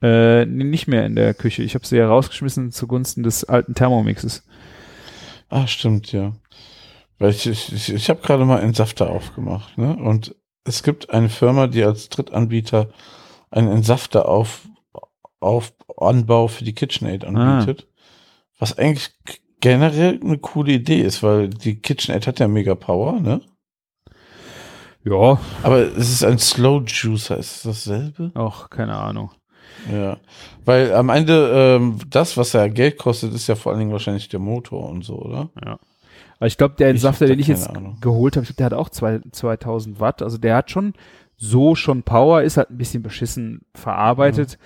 Äh, 0.00 0.46
nicht 0.46 0.86
mehr 0.86 1.06
in 1.06 1.16
der 1.16 1.34
Küche. 1.34 1.62
Ich 1.62 1.74
habe 1.74 1.86
sie 1.86 1.96
ja 1.96 2.06
rausgeschmissen 2.06 2.70
zugunsten 2.70 3.22
des 3.22 3.44
alten 3.44 3.74
Thermomixes. 3.74 4.44
Ah, 5.48 5.66
stimmt, 5.66 6.12
ja. 6.12 6.32
Weil 7.18 7.30
ich, 7.30 7.46
ich, 7.46 7.92
ich, 7.92 8.10
habe 8.10 8.20
gerade 8.20 8.44
mal 8.44 8.60
Entsafter 8.60 9.10
aufgemacht, 9.10 9.76
ne? 9.76 9.96
Und 9.96 10.36
es 10.64 10.82
gibt 10.82 11.10
eine 11.10 11.28
Firma, 11.28 11.66
die 11.66 11.82
als 11.82 12.08
Drittanbieter 12.08 12.90
einen 13.50 13.68
Entsafter 13.68 14.28
auf, 14.28 14.68
auf 15.40 15.72
Anbau 15.96 16.48
für 16.48 16.64
die 16.64 16.74
KitchenAid 16.74 17.24
anbietet. 17.24 17.88
Was 18.58 18.76
eigentlich 18.78 19.10
generell 19.60 20.20
eine 20.22 20.38
coole 20.38 20.72
Idee 20.72 21.00
ist, 21.00 21.22
weil 21.22 21.48
die 21.48 21.80
KitchenAid 21.80 22.26
hat 22.26 22.38
ja 22.38 22.48
mega 22.48 22.74
Power, 22.74 23.20
ne? 23.20 23.40
Ja, 25.04 25.40
Aber 25.62 25.78
es 25.78 26.10
ist 26.10 26.24
ein 26.24 26.38
Slow 26.38 26.84
Juicer, 26.86 27.38
ist 27.38 27.56
es 27.56 27.62
dasselbe? 27.62 28.30
auch 28.34 28.68
keine 28.68 28.96
Ahnung. 28.96 29.30
Ja. 29.90 30.18
Weil 30.64 30.92
am 30.92 31.08
Ende, 31.08 31.50
ähm, 31.54 31.98
das, 32.08 32.36
was 32.36 32.52
ja 32.52 32.66
Geld 32.68 32.98
kostet, 32.98 33.32
ist 33.32 33.46
ja 33.46 33.54
vor 33.54 33.72
allen 33.72 33.78
Dingen 33.78 33.92
wahrscheinlich 33.92 34.28
der 34.28 34.40
Motor 34.40 34.88
und 34.88 35.04
so, 35.04 35.14
oder? 35.14 35.50
Aber 36.38 36.46
ich 36.46 36.56
glaube, 36.56 36.76
der 36.76 36.90
Entsafter, 36.90 37.26
den 37.26 37.38
ich 37.38 37.48
jetzt 37.48 37.68
Ahnung. 37.68 37.98
geholt 38.00 38.36
habe, 38.36 38.44
ich 38.44 38.48
glaub, 38.48 38.56
der 38.56 38.66
hat 38.66 38.72
auch 38.74 38.90
zwei, 38.90 39.20
2000 39.30 40.00
Watt. 40.00 40.22
Also 40.22 40.38
der 40.38 40.56
hat 40.56 40.70
schon 40.70 40.94
so 41.36 41.74
schon 41.74 42.02
Power, 42.02 42.42
ist 42.42 42.56
halt 42.56 42.70
ein 42.70 42.78
bisschen 42.78 43.02
beschissen 43.02 43.62
verarbeitet. 43.74 44.58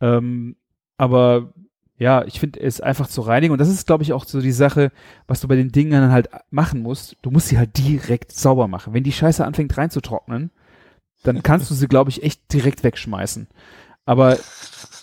Ähm, 0.00 0.56
aber 0.96 1.52
ja, 1.96 2.24
ich 2.24 2.40
finde 2.40 2.60
es 2.60 2.80
einfach 2.80 3.06
zu 3.06 3.20
reinigen. 3.20 3.52
Und 3.52 3.58
das 3.58 3.68
ist, 3.68 3.86
glaube 3.86 4.02
ich, 4.02 4.12
auch 4.12 4.24
so 4.24 4.40
die 4.40 4.52
Sache, 4.52 4.90
was 5.26 5.40
du 5.40 5.48
bei 5.48 5.56
den 5.56 5.70
Dingen 5.70 6.10
halt 6.10 6.28
machen 6.50 6.82
musst. 6.82 7.16
Du 7.22 7.30
musst 7.30 7.48
sie 7.48 7.58
halt 7.58 7.78
direkt 7.78 8.32
sauber 8.32 8.68
machen. 8.68 8.94
Wenn 8.94 9.04
die 9.04 9.12
Scheiße 9.12 9.44
anfängt 9.44 9.76
reinzutrocknen, 9.76 10.50
dann 11.22 11.42
kannst 11.42 11.70
du 11.70 11.74
sie, 11.74 11.88
glaube 11.88 12.10
ich, 12.10 12.22
echt 12.22 12.52
direkt 12.52 12.84
wegschmeißen. 12.84 13.48
Aber 14.04 14.36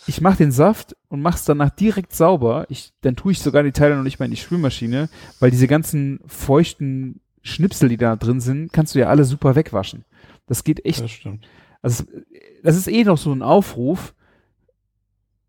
ich 0.07 0.19
mache 0.21 0.37
den 0.37 0.51
Saft 0.51 0.95
und 1.09 1.21
mach's 1.21 1.45
danach 1.45 1.69
direkt 1.69 2.13
sauber. 2.13 2.65
Ich, 2.69 2.91
dann 3.01 3.15
tue 3.15 3.31
ich 3.33 3.39
sogar 3.39 3.63
die 3.63 3.71
Teile 3.71 3.95
noch 3.95 4.03
nicht 4.03 4.19
mal 4.19 4.25
in 4.25 4.31
die 4.31 4.37
Spülmaschine, 4.37 5.09
weil 5.39 5.51
diese 5.51 5.67
ganzen 5.67 6.19
feuchten 6.25 7.19
Schnipsel, 7.43 7.89
die 7.89 7.97
da 7.97 8.15
drin 8.15 8.39
sind, 8.39 8.71
kannst 8.73 8.95
du 8.95 8.99
ja 8.99 9.07
alle 9.07 9.23
super 9.25 9.55
wegwaschen. 9.55 10.05
Das 10.47 10.63
geht 10.63 10.85
echt 10.85 11.01
Das 11.01 11.11
stimmt. 11.11 11.47
also 11.81 12.03
es- 12.03 12.61
das 12.63 12.75
ist 12.77 12.87
eh 12.87 13.03
noch 13.03 13.17
so 13.17 13.31
ein 13.31 13.41
Aufruf. 13.41 14.13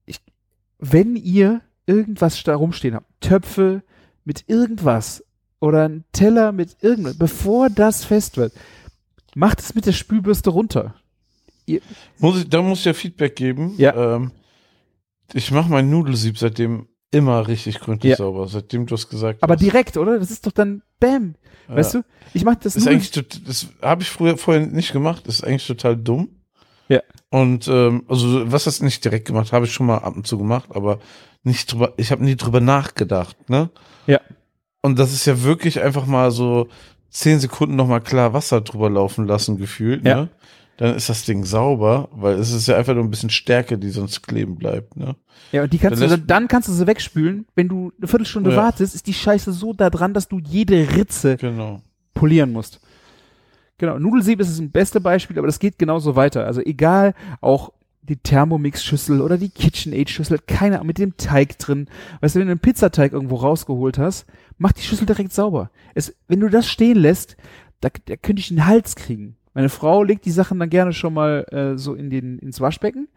Ich, 0.06 0.18
wenn 0.78 1.16
ihr 1.16 1.60
irgendwas 1.86 2.42
da 2.42 2.54
rumstehen 2.54 2.94
habt, 2.94 3.06
Töpfe 3.20 3.82
mit 4.24 4.44
irgendwas 4.48 5.24
oder 5.60 5.88
ein 5.88 6.04
Teller 6.12 6.52
mit 6.52 6.76
irgendwas, 6.80 7.18
bevor 7.18 7.68
das 7.70 8.04
fest 8.04 8.36
wird, 8.36 8.52
macht 9.34 9.60
es 9.60 9.74
mit 9.74 9.86
der 9.86 9.92
Spülbürste 9.92 10.50
runter. 10.50 10.94
Muss 12.18 12.40
ich, 12.40 12.48
da 12.48 12.60
muss 12.62 12.80
ich 12.80 12.84
ja 12.86 12.92
Feedback 12.92 13.36
geben. 13.36 13.74
Ja. 13.78 14.16
Ähm, 14.16 14.30
ich 15.34 15.50
mache 15.50 15.70
mein 15.70 15.90
Nudelsieb 15.90 16.38
seitdem 16.38 16.88
immer 17.10 17.46
richtig 17.46 17.78
gründlich 17.80 18.10
Ja. 18.12 18.16
sauber, 18.16 18.48
seitdem 18.48 18.86
du 18.86 18.94
es 18.94 19.08
gesagt 19.08 19.42
Aber 19.42 19.54
hast. 19.54 19.60
direkt, 19.62 19.96
oder? 19.96 20.18
Das 20.18 20.30
ist 20.30 20.46
doch 20.46 20.52
dann 20.52 20.82
Bam. 20.98 21.34
Ja. 21.68 21.76
Weißt 21.76 21.94
du? 21.94 22.04
Ich 22.34 22.44
mach 22.44 22.54
das 22.54 22.74
Das 22.74 22.76
ist 22.82 22.88
eigentlich, 22.88 23.10
das 23.44 23.66
habe 23.82 24.02
ich 24.02 24.08
früher 24.10 24.36
vorher 24.38 24.66
nicht 24.66 24.92
gemacht. 24.92 25.26
Das 25.26 25.36
ist 25.36 25.44
eigentlich 25.44 25.66
total 25.66 25.96
dumm. 25.96 26.28
Ja. 26.88 27.00
Und 27.30 27.68
ähm, 27.68 28.04
also 28.08 28.50
was 28.50 28.64
das 28.64 28.80
nicht 28.82 29.04
direkt 29.04 29.26
gemacht, 29.26 29.52
habe 29.52 29.66
ich 29.66 29.72
schon 29.72 29.86
mal 29.86 29.98
ab 29.98 30.16
und 30.16 30.26
zu 30.26 30.38
gemacht, 30.38 30.70
aber 30.74 30.98
nicht 31.42 31.72
drüber. 31.72 31.92
Ich 31.96 32.10
habe 32.12 32.24
nie 32.24 32.36
drüber 32.36 32.60
nachgedacht, 32.60 33.48
ne? 33.50 33.70
Ja. 34.06 34.20
Und 34.82 34.98
das 34.98 35.12
ist 35.12 35.26
ja 35.26 35.42
wirklich 35.42 35.80
einfach 35.82 36.06
mal 36.06 36.30
so 36.30 36.68
zehn 37.10 37.38
Sekunden 37.40 37.76
nochmal 37.76 38.00
klar 38.00 38.32
Wasser 38.32 38.60
drüber 38.62 38.88
laufen 38.90 39.26
lassen, 39.26 39.56
gefühlt, 39.58 40.04
Ja. 40.06 40.16
ne? 40.22 40.28
Dann 40.78 40.96
ist 40.96 41.08
das 41.08 41.24
Ding 41.24 41.44
sauber, 41.44 42.08
weil 42.12 42.34
es 42.36 42.50
ist 42.52 42.66
ja 42.66 42.76
einfach 42.76 42.94
nur 42.94 43.04
ein 43.04 43.10
bisschen 43.10 43.30
Stärke, 43.30 43.78
die 43.78 43.90
sonst 43.90 44.22
kleben 44.26 44.56
bleibt, 44.56 44.96
ne? 44.96 45.16
Ja, 45.52 45.62
und 45.64 45.72
die 45.72 45.78
kannst 45.78 46.00
Dann 46.00 46.08
du, 46.10 46.18
dann 46.18 46.48
kannst 46.48 46.68
du 46.68 46.72
sie 46.72 46.86
wegspülen. 46.86 47.46
Wenn 47.54 47.68
du 47.68 47.92
eine 47.98 48.08
Viertelstunde 48.08 48.50
Ja. 48.50 48.56
wartest, 48.56 48.94
ist 48.94 49.06
die 49.06 49.12
Scheiße 49.14 49.52
so 49.52 49.74
da 49.74 49.90
dran, 49.90 50.14
dass 50.14 50.28
du 50.28 50.38
jede 50.38 50.96
Ritze 50.96 51.36
Genau. 51.36 51.82
polieren 52.14 52.52
musst. 52.52 52.80
Genau, 53.78 53.98
Nudelsieb 53.98 54.40
ist 54.40 54.50
das 54.58 54.70
beste 54.70 55.00
Beispiel, 55.00 55.38
aber 55.38 55.46
das 55.48 55.58
geht 55.58 55.78
genauso 55.78 56.16
weiter. 56.16 56.46
Also 56.46 56.60
egal, 56.62 57.14
auch 57.40 57.72
die 58.02 58.16
Thermomix-Schüssel 58.16 59.20
oder 59.20 59.36
die 59.38 59.50
KitchenAid-Schüssel, 59.50 60.38
keine 60.46 60.76
Ahnung, 60.76 60.86
mit 60.88 60.98
dem 60.98 61.16
Teig 61.16 61.58
drin. 61.58 61.88
Weißt 62.20 62.34
du, 62.34 62.40
wenn 62.40 62.46
du 62.46 62.52
einen 62.52 62.60
Pizzateig 62.60 63.12
irgendwo 63.12 63.36
rausgeholt 63.36 63.98
hast, 63.98 64.26
mach 64.58 64.72
die 64.72 64.82
Schüssel 64.82 65.06
direkt 65.06 65.32
sauber. 65.32 65.70
Es, 65.94 66.14
wenn 66.28 66.40
du 66.40 66.48
das 66.48 66.68
stehen 66.68 66.96
lässt, 66.96 67.36
da, 67.80 67.90
da 68.06 68.16
könnte 68.16 68.40
ich 68.40 68.50
einen 68.50 68.66
Hals 68.66 68.96
kriegen. 68.96 69.36
Meine 69.54 69.68
Frau 69.68 70.02
legt 70.02 70.24
die 70.24 70.30
Sachen 70.30 70.58
dann 70.58 70.70
gerne 70.70 70.92
schon 70.92 71.14
mal 71.14 71.44
äh, 71.50 71.78
so 71.78 71.94
in 71.94 72.10
den, 72.10 72.38
ins 72.38 72.60
Waschbecken 72.60 73.08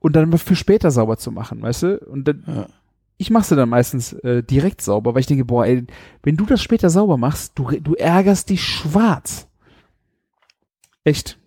und 0.00 0.16
dann 0.16 0.36
für 0.38 0.56
später 0.56 0.90
sauber 0.90 1.16
zu 1.16 1.30
machen, 1.30 1.62
weißt 1.62 1.82
du? 1.84 1.98
Und 1.98 2.26
dann, 2.28 2.44
Ja. 2.46 2.66
ich 3.16 3.30
mache 3.30 3.44
sie 3.44 3.56
dann 3.56 3.68
meistens 3.68 4.12
äh, 4.12 4.42
direkt 4.42 4.80
sauber, 4.82 5.14
weil 5.14 5.20
ich 5.20 5.26
denke, 5.26 5.44
boah, 5.44 5.66
ey, 5.66 5.86
wenn 6.22 6.36
du 6.36 6.46
das 6.46 6.62
später 6.62 6.90
sauber 6.90 7.16
machst, 7.16 7.52
du, 7.58 7.70
du 7.80 7.94
ärgerst 7.94 8.50
dich 8.50 8.62
schwarz. 8.62 9.46
Echt. 11.04 11.38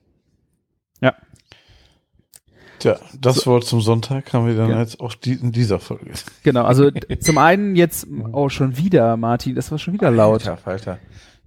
Tja, 2.79 2.99
das 3.19 3.47
Wort 3.47 3.63
zum 3.65 3.81
Sonntag 3.81 4.31
haben 4.33 4.45
wir 4.45 4.55
dann 4.55 4.69
Ja. 4.69 4.79
jetzt 4.79 4.99
auch 4.99 5.15
die, 5.15 5.33
in 5.33 5.51
dieser 5.51 5.79
Folge. 5.79 6.11
Genau, 6.43 6.63
also 6.63 6.91
zum 6.91 7.39
einen 7.39 7.75
jetzt, 7.75 8.05
oh, 8.33 8.49
schon 8.49 8.77
wieder, 8.77 9.17
Martin, 9.17 9.55
das 9.55 9.71
war 9.71 9.79
schon 9.79 9.95
wieder 9.95 10.11
laut. 10.11 10.47
Alter, 10.47 10.67
Alter. 10.67 10.99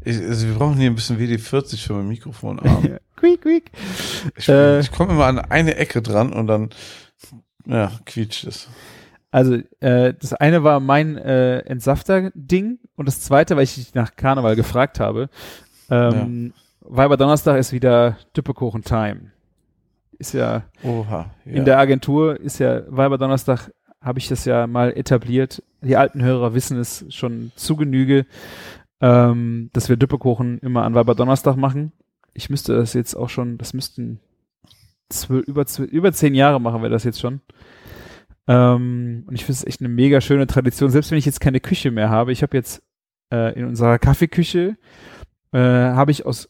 Ich, 0.05 0.17
also 0.19 0.47
wir 0.49 0.55
brauchen 0.55 0.77
hier 0.77 0.91
ein 0.91 0.95
bisschen 0.95 1.19
WD-40 1.19 1.85
für 1.87 1.93
mein 1.95 2.09
Mikrofonarm. 2.09 2.85
Ja. 2.89 2.99
Quiek, 3.17 3.43
quiek. 3.43 3.71
Ich, 4.37 4.49
Äh. 4.49 4.81
ich 4.81 4.91
komme 4.93 5.13
immer 5.13 5.27
an 5.27 5.39
eine 5.39 5.77
Ecke 5.77 6.01
dran 6.01 6.33
und 6.33 6.47
dann, 6.47 6.71
ja, 7.67 7.93
quietscht 8.07 8.45
es. 8.47 8.69
Also, 9.31 9.59
äh, 9.81 10.15
das 10.19 10.33
eine 10.33 10.65
war 10.65 10.81
mein 10.81 11.17
äh, 11.19 11.59
Entsafter-Ding 11.61 12.79
und 12.97 13.07
das 13.07 13.21
zweite, 13.21 13.57
weil 13.57 13.65
ich 13.65 13.75
dich 13.75 13.95
nach 13.95 14.17
Karneval 14.17 14.57
gefragt 14.57 14.99
habe, 15.01 15.29
ähm, 15.91 16.53
Weiber 16.81 17.17
Donnerstag 17.17 17.59
ist 17.59 17.73
wieder 17.73 18.17
Düppekuchen-Time. 18.37 19.31
Ist 20.19 20.33
ja, 20.35 20.63
Oha. 20.83 21.31
Ja. 21.45 21.53
in 21.53 21.65
der 21.65 21.79
Agentur 21.79 22.41
ist 22.41 22.59
ja 22.59 22.83
Weiber 22.89 23.19
Donnerstag, 23.19 23.71
habe 24.03 24.19
ich 24.19 24.29
das 24.29 24.45
ja 24.47 24.67
mal 24.67 24.93
etabliert. 24.97 25.63
Die 25.83 25.97
alten 25.97 26.23
Hörer 26.23 26.55
wissen 26.55 26.79
es 26.79 27.05
schon 27.11 27.53
zu 27.55 27.77
Genüge, 27.77 28.27
ähm, 29.01 29.71
dass 29.73 29.89
wir 29.89 29.97
Düppekuchen 29.97 30.59
immer 30.59 30.85
an 30.85 30.95
Weiber 30.95 31.15
Donnerstag 31.15 31.57
machen. 31.57 31.93
Ich 32.35 32.51
müsste 32.51 32.77
das 32.77 32.95
jetzt 32.95 33.15
auch 33.15 33.29
schon, 33.29 33.59
das 33.59 33.75
müssten 33.75 34.21
zwölf, 35.09 35.47
über, 35.47 35.67
zwölf, 35.67 35.91
über 35.91 36.13
zehn 36.13 36.35
Jahre 36.35 36.61
machen 36.61 36.83
wir 36.83 36.91
das 36.91 37.05
jetzt 37.05 37.21
schon. 37.21 37.41
Ähm, 38.47 39.25
und 39.27 39.35
ich 39.35 39.45
finde 39.45 39.59
es 39.59 39.65
echt 39.65 39.81
eine 39.81 39.89
mega 39.89 40.21
schöne 40.21 40.47
Tradition, 40.47 40.91
selbst 40.91 41.11
wenn 41.11 41.19
ich 41.19 41.27
jetzt 41.27 41.41
keine 41.41 41.61
Küche 41.61 41.91
mehr 41.91 42.11
habe. 42.11 42.33
Ich 42.33 42.43
habe 42.43 42.57
jetzt 42.57 42.83
äh, 43.33 43.59
in 43.59 43.67
unserer 43.67 43.99
Kaffeeküche, 43.99 44.77
äh, 45.53 45.59
habe 45.59 46.11
ich 46.11 46.27
aus 46.27 46.49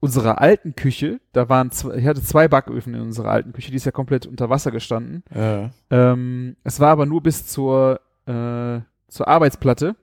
unserer 0.00 0.40
alten 0.40 0.76
Küche, 0.76 1.20
da 1.32 1.48
waren 1.48 1.70
zwei, 1.70 1.96
ich 1.96 2.06
hatte 2.06 2.22
zwei 2.22 2.46
Backöfen 2.48 2.94
in 2.94 3.00
unserer 3.00 3.30
alten 3.30 3.52
Küche, 3.52 3.70
die 3.70 3.76
ist 3.76 3.84
ja 3.84 3.90
komplett 3.90 4.26
unter 4.26 4.48
Wasser 4.48 4.70
gestanden. 4.70 5.24
ja. 5.34 5.70
Ähm, 5.90 6.56
es 6.62 6.78
war 6.78 6.90
aber 6.90 7.06
nur 7.06 7.22
bis 7.22 7.46
zur, 7.46 8.00
äh, 8.26 8.80
zur 9.08 9.26
Arbeitsplatte 9.26 9.96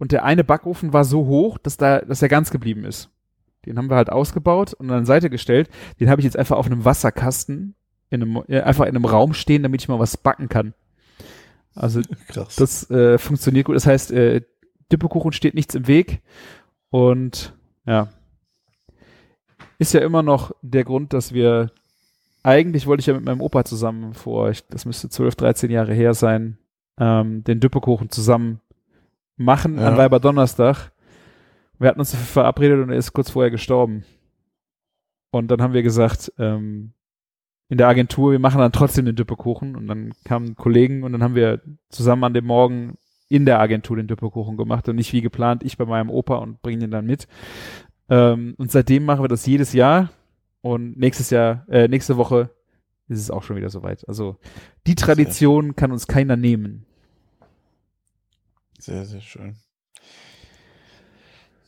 und 0.00 0.12
der 0.12 0.24
eine 0.24 0.44
Backofen 0.44 0.94
war 0.94 1.04
so 1.04 1.26
hoch, 1.26 1.58
dass 1.58 1.76
da, 1.76 2.00
dass 2.00 2.22
er 2.22 2.30
ganz 2.30 2.50
geblieben 2.50 2.84
ist. 2.84 3.10
Den 3.66 3.76
haben 3.76 3.90
wir 3.90 3.96
halt 3.96 4.10
ausgebaut 4.10 4.72
und 4.72 4.90
an 4.90 5.02
die 5.02 5.06
Seite 5.06 5.28
gestellt. 5.28 5.68
Den 6.00 6.08
habe 6.08 6.22
ich 6.22 6.24
jetzt 6.24 6.38
einfach 6.38 6.56
auf 6.56 6.64
einem 6.64 6.86
Wasserkasten 6.86 7.74
in 8.08 8.22
einem, 8.22 8.42
äh, 8.48 8.62
einfach 8.62 8.86
in 8.86 8.96
einem 8.96 9.04
Raum 9.04 9.34
stehen, 9.34 9.62
damit 9.62 9.82
ich 9.82 9.88
mal 9.88 9.98
was 9.98 10.16
backen 10.16 10.48
kann. 10.48 10.72
Also 11.74 12.00
Krass. 12.28 12.56
das 12.56 12.90
äh, 12.90 13.18
funktioniert 13.18 13.66
gut. 13.66 13.76
Das 13.76 13.86
heißt, 13.86 14.10
äh, 14.12 14.40
Dippekuchen 14.90 15.32
steht 15.32 15.54
nichts 15.54 15.74
im 15.74 15.86
Weg. 15.86 16.22
Und 16.88 17.54
ja, 17.84 18.08
ist 19.78 19.92
ja 19.92 20.00
immer 20.00 20.22
noch 20.22 20.52
der 20.62 20.84
Grund, 20.84 21.12
dass 21.12 21.34
wir 21.34 21.72
eigentlich 22.42 22.86
wollte 22.86 23.02
ich 23.02 23.06
ja 23.06 23.12
mit 23.12 23.26
meinem 23.26 23.42
Opa 23.42 23.66
zusammen 23.66 24.14
vor, 24.14 24.48
ich, 24.48 24.66
das 24.66 24.86
müsste 24.86 25.10
12, 25.10 25.36
13 25.36 25.70
Jahre 25.70 25.92
her 25.92 26.14
sein, 26.14 26.56
ähm, 26.98 27.44
den 27.44 27.60
Düppekuchen 27.60 28.08
zusammen 28.08 28.60
machen 29.40 29.78
Ja. 29.78 29.88
an 29.88 29.96
Weiberdonnerstag. 29.96 30.92
Wir 31.78 31.88
hatten 31.88 32.00
uns 32.00 32.10
dafür 32.12 32.26
verabredet 32.26 32.80
und 32.82 32.90
er 32.90 32.98
ist 32.98 33.12
kurz 33.12 33.30
vorher 33.30 33.50
gestorben. 33.50 34.04
Und 35.30 35.50
dann 35.50 35.62
haben 35.62 35.72
wir 35.72 35.82
gesagt, 35.82 36.32
ähm, 36.38 36.92
in 37.68 37.78
der 37.78 37.88
Agentur, 37.88 38.32
wir 38.32 38.38
machen 38.38 38.58
dann 38.58 38.72
trotzdem 38.72 39.06
den 39.06 39.16
Düppekuchen. 39.16 39.76
Und 39.76 39.86
dann 39.86 40.12
kamen 40.24 40.56
Kollegen 40.56 41.04
und 41.04 41.12
dann 41.12 41.22
haben 41.22 41.34
wir 41.36 41.60
zusammen 41.88 42.24
an 42.24 42.34
dem 42.34 42.44
Morgen 42.44 42.98
in 43.28 43.46
der 43.46 43.60
Agentur 43.60 43.96
den 43.96 44.08
Düppekuchen 44.08 44.56
gemacht 44.56 44.88
und 44.88 44.96
nicht 44.96 45.12
wie 45.12 45.20
geplant, 45.20 45.62
ich 45.62 45.78
bei 45.78 45.84
meinem 45.86 46.10
Opa 46.10 46.36
und 46.36 46.60
bringe 46.62 46.84
ihn 46.84 46.90
dann 46.90 47.06
mit. 47.06 47.28
Ähm, 48.08 48.54
und 48.58 48.72
seitdem 48.72 49.04
machen 49.04 49.22
wir 49.22 49.28
das 49.28 49.46
jedes 49.46 49.72
Jahr. 49.72 50.10
Und 50.62 50.98
nächstes 50.98 51.30
Jahr, 51.30 51.64
äh, 51.70 51.86
nächste 51.88 52.16
Woche 52.16 52.50
ist 53.08 53.20
es 53.20 53.30
auch 53.30 53.44
schon 53.44 53.56
wieder 53.56 53.70
soweit. 53.70 54.06
Also 54.08 54.36
die 54.86 54.96
Tradition 54.96 55.76
kann 55.76 55.92
uns 55.92 56.06
keiner 56.08 56.36
nehmen. 56.36 56.84
Sehr, 58.80 59.04
sehr 59.04 59.20
schön. 59.20 59.56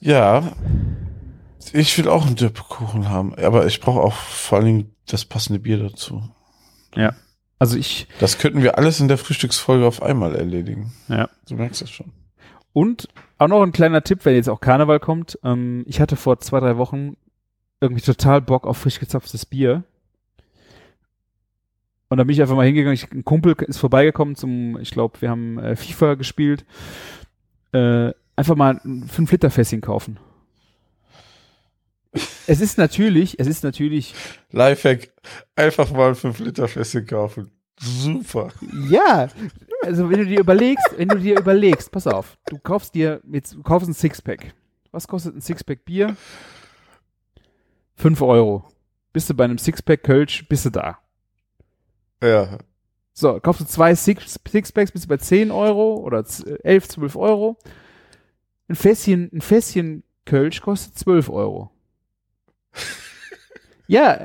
Ja, 0.00 0.52
ich 1.72 1.96
will 1.96 2.08
auch 2.08 2.26
einen 2.26 2.36
Dippkuchen 2.36 3.08
haben, 3.08 3.34
aber 3.36 3.66
ich 3.66 3.80
brauche 3.80 4.00
auch 4.00 4.14
vor 4.14 4.58
allen 4.58 4.66
Dingen 4.66 4.96
das 5.06 5.24
passende 5.24 5.60
Bier 5.60 5.78
dazu. 5.78 6.22
Also 7.58 7.76
ich, 7.76 8.08
Das 8.18 8.38
könnten 8.38 8.62
wir 8.62 8.76
alles 8.76 8.98
in 8.98 9.06
der 9.06 9.18
Frühstücksfolge 9.18 9.86
auf 9.86 10.02
einmal 10.02 10.34
erledigen. 10.34 10.92
Ja. 11.06 11.28
Du 11.48 11.54
merkst 11.54 11.80
das 11.80 11.90
schon. 11.90 12.12
Und 12.72 13.08
auch 13.38 13.46
noch 13.46 13.62
ein 13.62 13.70
kleiner 13.70 14.02
Tipp, 14.02 14.24
wenn 14.24 14.34
jetzt 14.34 14.48
auch 14.48 14.60
Karneval 14.60 14.98
kommt. 14.98 15.38
Ähm, 15.44 15.84
ich 15.86 16.00
hatte 16.00 16.16
vor 16.16 16.40
zwei, 16.40 16.58
drei 16.58 16.76
Wochen 16.76 17.16
irgendwie 17.80 18.02
total 18.02 18.40
Bock 18.40 18.66
auf 18.66 18.78
frisch 18.78 18.98
gezapftes 18.98 19.46
Bier. 19.46 19.84
Und 22.12 22.18
dann 22.18 22.26
bin 22.26 22.34
ich 22.34 22.42
einfach 22.42 22.56
mal 22.56 22.66
hingegangen. 22.66 22.92
Ich, 22.92 23.10
ein 23.10 23.24
Kumpel 23.24 23.56
ist 23.66 23.78
vorbeigekommen 23.78 24.36
zum, 24.36 24.78
ich 24.78 24.90
glaube, 24.90 25.22
wir 25.22 25.30
haben 25.30 25.58
äh, 25.58 25.76
FIFA 25.76 26.16
gespielt. 26.16 26.66
Äh, 27.72 28.12
einfach 28.36 28.54
mal 28.54 28.78
ein 28.84 29.08
5-Liter-Fässchen 29.08 29.80
kaufen. 29.80 30.18
Es 32.46 32.60
ist 32.60 32.76
natürlich, 32.76 33.40
es 33.40 33.46
ist 33.46 33.64
natürlich, 33.64 34.14
Lifehack, 34.50 35.08
einfach 35.56 35.90
mal 35.90 36.08
ein 36.08 36.14
5 36.14 36.38
Liter 36.40 36.68
Fässchen 36.68 37.06
kaufen. 37.06 37.50
Super. 37.80 38.50
ja, 38.90 39.28
also 39.82 40.10
wenn 40.10 40.18
du 40.18 40.26
dir 40.26 40.40
überlegst, 40.40 40.84
wenn 40.98 41.08
du 41.08 41.18
dir 41.18 41.40
überlegst, 41.40 41.90
pass 41.90 42.06
auf, 42.06 42.36
du 42.44 42.58
kaufst 42.58 42.94
dir, 42.94 43.22
jetzt, 43.32 43.54
du 43.54 43.62
kaufst 43.62 43.88
ein 43.88 43.94
Sixpack. 43.94 44.52
Was 44.90 45.08
kostet 45.08 45.34
ein 45.34 45.40
Sixpack 45.40 45.86
Bier? 45.86 46.14
5 47.96 48.20
Euro. 48.20 48.68
Bist 49.14 49.30
du 49.30 49.34
bei 49.34 49.44
einem 49.44 49.56
Sixpack 49.56 50.02
Kölsch, 50.02 50.46
bist 50.46 50.66
du 50.66 50.70
da. 50.70 50.98
Ja. 52.22 52.58
So, 53.14 53.38
kaufst 53.40 53.60
du 53.60 53.66
zwei 53.66 53.94
Six, 53.94 54.38
Sixpacks, 54.48 54.90
bist 54.92 55.04
du 55.04 55.08
bei 55.08 55.18
10 55.18 55.50
Euro 55.50 55.96
oder 55.96 56.24
z- 56.24 56.46
11, 56.64 56.88
12 56.88 57.16
Euro. 57.16 57.58
Ein 58.68 58.76
Fässchen, 58.76 59.28
ein 59.32 59.40
Fässchen 59.42 60.02
Kölsch 60.24 60.60
kostet 60.62 60.96
12 60.98 61.28
Euro. 61.28 61.70
ja, 63.86 64.18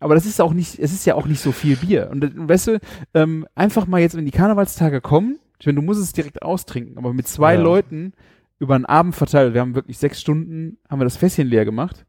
aber 0.00 0.14
das 0.14 0.26
ist 0.26 0.40
auch 0.40 0.52
nicht, 0.52 0.78
es 0.78 0.92
ist 0.92 1.04
ja 1.06 1.14
auch 1.14 1.26
nicht 1.26 1.40
so 1.40 1.52
viel 1.52 1.76
Bier. 1.76 2.08
Und 2.10 2.24
äh, 2.24 2.30
weißt 2.34 2.66
du, 2.68 2.80
ähm, 3.14 3.46
einfach 3.54 3.86
mal 3.86 4.00
jetzt, 4.00 4.16
wenn 4.16 4.24
die 4.24 4.30
Karnevalstage 4.30 5.00
kommen, 5.00 5.38
ich 5.58 5.66
meine, 5.66 5.76
du 5.76 5.82
musst 5.82 6.00
es 6.00 6.12
direkt 6.12 6.42
austrinken, 6.42 6.96
aber 6.98 7.12
mit 7.12 7.28
zwei 7.28 7.54
Ja. 7.54 7.60
Leuten 7.60 8.14
über 8.58 8.74
einen 8.74 8.86
Abend 8.86 9.14
verteilt, 9.14 9.54
wir 9.54 9.60
haben 9.60 9.74
wirklich 9.74 9.98
sechs 9.98 10.20
Stunden, 10.20 10.78
haben 10.88 11.00
wir 11.00 11.04
das 11.04 11.16
Fässchen 11.16 11.46
leer 11.46 11.64
gemacht. 11.64 12.06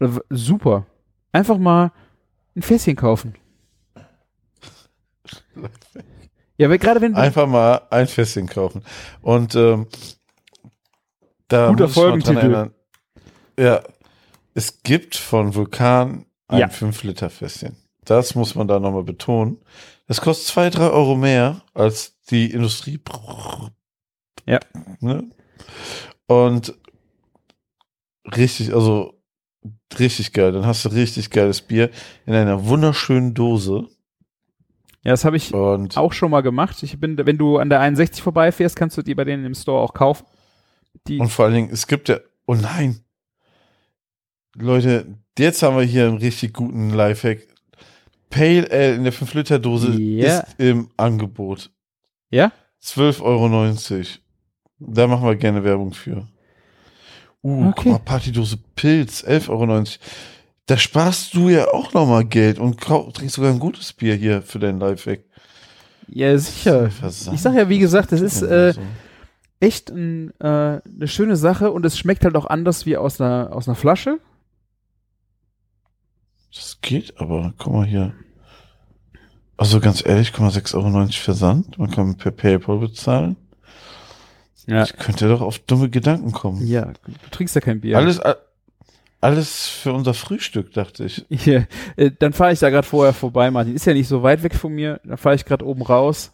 Äh, 0.00 0.08
Super. 0.30 0.86
Einfach 1.32 1.56
mal 1.58 1.92
ein 2.56 2.62
Fässchen 2.62 2.96
kaufen. 2.96 3.34
Ja, 6.56 6.68
weil 6.70 6.78
gerade 6.78 7.00
wenn 7.00 7.14
Einfach 7.14 7.46
mal 7.46 7.82
ein 7.90 8.06
Fässchen 8.06 8.46
kaufen. 8.46 8.84
Und 9.20 9.54
ähm, 9.54 9.86
da 11.48 11.68
Guter 11.68 11.84
muss 11.84 11.90
ich 11.90 11.94
Folgentitel. 11.94 12.36
erinnern. 12.38 12.74
Ja, 13.58 13.82
es 14.54 14.82
gibt 14.82 15.16
von 15.16 15.54
Vulkan 15.54 16.26
ein 16.48 16.58
Ja. 16.60 16.68
5 16.68 17.02
Liter 17.04 17.30
Fässchen. 17.30 17.76
Das 18.04 18.34
muss 18.34 18.54
man 18.54 18.68
da 18.68 18.80
nochmal 18.80 19.04
betonen. 19.04 19.58
Das 20.08 20.20
kostet 20.20 20.48
zwei, 20.48 20.70
drei 20.70 20.90
Euro 20.90 21.16
mehr 21.16 21.62
als 21.74 22.18
die 22.30 22.50
Industrie. 22.50 23.00
Ja. 24.46 24.60
Ne? 25.00 25.30
Und 26.26 26.74
richtig, 28.36 28.74
also 28.74 29.22
richtig 29.98 30.32
geil. 30.32 30.52
Dann 30.52 30.66
hast 30.66 30.84
du 30.84 30.88
richtig 30.90 31.30
geiles 31.30 31.60
Bier 31.62 31.90
in 32.26 32.34
einer 32.34 32.66
wunderschönen 32.66 33.34
Dose. 33.34 33.88
Ja, 35.04 35.10
das 35.12 35.24
habe 35.24 35.36
ich 35.36 35.52
Und 35.52 35.96
auch 35.96 36.12
schon 36.12 36.30
mal 36.30 36.42
gemacht. 36.42 36.82
Ich 36.82 36.98
bin, 37.00 37.16
wenn 37.18 37.38
du 37.38 37.58
an 37.58 37.68
der 37.70 37.80
61 37.80 38.22
vorbeifährst, 38.22 38.76
kannst 38.76 38.96
du 38.96 39.02
die 39.02 39.14
bei 39.14 39.24
denen 39.24 39.44
im 39.44 39.54
Store 39.54 39.80
auch 39.80 39.94
kaufen. 39.94 40.24
Die, 41.08 41.18
Und 41.18 41.28
vor 41.30 41.46
allen 41.46 41.54
Dingen, 41.54 41.70
es 41.72 41.86
gibt 41.86 42.08
ja, 42.08 42.18
oh 42.46 42.54
nein. 42.54 43.00
Leute, 44.56 45.06
jetzt 45.38 45.62
haben 45.62 45.76
wir 45.76 45.84
hier 45.84 46.06
einen 46.08 46.18
richtig 46.18 46.52
guten 46.52 46.90
Lifehack. 46.90 47.46
Pale 48.30 48.68
Ale 48.70 48.94
in 48.94 49.04
der 49.04 49.12
5-Liter-Dose 49.12 49.92
Ja. 50.00 50.38
ist 50.40 50.54
im 50.58 50.90
Angebot. 50.96 51.70
ja? 52.30 52.52
12,90 52.82 53.20
Euro. 53.22 54.06
Da 54.78 55.06
machen 55.06 55.24
wir 55.26 55.36
gerne 55.36 55.62
Werbung 55.64 55.92
für. 55.92 56.26
Uh, 57.42 57.68
Okay. 57.68 57.72
guck 57.76 57.86
mal, 57.92 57.98
Partydose 57.98 58.56
Pilz, 58.74 59.22
11,90 59.24 59.48
Euro. 59.50 59.84
Da 60.66 60.76
sparst 60.78 61.34
du 61.34 61.48
ja 61.48 61.68
auch 61.72 61.92
nochmal 61.92 62.24
Geld 62.24 62.58
und 62.58 62.80
trinkst 62.80 63.34
sogar 63.34 63.50
ein 63.50 63.58
gutes 63.58 63.92
Bier 63.92 64.14
hier 64.14 64.42
für 64.42 64.58
deinen 64.58 64.78
Lifehack. 64.78 65.20
Ja, 66.08 66.36
sicher. 66.38 66.90
Versand. 66.90 67.34
Ich 67.36 67.42
sag 67.42 67.54
ja, 67.54 67.68
wie 67.68 67.78
gesagt, 67.78 68.12
das 68.12 68.20
ist 68.20 68.42
Ja, 68.42 68.68
äh, 68.68 68.74
echt 69.60 69.90
ein, 69.90 70.30
äh, 70.40 70.46
eine 70.46 71.06
schöne 71.08 71.36
Sache 71.36 71.70
und 71.72 71.84
es 71.86 71.98
schmeckt 71.98 72.24
halt 72.24 72.36
auch 72.36 72.46
anders 72.46 72.86
wie 72.86 72.96
aus 72.96 73.20
einer, 73.20 73.50
aus 73.52 73.66
einer 73.68 73.74
Flasche. 73.74 74.18
Das 76.54 76.78
geht, 76.82 77.18
aber 77.18 77.54
guck 77.58 77.72
mal 77.72 77.86
hier. 77.86 78.12
Also 79.56 79.80
ganz 79.80 80.04
ehrlich, 80.04 80.32
guck 80.32 80.42
mal, 80.42 80.50
6,90 80.50 80.74
Euro 80.76 81.06
Versand. 81.12 81.78
Man 81.78 81.90
kann 81.90 82.16
per 82.16 82.30
PayPal 82.32 82.78
bezahlen. 82.78 83.36
Ja. 84.66 84.84
Ich 84.84 84.96
könnte 84.96 85.28
doch 85.28 85.40
auf 85.40 85.58
dumme 85.60 85.88
Gedanken 85.90 86.32
kommen. 86.32 86.64
Ja, 86.66 86.92
du 87.06 87.12
trinkst 87.30 87.54
ja 87.54 87.60
kein 87.60 87.80
Bier. 87.80 87.96
Alles, 87.96 88.20
a- 88.20 88.36
alles 89.22 89.68
für 89.68 89.92
unser 89.92 90.14
Frühstück, 90.14 90.72
dachte 90.72 91.04
ich. 91.04 91.24
Hier, 91.30 91.66
äh, 91.96 92.10
dann 92.18 92.32
fahre 92.32 92.52
ich 92.52 92.58
da 92.58 92.70
gerade 92.70 92.86
vorher 92.86 93.14
vorbei, 93.14 93.50
Martin. 93.50 93.74
Ist 93.74 93.86
ja 93.86 93.94
nicht 93.94 94.08
so 94.08 94.22
weit 94.22 94.42
weg 94.42 94.54
von 94.54 94.72
mir. 94.72 95.00
Da 95.04 95.16
fahre 95.16 95.36
ich 95.36 95.44
gerade 95.44 95.64
oben 95.64 95.82
raus. 95.82 96.32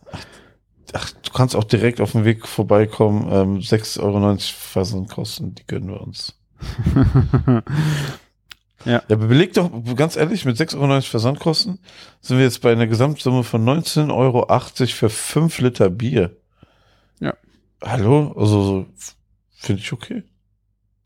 Ach, 0.94 1.10
du 1.10 1.30
kannst 1.32 1.54
auch 1.54 1.64
direkt 1.64 2.00
auf 2.00 2.12
dem 2.12 2.24
Weg 2.24 2.46
vorbeikommen. 2.46 3.28
Ähm, 3.30 3.58
6,90 3.58 4.00
Euro 4.00 4.36
Versandkosten, 4.38 5.54
die 5.54 5.66
gönnen 5.66 5.90
wir 5.90 6.00
uns. 6.00 6.34
Ja, 8.84 9.00
beleg 9.08 9.54
doch, 9.54 9.70
ganz 9.96 10.16
ehrlich, 10.16 10.44
mit 10.44 10.56
6,90 10.56 10.80
Euro 10.80 11.00
Versandkosten 11.00 11.80
sind 12.20 12.38
wir 12.38 12.44
jetzt 12.44 12.62
bei 12.62 12.70
einer 12.70 12.86
Gesamtsumme 12.86 13.42
von 13.42 13.64
19,80 13.64 14.14
Euro 14.14 14.46
für 14.86 15.10
5 15.10 15.58
Liter 15.58 15.90
Bier. 15.90 16.36
Ja. 17.18 17.34
Hallo? 17.82 18.32
Also, 18.36 18.62
so, 18.62 18.86
finde 19.50 19.82
ich 19.82 19.92
okay. 19.92 20.22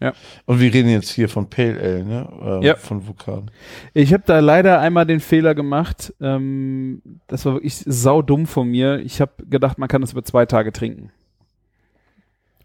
Ja. 0.03 0.13
Und 0.47 0.59
wir 0.61 0.75
reden 0.75 0.89
jetzt 0.91 1.11
hier 1.11 1.29
von 1.29 1.49
Pale 1.49 1.79
Ale, 1.81 2.05
ne? 2.05 2.29
Ähm, 2.43 2.63
Ja. 2.63 2.77
Von 2.77 3.07
Vulkan. 3.07 3.51
Ich 3.95 4.13
habe 4.13 4.25
da 4.27 4.41
leider 4.41 4.81
einmal 4.81 5.07
den 5.07 5.21
Fehler 5.21 5.55
gemacht. 5.55 6.13
Ähm, 6.21 7.01
das 7.29 7.45
war 7.47 7.55
wirklich 7.55 7.77
saudumm 7.87 8.47
von 8.47 8.69
mir. 8.69 8.99
Ich 8.99 9.21
habe 9.21 9.33
gedacht, 9.49 9.79
man 9.79 9.89
kann 9.89 10.01
das 10.01 10.13
über 10.13 10.25
zwei 10.25 10.45
Tage 10.47 10.73
trinken. 10.73 11.11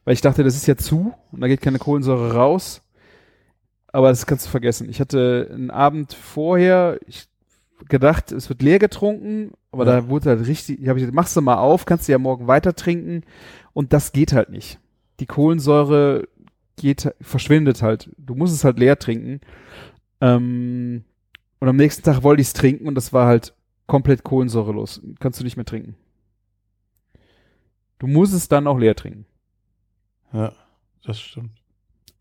Weil 0.04 0.14
ich 0.14 0.22
dachte, 0.22 0.44
das 0.44 0.56
ist 0.56 0.68
ja 0.68 0.78
zu 0.78 1.14
und 1.32 1.42
da 1.42 1.48
geht 1.48 1.62
keine 1.62 1.80
Kohlensäure 1.80 2.34
raus. 2.34 2.82
Aber 3.92 4.10
das 4.10 4.26
kannst 4.26 4.46
du 4.46 4.50
vergessen. 4.50 4.90
Ich 4.90 5.00
hatte 5.00 5.50
einen 5.54 5.70
Abend 5.72 6.14
vorher 6.14 7.00
ich 7.06 7.26
gedacht, 7.90 8.32
es 8.32 8.50
wird 8.50 8.64
leer 8.64 8.80
getrunken, 8.80 9.52
aber 9.72 9.86
Ja. 9.86 9.92
da 10.02 10.10
wurde 10.10 10.30
halt 10.32 10.48
richtig, 10.48 10.82
ich 10.82 10.88
habe 10.90 11.00
gesagt, 11.00 11.14
machst 11.16 11.36
du 11.36 11.42
mal 11.42 11.58
auf, 11.58 11.86
kannst 11.86 12.08
du 12.08 12.12
ja 12.12 12.18
morgen 12.18 12.48
weiter 12.48 12.74
trinken 12.74 13.22
und 13.74 13.94
das 13.94 14.12
geht 14.14 14.34
halt 14.34 14.50
nicht. 14.50 14.80
Die 15.20 15.28
Kohlensäure 15.28 16.28
geht, 16.78 17.14
verschwindet 17.22 17.82
halt. 17.82 18.10
Du 18.18 18.36
musst 18.36 18.54
es 18.54 18.64
halt 18.64 18.80
leer 18.80 18.98
trinken. 18.98 19.42
Ähm, 20.22 21.04
und 21.60 21.68
am 21.68 21.76
nächsten 21.76 22.04
Tag 22.04 22.24
wollte 22.24 22.42
ich 22.42 22.48
es 22.48 22.54
trinken 22.54 22.88
und 22.88 22.96
das 22.96 23.12
war 23.14 23.28
halt 23.28 23.54
komplett 23.88 24.24
kohlensäurelos. 24.24 25.02
Kannst 25.20 25.40
du 25.40 25.44
nicht 25.44 25.58
mehr 25.58 25.66
trinken. 25.66 25.96
Du 28.00 28.08
musst 28.08 28.34
es 28.34 28.48
dann 28.48 28.68
auch 28.68 28.78
leer 28.78 28.96
trinken. 28.96 29.26
Ja, 30.32 30.54
das 31.04 31.20
stimmt. 31.20 31.52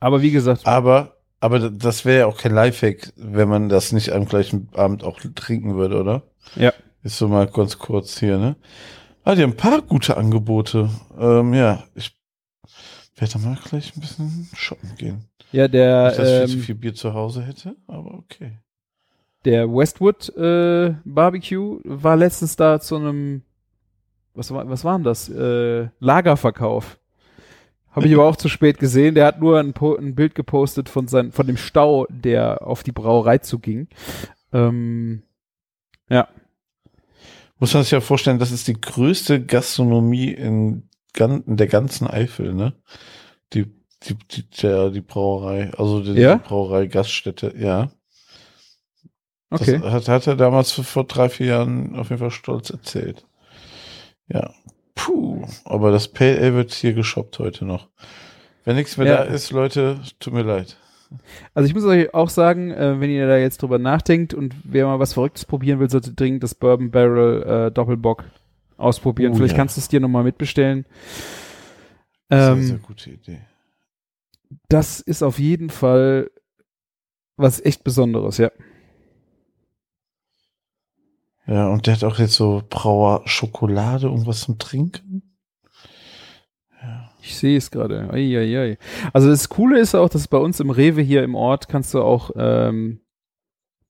Aber 0.01 0.23
wie 0.23 0.31
gesagt, 0.31 0.66
Aber, 0.66 1.16
aber 1.41 1.70
das 1.70 2.05
wäre 2.05 2.20
ja 2.20 2.27
auch 2.27 2.39
kein 2.39 2.55
Lifehack, 2.55 3.12
wenn 3.16 3.49
man 3.49 3.69
das 3.69 3.93
nicht 3.93 4.12
am 4.12 4.27
gleichen 4.27 4.69
Abend 4.74 5.05
auch 5.05 5.20
trinken 5.35 5.77
würde, 5.77 6.01
oder? 6.01 6.23
Ja. 6.55 6.73
Ist 7.03 7.19
so 7.19 7.28
mal 7.28 7.47
ganz 7.47 7.78
kurz 7.78 8.19
hier, 8.19 8.39
ne? 8.39 8.57
Ah, 9.24 9.35
die 9.35 9.43
haben 9.43 9.51
ein 9.51 9.57
paar 9.57 9.83
gute 9.83 10.16
Angebote. 10.16 10.89
Ähm, 11.19 11.53
ja, 11.53 11.85
ich 11.95 12.15
werde 13.16 13.32
da 13.32 13.38
mal 13.38 13.59
gleich 13.62 13.97
ein 13.97 14.01
bisschen 14.01 14.48
shoppen 14.55 14.94
gehen. 14.97 15.24
ja, 15.52 15.68
der, 15.68 16.09
Nicht, 16.09 16.18
dass 16.18 16.28
ich 16.28 16.36
viel 16.38 16.48
zu 16.48 16.56
ähm, 16.56 16.62
viel 16.62 16.74
Bier 16.74 16.94
zu 16.94 17.14
Hause 17.14 17.43
hätte, 17.43 17.76
aber 17.86 18.14
okay. 18.14 18.59
der 19.44 19.68
Westwood 19.68 20.28
äh, 20.36 20.94
Barbecue 21.05 21.80
war 21.84 22.16
letztens 22.16 22.56
da 22.56 22.78
zu 22.78 22.97
einem, 22.97 23.43
was 24.34 24.51
war, 24.51 24.68
was 24.68 24.84
war 24.84 24.98
denn 24.98 25.05
das? 25.05 25.28
Äh, 25.28 25.88
Lagerverkauf. 25.98 26.98
Habe 27.90 28.06
ich 28.06 28.14
aber 28.14 28.26
auch 28.26 28.36
zu 28.36 28.48
spät 28.48 28.78
gesehen. 28.78 29.14
Der 29.14 29.26
hat 29.26 29.40
nur 29.40 29.59
ein, 29.59 29.72
ein 29.74 30.14
Bild 30.14 30.34
gepostet 30.34 30.90
von, 30.90 31.09
sein, 31.09 31.32
von 31.32 31.47
dem 31.47 31.56
Stau, 31.56 32.06
der 32.10 32.66
auf 32.66 32.82
die 32.82 32.93
Brauerei 32.93 33.38
zuging. 33.38 33.88
Ähm, 34.52 35.22
Muss 37.59 37.72
man 37.72 37.82
sich 37.82 37.93
ja 37.93 38.02
vorstellen, 38.02 38.38
das 38.38 38.52
ist 38.52 38.68
die 38.68 38.78
größte 38.78 39.43
Gastronomie 39.43 40.30
in, 40.30 40.90
gan 41.16 41.43
der 41.47 41.66
ganzen 41.66 42.06
Eifel, 42.06 42.55
ne? 42.55 42.74
Die, 43.52 43.64
die, 44.05 44.14
die, 44.30 44.48
der, 44.62 44.90
die 44.90 45.01
Brauerei, 45.01 45.72
also 45.76 46.01
die, 46.01 46.12
Ja? 46.12 46.36
die 46.36 46.48
Brauerei 46.48 46.86
Gaststätte, 46.86 47.52
ja. 47.59 47.90
okay. 49.51 49.80
Das 49.82 49.93
hat, 49.93 50.09
hat 50.09 50.26
er 50.28 50.36
damals 50.36 50.70
vor 50.72 51.05
drei, 51.05 51.28
vier 51.28 51.47
Jahren 51.47 51.97
auf 51.97 52.10
jeden 52.10 52.20
Fall 52.20 52.30
stolz 52.30 52.70
erzählt. 52.70 53.26
Ja. 54.28 54.52
Puh, 54.94 55.44
aber 55.64 55.90
das 55.90 56.09
Pale 56.09 56.38
Ale 56.38 56.55
wird 56.55 56.72
hier 56.72 56.94
geshoppt 56.94 57.38
heute 57.38 57.64
noch. 57.64 57.88
Wenn 58.64 58.76
nichts 58.76 58.97
mehr 58.97 59.06
Ja. 59.06 59.16
da 59.18 59.22
ist, 59.24 59.51
Leute, 59.52 60.01
tut 60.20 60.32
mir 60.32 60.43
leid. 60.43 60.76
Also 61.55 61.68
ich 61.68 61.74
muss 61.74 61.84
euch 61.84 62.12
auch 62.14 62.28
sagen, 62.30 62.72
äh, 62.72 62.98
wenn 63.01 63.10
ihr 63.10 63.28
da 63.28 63.36
jetzt 63.36 63.62
drüber 63.62 63.78
nachdenkt 63.78 64.34
und 64.34 64.55
wer 64.64 64.86
mal 64.86 64.98
was 64.98 65.12
Verrücktes 65.12 65.44
probieren 65.44 65.78
will, 65.78 65.88
sollte 65.88 66.12
dringend 66.12 66.43
das 66.43 66.56
Bourbon 66.56 66.90
Barrel 66.90 67.43
äh, 67.68 67.70
Doppelbock 67.70 68.24
ausprobieren. 68.77 69.32
Oh, 69.32 69.36
Vielleicht 69.36 69.53
ja. 69.53 69.57
kannst 69.59 69.77
du 69.77 69.81
es 69.81 69.89
dir 69.89 70.01
nochmal 70.01 70.24
mitbestellen. 70.24 70.86
Sehr, 72.28 72.53
Ähm, 72.53 72.62
sehr 72.62 72.78
gute 72.78 73.11
Idee. 73.11 73.40
das 74.69 75.01
ist 75.01 75.23
auf 75.23 75.39
jeden 75.39 75.70
Fall 75.70 76.31
was 77.36 77.65
echt 77.65 77.85
Besonderes, 77.85 78.39
ja. 78.39 78.51
Ja, 81.47 81.69
und 81.69 81.86
der 81.86 81.94
hat 81.94 82.05
auch 82.05 82.19
jetzt 82.19 82.35
so 82.35 82.62
Brauer 82.69 83.23
Schokolade, 83.27 84.07
irgendwas 84.09 84.40
zum 84.40 84.59
Trinken. 84.59 85.36
Ja. 86.82 87.11
Ich 87.23 87.36
sehe 87.36 87.57
es 87.57 87.70
gerade. 87.70 88.09
Also 89.12 89.28
das 89.28 89.48
Coole 89.48 89.78
ist 89.78 89.94
auch, 89.94 90.09
dass 90.09 90.27
bei 90.28 90.39
uns 90.39 90.59
im 90.59 90.70
Rewe 90.70 91.03
hier 91.03 91.23
im 91.23 91.35
Ort 91.36 91.69
kannst 91.69 91.94
du 91.94 92.03
auch 92.03 92.31
ähm, 92.36 93.01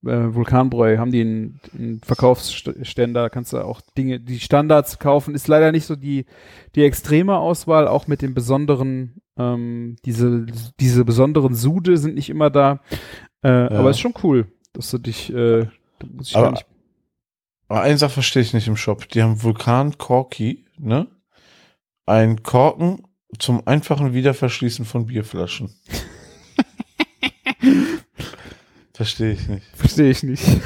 äh, 0.04 0.34
Vulkanbräu, 0.34 0.98
haben 0.98 1.10
die 1.12 1.20
einen, 1.20 1.60
einen 1.76 2.00
Verkaufsständer, 2.04 3.30
kannst 3.30 3.52
du 3.52 3.58
auch 3.64 3.80
Dinge, 3.96 4.20
die 4.20 4.40
Standards 4.40 4.98
kaufen. 4.98 5.34
Ist 5.34 5.48
leider 5.48 5.72
nicht 5.72 5.86
so 5.86 5.96
die, 5.96 6.26
die 6.74 6.82
extreme 6.84 7.38
Auswahl, 7.38 7.88
auch 7.88 8.06
mit 8.06 8.22
den 8.22 8.34
besonderen, 8.34 9.20
ähm, 9.38 9.96
diese, 10.04 10.46
diese 10.80 11.04
besonderen 11.04 11.54
Sude 11.54 11.96
sind 11.98 12.14
nicht 12.14 12.30
immer 12.30 12.50
da. 12.50 12.80
Äh, 13.42 13.48
Aber 13.48 13.90
ist 13.90 14.00
schon 14.00 14.14
cool, 14.22 14.46
dass 14.72 14.90
du 14.90 14.98
dich, 14.98 15.30
äh, 15.30 15.66
du 15.98 16.06
musst 16.12 16.30
dich 16.30 16.36
Aber- 16.36 16.46
gar 16.46 16.52
nicht, 16.52 16.66
Aber 17.68 17.82
eine 17.82 17.98
Sache 17.98 18.12
verstehe 18.12 18.42
ich 18.42 18.54
nicht 18.54 18.68
im 18.68 18.76
Shop. 18.76 19.08
Die 19.08 19.22
haben 19.22 19.42
Vulkan 19.42 19.98
Corky, 19.98 20.64
ne? 20.78 21.06
Ein 22.06 22.42
Korken 22.44 23.02
zum 23.38 23.66
einfachen 23.66 24.14
Wiederverschließen 24.14 24.84
von 24.84 25.06
Bierflaschen. 25.06 25.74
verstehe 28.96 29.32
ich 29.32 29.46
nicht. 29.48 29.66
verstehe 29.74 30.10
ich 30.10 30.22
nicht. 30.22 30.42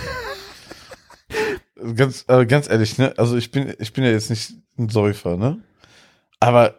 Ganz, 1.97 2.27
äh, 2.29 2.45
ganz 2.45 2.69
ehrlich, 2.69 2.99
ne? 2.99 3.15
Also 3.17 3.39
ich 3.39 3.51
bin, 3.51 3.73
ich 3.79 3.95
bin 3.95 4.05
ja 4.05 4.11
jetzt 4.11 4.29
nicht 4.29 4.53
ein 4.79 4.91
Säufer, 4.91 5.39
ne? 5.39 5.63
Aber 6.39 6.79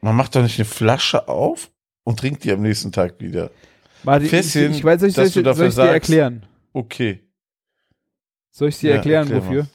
man 0.00 0.16
macht 0.16 0.34
doch 0.34 0.42
nicht 0.42 0.58
eine 0.58 0.64
Flasche 0.64 1.28
auf 1.28 1.70
und 2.04 2.18
trinkt 2.18 2.42
die 2.44 2.52
am 2.52 2.62
nächsten 2.62 2.90
Tag 2.90 3.20
wieder. 3.20 3.50
Martin, 4.02 4.24
ich, 4.24 4.30
Fässchen, 4.30 4.70
ich 4.72 4.82
weiß, 4.82 5.00
soll 5.00 5.10
ich, 5.10 5.14
soll 5.14 5.42
dass 5.42 5.58
ich, 5.58 5.60
soll 5.60 5.68
ich 5.68 5.74
dir 5.74 5.92
erklären? 5.92 6.46
Okay. 6.72 7.20
Soll 8.50 8.68
ich 8.70 8.78
dir 8.78 8.90
Ja, 8.90 8.96
erklären, 8.96 9.24
erklär 9.30 9.42
wofür? 9.44 9.62
mal. 9.64 9.70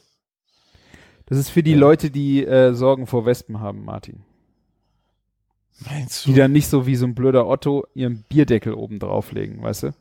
Das 1.28 1.38
ist 1.38 1.50
für 1.50 1.62
die 1.62 1.74
Ja. 1.74 1.78
Leute, 1.78 2.10
die 2.10 2.44
äh, 2.44 2.74
Sorgen 2.74 3.06
vor 3.06 3.28
Wespen 3.28 3.60
haben, 3.60 3.86
Martin. 3.86 4.24
Meinst 5.86 6.26
Die 6.26 6.34
du? 6.34 6.38
dann 6.40 6.52
nicht 6.52 6.68
so 6.68 6.88
wie 6.88 6.95
so 6.95 7.06
ein 7.06 7.16
blöder 7.16 7.48
Otto 7.48 7.86
ihren 7.94 8.24
Bierdeckel 8.30 8.74
oben 8.74 8.99
drauflegen, 8.99 9.62
weißt 9.62 9.84
du? 9.84 9.94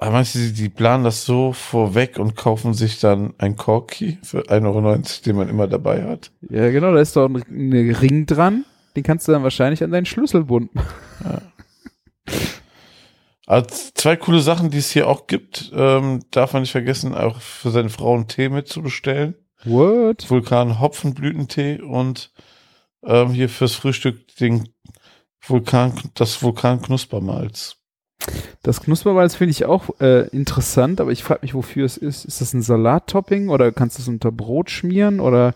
Aber 0.00 0.12
meinst 0.12 0.36
du, 0.36 0.38
die, 0.38 0.52
die 0.52 0.68
planen 0.68 1.02
das 1.02 1.24
so 1.24 1.52
vorweg 1.52 2.20
und 2.20 2.36
kaufen 2.36 2.72
sich 2.72 3.00
dann 3.00 3.34
ein 3.38 3.56
Corky 3.56 4.18
für 4.22 4.42
1,90 4.42 4.64
Euro, 4.64 5.02
den 5.26 5.36
man 5.36 5.48
immer 5.48 5.66
dabei 5.66 6.04
hat? 6.04 6.30
Ja, 6.48 6.70
genau, 6.70 6.92
da 6.92 7.00
ist 7.00 7.16
doch 7.16 7.28
ein, 7.28 7.36
Ring 7.36 8.24
dran. 8.24 8.64
Den 8.94 9.02
kannst 9.02 9.26
du 9.26 9.32
dann 9.32 9.42
wahrscheinlich 9.42 9.82
an 9.82 9.90
deinen 9.90 10.06
Schlüsselbund 10.06 10.74
machen. 10.74 10.94
Also 13.46 13.66
zwei 13.94 14.14
coole 14.16 14.40
Sachen, 14.40 14.68
die 14.68 14.76
es 14.76 14.90
hier 14.90 15.08
auch 15.08 15.26
gibt, 15.26 15.72
ähm, 15.74 16.20
darf 16.32 16.52
man 16.52 16.60
nicht 16.60 16.72
vergessen, 16.72 17.14
auch 17.14 17.40
für 17.40 17.70
seine 17.70 17.88
Frau 17.88 18.14
einen 18.14 18.28
Tee 18.28 18.50
mitzubestellen. 18.50 19.36
What? 19.64 20.30
Vulkan 20.30 20.80
Hopfenblütentee 20.80 21.80
und 21.80 22.32
ähm, 23.02 23.30
hier 23.30 23.48
fürs 23.48 23.74
Frühstück 23.74 24.34
den 24.36 24.68
Vulkan, 25.40 25.94
das 26.14 26.42
Vulkan 26.42 26.82
Knuspermalz. 26.82 27.76
Das 28.62 28.80
Knuspermalz 28.82 29.36
finde 29.36 29.52
ich 29.52 29.64
auch 29.64 30.00
äh, 30.00 30.28
interessant, 30.28 31.00
aber 31.00 31.12
ich 31.12 31.22
frage 31.22 31.40
mich, 31.42 31.54
wofür 31.54 31.86
es 31.86 31.96
ist. 31.96 32.24
Ist 32.24 32.40
das 32.40 32.52
ein 32.52 32.62
Salattopping 32.62 33.48
oder 33.48 33.72
kannst 33.72 33.98
du 33.98 34.02
es 34.02 34.08
unter 34.08 34.32
Brot 34.32 34.70
schmieren 34.70 35.20
oder 35.20 35.54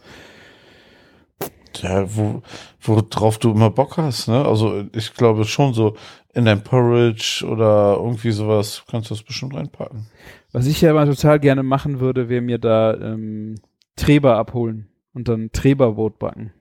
Ja, 1.76 2.04
wo, 2.14 2.42
worauf 2.80 3.38
du 3.38 3.50
immer 3.50 3.70
Bock 3.70 3.96
hast, 3.96 4.28
ne? 4.28 4.44
Also 4.44 4.84
ich 4.94 5.14
glaube 5.14 5.44
schon 5.44 5.74
so 5.74 5.96
in 6.34 6.44
dein 6.44 6.62
Porridge 6.62 7.44
oder 7.46 7.96
irgendwie 7.98 8.30
sowas 8.30 8.84
kannst 8.90 9.10
du 9.10 9.14
das 9.14 9.22
bestimmt 9.22 9.54
reinpacken. 9.54 10.06
was 10.52 10.66
ich 10.66 10.80
ja 10.80 10.92
mal 10.94 11.06
total 11.06 11.40
gerne 11.40 11.62
machen 11.62 12.00
würde, 12.00 12.28
wäre 12.28 12.42
mir 12.42 12.58
da 12.58 12.94
ähm, 12.94 13.56
Treber 13.96 14.36
abholen 14.36 14.88
und 15.14 15.28
dann 15.28 15.50
Treberbrot 15.52 16.18
backen. 16.18 16.52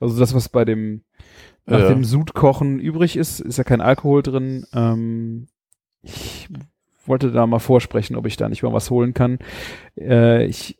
Also 0.00 0.18
das, 0.18 0.34
was 0.34 0.48
bei 0.48 0.64
dem 0.64 1.02
nach 1.64 1.80
Ja. 1.80 1.88
dem 1.88 2.04
Sudkochen 2.04 2.80
übrig 2.80 3.16
ist, 3.16 3.40
ist 3.40 3.56
ja 3.58 3.64
kein 3.64 3.80
Alkohol 3.80 4.22
drin. 4.22 4.66
Ähm, 4.74 5.46
ich 6.02 6.48
wollte 7.06 7.30
da 7.30 7.46
mal 7.46 7.60
vorsprechen, 7.60 8.16
ob 8.16 8.26
ich 8.26 8.36
da 8.36 8.48
nicht 8.48 8.62
mal 8.64 8.72
was 8.72 8.90
holen 8.90 9.14
kann. 9.14 9.38
Äh, 9.96 10.46
ich, 10.46 10.78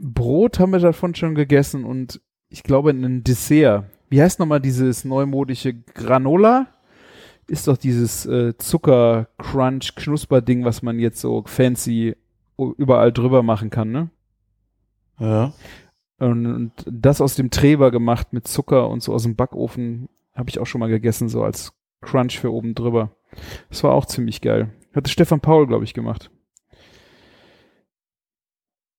Brot 0.00 0.60
haben 0.60 0.70
wir 0.72 0.78
davon 0.78 1.14
schon 1.16 1.34
gegessen 1.34 1.84
und 1.84 2.20
ich 2.48 2.62
glaube 2.62 2.90
ein 2.90 3.24
Dessert. 3.24 3.86
Wie 4.08 4.22
heißt 4.22 4.38
nochmal 4.38 4.60
dieses 4.60 5.04
neumodische 5.04 5.74
Granola? 5.74 6.68
Ist 7.48 7.66
doch 7.66 7.76
dieses 7.76 8.24
äh, 8.26 8.56
Zucker-Crunch-Knusper-Ding, 8.56 10.64
was 10.64 10.82
man 10.82 10.98
jetzt 10.98 11.20
so 11.20 11.44
fancy 11.46 12.16
überall 12.58 13.12
drüber 13.12 13.42
machen 13.42 13.70
kann, 13.70 13.90
ne? 13.90 14.10
Ja. 15.18 15.52
Und, 16.18 16.46
und 16.46 16.72
das 16.90 17.20
aus 17.20 17.34
dem 17.34 17.50
Treber 17.50 17.90
gemacht 17.90 18.32
mit 18.32 18.46
Zucker 18.48 18.88
und 18.88 19.02
so 19.02 19.12
aus 19.12 19.24
dem 19.24 19.36
Backofen 19.36 20.08
habe 20.34 20.48
ich 20.48 20.58
auch 20.58 20.66
schon 20.66 20.78
mal 20.78 20.88
gegessen, 20.88 21.28
so 21.28 21.42
als 21.42 21.72
Crunch 22.02 22.38
für 22.38 22.52
oben 22.52 22.74
drüber. 22.74 23.10
Das 23.68 23.82
war 23.84 23.92
auch 23.92 24.06
ziemlich 24.06 24.40
geil. 24.40 24.70
Hatte 24.94 25.10
Stefan 25.10 25.40
Paul, 25.40 25.66
glaube 25.66 25.84
ich, 25.84 25.92
gemacht. 25.94 26.30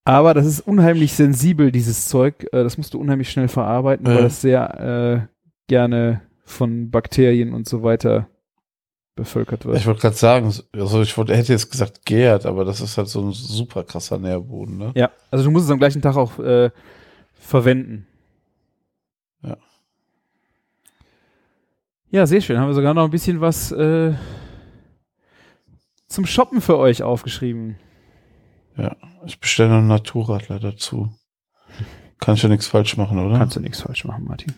Aber 0.06 0.34
das 0.34 0.46
ist 0.46 0.62
unheimlich 0.62 1.14
sensibel, 1.14 1.72
dieses 1.72 2.08
Zeug. 2.08 2.44
Äh, 2.54 2.64
Das 2.64 2.78
musst 2.78 2.94
du 2.94 3.00
unheimlich 3.00 3.30
schnell 3.30 3.48
verarbeiten, 3.48 4.06
Ja. 4.08 4.16
weil 4.16 4.24
das 4.24 4.42
sehr 4.42 4.80
äh, 4.80 5.28
gerne 5.68 6.22
von 6.46 6.92
Bakterien 6.92 7.54
und 7.54 7.68
so 7.68 7.84
weiter 7.84 8.30
bevölkert 9.18 9.66
wird. 9.66 9.78
Ich 9.78 9.86
wollte 9.86 10.00
gerade 10.00 10.16
sagen, 10.16 10.54
also 10.74 11.02
ich 11.02 11.18
wollte, 11.18 11.36
hätte 11.36 11.52
jetzt 11.52 11.70
gesagt 11.70 12.06
gärt, 12.06 12.46
aber 12.46 12.64
das 12.64 12.80
ist 12.80 12.98
halt 12.98 13.10
so 13.10 13.22
ein 13.22 13.34
super 13.34 13.84
krasser 13.84 14.18
Nährboden, 14.18 14.78
ne? 14.78 14.92
Ja, 14.96 15.12
also 15.30 15.44
du 15.44 15.52
musst 15.52 15.66
es 15.66 15.72
am 15.72 15.80
gleichen 15.80 16.02
Tag 16.02 16.16
auch 16.16 16.40
äh, 16.40 16.70
verwenden. 17.34 18.08
Ja. 19.44 19.58
Ja, 22.10 22.26
sehr 22.26 22.40
schön. 22.40 22.58
Haben 22.58 22.70
wir 22.70 22.74
sogar 22.74 22.94
noch 22.94 23.04
ein 23.04 23.12
bisschen 23.12 23.42
was 23.42 23.74
äh, 23.74 24.14
zum 26.08 26.26
Shoppen 26.26 26.62
für 26.62 26.78
euch 26.78 27.04
aufgeschrieben. 27.04 27.78
Ich 29.26 29.40
bestelle 29.40 29.70
noch 29.70 29.78
einen 29.80 29.88
Naturradler 29.88 30.60
dazu. 30.60 31.10
Kann 32.20 32.36
ich 32.36 32.44
ja 32.44 32.50
nichts 32.50 32.68
falsch 32.68 32.96
machen, 32.96 33.20
oder? 33.20 33.40
Kannst 33.40 33.56
du 33.56 33.60
nichts 33.60 33.82
falsch 33.82 34.06
machen, 34.06 34.26
Martin. 34.26 34.54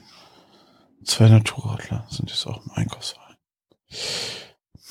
Zwei 1.05 1.29
Naturradler 1.29 2.05
sind 2.09 2.29
jetzt 2.29 2.45
auch 2.45 2.65
im 2.65 2.71
Einkaufswagen. 2.73 3.37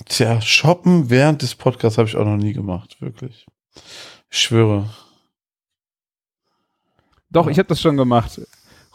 Tja, 0.06 0.40
shoppen 0.40 1.10
während 1.10 1.42
des 1.42 1.54
Podcasts 1.54 1.98
habe 1.98 2.08
ich 2.08 2.16
auch 2.16 2.24
noch 2.24 2.36
nie 2.36 2.52
gemacht, 2.52 3.00
wirklich. 3.00 3.46
Ich 4.30 4.38
schwöre. 4.38 4.88
Doch, 7.30 7.46
Ja. 7.46 7.52
ich 7.52 7.58
habe 7.58 7.68
das 7.68 7.80
schon 7.80 7.96
gemacht. 7.96 8.40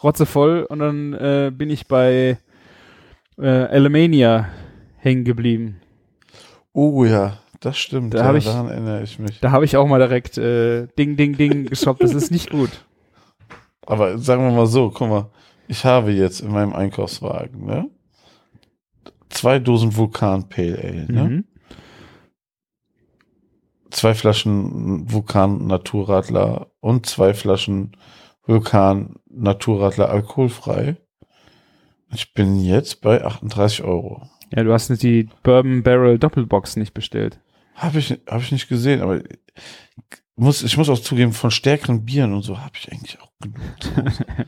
Rotze 0.02 0.26
voll 0.26 0.64
und 0.64 0.80
dann 0.80 1.12
äh, 1.14 1.52
bin 1.54 1.70
ich 1.70 1.86
bei 1.86 2.38
äh, 3.38 3.46
Alemania 3.46 4.48
hängen 4.98 5.24
geblieben. 5.24 5.80
Oh 6.72 7.04
ja, 7.04 7.38
das 7.60 7.78
stimmt. 7.78 8.14
Da 8.14 8.18
ja, 8.18 8.24
hab 8.24 8.34
ich- 8.34 8.44
daran 8.44 8.68
erinnere 8.68 9.02
ich 9.02 9.18
mich. 9.18 9.40
Da 9.40 9.50
habe 9.50 9.64
ich 9.64 9.76
auch 9.76 9.86
mal 9.86 9.98
direkt 10.00 10.36
äh, 10.36 10.88
Ding, 10.98 11.16
Ding, 11.16 11.36
Ding 11.36 11.66
geshoppt. 11.66 12.02
Das 12.02 12.12
ist 12.14 12.30
nicht 12.30 12.50
gut. 12.50 12.70
Aber 13.86 14.18
sagen 14.18 14.42
wir 14.44 14.50
mal 14.52 14.66
so, 14.66 14.90
guck 14.90 15.08
mal, 15.08 15.30
ich 15.68 15.84
habe 15.84 16.10
jetzt 16.10 16.40
in 16.40 16.50
meinem 16.50 16.72
Einkaufswagen, 16.72 17.64
ne? 17.64 17.88
Zwei 19.34 19.58
Dosen 19.58 19.96
Vulkan 19.96 20.48
Pale 20.48 20.78
Ale, 20.78 21.12
ne? 21.12 21.24
Mhm. 21.24 21.44
Zwei 23.90 24.14
Flaschen 24.14 25.10
Vulkan 25.10 25.66
Naturradler 25.66 26.68
und 26.80 27.06
zwei 27.06 27.34
Flaschen 27.34 27.96
Vulkan 28.46 29.16
Naturradler 29.28 30.08
alkoholfrei. 30.08 30.96
Ich 32.12 32.32
bin 32.32 32.58
jetzt 32.60 33.00
bei 33.00 33.24
38 33.24 33.82
Euro. 33.84 34.28
Ja, 34.54 34.62
du 34.62 34.72
hast 34.72 34.88
nicht 34.88 35.02
die 35.02 35.28
Bourbon 35.42 35.82
Barrel 35.82 36.18
Doppelbox 36.18 36.76
nicht 36.76 36.94
bestellt. 36.94 37.40
Habe 37.74 37.98
ich, 37.98 38.20
hab 38.28 38.40
ich 38.40 38.52
nicht 38.52 38.68
gesehen, 38.68 39.00
aber 39.00 39.20
muss, 40.36 40.62
ich 40.62 40.76
muss 40.76 40.88
auch 40.88 40.98
zugeben, 40.98 41.32
von 41.32 41.50
stärkeren 41.50 42.04
Bieren 42.04 42.34
und 42.34 42.42
so 42.42 42.58
habe 42.60 42.72
ich 42.76 42.90
eigentlich 42.92 43.20
auch 43.20 43.32
genug. 43.40 43.58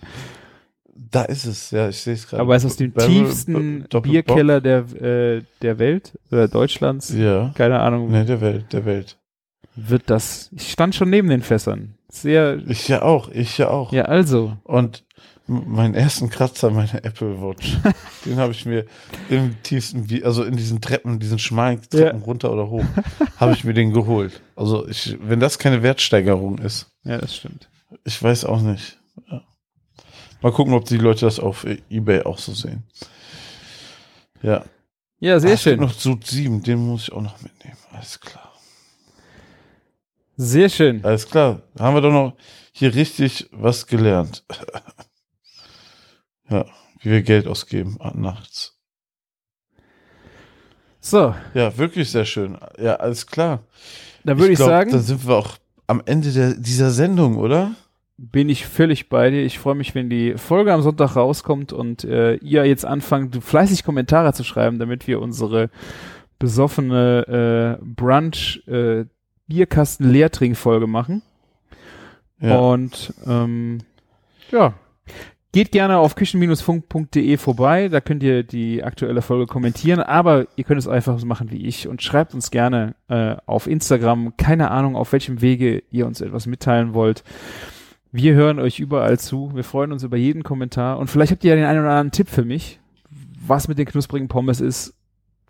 da 1.11 1.23
ist 1.25 1.45
es, 1.47 1.71
ja, 1.71 1.89
ich 1.89 1.99
sehe 1.99 2.15
es 2.15 2.27
gerade. 2.29 2.43
Aber 2.43 2.55
es 2.57 2.65
ist 2.65 2.73
aus 2.73 2.77
dem 2.77 2.93
Barrel- 2.93 3.09
tiefsten 3.09 3.81
Doppelbock. 3.91 4.03
Bierkeller 4.05 4.61
der, 4.61 4.79
äh, 5.01 5.43
der 5.63 5.79
Welt 5.79 6.19
oder 6.31 6.49
Deutschlands. 6.49 7.13
Ja. 7.15 7.53
Keine 7.55 7.81
Ahnung, 7.81 8.11
Ne, 8.11 8.25
der 8.25 8.41
Welt, 8.41 8.73
der 8.73 8.85
Welt. 8.85 9.17
wird 9.77 10.09
das. 10.11 10.51
Ich 10.57 10.73
stand 10.73 10.95
schon 10.95 11.11
neben 11.11 11.29
den 11.29 11.43
Fässern. 11.43 11.95
Sehr. 12.09 12.59
Ich 12.69 12.89
ja 12.89 13.03
auch, 13.03 13.29
ich 13.31 13.59
ja 13.59 13.69
auch. 13.69 13.93
Ja, 13.93 14.05
also. 14.07 14.57
Und 14.65 15.05
meinen 15.49 15.95
ersten 15.95 16.29
Kratzer 16.29 16.71
meiner 16.71 17.05
Apple 17.05 17.41
Watch, 17.41 17.77
den 18.25 18.37
habe 18.37 18.51
ich 18.53 18.67
mir 18.67 18.85
im 19.31 19.55
tiefsten, 19.63 20.05
also 20.25 20.43
in 20.43 20.57
diesen 20.57 20.81
Treppen, 20.81 21.21
diesen 21.21 21.39
schmalen 21.39 21.81
Treppen 21.89 22.23
runter 22.23 22.53
oder 22.53 22.69
hoch, 22.69 22.85
habe 23.37 23.53
ich 23.53 23.63
mir 23.65 23.73
den 23.75 23.93
geholt. 23.93 24.41
Also 24.57 24.89
ich, 24.89 25.17
wenn 25.23 25.39
das 25.39 25.59
keine 25.61 25.83
Wertsteigerung 25.85 26.59
ist, 26.59 26.89
Ja, 27.05 27.19
das 27.19 27.37
stimmt. 27.37 27.69
ich 28.05 28.21
weiß 28.21 28.45
auch 28.47 28.61
nicht. 28.61 28.99
Mal 30.47 30.53
gucken, 30.53 30.75
ob 30.75 30.85
die 30.85 30.99
Leute 30.99 31.25
das 31.25 31.41
auf 31.41 31.67
Ebay 31.91 32.23
auch 32.23 32.39
so 32.39 32.55
sehen. 32.55 32.85
Ja. 34.43 34.65
Ja, 35.19 35.41
sehr 35.41 35.51
gibt 35.51 35.63
schön. 35.63 35.81
noch 35.81 35.93
Sud 35.93 36.25
7, 36.25 36.63
den 36.63 36.87
muss 36.87 37.09
ich 37.09 37.13
auch 37.13 37.21
noch 37.21 37.43
mitnehmen. 37.43 37.77
Alles 37.91 38.21
klar. 38.21 38.53
Sehr 40.37 40.69
schön. 40.69 41.05
Alles 41.05 41.29
klar. 41.29 41.63
Haben 41.77 41.97
wir 41.97 42.01
doch 42.01 42.13
noch 42.13 42.37
hier 42.71 42.95
richtig 42.95 43.49
was 43.51 43.89
gelernt. 43.89 44.45
ja, 46.49 46.65
wie 47.01 47.11
wir 47.11 47.23
Geld 47.23 47.49
ausgeben 47.49 47.99
nachts. 48.15 48.79
So, 51.01 51.35
Ja, 51.55 51.77
wirklich 51.77 52.09
sehr 52.09 52.25
schön. 52.25 52.57
Ja, 52.79 52.95
alles 52.95 53.27
klar. 53.27 53.65
da 54.23 54.39
würde 54.39 54.53
ich, 54.53 54.59
glaub, 54.59 54.69
sagen, 54.69 54.93
Dann 54.93 55.03
sind 55.03 55.27
wir 55.27 55.39
auch 55.39 55.57
am 55.89 56.03
Ende 56.07 56.31
der, 56.31 56.55
dieser 56.55 56.93
Sendung, 56.93 57.37
oder? 57.37 57.75
Bin 58.19 58.49
ich 58.49 58.67
völlig 58.67 59.09
bei 59.09 59.31
dir. 59.31 59.45
Ich 59.45 59.59
freue 59.59 59.75
mich, 59.75 59.95
wenn 59.95 60.09
die 60.09 60.35
Folge 60.37 60.73
am 60.73 60.83
Sonntag 60.83 61.17
rauskommt 61.17 61.73
und 61.73 62.05
äh, 62.05 62.37
ihr 62.37 62.65
jetzt 62.65 62.85
anfangt, 62.85 63.43
fleißig 63.43 63.85
Kommentare 63.85 64.33
zu 64.33 64.45
schreiben, 64.45 64.79
damit 64.79 65.07
wir 65.07 65.21
unsere 65.21 65.71
besoffene 66.39 67.79
äh, 67.81 67.85
Brunch 67.85 68.63
äh, 68.67 69.05
Bierkasten 69.47 70.11
Leertrink-Folge 70.11 70.87
machen. 70.87 71.23
Ja. 72.41 72.59
Und 72.59 73.15
ähm, 73.27 73.79
ja, 74.51 74.75
geht 75.53 75.73
gerne 75.73 75.99
auf 75.99 76.17
küchen-funk.de 76.17 77.37
vorbei, 77.39 77.89
da 77.89 78.01
könnt 78.01 78.23
ihr 78.23 78.43
die 78.43 78.85
aktuelle 78.85 79.23
Folge 79.23 79.47
kommentieren, 79.47 80.01
aber 80.01 80.47
ihr 80.57 80.65
könnt 80.65 80.81
es 80.81 80.89
einfach 80.89 81.19
so 81.19 81.27
machen 81.27 81.51
wie 81.51 81.67
ich 81.67 81.89
und 81.89 82.03
schreibt 82.03 82.35
uns 82.35 82.51
gerne 82.51 82.95
äh, 83.09 83.37
auf 83.47 83.67
Instagram, 83.67 84.37
keine 84.37 84.71
Ahnung, 84.71 84.97
auf 84.97 85.13
welchem 85.13 85.41
Wege 85.41 85.83
ihr 85.91 86.07
uns 86.07 86.21
etwas 86.21 86.47
mitteilen 86.47 86.93
wollt. 86.93 87.25
Wir 88.13 88.35
hören 88.35 88.59
euch 88.59 88.79
überall 88.79 89.19
zu, 89.19 89.55
wir 89.55 89.65
freuen 89.65 89.93
uns 89.93 90.03
über 90.03 90.17
jeden 90.17 90.43
Kommentar 90.43 90.99
und 90.99 91.09
vielleicht 91.09 91.33
habt 91.33 91.45
ihr 91.45 91.51
ja 91.51 91.57
den 91.57 91.67
einen 91.67 91.81
oder 91.81 91.91
anderen 91.91 92.13
Tipp 92.13 92.29
für 92.29 92.45
mich, 92.45 92.81
was 93.47 93.69
mit 93.69 93.79
den 93.79 93.87
knusprigen 93.87 94.29
Pommes 94.29 94.61
ist 94.61 94.95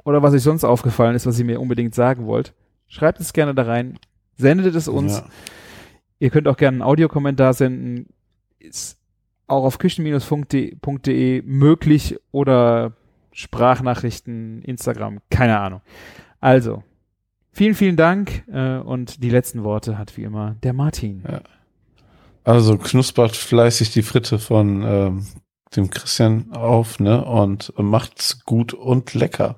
oder 0.04 0.22
was 0.22 0.34
euch 0.34 0.42
sonst 0.42 0.64
aufgefallen 0.64 1.14
ist, 1.14 1.26
was 1.26 1.38
ihr 1.38 1.44
mir 1.44 1.60
unbedingt 1.60 1.94
sagen 1.94 2.26
wollt. 2.26 2.54
Schreibt 2.88 3.20
es 3.20 3.32
gerne 3.32 3.54
da 3.54 3.62
rein, 3.62 3.98
sendet 4.36 4.74
es 4.74 4.88
uns. 4.88 5.18
Ja. 5.18 5.26
Ihr 6.18 6.30
könnt 6.30 6.48
auch 6.48 6.56
gerne 6.56 6.76
einen 6.76 6.82
Audiokommentar 6.82 7.52
senden. 7.54 8.06
Ist 8.58 8.98
auch 9.46 9.64
auf 9.64 9.78
küchen-funk.de 9.78 11.42
möglich 11.42 12.18
oder 12.32 12.92
Sprachnachrichten, 13.32 14.62
Instagram, 14.62 15.18
keine 15.30 15.58
Ahnung. 15.60 15.82
Also, 16.40 16.82
vielen, 17.52 17.74
vielen 17.74 17.96
Dank 17.96 18.44
äh, 18.48 18.78
und 18.78 19.22
die 19.22 19.30
letzten 19.30 19.62
Worte 19.62 19.98
hat 19.98 20.16
wie 20.16 20.22
immer 20.22 20.56
der 20.62 20.72
Martin. 20.72 21.22
Ja. 21.28 21.40
Also 22.46 22.78
knuspert 22.78 23.34
fleißig 23.34 23.90
die 23.90 24.04
Fritte 24.04 24.38
von 24.38 24.82
ähm, 24.82 25.26
dem 25.74 25.90
Christian 25.90 26.52
auf, 26.52 27.00
ne? 27.00 27.24
Und 27.24 27.72
macht's 27.76 28.44
gut 28.44 28.72
und 28.72 29.14
lecker. 29.14 29.56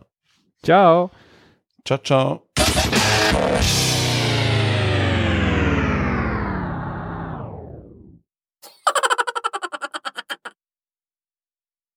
Ciao. 0.63 1.11
Ciao, 1.85 1.99
ciao. 1.99 2.43